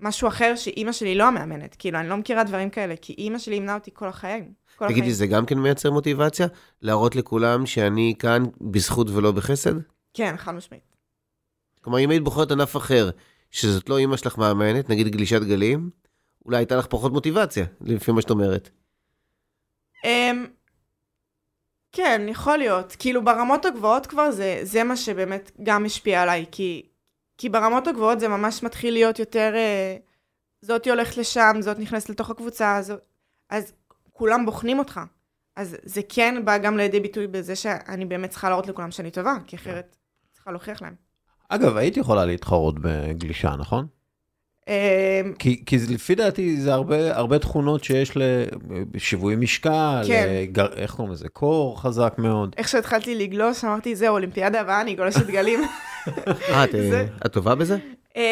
משהו 0.00 0.28
אחר 0.28 0.56
שאימא 0.56 0.92
שלי 0.92 1.14
לא 1.14 1.24
המאמנת. 1.24 1.76
כאילו, 1.78 1.98
אני 1.98 2.08
לא 2.08 2.16
מכירה 2.16 2.44
דברים 2.44 2.70
כאלה, 2.70 2.94
כי 3.02 3.14
אימא 3.18 3.38
שלי 3.38 3.54
אימנה 3.54 3.74
אותי 3.74 3.90
כל 3.94 4.08
החיים. 4.08 4.52
כל 4.76 4.84
תגידי, 4.84 5.00
החיים. 5.00 5.14
זה 5.14 5.26
גם 5.26 5.46
כן 5.46 5.58
מייצר 5.58 5.90
מוטיבציה? 5.90 6.46
להראות 6.82 7.16
לכולם 7.16 7.66
שאני 7.66 8.14
כאן 8.18 8.44
בזכות 8.60 9.10
ולא 9.10 9.32
בחסד? 9.32 9.74
כן, 10.14 10.34
חד 10.36 10.54
משמעית. 10.54 10.96
כלומר, 11.80 11.98
אם 11.98 12.10
היית 12.10 12.22
בוחרת 12.22 12.50
ענף 12.50 12.76
אחר, 12.76 13.10
שזאת 13.50 13.88
לא 13.88 13.98
אימא 13.98 14.16
שלך 14.16 14.38
מאמנת, 14.38 14.90
נגיד 14.90 15.08
גלישת 15.08 15.42
גלים, 15.42 15.90
אולי 16.46 16.56
הייתה 16.56 16.76
לך 16.76 16.86
פחות 16.86 17.12
מוטיבציה, 17.12 17.64
לפי 17.80 18.12
מה 18.12 18.20
שאת 18.20 18.30
אומרת. 18.30 18.70
Um, 20.04 20.08
כן, 21.92 22.22
יכול 22.28 22.56
להיות. 22.56 22.96
כאילו, 22.98 23.24
ברמות 23.24 23.64
הגבוהות 23.64 24.06
כבר 24.06 24.30
זה, 24.30 24.60
זה 24.62 24.84
מה 24.84 24.96
שבאמת 24.96 25.50
גם 25.62 25.84
השפיע 25.84 26.22
עליי, 26.22 26.46
כי, 26.52 26.88
כי 27.38 27.48
ברמות 27.48 27.86
הגבוהות 27.86 28.20
זה 28.20 28.28
ממש 28.28 28.62
מתחיל 28.62 28.94
להיות 28.94 29.18
יותר... 29.18 29.52
אה, 29.54 29.96
זאתי 30.60 30.90
הולכת 30.90 31.16
לשם, 31.16 31.56
זאת 31.60 31.78
נכנסת 31.78 32.10
לתוך 32.10 32.30
הקבוצה, 32.30 32.78
זאת... 32.82 33.00
אז 33.50 33.72
כולם 34.12 34.46
בוחנים 34.46 34.78
אותך. 34.78 35.00
אז 35.56 35.76
זה 35.82 36.00
כן 36.08 36.44
בא 36.44 36.58
גם 36.58 36.76
לידי 36.76 37.00
ביטוי 37.00 37.26
בזה 37.26 37.56
שאני 37.56 38.04
באמת 38.04 38.30
צריכה 38.30 38.48
להראות 38.48 38.66
לכולם 38.66 38.90
שאני 38.90 39.10
טובה, 39.10 39.34
כי 39.46 39.56
אחרת 39.56 39.96
צריכה 40.32 40.50
להוכיח 40.50 40.82
להם. 40.82 40.94
אגב, 41.48 41.76
היית 41.76 41.96
יכולה 41.96 42.24
להתחרות 42.24 42.74
בגלישה, 42.78 43.56
נכון? 43.58 43.86
אמ, 44.68 44.74
כי, 45.38 45.62
כי 45.66 45.76
לפי 45.90 46.14
דעתי 46.14 46.56
זה 46.56 46.72
הרבה, 46.74 47.16
הרבה 47.16 47.38
תכונות 47.38 47.84
שיש 47.84 48.12
לשיווי 48.94 49.36
משקל, 49.36 50.02
כן. 50.06 50.28
לגר, 50.42 50.66
איך 50.76 50.94
קוראים 50.94 51.12
לזה? 51.12 51.28
קור 51.28 51.80
חזק 51.82 52.14
מאוד. 52.18 52.54
איך 52.58 52.68
שהתחלתי 52.68 53.14
לגלוש, 53.14 53.64
אמרתי, 53.64 53.96
זהו, 53.96 54.12
אולימפיאדה 54.14 54.60
הבאה, 54.60 54.80
אני 54.80 54.94
גולשת 54.94 55.26
גלים. 55.26 55.60
אה, 56.50 56.64
את, 56.64 56.74
אה, 57.24 57.28
טובה 57.28 57.54
בזה? 57.54 57.76
אמ, 58.16 58.22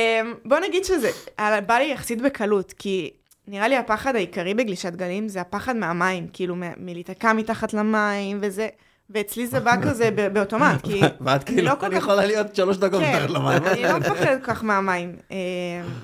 בוא 0.44 0.58
נגיד 0.68 0.84
שזה 0.84 1.10
על- 1.36 1.60
בא 1.60 1.74
לי 1.74 1.92
יחסית 1.92 2.22
בקלות, 2.22 2.72
כי 2.78 3.10
נראה 3.48 3.68
לי 3.68 3.76
הפחד 3.76 4.16
העיקרי 4.16 4.54
בגלישת 4.54 4.92
גלים 4.96 5.28
זה 5.28 5.40
הפחד 5.40 5.76
מהמים, 5.76 6.26
כאילו 6.32 6.56
מ- 6.56 6.62
מלהיתקע 6.78 7.32
מתחת 7.32 7.74
למים 7.74 8.38
וזה, 8.42 8.68
ואצלי 9.14 9.46
זה 9.46 9.60
בא 9.60 9.76
כזה 9.82 10.10
ב- 10.14 10.26
באוטומט, 10.34 10.82
כי 10.82 11.00
ואת 11.24 11.44
כאילו, 11.44 11.68
לא 11.68 11.74
כל 11.80 11.86
אני 11.86 11.94
כך- 11.94 12.02
יכולה 12.02 12.26
להיות 12.26 12.54
שלוש 12.54 12.76
דקות 12.76 13.00
כן, 13.00 13.14
מתחת 13.16 13.30
למים. 13.30 13.66
אני 13.66 13.82
לא 13.82 13.98
מפחדת 13.98 14.44
כל 14.44 14.54
כך 14.54 14.64
מהמים. 14.64 15.16
אה, 15.30 15.36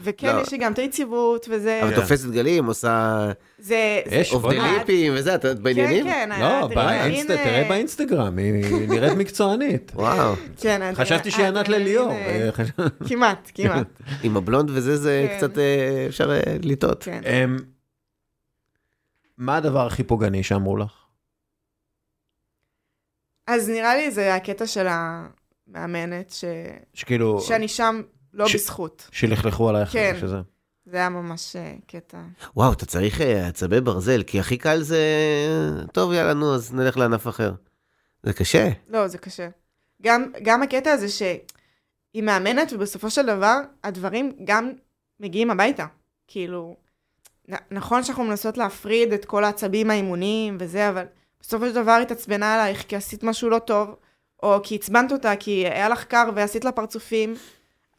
וכן, 0.02 0.36
לא. 0.36 0.40
יש 0.40 0.52
לי 0.52 0.59
גם 0.59 0.72
את 0.72 0.78
היציבות, 0.78 1.46
וזה... 1.50 1.80
אבל 1.82 1.90
כן. 1.90 1.96
תופסת 2.00 2.30
גלים, 2.30 2.66
עושה 2.66 3.26
זה... 3.59 4.02
עובדי. 4.32 4.59
ליפים 4.61 5.12
וזה, 5.16 5.34
את 5.34 5.44
בעניינים? 5.44 6.04
כן, 6.04 6.28
כן. 6.36 6.40
לא, 6.40 6.68
תראה, 7.26 7.64
באינסטגרם, 7.68 8.38
היא 8.38 8.52
נראית 8.88 9.12
מקצוענית. 9.22 9.92
וואו, 9.94 10.34
כן, 10.61 10.82
אה, 10.82 10.94
חשבתי 10.94 11.30
שהיא 11.30 11.46
ענת 11.46 11.68
לליאור. 11.68 12.12
כמעט, 13.09 13.50
כמעט. 13.54 13.86
עם 14.22 14.36
הבלונד 14.36 14.70
וזה, 14.72 14.96
זה 14.96 15.26
כן. 15.30 15.36
קצת 15.36 15.59
אה, 15.59 15.64
אפשר 16.09 16.32
אה, 16.32 16.40
לטעות. 16.62 17.02
כן. 17.04 17.20
אמ, 17.26 17.57
מה 19.38 19.57
הדבר 19.57 19.86
הכי 19.86 20.02
פוגעני 20.02 20.42
שאמרו 20.42 20.76
לך? 20.76 20.90
אז 23.47 23.68
נראה 23.68 23.97
לי 23.97 24.11
זה 24.11 24.34
הקטע 24.34 24.66
של 24.66 24.86
המאמנת, 24.90 26.30
ש... 26.30 26.44
שכאילו, 26.94 27.40
שאני 27.40 27.68
שם 27.68 28.03
לא 28.34 28.49
ש- 28.49 28.55
בזכות. 28.55 29.09
שלכלכו 29.12 29.68
עלייך. 29.68 29.92
כן. 29.92 30.16
שזה- 30.20 30.40
זה 30.86 30.97
היה 30.97 31.09
ממש 31.09 31.57
אה, 31.57 31.74
קטע. 31.86 32.18
וואו, 32.57 32.72
אתה 32.72 32.86
צריך 32.86 33.20
אה, 33.20 33.47
עצבי 33.47 33.80
ברזל, 33.80 34.22
כי 34.22 34.40
הכי 34.40 34.57
קל 34.59 34.82
זה... 34.82 34.99
טוב, 35.92 36.12
יאללה, 36.12 36.34
נו, 36.34 36.55
אז 36.55 36.74
נלך 36.74 36.97
לענף 36.97 37.28
אחר. 37.28 37.53
זה 38.22 38.32
קשה. 38.32 38.68
לא, 38.88 39.09
זה 39.09 39.18
קשה. 39.18 39.49
גם, 40.03 40.32
גם 40.42 40.62
הקטע 40.62 40.90
הזה 40.92 41.09
שהיא 41.09 41.32
מאמנת, 42.22 42.72
ובסופו 42.72 43.11
של 43.11 43.26
דבר, 43.26 43.57
הדברים 43.84 44.32
גם 44.44 44.72
מגיעים 45.20 45.51
הביתה. 45.51 45.86
כאילו, 46.28 46.76
נ- 47.51 47.55
נכון 47.70 48.05
שאנחנו 48.05 48.24
מנסות 48.24 48.59
להפריד 48.59 49.12
את 49.12 49.24
כל 49.24 49.44
העצבים 49.44 49.90
האימוניים 49.90 50.57
וזה, 50.61 50.88
אבל 50.88 51.05
בסופו 51.49 51.66
של 51.66 51.74
דבר 51.74 51.99
התעצבנה 52.03 52.55
עלייך 52.55 52.84
כי 52.88 52.97
עשית 52.97 53.22
משהו 53.22 53.51
לא 53.51 53.59
טוב, 53.59 53.97
או 54.42 54.61
כי 54.62 54.74
עצבנת 54.74 55.12
אותה, 55.12 55.36
כי 55.36 55.66
היה 55.66 55.88
לך 55.88 56.05
קר 56.05 56.30
ועשית 56.34 56.64
לה 56.64 56.72
פרצופים, 56.72 57.34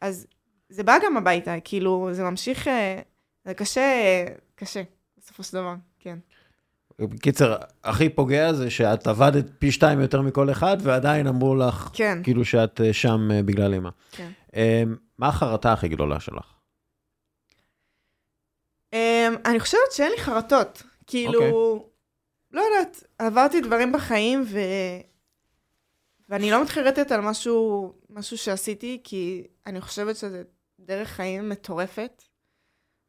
אז 0.00 0.26
זה 0.68 0.82
בא 0.82 0.96
גם 1.04 1.16
הביתה, 1.16 1.54
כאילו, 1.64 2.08
זה 2.12 2.22
ממשיך, 2.22 2.68
אה, 2.68 3.00
זה 3.44 3.54
קשה, 3.54 4.24
קשה, 4.54 4.82
בסופו 5.18 5.42
של 5.42 5.52
דבר, 5.52 5.74
כן. 5.98 6.18
בקיצר, 6.98 7.56
הכי 7.84 8.08
פוגע 8.08 8.52
זה 8.52 8.70
שאת 8.70 9.06
עבדת 9.06 9.44
פי 9.58 9.72
שתיים 9.72 10.00
יותר 10.00 10.22
מכל 10.22 10.50
אחד, 10.50 10.76
ועדיין 10.80 11.26
אמרו 11.26 11.54
לך, 11.54 11.90
כן, 11.92 12.18
כאילו 12.22 12.44
שאת 12.44 12.80
אה, 12.80 12.92
שם 12.92 13.28
אה, 13.30 13.42
בגלל 13.42 13.74
אימא. 13.74 13.90
כן. 14.12 14.30
אמ, 14.54 14.96
מה 15.18 15.28
החרטה 15.28 15.72
הכי 15.72 15.88
גדולה 15.88 16.20
שלך? 16.20 16.44
Um, 18.94 18.98
אני 19.44 19.60
חושבת 19.60 19.92
שאין 19.92 20.10
לי 20.10 20.18
חרטות. 20.18 20.82
כאילו, 21.06 21.44
אוקיי. 21.44 21.87
לא 22.58 22.62
יודעת, 22.62 23.04
עברתי 23.18 23.60
דברים 23.60 23.92
בחיים 23.92 24.42
ו... 24.46 24.58
ואני 26.28 26.50
לא 26.50 26.62
מתחרטת 26.62 27.12
על 27.12 27.20
משהו, 27.20 27.92
משהו 28.10 28.38
שעשיתי, 28.38 29.00
כי 29.04 29.46
אני 29.66 29.80
חושבת 29.80 30.16
שזה 30.16 30.42
דרך 30.80 31.08
חיים 31.08 31.48
מטורפת. 31.48 32.22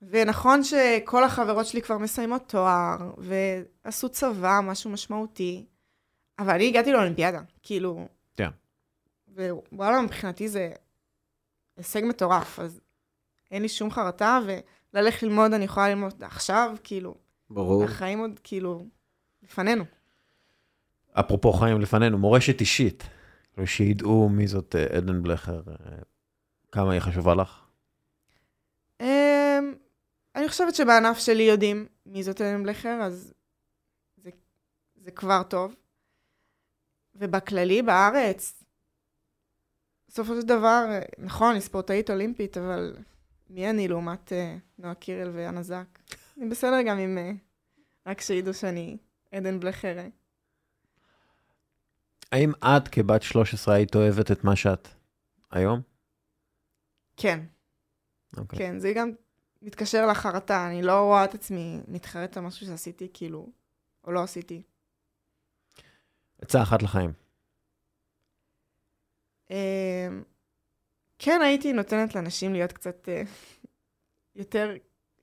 ונכון 0.01 0.63
שכל 0.63 1.23
החברות 1.23 1.65
שלי 1.65 1.81
כבר 1.81 1.97
מסיימות 1.97 2.49
תואר, 2.49 2.97
ועשו 3.17 4.09
צבא, 4.09 4.59
משהו 4.63 4.89
משמעותי, 4.89 5.65
אבל 6.39 6.53
אני 6.53 6.67
הגעתי 6.67 6.91
לאולימפיאדה, 6.91 7.41
כאילו... 7.63 8.07
כן. 8.37 8.49
ווואלה, 9.27 10.01
מבחינתי 10.01 10.49
זה 10.49 10.71
הישג 11.77 12.01
מטורף, 12.03 12.59
אז 12.59 12.81
אין 13.51 13.61
לי 13.61 13.69
שום 13.69 13.91
חרטה, 13.91 14.39
וללכת 14.93 15.23
ללמוד, 15.23 15.53
אני 15.53 15.65
יכולה 15.65 15.89
ללמוד 15.89 16.23
עכשיו, 16.23 16.75
כאילו, 16.83 17.15
ברור. 17.49 17.83
החיים 17.83 18.19
עוד 18.19 18.39
כאילו 18.43 18.85
לפנינו. 19.43 19.83
אפרופו 21.13 21.53
חיים 21.53 21.81
לפנינו, 21.81 22.17
מורשת 22.17 22.59
אישית. 22.59 23.03
כאילו 23.53 23.67
שידעו 23.67 24.29
מי 24.29 24.47
זאת 24.47 24.75
אה, 24.75 24.97
עדן 24.97 25.23
בלכר, 25.23 25.61
אה, 25.67 25.97
כמה 26.71 26.93
היא 26.93 26.99
חשובה 26.99 27.35
לך. 27.35 27.65
Um, 29.01 29.05
אני 30.35 30.49
חושבת 30.49 30.75
שבענף 30.75 31.17
שלי 31.17 31.43
יודעים 31.43 31.85
מי 32.05 32.23
זאת 32.23 32.41
אלן 32.41 32.63
בלכר, 32.63 32.99
אז 33.01 33.33
זה, 34.17 34.29
זה 34.95 35.11
כבר 35.11 35.43
טוב. 35.43 35.75
ובכללי, 37.15 37.81
בארץ, 37.81 38.63
בסופו 40.07 40.35
של 40.35 40.47
דבר, 40.47 40.85
אה, 40.89 40.99
נכון, 41.17 41.51
אני 41.51 41.61
ספורטאית 41.61 42.09
אולימפית, 42.09 42.57
אבל 42.57 42.95
מי 43.49 43.69
אני 43.69 43.87
לעומת 43.87 44.33
נועה 44.77 44.95
קירל 44.95 45.31
ואנה 45.33 45.63
זק? 45.63 45.99
אני 46.37 46.49
בסדר 46.49 46.81
גם 46.81 46.97
אם 46.97 47.37
רק 48.07 48.21
שידעו 48.21 48.53
שאני 48.53 48.97
עדן 49.31 49.59
בלכר. 49.59 49.97
אה. 49.97 50.07
האם 52.31 52.51
את 52.51 52.87
כבת 52.87 53.23
13 53.23 53.75
היית 53.75 53.95
אוהבת 53.95 54.31
את 54.31 54.43
מה 54.43 54.55
שאת 54.55 54.87
היום? 55.51 55.81
כן, 57.17 57.39
אוקיי. 58.37 58.59
כן, 58.59 58.79
זה 58.79 58.93
גם 58.95 59.11
מתקשר 59.61 60.07
לחרטה, 60.07 60.67
אני 60.67 60.81
לא 60.81 61.01
רואה 61.01 61.25
את 61.25 61.33
עצמי 61.33 61.81
מתחרט 61.87 62.37
על 62.37 62.43
משהו 62.43 62.65
שעשיתי, 62.67 63.07
כאילו, 63.13 63.49
או 64.03 64.11
לא 64.11 64.23
עשיתי. 64.23 64.61
עצה 66.41 66.61
אחת 66.61 66.83
לחיים. 66.83 67.13
אמ, 69.49 70.23
כן, 71.19 71.41
הייתי 71.43 71.73
נותנת 71.73 72.15
לאנשים 72.15 72.53
להיות 72.53 72.71
קצת 72.71 73.09
אה, 73.09 73.21
יותר 74.35 74.75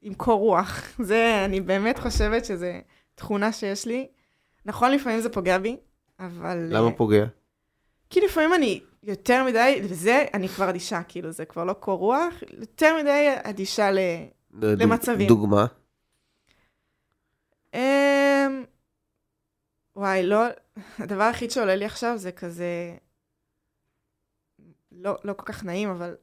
עם 0.03 0.15
קור 0.15 0.41
רוח. 0.41 0.99
זה, 1.03 1.43
אני 1.45 1.61
באמת 1.61 1.99
חושבת 1.99 2.45
שזו 2.45 2.67
תכונה 3.17 3.53
שיש 3.53 3.87
לי. 3.87 4.09
נכון, 4.65 4.91
לפעמים 4.93 5.21
זה 5.21 5.29
פוגע 5.33 5.59
בי, 5.59 5.77
אבל... 6.19 6.67
למה 6.71 6.87
אה, 6.89 6.97
פוגע? 6.97 7.25
כי 8.11 8.21
לפעמים 8.21 8.55
אני 8.55 8.81
יותר 9.03 9.45
מדי, 9.45 9.81
וזה, 9.85 10.25
אני 10.35 10.49
כבר 10.49 10.71
אדישה, 10.71 11.03
כאילו, 11.03 11.33
זה 11.33 11.45
כבר 11.45 11.65
לא 11.65 11.73
קור 11.73 11.99
רוח, 11.99 12.35
יותר 12.61 12.97
מדי 13.01 13.35
אדישה 13.43 13.91
ל... 13.91 13.99
דוג- 14.51 14.83
למצבים. 14.83 15.29
דוגמה. 15.29 15.67
אמ... 17.75 18.65
וואי, 19.97 20.23
לא, 20.27 20.45
הדבר 20.99 21.23
היחיד 21.23 21.51
שעולה 21.51 21.77
לי 21.77 21.85
עכשיו 21.85 22.19
זה 22.19 22.33
כזה, 22.33 22.97
לא, 24.93 25.17
לא 25.25 25.33
כל 25.33 25.45
כך 25.45 25.65
נעים, 25.65 25.89
אבל 25.89 26.15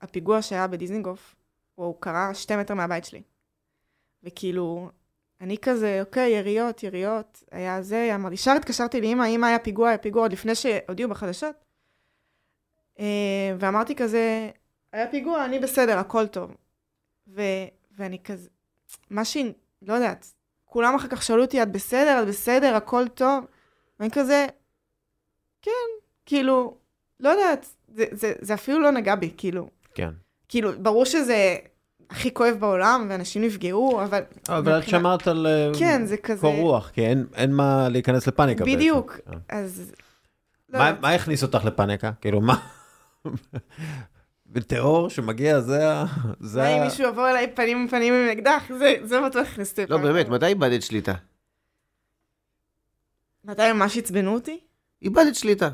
הפיגוע 0.00 0.42
שהיה 0.42 0.66
בדיזנגוף, 0.66 1.34
הוא 1.74 1.96
קרה 2.00 2.34
שתי 2.34 2.56
מטר 2.56 2.74
מהבית 2.74 3.04
שלי. 3.04 3.22
וכאילו, 4.22 4.90
אני 5.44 5.58
כזה, 5.58 6.00
אוקיי, 6.00 6.30
יריות, 6.30 6.82
יריות, 6.82 7.44
היה 7.50 7.82
זה, 7.82 8.14
אמרתי, 8.14 8.34
ישר 8.34 8.50
התקשרתי 8.50 9.00
לאמא, 9.00 9.26
אמא 9.26 9.46
היה 9.46 9.58
פיגוע, 9.58 9.88
היה 9.88 9.98
פיגוע, 9.98 10.22
עוד 10.22 10.32
לפני 10.32 10.54
שהודיעו 10.54 11.10
בחדשות. 11.10 11.54
אה, 12.98 13.54
ואמרתי 13.58 13.94
כזה, 13.94 14.50
היה 14.92 15.10
פיגוע, 15.10 15.44
אני 15.44 15.58
בסדר, 15.58 15.98
הכל 15.98 16.26
טוב. 16.26 16.56
ו, 17.28 17.42
ואני 17.96 18.18
כזה, 18.24 18.48
מה 19.10 19.24
שהיא, 19.24 19.52
לא 19.82 19.94
יודעת, 19.94 20.32
כולם 20.64 20.94
אחר 20.94 21.08
כך 21.08 21.22
שאלו 21.22 21.42
אותי, 21.42 21.62
את 21.62 21.72
בסדר, 21.72 22.22
את 22.22 22.28
בסדר, 22.28 22.74
הכל 22.74 23.08
טוב? 23.08 23.44
ואני 24.00 24.10
כזה, 24.10 24.46
כן, 25.62 25.70
כאילו, 26.26 26.76
לא 27.20 27.28
יודעת, 27.28 27.66
זה, 27.88 28.04
זה, 28.10 28.32
זה 28.40 28.54
אפילו 28.54 28.80
לא 28.80 28.90
נגע 28.90 29.14
בי, 29.14 29.34
כאילו. 29.36 29.70
כן. 29.94 30.10
כאילו, 30.48 30.70
ברור 30.82 31.04
שזה 31.04 31.56
הכי 32.10 32.34
כואב 32.34 32.56
בעולם, 32.60 33.06
ואנשים 33.10 33.42
נפגעו, 33.42 34.02
אבל... 34.04 34.20
אבל 34.48 34.78
את 34.78 34.88
שמרת 34.88 35.28
על 35.28 35.46
אה, 35.46 35.70
כן, 35.78 36.06
זה 36.06 36.16
כזה... 36.16 36.40
קור 36.40 36.54
רוח, 36.56 36.90
כי 36.90 37.06
אין- 37.06 37.26
אין 37.34 37.52
מה 37.52 37.88
להיכנס 37.88 38.26
לפאניקה 38.26 38.64
בעצם. 38.64 38.76
בדיוק. 38.76 39.18
אה. 39.28 39.58
אז... 39.58 39.92
לא 40.68 40.78
מה-. 40.78 40.92
מה 41.00 41.10
הכניס 41.10 41.42
אותך 41.42 41.64
לפאניקה? 41.64 42.10
כאילו, 42.20 42.40
מה? 42.40 42.56
בטרור 44.46 45.10
שמגיע, 45.10 45.60
זה 45.60 45.90
ה... 45.92 46.04
זה 46.40 46.60
מה 46.62 46.68
אם. 46.76 46.82
מישהו 46.84 47.08
יבוא 47.08 47.28
אליי 47.28 47.50
פנים 47.54 47.78
עם 47.78 47.88
פנים 47.88 48.14
עם 48.14 48.28
אקדח? 48.38 48.62
זה, 48.78 48.94
זה 49.02 49.20
בטוח 49.20 49.46
הכניס 49.52 49.70
אותי 49.70 49.86
לא. 49.88 49.96
באמת, 49.98 50.28
מתי 50.28 50.46
איבדת 50.46 50.82
שליטה? 50.82 51.14
מתי 53.44 53.72
ממש 53.72 53.98
עצבנו 53.98 54.34
אותי? 54.34 54.60
איבדת 55.02 55.34
שליטה. 55.34 55.68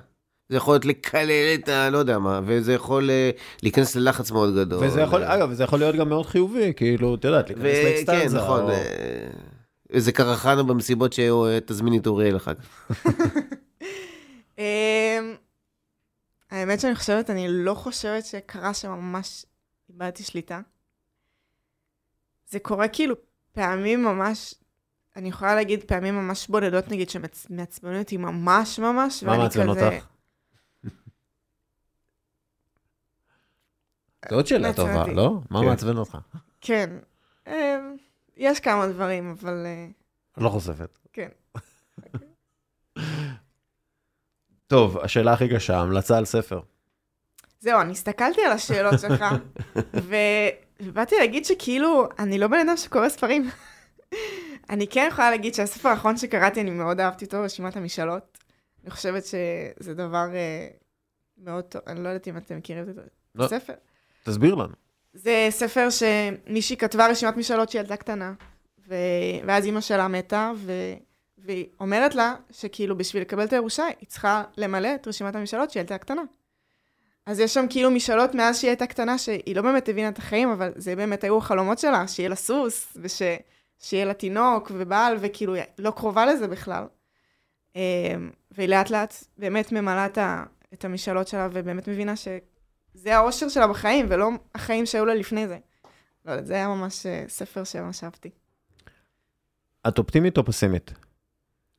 זה 0.51 0.57
יכול 0.57 0.75
להיות 0.75 0.85
לקלל 0.85 1.55
את 1.55 1.69
ה... 1.69 1.91
לא 1.91 1.99
יודע 1.99 2.19
מה, 2.19 2.41
וזה 2.45 2.73
יכול 2.73 3.11
אה, 3.11 3.31
להיכנס 3.63 3.97
ללחץ 3.97 4.31
מאוד 4.31 4.57
גדול. 4.57 4.85
וזה 4.85 5.01
יכול, 5.01 5.23
אה, 5.23 5.35
אגב, 5.35 5.53
זה 5.53 5.65
יכול 5.65 5.79
להיות 5.79 5.97
גם 5.97 6.09
מאוד 6.09 6.27
חיובי, 6.27 6.73
כאילו, 6.77 7.15
את 7.15 7.25
יודעת, 7.25 7.51
להיכנס 7.51 7.65
וכן, 7.65 7.85
לאקסטנזה. 7.85 8.39
נכון. 8.39 8.61
או- 8.61 8.71
אה, 8.71 9.31
איזה 9.91 10.13
קרחנה 10.13 10.63
במסיבות 10.63 11.13
שתזמיני 11.13 11.99
את 11.99 12.07
אוריאל 12.07 12.37
אחר 12.37 12.53
כך. 12.55 12.91
אמ, 14.59 14.65
האמת 16.51 16.81
שאני 16.81 16.95
חושבת, 16.95 17.31
אני 17.31 17.47
לא 17.49 17.75
חושבת 17.75 18.25
שקרה 18.25 18.75
שממש 18.75 19.47
איבדתי 19.91 20.23
שליטה. 20.23 20.61
זה 22.49 22.59
קורה 22.59 22.89
כאילו 22.89 23.15
פעמים 23.53 24.05
ממש, 24.05 24.55
אני 25.17 25.29
יכולה 25.29 25.55
להגיד 25.55 25.85
פעמים 25.85 26.15
ממש 26.15 26.49
בודדות 26.49 26.89
נגיד, 26.89 27.11
שמעצבנים 27.11 27.99
אותי 27.99 28.17
ממש 28.17 28.79
ממש, 28.79 29.23
מה 29.23 29.31
ואני 29.31 29.43
מעצבן 29.43 29.75
כזה... 29.75 29.99
אותך? 34.25 34.35
זאת 34.35 34.47
שאלה 34.47 34.69
מעצבן 34.69 35.05
טובה. 35.05 35.13
לא? 35.13 35.41
מה 35.51 35.61
כן. 35.61 35.67
מעצבן 35.67 35.97
אותך? 35.97 36.19
כן. 36.61 36.91
אמ, 37.47 37.53
יש 38.37 38.61
כמה 38.61 38.87
דברים, 38.87 39.37
אבל... 39.41 39.67
אה, 39.67 39.87
לא 40.37 40.49
חושפת. 40.49 40.99
כן. 41.13 41.29
טוב, 44.67 44.99
השאלה 44.99 45.33
הכי 45.33 45.55
קשה, 45.55 45.81
המלצה 45.81 46.19
על 46.19 46.25
ספר. 46.25 46.61
זהו, 47.61 47.81
אני 47.81 47.93
הסתכלתי 47.93 48.41
על 48.45 48.53
השאלות 48.53 49.01
שלך. 49.01 49.25
ובאתי 50.81 51.15
להגיד 51.19 51.45
שכאילו, 51.45 52.09
אני 52.19 52.39
לא 52.39 52.47
בן 52.47 52.69
אדם 52.69 52.77
שקורא 52.77 53.09
ספרים. 53.09 53.51
אני 54.71 54.87
כן 54.87 55.09
יכולה 55.09 55.31
להגיד 55.31 55.55
שהספר 55.55 55.89
האחרון 55.89 56.17
שקראתי, 56.17 56.61
אני 56.61 56.71
מאוד 56.71 57.01
אהבתי 57.01 57.25
אותו, 57.25 57.43
רשימת 57.43 57.77
המשאלות. 57.77 58.39
אני 58.83 58.91
חושבת 58.91 59.25
שזה 59.25 59.95
דבר 59.95 60.27
uh, 60.31 60.77
מאוד 61.39 61.65
טוב, 61.65 61.83
אני 61.87 62.05
לא 62.05 62.09
יודעת 62.09 62.29
אם 62.29 62.37
אתם 62.37 62.57
מכירים 62.57 62.91
את 62.91 62.97
לא. 63.35 63.47
תסביר 64.25 64.55
לנו. 64.55 64.75
זה 65.13 65.47
ספר 65.51 65.89
שמישהי 65.91 66.77
כתבה 66.77 67.07
רשימת 67.07 67.37
משאלות 67.37 67.71
שהיא 67.71 67.81
ילדה 67.81 67.97
קטנה, 67.97 68.33
ו... 68.89 68.95
ואז 69.47 69.67
אימא 69.67 69.81
שלה 69.81 70.09
מתה, 70.09 70.53
ו... 70.57 70.73
והיא 71.39 71.67
אומרת 71.81 72.15
לה 72.15 72.35
שכאילו 72.51 72.99
בשביל 72.99 73.23
לקבל 73.23 73.45
את 73.45 73.53
הירושה, 73.53 73.85
היא 74.01 74.09
צריכה 74.09 74.43
למלא 74.57 74.95
את 74.95 75.09
רשימת 75.09 75.37
המשאלות 75.37 75.71
שהיא 75.71 75.81
ילדה 75.81 75.99
קטנה. 75.99 76.23
אז 77.27 77.41
יש 77.41 77.55
שם 77.55 77.67
כאילו 77.71 77.91
משאלות 77.91 78.35
מאז 78.35 78.59
שהיא 78.59 78.69
הייתה 78.69 78.87
קטנה, 78.87 79.19
שהיא 79.19 79.57
לא 79.57 79.63
באמת 79.63 79.89
הבינה 79.89 80.09
את 80.09 80.19
החיים, 80.19 80.49
אבל 80.51 80.73
זה 80.77 80.97
באמת 80.97 81.25
היו 81.25 81.39
החלומות 81.39 81.79
שלה, 81.79 82.09
שיהיה 82.09 82.29
לה 82.29 82.35
סוס, 82.35 82.97
ושיהיה 82.97 84.05
לה 84.05 84.15
תינוק 84.15 84.71
ובעל, 84.75 85.17
וכאילו 85.21 85.55
היא 85.55 85.65
לא 85.79 85.91
קרובה 85.91 86.27
לזה 86.27 86.49
בכלל. 86.49 86.85
אמ, 87.77 87.81
והיא 88.51 88.69
לאט 88.69 88.91
לאט 88.91 89.15
באמת 89.39 89.73
ממלאה 89.73 90.07
את 90.75 90.85
המשאלות 90.85 91.29
שלה, 91.29 91.49
ובאמת 91.53 91.89
מבינה 91.89 92.17
שזה 92.95 93.17
האושר 93.17 93.49
שלה 93.49 93.67
בחיים, 93.67 94.07
ולא 94.09 94.29
החיים 94.55 94.87
שהיו 94.87 95.07
לה 95.07 95.15
לפני 95.15 95.49
זה. 95.49 95.59
לא 96.25 96.31
יודעת, 96.31 96.47
זה 96.47 96.55
היה 96.55 96.69
ממש 96.69 97.07
אה, 97.07 97.25
ספר 97.29 97.65
שממש 97.65 98.05
אהבתי. 98.05 98.31
את 99.89 99.99
אופטימית 99.99 100.39
או 100.39 100.45
פסימית? 100.45 100.93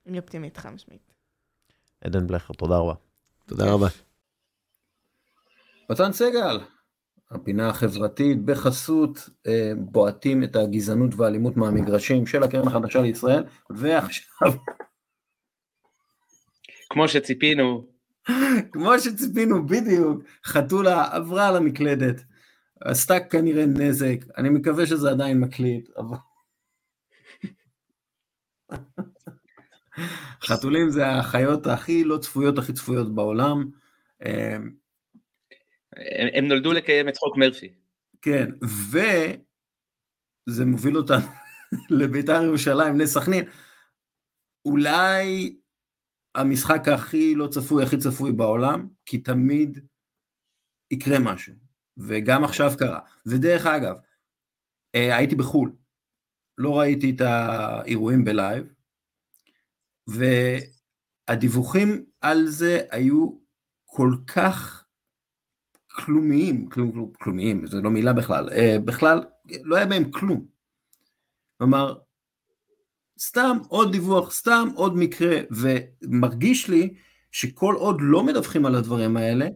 אני 0.07 0.19
אופטימית, 0.19 0.57
חד 0.57 0.69
משמעית. 0.69 1.13
עדן 2.01 2.27
בלכר, 2.27 2.53
תודה 2.53 2.77
רבה. 2.77 2.93
תודה 3.45 3.73
רבה. 3.73 3.87
מתן 5.89 6.11
סגל, 6.11 6.59
הפינה 7.31 7.69
החברתית 7.69 8.45
בחסות 8.45 9.29
אה, 9.47 9.71
בועטים 9.77 10.43
את 10.43 10.55
הגזענות 10.55 11.15
והאלימות 11.15 11.57
מהמגרשים 11.57 12.27
של 12.27 12.43
הקרן 12.43 12.67
החדשה 12.67 13.01
לישראל, 13.01 13.43
ועכשיו... 13.69 14.51
כמו 16.89 17.07
שציפינו. 17.07 17.90
כמו 18.71 18.99
שציפינו, 18.99 19.65
בדיוק. 19.65 20.23
חתולה 20.45 21.07
עברה 21.11 21.47
על 21.47 21.55
המקלדת, 21.55 22.23
עשתה 22.81 23.19
כנראה 23.19 23.65
נזק, 23.65 24.17
אני 24.37 24.49
מקווה 24.49 24.85
שזה 24.85 25.09
עדיין 25.09 25.39
מקליט, 25.39 25.89
אבל... 25.97 26.17
חתולים 30.43 30.89
זה 30.89 31.07
החיות 31.07 31.67
הכי 31.67 32.03
לא 32.03 32.17
צפויות, 32.17 32.57
הכי 32.57 32.73
צפויות 32.73 33.15
בעולם. 33.15 33.69
אה, 34.25 34.57
הם, 35.95 36.27
הם 36.33 36.47
נולדו 36.47 36.73
לקיים 36.73 37.09
את 37.09 37.17
חוק 37.17 37.37
מרפי. 37.37 37.73
כן, 38.21 38.49
וזה 40.47 40.65
מוביל 40.65 40.97
אותנו 40.97 41.27
לביתר 41.99 42.43
ירושלים, 42.43 42.93
בני 42.93 43.07
סכנין. 43.07 43.43
אולי 44.65 45.55
המשחק 46.35 46.87
הכי 46.87 47.35
לא 47.35 47.47
צפוי, 47.47 47.83
הכי 47.83 47.97
צפוי 47.97 48.31
בעולם, 48.31 48.87
כי 49.05 49.17
תמיד 49.17 49.79
יקרה 50.91 51.19
משהו, 51.19 51.53
וגם 51.97 52.43
עכשיו 52.43 52.71
קרה. 52.79 52.99
ודרך 53.25 53.65
אגב, 53.65 53.95
אה, 54.95 55.17
הייתי 55.17 55.35
בחו"ל, 55.35 55.75
לא 56.57 56.79
ראיתי 56.79 57.09
את 57.09 57.21
האירועים 57.21 58.23
בלייב, 58.23 58.73
והדיווחים 61.27 62.05
על 62.21 62.45
זה 62.47 62.81
היו 62.91 63.29
כל 63.85 64.11
כך 64.27 64.85
כלומיים, 65.91 66.69
כלום, 66.69 67.11
כלומיים, 67.13 67.67
זו 67.67 67.81
לא 67.81 67.89
מילה 67.89 68.13
בכלל, 68.13 68.49
אה, 68.49 68.77
בכלל 68.85 69.23
לא 69.63 69.75
היה 69.75 69.85
בהם 69.85 70.11
כלום. 70.11 70.45
כלומר, 71.57 71.99
סתם 73.21 73.57
עוד 73.67 73.91
דיווח, 73.91 74.31
סתם 74.31 74.67
עוד 74.75 74.97
מקרה, 74.97 75.37
ומרגיש 75.51 76.67
לי 76.67 76.93
שכל 77.31 77.75
עוד 77.75 77.97
לא 77.99 78.23
מדווחים 78.23 78.65
על 78.65 78.75
הדברים 78.75 79.17
האלה, 79.17 79.47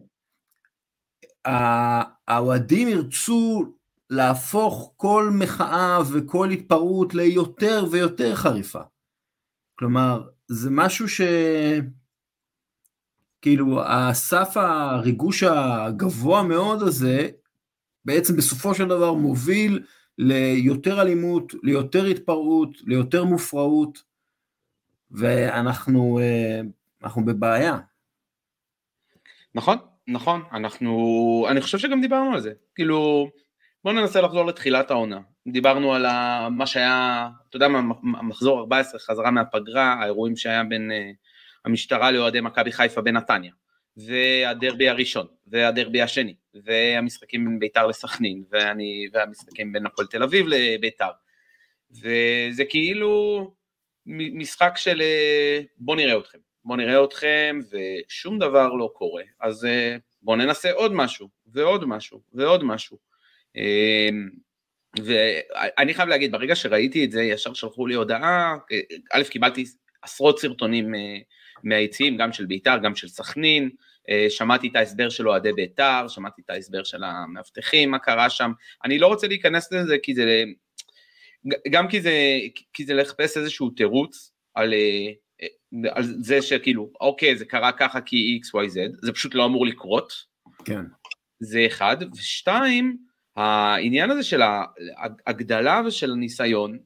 האוהדים 2.28 2.88
ירצו 2.88 3.64
להפוך 4.10 4.92
כל 4.96 5.30
מחאה 5.38 5.98
וכל 6.12 6.50
התפרעות 6.50 7.14
ליותר 7.14 7.84
ויותר 7.90 8.34
חריפה. 8.34 8.80
כלומר, 9.78 10.28
זה 10.48 10.70
משהו 10.70 11.08
ש... 11.08 11.20
כאילו, 13.42 13.82
הסף 13.82 14.56
הריגוש 14.56 15.42
הגבוה 15.42 16.42
מאוד 16.42 16.82
הזה, 16.82 17.28
בעצם 18.04 18.36
בסופו 18.36 18.74
של 18.74 18.88
דבר 18.88 19.12
מוביל 19.12 19.84
ליותר 20.18 21.00
אלימות, 21.02 21.52
ליותר 21.62 22.04
התפרעות, 22.04 22.70
ליותר 22.86 23.24
מופרעות, 23.24 24.02
ואנחנו 25.10 26.18
אה, 26.18 26.60
אנחנו 27.04 27.24
בבעיה. 27.24 27.78
נכון, 29.54 29.78
נכון, 30.08 30.42
אנחנו, 30.52 31.46
אני 31.50 31.60
חושב 31.60 31.78
שגם 31.78 32.00
דיברנו 32.00 32.32
על 32.32 32.40
זה, 32.40 32.52
כאילו, 32.74 33.30
בואו 33.84 33.94
ננסה 33.94 34.20
לחזור 34.20 34.46
לתחילת 34.46 34.90
העונה, 34.90 35.20
דיברנו 35.46 35.94
על 35.94 36.06
מה 36.50 36.66
שהיה, 36.66 37.28
אתה 37.48 37.56
יודע 37.56 37.68
מה, 37.68 37.80
מחזור 38.02 38.58
14, 38.60 39.00
חזרה 39.00 39.30
מהפגרה, 39.30 39.92
האירועים 39.92 40.36
שהיה 40.36 40.64
בין 40.64 40.90
אה, 40.90 41.10
המשטרה 41.64 42.10
לאוהדי 42.10 42.40
מכבי 42.40 42.72
חיפה 42.72 43.00
בנתניה, 43.00 43.52
והדרבי 43.96 44.88
הראשון, 44.88 45.26
והדרבי 45.46 46.02
השני, 46.02 46.34
והמשחקים 46.54 47.44
בין 47.44 47.58
ביתר 47.58 47.86
לסכנין, 47.86 48.44
ואני, 48.50 49.08
והמשחקים 49.12 49.72
בין 49.72 49.86
הפועל 49.86 50.06
תל 50.06 50.22
אביב 50.22 50.46
לביתר, 50.48 51.10
וזה 51.90 52.64
כאילו 52.68 53.54
משחק 54.06 54.72
של 54.76 55.00
אה, 55.00 55.60
בוא 55.76 55.96
נראה 55.96 56.18
אתכם, 56.18 56.38
בוא 56.64 56.76
נראה 56.76 57.04
אתכם, 57.04 57.60
ושום 57.70 58.38
דבר 58.38 58.68
לא 58.68 58.90
קורה, 58.94 59.22
אז 59.40 59.64
אה, 59.64 59.96
בואו 60.22 60.36
ננסה 60.36 60.72
עוד 60.72 60.92
משהו, 60.92 61.28
ועוד 61.46 61.84
משהו, 61.84 62.20
ועוד 62.32 62.64
משהו. 62.64 62.98
ואני 65.04 65.94
חייב 65.94 66.08
להגיד, 66.08 66.32
ברגע 66.32 66.56
שראיתי 66.56 67.04
את 67.04 67.10
זה, 67.10 67.22
ישר 67.22 67.54
שלחו 67.54 67.86
לי 67.86 67.94
הודעה, 67.94 68.56
א', 69.12 69.22
קיבלתי 69.30 69.64
עשרות 70.02 70.38
סרטונים 70.38 70.94
אה, 70.94 71.18
מהיציעים, 71.64 72.16
גם 72.16 72.32
של 72.32 72.46
בית"ר, 72.46 72.78
גם 72.78 72.94
של 72.94 73.08
סכנין, 73.08 73.70
אה, 74.10 74.26
שמעתי 74.28 74.68
את 74.68 74.76
ההסבר 74.76 75.08
של 75.08 75.28
אוהדי 75.28 75.52
בית"ר, 75.52 76.06
שמעתי 76.08 76.42
את 76.44 76.50
ההסבר 76.50 76.84
של 76.84 77.04
המאבטחים, 77.04 77.90
מה 77.90 77.98
קרה 77.98 78.30
שם, 78.30 78.52
אני 78.84 78.98
לא 78.98 79.06
רוצה 79.06 79.28
להיכנס 79.28 79.72
לזה 79.72 79.96
כי 80.02 80.14
זה, 80.14 80.44
גם 81.70 81.88
כי 81.88 82.00
זה, 82.00 82.38
כי 82.72 82.84
זה 82.84 82.94
לחפש 82.94 83.36
איזשהו 83.36 83.70
תירוץ 83.70 84.32
על, 84.54 84.74
אה, 84.74 85.12
על 85.90 86.02
זה 86.02 86.42
שכאילו, 86.42 86.90
אוקיי, 87.00 87.36
זה 87.36 87.44
קרה 87.44 87.72
ככה 87.72 88.00
כי 88.00 88.40
XYZ, 88.44 88.96
זה 89.02 89.12
פשוט 89.12 89.34
לא 89.34 89.44
אמור 89.44 89.66
לקרות. 89.66 90.12
כן. 90.64 90.82
זה 91.40 91.64
אחד, 91.66 91.96
ושתיים, 92.16 92.96
העניין 93.36 94.10
הזה 94.10 94.22
של 94.22 94.42
ההגדלה 94.96 95.82
ושל 95.86 96.12
הניסיון, 96.12 96.78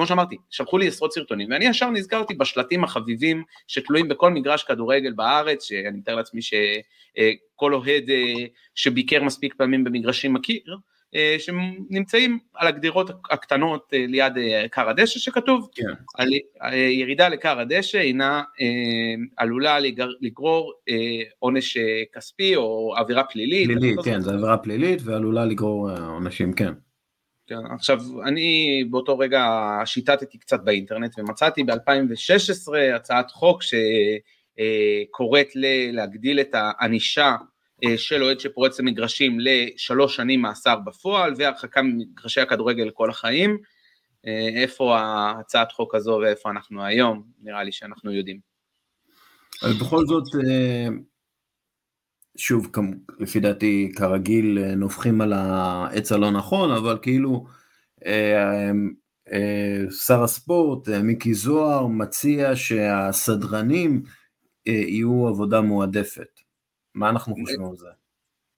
כמו 0.00 0.06
שאמרתי, 0.06 0.36
שלחו 0.50 0.78
לי 0.78 0.88
עשרות 0.88 1.12
סרטונים, 1.12 1.50
ואני 1.50 1.64
ישר 1.64 1.90
נזכרתי 1.90 2.34
בשלטים 2.34 2.84
החביבים 2.84 3.42
שתלויים 3.68 4.08
בכל 4.08 4.30
מגרש 4.30 4.64
כדורגל 4.64 5.12
בארץ, 5.12 5.64
שאני 5.64 5.98
מתאר 5.98 6.14
לעצמי 6.14 6.40
שכל 6.42 7.74
אוהד 7.74 8.10
אה, 8.10 8.46
שביקר 8.74 9.22
מספיק 9.22 9.54
פעמים 9.54 9.84
במגרשים 9.84 10.32
מכיר, 10.32 10.76
אה, 11.14 11.36
שנמצאים 11.38 12.38
על 12.54 12.66
הגדירות 12.66 13.10
הקטנות 13.30 13.92
אה, 13.94 14.04
ליד 14.08 14.32
כר 14.70 14.84
אה, 14.84 14.90
הדשא 14.90 15.18
שכתוב, 15.18 15.68
כן. 15.74 15.92
על, 16.14 16.28
ירידה 16.74 17.28
לכר 17.28 17.60
הדשא 17.60 17.98
אינה 17.98 18.42
עלולה 19.36 19.78
לגרור 20.20 20.72
עונש 21.38 21.76
כספי 22.14 22.56
או 22.56 22.94
עבירה 22.96 23.24
פלילית. 23.24 23.66
פלילית, 23.66 23.98
כן, 24.04 24.20
זו 24.20 24.30
עבירה 24.30 24.56
פלילית 24.56 25.00
ועלולה 25.04 25.44
לגרור 25.44 25.90
עונשים, 25.90 26.52
כן. 26.52 26.72
כן. 27.50 27.66
עכשיו, 27.74 28.00
אני 28.26 28.84
באותו 28.90 29.18
רגע 29.18 29.44
שיטטתי 29.84 30.38
קצת 30.38 30.60
באינטרנט 30.64 31.18
ומצאתי 31.18 31.64
ב-2016 31.64 32.76
הצעת 32.94 33.30
חוק 33.30 33.62
שקוראת 33.62 35.48
להגדיל 35.92 36.40
את 36.40 36.54
הענישה 36.54 37.36
אה, 37.84 37.98
של 37.98 38.22
אוהד 38.22 38.40
שפורץ 38.40 38.80
למגרשים 38.80 39.38
לשלוש 39.40 40.16
שנים 40.16 40.42
מאסר 40.42 40.76
בפועל 40.84 41.34
והרחקה 41.36 41.82
ממגרשי 41.82 42.40
הכדורגל 42.40 42.84
לכל 42.84 43.10
החיים. 43.10 43.58
אה, 44.26 44.48
איפה 44.62 44.98
הצעת 45.00 45.72
חוק 45.72 45.94
הזו 45.94 46.18
ואיפה 46.22 46.50
אנחנו 46.50 46.84
היום, 46.84 47.22
נראה 47.42 47.62
לי 47.62 47.72
שאנחנו 47.72 48.12
יודעים. 48.12 48.40
אבל 49.62 49.72
בכל 49.72 50.06
זאת, 50.06 50.24
אה, 50.34 50.88
שוב, 52.36 52.70
לפי 53.18 53.40
דעתי, 53.40 53.92
כרגיל, 53.96 54.74
נובחים 54.74 55.20
על 55.20 55.32
העץ 55.32 56.12
הלא 56.12 56.30
נכון, 56.30 56.70
אבל 56.70 56.98
כאילו, 57.02 57.46
שר 59.90 60.22
הספורט, 60.22 60.88
מיקי 60.88 61.34
זוהר, 61.34 61.86
מציע 61.86 62.56
שהסדרנים 62.56 64.02
יהיו 64.66 65.28
עבודה 65.28 65.60
מועדפת. 65.60 66.40
מה 66.94 67.10
אנחנו 67.10 67.34
חושבים 67.34 67.64
על 67.64 67.76
זה? 67.76 67.86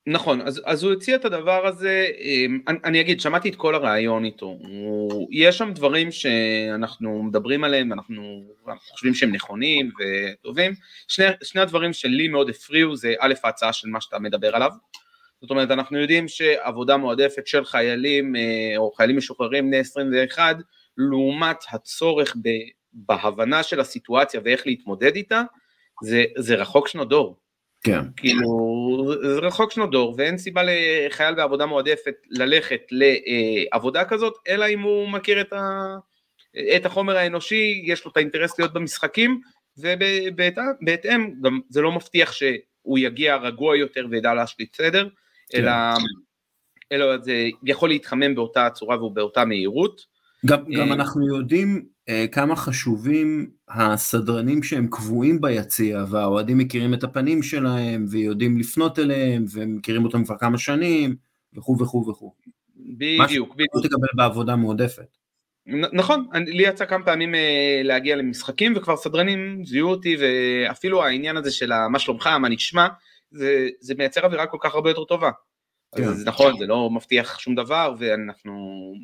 נכון, 0.07 0.41
אז, 0.41 0.63
אז 0.65 0.83
הוא 0.83 0.93
הציע 0.93 1.17
את 1.17 1.25
הדבר 1.25 1.67
הזה, 1.67 2.07
אמ, 2.21 2.61
אני, 2.69 2.79
אני 2.85 3.01
אגיד, 3.01 3.21
שמעתי 3.21 3.49
את 3.49 3.57
כל 3.57 3.75
הרעיון 3.75 4.25
איתו, 4.25 4.47
הוא, 4.47 5.29
יש 5.31 5.59
שם 5.59 5.73
דברים 5.73 6.13
שאנחנו 6.13 7.23
מדברים 7.23 7.65
עליהם, 7.65 7.93
אנחנו, 7.93 8.23
אנחנו 8.69 8.93
חושבים 8.93 9.15
שהם 9.15 9.33
נכונים 9.33 9.91
וטובים, 9.99 10.73
שני, 11.09 11.27
שני 11.43 11.61
הדברים 11.61 11.93
שלי 11.93 12.29
מאוד 12.29 12.49
הפריעו 12.49 12.97
זה 12.97 13.15
א' 13.19 13.35
ההצעה 13.45 13.73
של 13.73 13.89
מה 13.89 14.01
שאתה 14.01 14.19
מדבר 14.19 14.57
עליו, 14.57 14.71
זאת 15.41 15.51
אומרת 15.51 15.71
אנחנו 15.71 15.99
יודעים 15.99 16.29
שעבודה 16.29 16.97
מועדפת 16.97 17.47
של 17.47 17.65
חיילים 17.65 18.37
אה, 18.37 18.75
או 18.77 18.93
חיילים 18.93 19.17
משוחררים 19.17 19.67
בני 19.67 19.79
21 19.79 20.57
לעומת 20.97 21.57
הצורך 21.71 22.37
ב, 22.43 22.49
בהבנה 22.93 23.63
של 23.63 23.81
הסיטואציה 23.81 24.41
ואיך 24.45 24.67
להתמודד 24.67 25.17
איתה, 25.17 25.43
זה, 26.03 26.25
זה 26.37 26.55
רחוק 26.55 26.89
שנות 26.89 27.09
דור. 27.09 27.37
כן. 27.83 28.01
כאילו, 28.17 29.15
זה 29.23 29.39
רחוק 29.39 29.73
שנות 29.73 29.91
דור, 29.91 30.15
ואין 30.19 30.39
סיבה 30.39 30.63
לחייל 30.67 31.35
בעבודה 31.35 31.67
מועדפת 31.67 32.15
ללכת 32.31 32.81
לעבודה 32.91 34.05
כזאת, 34.05 34.35
אלא 34.49 34.69
אם 34.69 34.81
הוא 34.81 35.09
מכיר 35.09 35.41
את, 35.41 35.53
ה, 35.53 35.97
את 36.77 36.87
החומר 36.87 37.17
האנושי, 37.17 37.83
יש 37.85 38.05
לו 38.05 38.11
את 38.11 38.17
האינטרס 38.17 38.59
להיות 38.59 38.73
במשחקים, 38.73 39.41
ובהתאם, 39.79 41.41
גם 41.43 41.61
זה 41.69 41.81
לא 41.81 41.93
מבטיח 41.93 42.33
שהוא 42.33 42.99
יגיע 42.99 43.37
רגוע 43.37 43.77
יותר 43.77 44.07
וידע 44.11 44.35
להשליט 44.35 44.77
סדר, 44.77 45.09
כן. 45.49 45.59
אלא, 45.59 45.73
אלא 46.93 47.19
זה 47.19 47.49
יכול 47.65 47.89
להתחמם 47.89 48.35
באותה 48.35 48.71
צורה 48.71 49.05
ובאותה 49.05 49.45
מהירות. 49.45 50.12
גם, 50.47 50.59
גם 50.79 50.89
אה, 50.89 50.95
אנחנו 50.95 51.37
יודעים 51.37 51.85
אה, 52.09 52.27
כמה 52.33 52.57
חשובים 52.57 53.51
הסדרנים 53.69 54.63
שהם 54.63 54.89
קבועים 54.91 55.41
ביציע 55.41 56.05
והאוהדים 56.09 56.59
מכירים 56.59 56.95
את 56.95 57.05
הפנים 57.05 57.43
שלהם 57.43 58.07
ויודעים 58.11 58.59
לפנות 58.59 58.99
אליהם 58.99 59.45
ומכירים 59.53 60.05
אותם 60.05 60.25
כבר 60.25 60.39
כמה 60.39 60.59
שנים 60.59 61.17
וכו' 61.55 61.79
וכו' 61.79 62.09
וכו'. 62.09 62.35
בדיוק, 62.77 63.55
בדיוק. 63.55 63.75
מה 63.75 63.83
תקבל 63.83 64.09
בעבודה 64.17 64.57
מועדפת. 64.57 65.17
נכון, 65.93 66.27
לי 66.35 66.63
יצא 66.63 66.85
כמה 66.85 67.05
פעמים 67.05 67.35
אה, 67.35 67.81
להגיע 67.85 68.17
למשחקים 68.17 68.73
וכבר 68.77 68.97
סדרנים 68.97 69.65
זיהו 69.65 69.91
אותי 69.91 70.17
ואפילו 70.21 71.05
העניין 71.05 71.37
הזה 71.37 71.51
של 71.51 71.71
מה 71.91 71.99
שלומך, 71.99 72.27
מה 72.27 72.49
נשמע, 72.49 72.89
זה, 73.31 73.69
זה 73.81 73.95
מייצר 73.99 74.25
אווירה 74.25 74.47
כל 74.47 74.59
כך 74.61 74.75
הרבה 74.75 74.91
יותר 74.91 75.05
טובה. 75.05 75.31
כן. 75.97 76.05
אז 76.05 76.25
נכון, 76.27 76.59
זה 76.59 76.67
לא 76.67 76.91
מבטיח 76.91 77.39
שום 77.39 77.55
דבר, 77.55 77.95
ואנחנו 77.99 78.53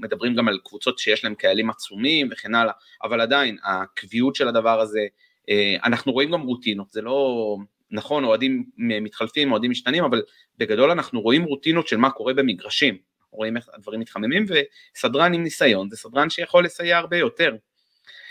מדברים 0.01 0.35
גם 0.35 0.49
על 0.49 0.59
קבוצות 0.65 0.99
שיש 0.99 1.25
להם 1.25 1.35
קהלים 1.35 1.71
עצומים 1.71 2.29
וכן 2.33 2.55
הלאה, 2.55 2.73
אבל 3.03 3.21
עדיין, 3.21 3.57
הקביעות 3.65 4.35
של 4.35 4.49
הדבר 4.49 4.81
הזה, 4.81 5.07
אה, 5.51 5.77
אנחנו 5.85 6.13
רואים 6.13 6.31
גם 6.31 6.41
רוטינות, 6.41 6.93
זה 6.93 7.03
לא, 7.03 7.57
נכון, 7.91 8.25
אוהדים 8.25 8.65
מתחלפים, 8.77 9.53
אוהדים 9.53 9.71
משתנים, 9.71 10.05
אבל 10.05 10.23
בגדול 10.59 10.91
אנחנו 10.91 11.21
רואים 11.21 11.45
רוטינות 11.45 11.89
של 11.89 11.97
מה 11.97 12.11
קורה 12.11 12.35
במגרשים, 12.35 12.95
אנחנו 12.95 13.39
רואים 13.39 13.57
איך 13.57 13.69
הדברים 13.75 14.01
מתחממים, 14.01 14.45
וסדרן 14.49 15.35
עם 15.35 15.43
ניסיון 15.43 15.91
זה 15.91 15.97
סדרן 15.97 16.31
שיכול 16.31 16.65
לסייע 16.65 16.99
הרבה 16.99 17.17
יותר. 17.17 17.57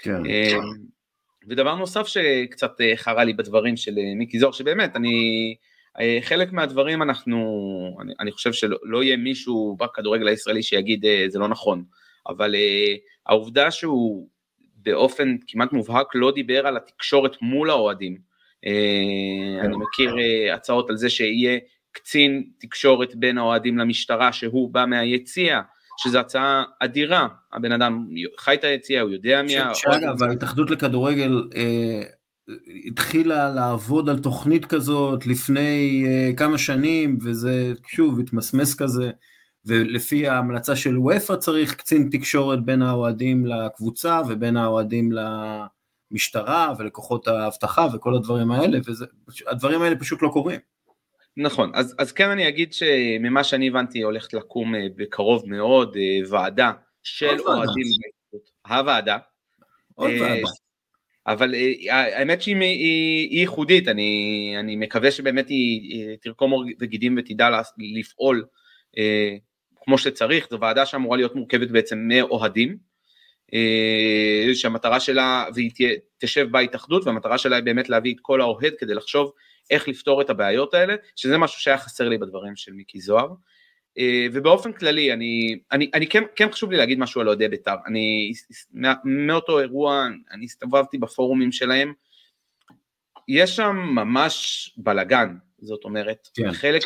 כן. 0.01 0.25
אה, 0.25 0.57
ודבר 1.49 1.75
נוסף 1.75 2.07
שקצת 2.07 2.81
אה, 2.81 2.93
חרה 2.95 3.23
לי 3.23 3.34
בדברים 3.34 3.77
של 3.77 3.95
מיקי 4.15 4.39
זוהר, 4.39 4.51
שבאמת, 4.51 4.95
אני... 4.95 5.55
אה, 5.99 6.17
חלק 6.21 6.53
מהדברים 6.53 7.01
אנחנו, 7.01 7.37
אני, 8.01 8.13
אני 8.19 8.31
חושב 8.31 8.53
שלא 8.53 9.03
יהיה 9.03 9.17
מישהו 9.17 9.77
בכדורגל 9.79 10.27
הישראלי 10.27 10.63
שיגיד 10.63 11.05
אה, 11.05 11.25
זה 11.27 11.39
לא 11.39 11.47
נכון, 11.47 11.83
אבל 12.27 12.55
אה, 12.55 12.95
העובדה 13.25 13.71
שהוא 13.71 14.27
באופן 14.75 15.35
כמעט 15.47 15.73
מובהק 15.73 16.07
לא 16.15 16.31
דיבר 16.31 16.67
על 16.67 16.77
התקשורת 16.77 17.41
מול 17.41 17.69
האוהדים, 17.69 18.27
אני 19.61 19.75
מכיר 19.77 20.15
הצעות 20.53 20.89
על 20.89 20.97
זה 20.97 21.09
שיהיה 21.09 21.59
קצין 21.91 22.43
תקשורת 22.59 23.15
בין 23.15 23.37
האוהדים 23.37 23.77
למשטרה 23.77 24.33
שהוא 24.33 24.73
בא 24.73 24.85
מהיציע, 24.85 25.61
שזו 25.97 26.19
הצעה 26.19 26.63
אדירה, 26.79 27.27
הבן 27.53 27.71
אדם 27.71 28.07
חי 28.39 28.53
את 28.53 28.63
היציע, 28.63 29.01
הוא 29.01 29.11
יודע 29.11 29.41
מי 29.41 29.57
ה... 29.57 29.73
שאגב, 29.73 30.23
ההתאחדות 30.23 30.71
לכדורגל 30.71 31.41
התחילה 32.85 33.49
לעבוד 33.49 34.09
על 34.09 34.19
תוכנית 34.19 34.65
כזאת 34.65 35.27
לפני 35.27 36.05
uh, 36.05 36.35
כמה 36.35 36.57
שנים, 36.57 37.17
וזה 37.21 37.73
שוב 37.87 38.19
התמסמס 38.19 38.75
כזה, 38.75 39.11
ולפי 39.65 40.27
ההמלצה 40.27 40.75
של 40.75 40.99
וופא 40.99 41.35
צריך 41.35 41.75
קצין 41.75 42.09
תקשורת 42.11 42.65
בין 42.65 42.81
האוהדים 42.81 43.45
לקבוצה 43.45 44.21
ובין 44.29 44.57
האוהדים 44.57 45.09
למשטרה 46.11 46.73
ולכוחות 46.77 47.27
האבטחה 47.27 47.87
וכל 47.93 48.15
הדברים 48.15 48.51
האלה, 48.51 48.79
והדברים 49.45 49.81
האלה 49.81 49.95
פשוט 49.95 50.21
לא 50.21 50.29
קורים. 50.33 50.59
נכון, 51.37 51.71
אז, 51.73 51.95
אז 51.97 52.11
כן 52.11 52.29
אני 52.29 52.47
אגיד 52.47 52.73
שממה 52.73 53.43
שאני 53.43 53.67
הבנתי 53.67 54.01
הולכת 54.01 54.33
לקום 54.33 54.75
uh, 54.75 54.77
בקרוב 54.95 55.43
מאוד 55.47 55.95
uh, 55.95 56.31
ועדה 56.31 56.71
של 57.03 57.39
אוהדים, 57.39 57.87
הוועדה, 58.67 59.17
עוד 59.95 60.11
ועדה. 60.21 60.47
אבל 61.27 61.55
אה, 61.55 62.17
האמת 62.17 62.41
שהיא 62.41 62.55
היא, 62.55 63.39
ייחודית, 63.39 63.87
אני, 63.87 64.55
אני 64.59 64.75
מקווה 64.75 65.11
שבאמת 65.11 65.49
היא 65.49 66.17
תרקום 66.21 66.53
וגידים 66.79 67.15
ותדע 67.17 67.61
לפעול 67.77 68.45
אה, 68.97 69.35
כמו 69.83 69.97
שצריך, 69.97 70.47
זו 70.49 70.59
ועדה 70.59 70.85
שאמורה 70.85 71.17
להיות 71.17 71.35
מורכבת 71.35 71.71
בעצם 71.71 71.97
מאוהדים, 72.07 72.77
אה, 73.53 74.49
שהמטרה 74.53 74.99
שלה, 74.99 75.45
והיא 75.53 75.71
תשב 76.17 76.47
בהתאחדות, 76.51 77.05
והמטרה 77.05 77.37
שלה 77.37 77.55
היא 77.55 77.63
באמת 77.63 77.89
להביא 77.89 78.13
את 78.13 78.19
כל 78.21 78.41
האוהד 78.41 78.73
כדי 78.79 78.93
לחשוב 78.93 79.31
איך 79.69 79.87
לפתור 79.87 80.21
את 80.21 80.29
הבעיות 80.29 80.73
האלה, 80.73 80.95
שזה 81.15 81.37
משהו 81.37 81.61
שהיה 81.61 81.77
חסר 81.77 82.09
לי 82.09 82.17
בדברים 82.17 82.55
של 82.55 82.73
מיקי 82.73 82.99
זוהר. 83.01 83.27
אה, 83.99 84.27
ובאופן 84.33 84.71
כללי, 84.71 85.13
אני, 85.13 85.59
אני, 85.71 85.91
אני 85.93 86.07
כן, 86.07 86.23
כן 86.35 86.51
חשוב 86.51 86.71
לי 86.71 86.77
להגיד 86.77 86.99
משהו 86.99 87.21
על 87.21 87.27
אוהדי 87.27 87.47
בית"ר, 87.47 87.75
אני 87.85 88.33
מאותו 89.03 89.59
אירוע, 89.59 90.07
אני 90.31 90.45
הסתובבתי 90.45 90.97
בפורומים 90.97 91.51
שלהם, 91.51 91.93
יש 93.27 93.55
שם 93.55 93.75
ממש 93.75 94.69
בלאגן, 94.77 95.35
זאת 95.61 95.83
אומרת, 95.83 96.27
כן. 96.33 96.51
חלק, 96.51 96.81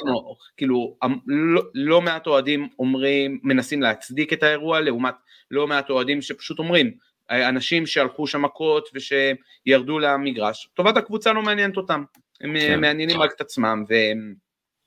כאילו, 0.57 0.97
לא, 1.27 1.61
לא 1.73 2.01
מעט 2.01 2.27
אוהדים 2.27 2.69
אומרים, 2.79 3.39
מנסים 3.43 3.81
להצדיק 3.81 4.33
את 4.33 4.43
האירוע, 4.43 4.79
לעומת 4.79 5.15
לא 5.51 5.67
מעט 5.67 5.89
אוהדים 5.89 6.21
שפשוט 6.21 6.59
אומרים, 6.59 6.91
אנשים 7.29 7.85
שהלכו 7.85 8.27
שם 8.27 8.41
מכות 8.41 8.89
ושירדו 8.93 9.99
למגרש, 9.99 10.69
טובת 10.73 10.97
הקבוצה 10.97 11.33
לא 11.33 11.41
מעניינת 11.41 11.77
אותם, 11.77 12.03
הם 12.41 12.59
כן. 12.59 12.81
מעניינים 12.81 13.21
רק 13.21 13.33
את 13.35 13.41
עצמם, 13.41 13.83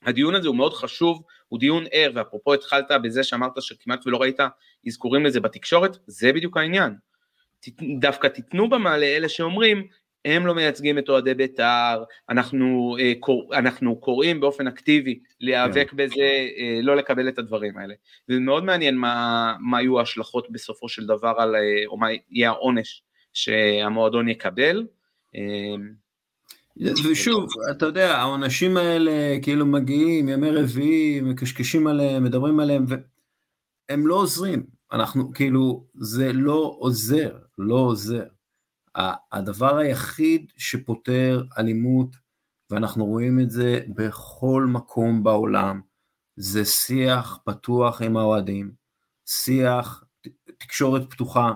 והדיון 0.03 0.35
הזה 0.35 0.47
הוא 0.47 0.55
מאוד 0.55 0.73
חשוב, 0.73 1.23
הוא 1.55 1.59
דיון 1.59 1.83
ער, 1.91 2.11
ואפרופו 2.15 2.53
התחלת 2.53 2.91
בזה 3.03 3.23
שאמרת 3.23 3.51
שכמעט 3.59 4.07
ולא 4.07 4.17
ראית 4.17 4.39
אזכורים 4.87 5.25
לזה 5.25 5.39
בתקשורת, 5.39 5.97
זה 6.07 6.33
בדיוק 6.33 6.57
העניין. 6.57 6.95
דווקא 7.99 8.27
תיתנו 8.27 8.69
במה 8.69 8.97
לאלה 8.97 9.29
שאומרים, 9.29 9.87
הם 10.25 10.45
לא 10.45 10.55
מייצגים 10.55 10.97
את 10.97 11.09
אוהדי 11.09 11.33
בית"ר, 11.33 12.03
אנחנו, 12.29 12.97
אה, 12.99 13.13
קור, 13.19 13.55
אנחנו 13.55 13.95
קוראים 13.99 14.39
באופן 14.39 14.67
אקטיבי 14.67 15.19
להיאבק 15.39 15.89
כן. 15.89 15.97
בזה, 15.97 16.47
אה, 16.57 16.79
לא 16.81 16.95
לקבל 16.95 17.29
את 17.29 17.39
הדברים 17.39 17.77
האלה. 17.77 17.93
וזה 18.29 18.39
מאוד 18.39 18.63
מעניין 18.63 18.95
מה, 18.95 19.55
מה 19.59 19.81
יהיו 19.81 19.99
ההשלכות 19.99 20.51
בסופו 20.51 20.89
של 20.89 21.05
דבר 21.05 21.33
על, 21.37 21.55
אה, 21.55 21.83
או 21.87 21.97
מה 21.97 22.07
יהיה 22.29 22.49
העונש 22.49 23.03
שהמועדון 23.33 24.29
יקבל. 24.29 24.85
ושוב, 26.81 27.49
אתה 27.71 27.85
יודע, 27.85 28.17
העונשים 28.17 28.77
האלה 28.77 29.37
כאילו 29.41 29.65
מגיעים 29.65 30.29
ימי 30.29 30.51
רביעי, 30.51 31.21
מקשקשים 31.21 31.87
עליהם, 31.87 32.23
מדברים 32.23 32.59
עליהם, 32.59 32.85
והם 32.87 34.07
לא 34.07 34.15
עוזרים. 34.15 34.65
אנחנו, 34.91 35.33
כאילו, 35.33 35.85
זה 35.95 36.33
לא 36.33 36.75
עוזר, 36.79 37.37
לא 37.57 37.75
עוזר. 37.75 38.23
הדבר 39.31 39.77
היחיד 39.77 40.51
שפותר 40.57 41.43
אלימות, 41.57 42.15
ואנחנו 42.69 43.05
רואים 43.05 43.39
את 43.39 43.51
זה 43.51 43.79
בכל 43.95 44.65
מקום 44.69 45.23
בעולם, 45.23 45.81
זה 46.35 46.65
שיח 46.65 47.39
פתוח 47.45 48.01
עם 48.01 48.17
האוהדים, 48.17 48.71
שיח, 49.25 50.03
תקשורת 50.57 51.09
פתוחה, 51.09 51.53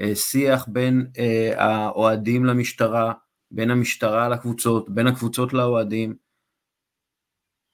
אה, 0.00 0.14
שיח 0.14 0.68
בין 0.68 1.06
אה, 1.18 1.52
האוהדים 1.56 2.44
למשטרה, 2.44 3.12
בין 3.50 3.70
המשטרה 3.70 4.28
לקבוצות, 4.28 4.90
בין 4.90 5.06
הקבוצות 5.06 5.52
לאוהדים. 5.52 6.16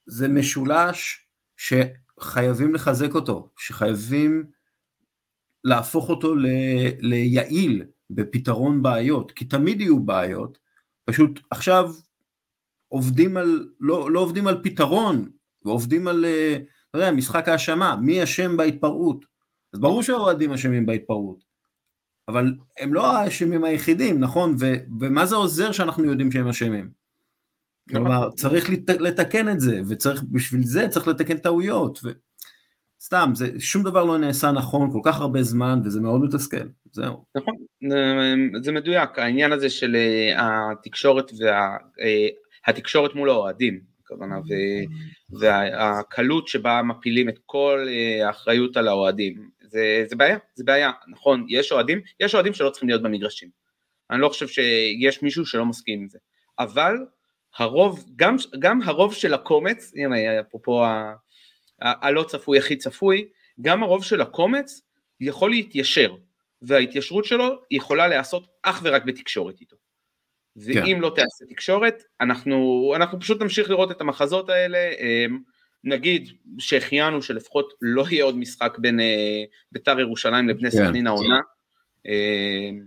זה 0.06 0.28
משולש 0.28 1.28
שחייבים 1.56 2.74
לחזק 2.74 3.14
אותו, 3.14 3.50
שחייבים 3.58 4.44
להפוך 5.64 6.08
אותו 6.08 6.34
ל, 6.34 6.46
ליעיל 6.98 7.84
בפתרון 8.10 8.82
בעיות, 8.82 9.32
כי 9.32 9.44
תמיד 9.44 9.80
יהיו 9.80 10.00
בעיות, 10.00 10.58
פשוט 11.04 11.40
עכשיו 11.50 11.90
עובדים 12.88 13.36
על, 13.36 13.68
לא, 13.80 14.10
לא 14.10 14.20
עובדים 14.20 14.46
על 14.46 14.62
פתרון, 14.62 15.28
ועובדים 15.64 16.08
על, 16.08 16.24
אה, 16.24 16.56
אתה 16.90 16.98
יודע, 16.98 17.10
משחק 17.10 17.48
האשמה, 17.48 17.96
מי 17.96 18.22
אשם 18.22 18.56
בהתפרעות. 18.56 19.24
אז 19.72 19.80
ברור 19.80 20.02
שהאוהדים 20.02 20.52
אשמים 20.52 20.86
בהתפרעות, 20.86 21.44
אבל 22.28 22.54
הם 22.78 22.94
לא 22.94 23.16
האשמים 23.16 23.64
היחידים, 23.64 24.20
נכון? 24.20 24.56
ו, 24.60 24.72
ומה 25.00 25.26
זה 25.26 25.36
עוזר 25.36 25.72
שאנחנו 25.72 26.04
יודעים 26.04 26.32
שהם 26.32 26.48
אשמים? 26.48 26.90
כלומר, 27.90 28.30
צריך 28.30 28.70
לת- 28.70 29.00
לתקן 29.00 29.48
את 29.48 29.60
זה, 29.60 29.80
וצריך, 29.88 30.22
בשביל 30.32 30.62
זה 30.62 30.88
צריך 30.88 31.08
לתקן 31.08 31.36
טעויות. 31.38 32.00
ו... 32.04 32.08
סתם, 33.00 33.30
זה, 33.34 33.50
שום 33.58 33.82
דבר 33.82 34.04
לא 34.04 34.18
נעשה 34.18 34.52
נכון 34.52 34.92
כל 34.92 35.00
כך 35.04 35.20
הרבה 35.20 35.42
זמן, 35.42 35.80
וזה 35.84 36.00
מאוד 36.00 36.20
מתסכל. 36.20 36.68
זהו. 36.92 37.24
נכון, 37.36 37.54
אה, 37.92 38.34
זה 38.62 38.72
מדויק, 38.72 39.18
העניין 39.18 39.52
הזה 39.52 39.70
של 39.70 39.96
אה, 39.96 40.72
התקשורת 40.72 41.30
והתקשורת 42.66 43.14
מול 43.14 43.30
האוהדים, 43.30 43.80
הכוונה, 44.04 44.36
והקלות 45.40 46.48
שבה 46.48 46.82
מפילים 46.82 47.28
את 47.28 47.38
כל 47.46 47.86
אה, 47.88 48.26
האחריות 48.26 48.76
על 48.76 48.88
האוהדים, 48.88 49.48
זה, 49.76 50.04
זה 50.06 50.16
בעיה, 50.16 50.38
זה 50.54 50.64
בעיה, 50.64 50.90
נכון, 51.08 51.46
יש 51.48 51.72
אוהדים, 51.72 52.00
יש 52.20 52.34
אוהדים 52.34 52.54
שלא 52.54 52.70
צריכים 52.70 52.88
להיות 52.88 53.02
במגרשים, 53.02 53.50
אני 54.10 54.20
לא 54.20 54.28
חושב 54.28 54.48
שיש 54.48 55.22
מישהו 55.22 55.46
שלא 55.46 55.64
מסכים 55.64 56.00
עם 56.00 56.08
זה, 56.08 56.18
אבל 56.58 56.96
הרוב, 57.56 58.04
גם, 58.16 58.36
גם 58.58 58.82
הרוב 58.82 59.14
של 59.14 59.34
הקומץ, 59.34 59.92
הנה 59.96 60.40
אפרופו 60.40 60.84
הלא 61.80 62.22
צפוי 62.22 62.58
הכי 62.58 62.76
צפוי, 62.76 63.28
גם 63.60 63.82
הרוב 63.82 64.04
של 64.04 64.20
הקומץ 64.20 64.80
יכול 65.20 65.50
להתיישר, 65.50 66.14
וההתיישרות 66.62 67.24
שלו 67.24 67.62
יכולה 67.70 68.08
להיעשות 68.08 68.46
אך 68.62 68.80
ורק 68.84 69.04
בתקשורת 69.04 69.60
איתו. 69.60 69.76
ואם 70.56 70.98
לא 71.00 71.12
תעשה 71.14 71.44
תקשורת, 71.48 72.02
אנחנו, 72.20 72.92
אנחנו 72.96 73.20
פשוט 73.20 73.42
נמשיך 73.42 73.70
לראות 73.70 73.90
את 73.90 74.00
המחזות 74.00 74.48
האלה, 74.48 74.90
אמ, 75.00 75.38
נגיד 75.86 76.28
שהחיינו 76.58 77.22
שלפחות 77.22 77.72
לא 77.82 78.04
יהיה 78.10 78.24
עוד 78.24 78.36
משחק 78.38 78.78
בין 78.78 79.00
אה, 79.00 79.44
ביתר 79.72 80.00
ירושלים 80.00 80.48
לבני 80.48 80.70
כן. 80.70 80.76
סכנין 80.76 81.06
העונה, 81.06 81.40
אמ, 82.06 82.80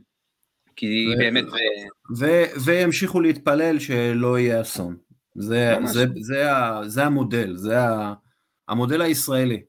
כי 0.76 1.06
ו- 1.16 1.18
באמת 1.18 1.44
זה... 1.50 2.26
ו- 2.26 2.62
וימשיכו 2.66 3.22
להתפלל 3.22 3.80
שלא 3.80 4.40
יהיה 4.40 4.62
אסון. 4.62 4.98
זה. 5.36 5.74
זה, 5.86 6.06
זה, 6.20 6.52
ה- 6.56 6.82
זה 6.88 7.04
המודל, 7.06 7.56
זה 7.56 7.76
המודל 8.68 9.02
הישראלי. 9.02 9.62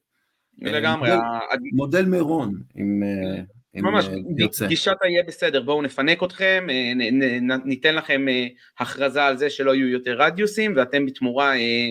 לגמרי, 0.59 1.11
מודל- 1.11 1.23
ה- 1.23 1.57
מודל 1.73 2.05
מירון, 2.05 2.55
אם, 2.79 3.03
אה, 3.03 3.43
ממש, 3.83 4.05
אה, 4.09 4.15
תרצה. 4.39 4.67
גישת 4.67 4.97
היהיה 5.03 5.23
בסדר, 5.23 5.63
בואו 5.63 5.83
נפנק 5.83 6.23
אתכם, 6.23 6.67
אה, 6.71 6.93
נ- 6.95 7.23
נ- 7.23 7.53
נ- 7.53 7.61
ניתן 7.65 7.95
לכם 7.95 8.29
אה, 8.29 8.47
הכרזה 8.79 9.25
על 9.25 9.37
זה 9.37 9.51
שלא 9.51 9.75
יהיו 9.75 9.89
יותר 9.89 10.17
רדיוסים, 10.23 10.73
ואתם 10.77 11.07
בתמורה 11.07 11.49
אה, 11.51 11.57
אה, 11.57 11.91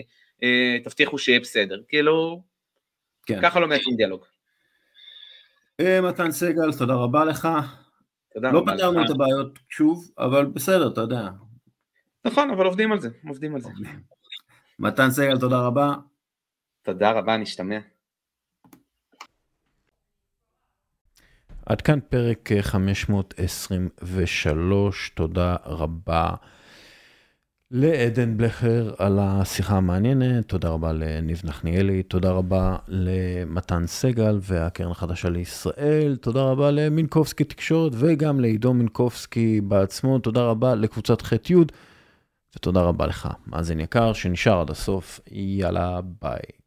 תבטיחו 0.84 1.18
שיהיה 1.18 1.40
בסדר. 1.40 1.82
כאילו, 1.88 2.44
כן. 3.26 3.40
ככה 3.42 3.60
לא 3.60 3.68
מייצרים 3.68 3.98
דיאלוג. 3.98 4.26
אה, 5.80 6.02
מתן 6.02 6.32
סגל, 6.32 6.74
תודה 6.78 6.94
רבה 6.94 7.26
לך. 7.26 7.48
תודה 8.34 8.52
לא 8.52 8.64
פתרנו. 8.66 9.06
את 9.06 9.10
הבעיות 9.10 9.60
שוב, 9.70 10.12
אבל 10.18 10.46
בסדר, 10.46 10.88
אתה 10.88 11.02
יודע. 11.02 11.30
נכון, 12.26 12.50
אבל 12.50 12.66
עובדים 12.66 12.92
על 12.92 13.00
זה, 13.00 13.10
עובדים 13.28 13.56
על 13.56 13.62
זה. 13.62 13.70
מתן 14.80 15.12
סגל, 15.12 15.40
תודה 15.40 15.60
רבה. 15.60 15.94
תודה 16.82 17.12
רבה, 17.12 17.38
נשתמע. 17.38 17.80
עד 21.66 21.82
כאן 21.82 22.00
פרק 22.10 22.52
אה, 22.52 22.62
523, 22.62 25.12
תודה 25.16 25.56
רבה 25.66 26.30
לעדן 27.72 28.38
בלכר 28.38 28.94
על 28.98 29.20
השיחה 29.22 29.78
המעניינת, 29.78 30.48
תודה 30.48 30.70
רבה 30.70 30.94
לניב 30.94 31.42
נחניאלי, 31.44 32.04
תודה 32.04 32.32
רבה 32.32 32.78
למתן 32.88 33.88
סגל 33.88 34.40
והקרן 34.42 34.92
החדשה 34.92 35.30
לישראל, 35.30 36.16
תודה 36.22 36.42
רבה 36.42 36.72
למינקובסקי 36.72 37.44
תקשורת 37.44 37.92
וגם 37.96 38.40
לעידו 38.40 38.74
מינקובסקי 38.74 39.62
בעצמו, 39.62 40.20
תודה 40.20 40.42
רבה 40.42 40.76
לקבוצת 40.76 41.22
ח' 41.22 41.34
י' 41.50 41.56
ותודה 42.56 42.82
רבה 42.82 43.08
לך, 43.08 43.30
מאזין 43.48 43.80
יקר 43.80 44.14
שנשאר 44.14 44.62
עד 44.62 44.70
הסוף, 44.70 45.20
יאללה 45.32 46.00
ביי. 46.22 46.59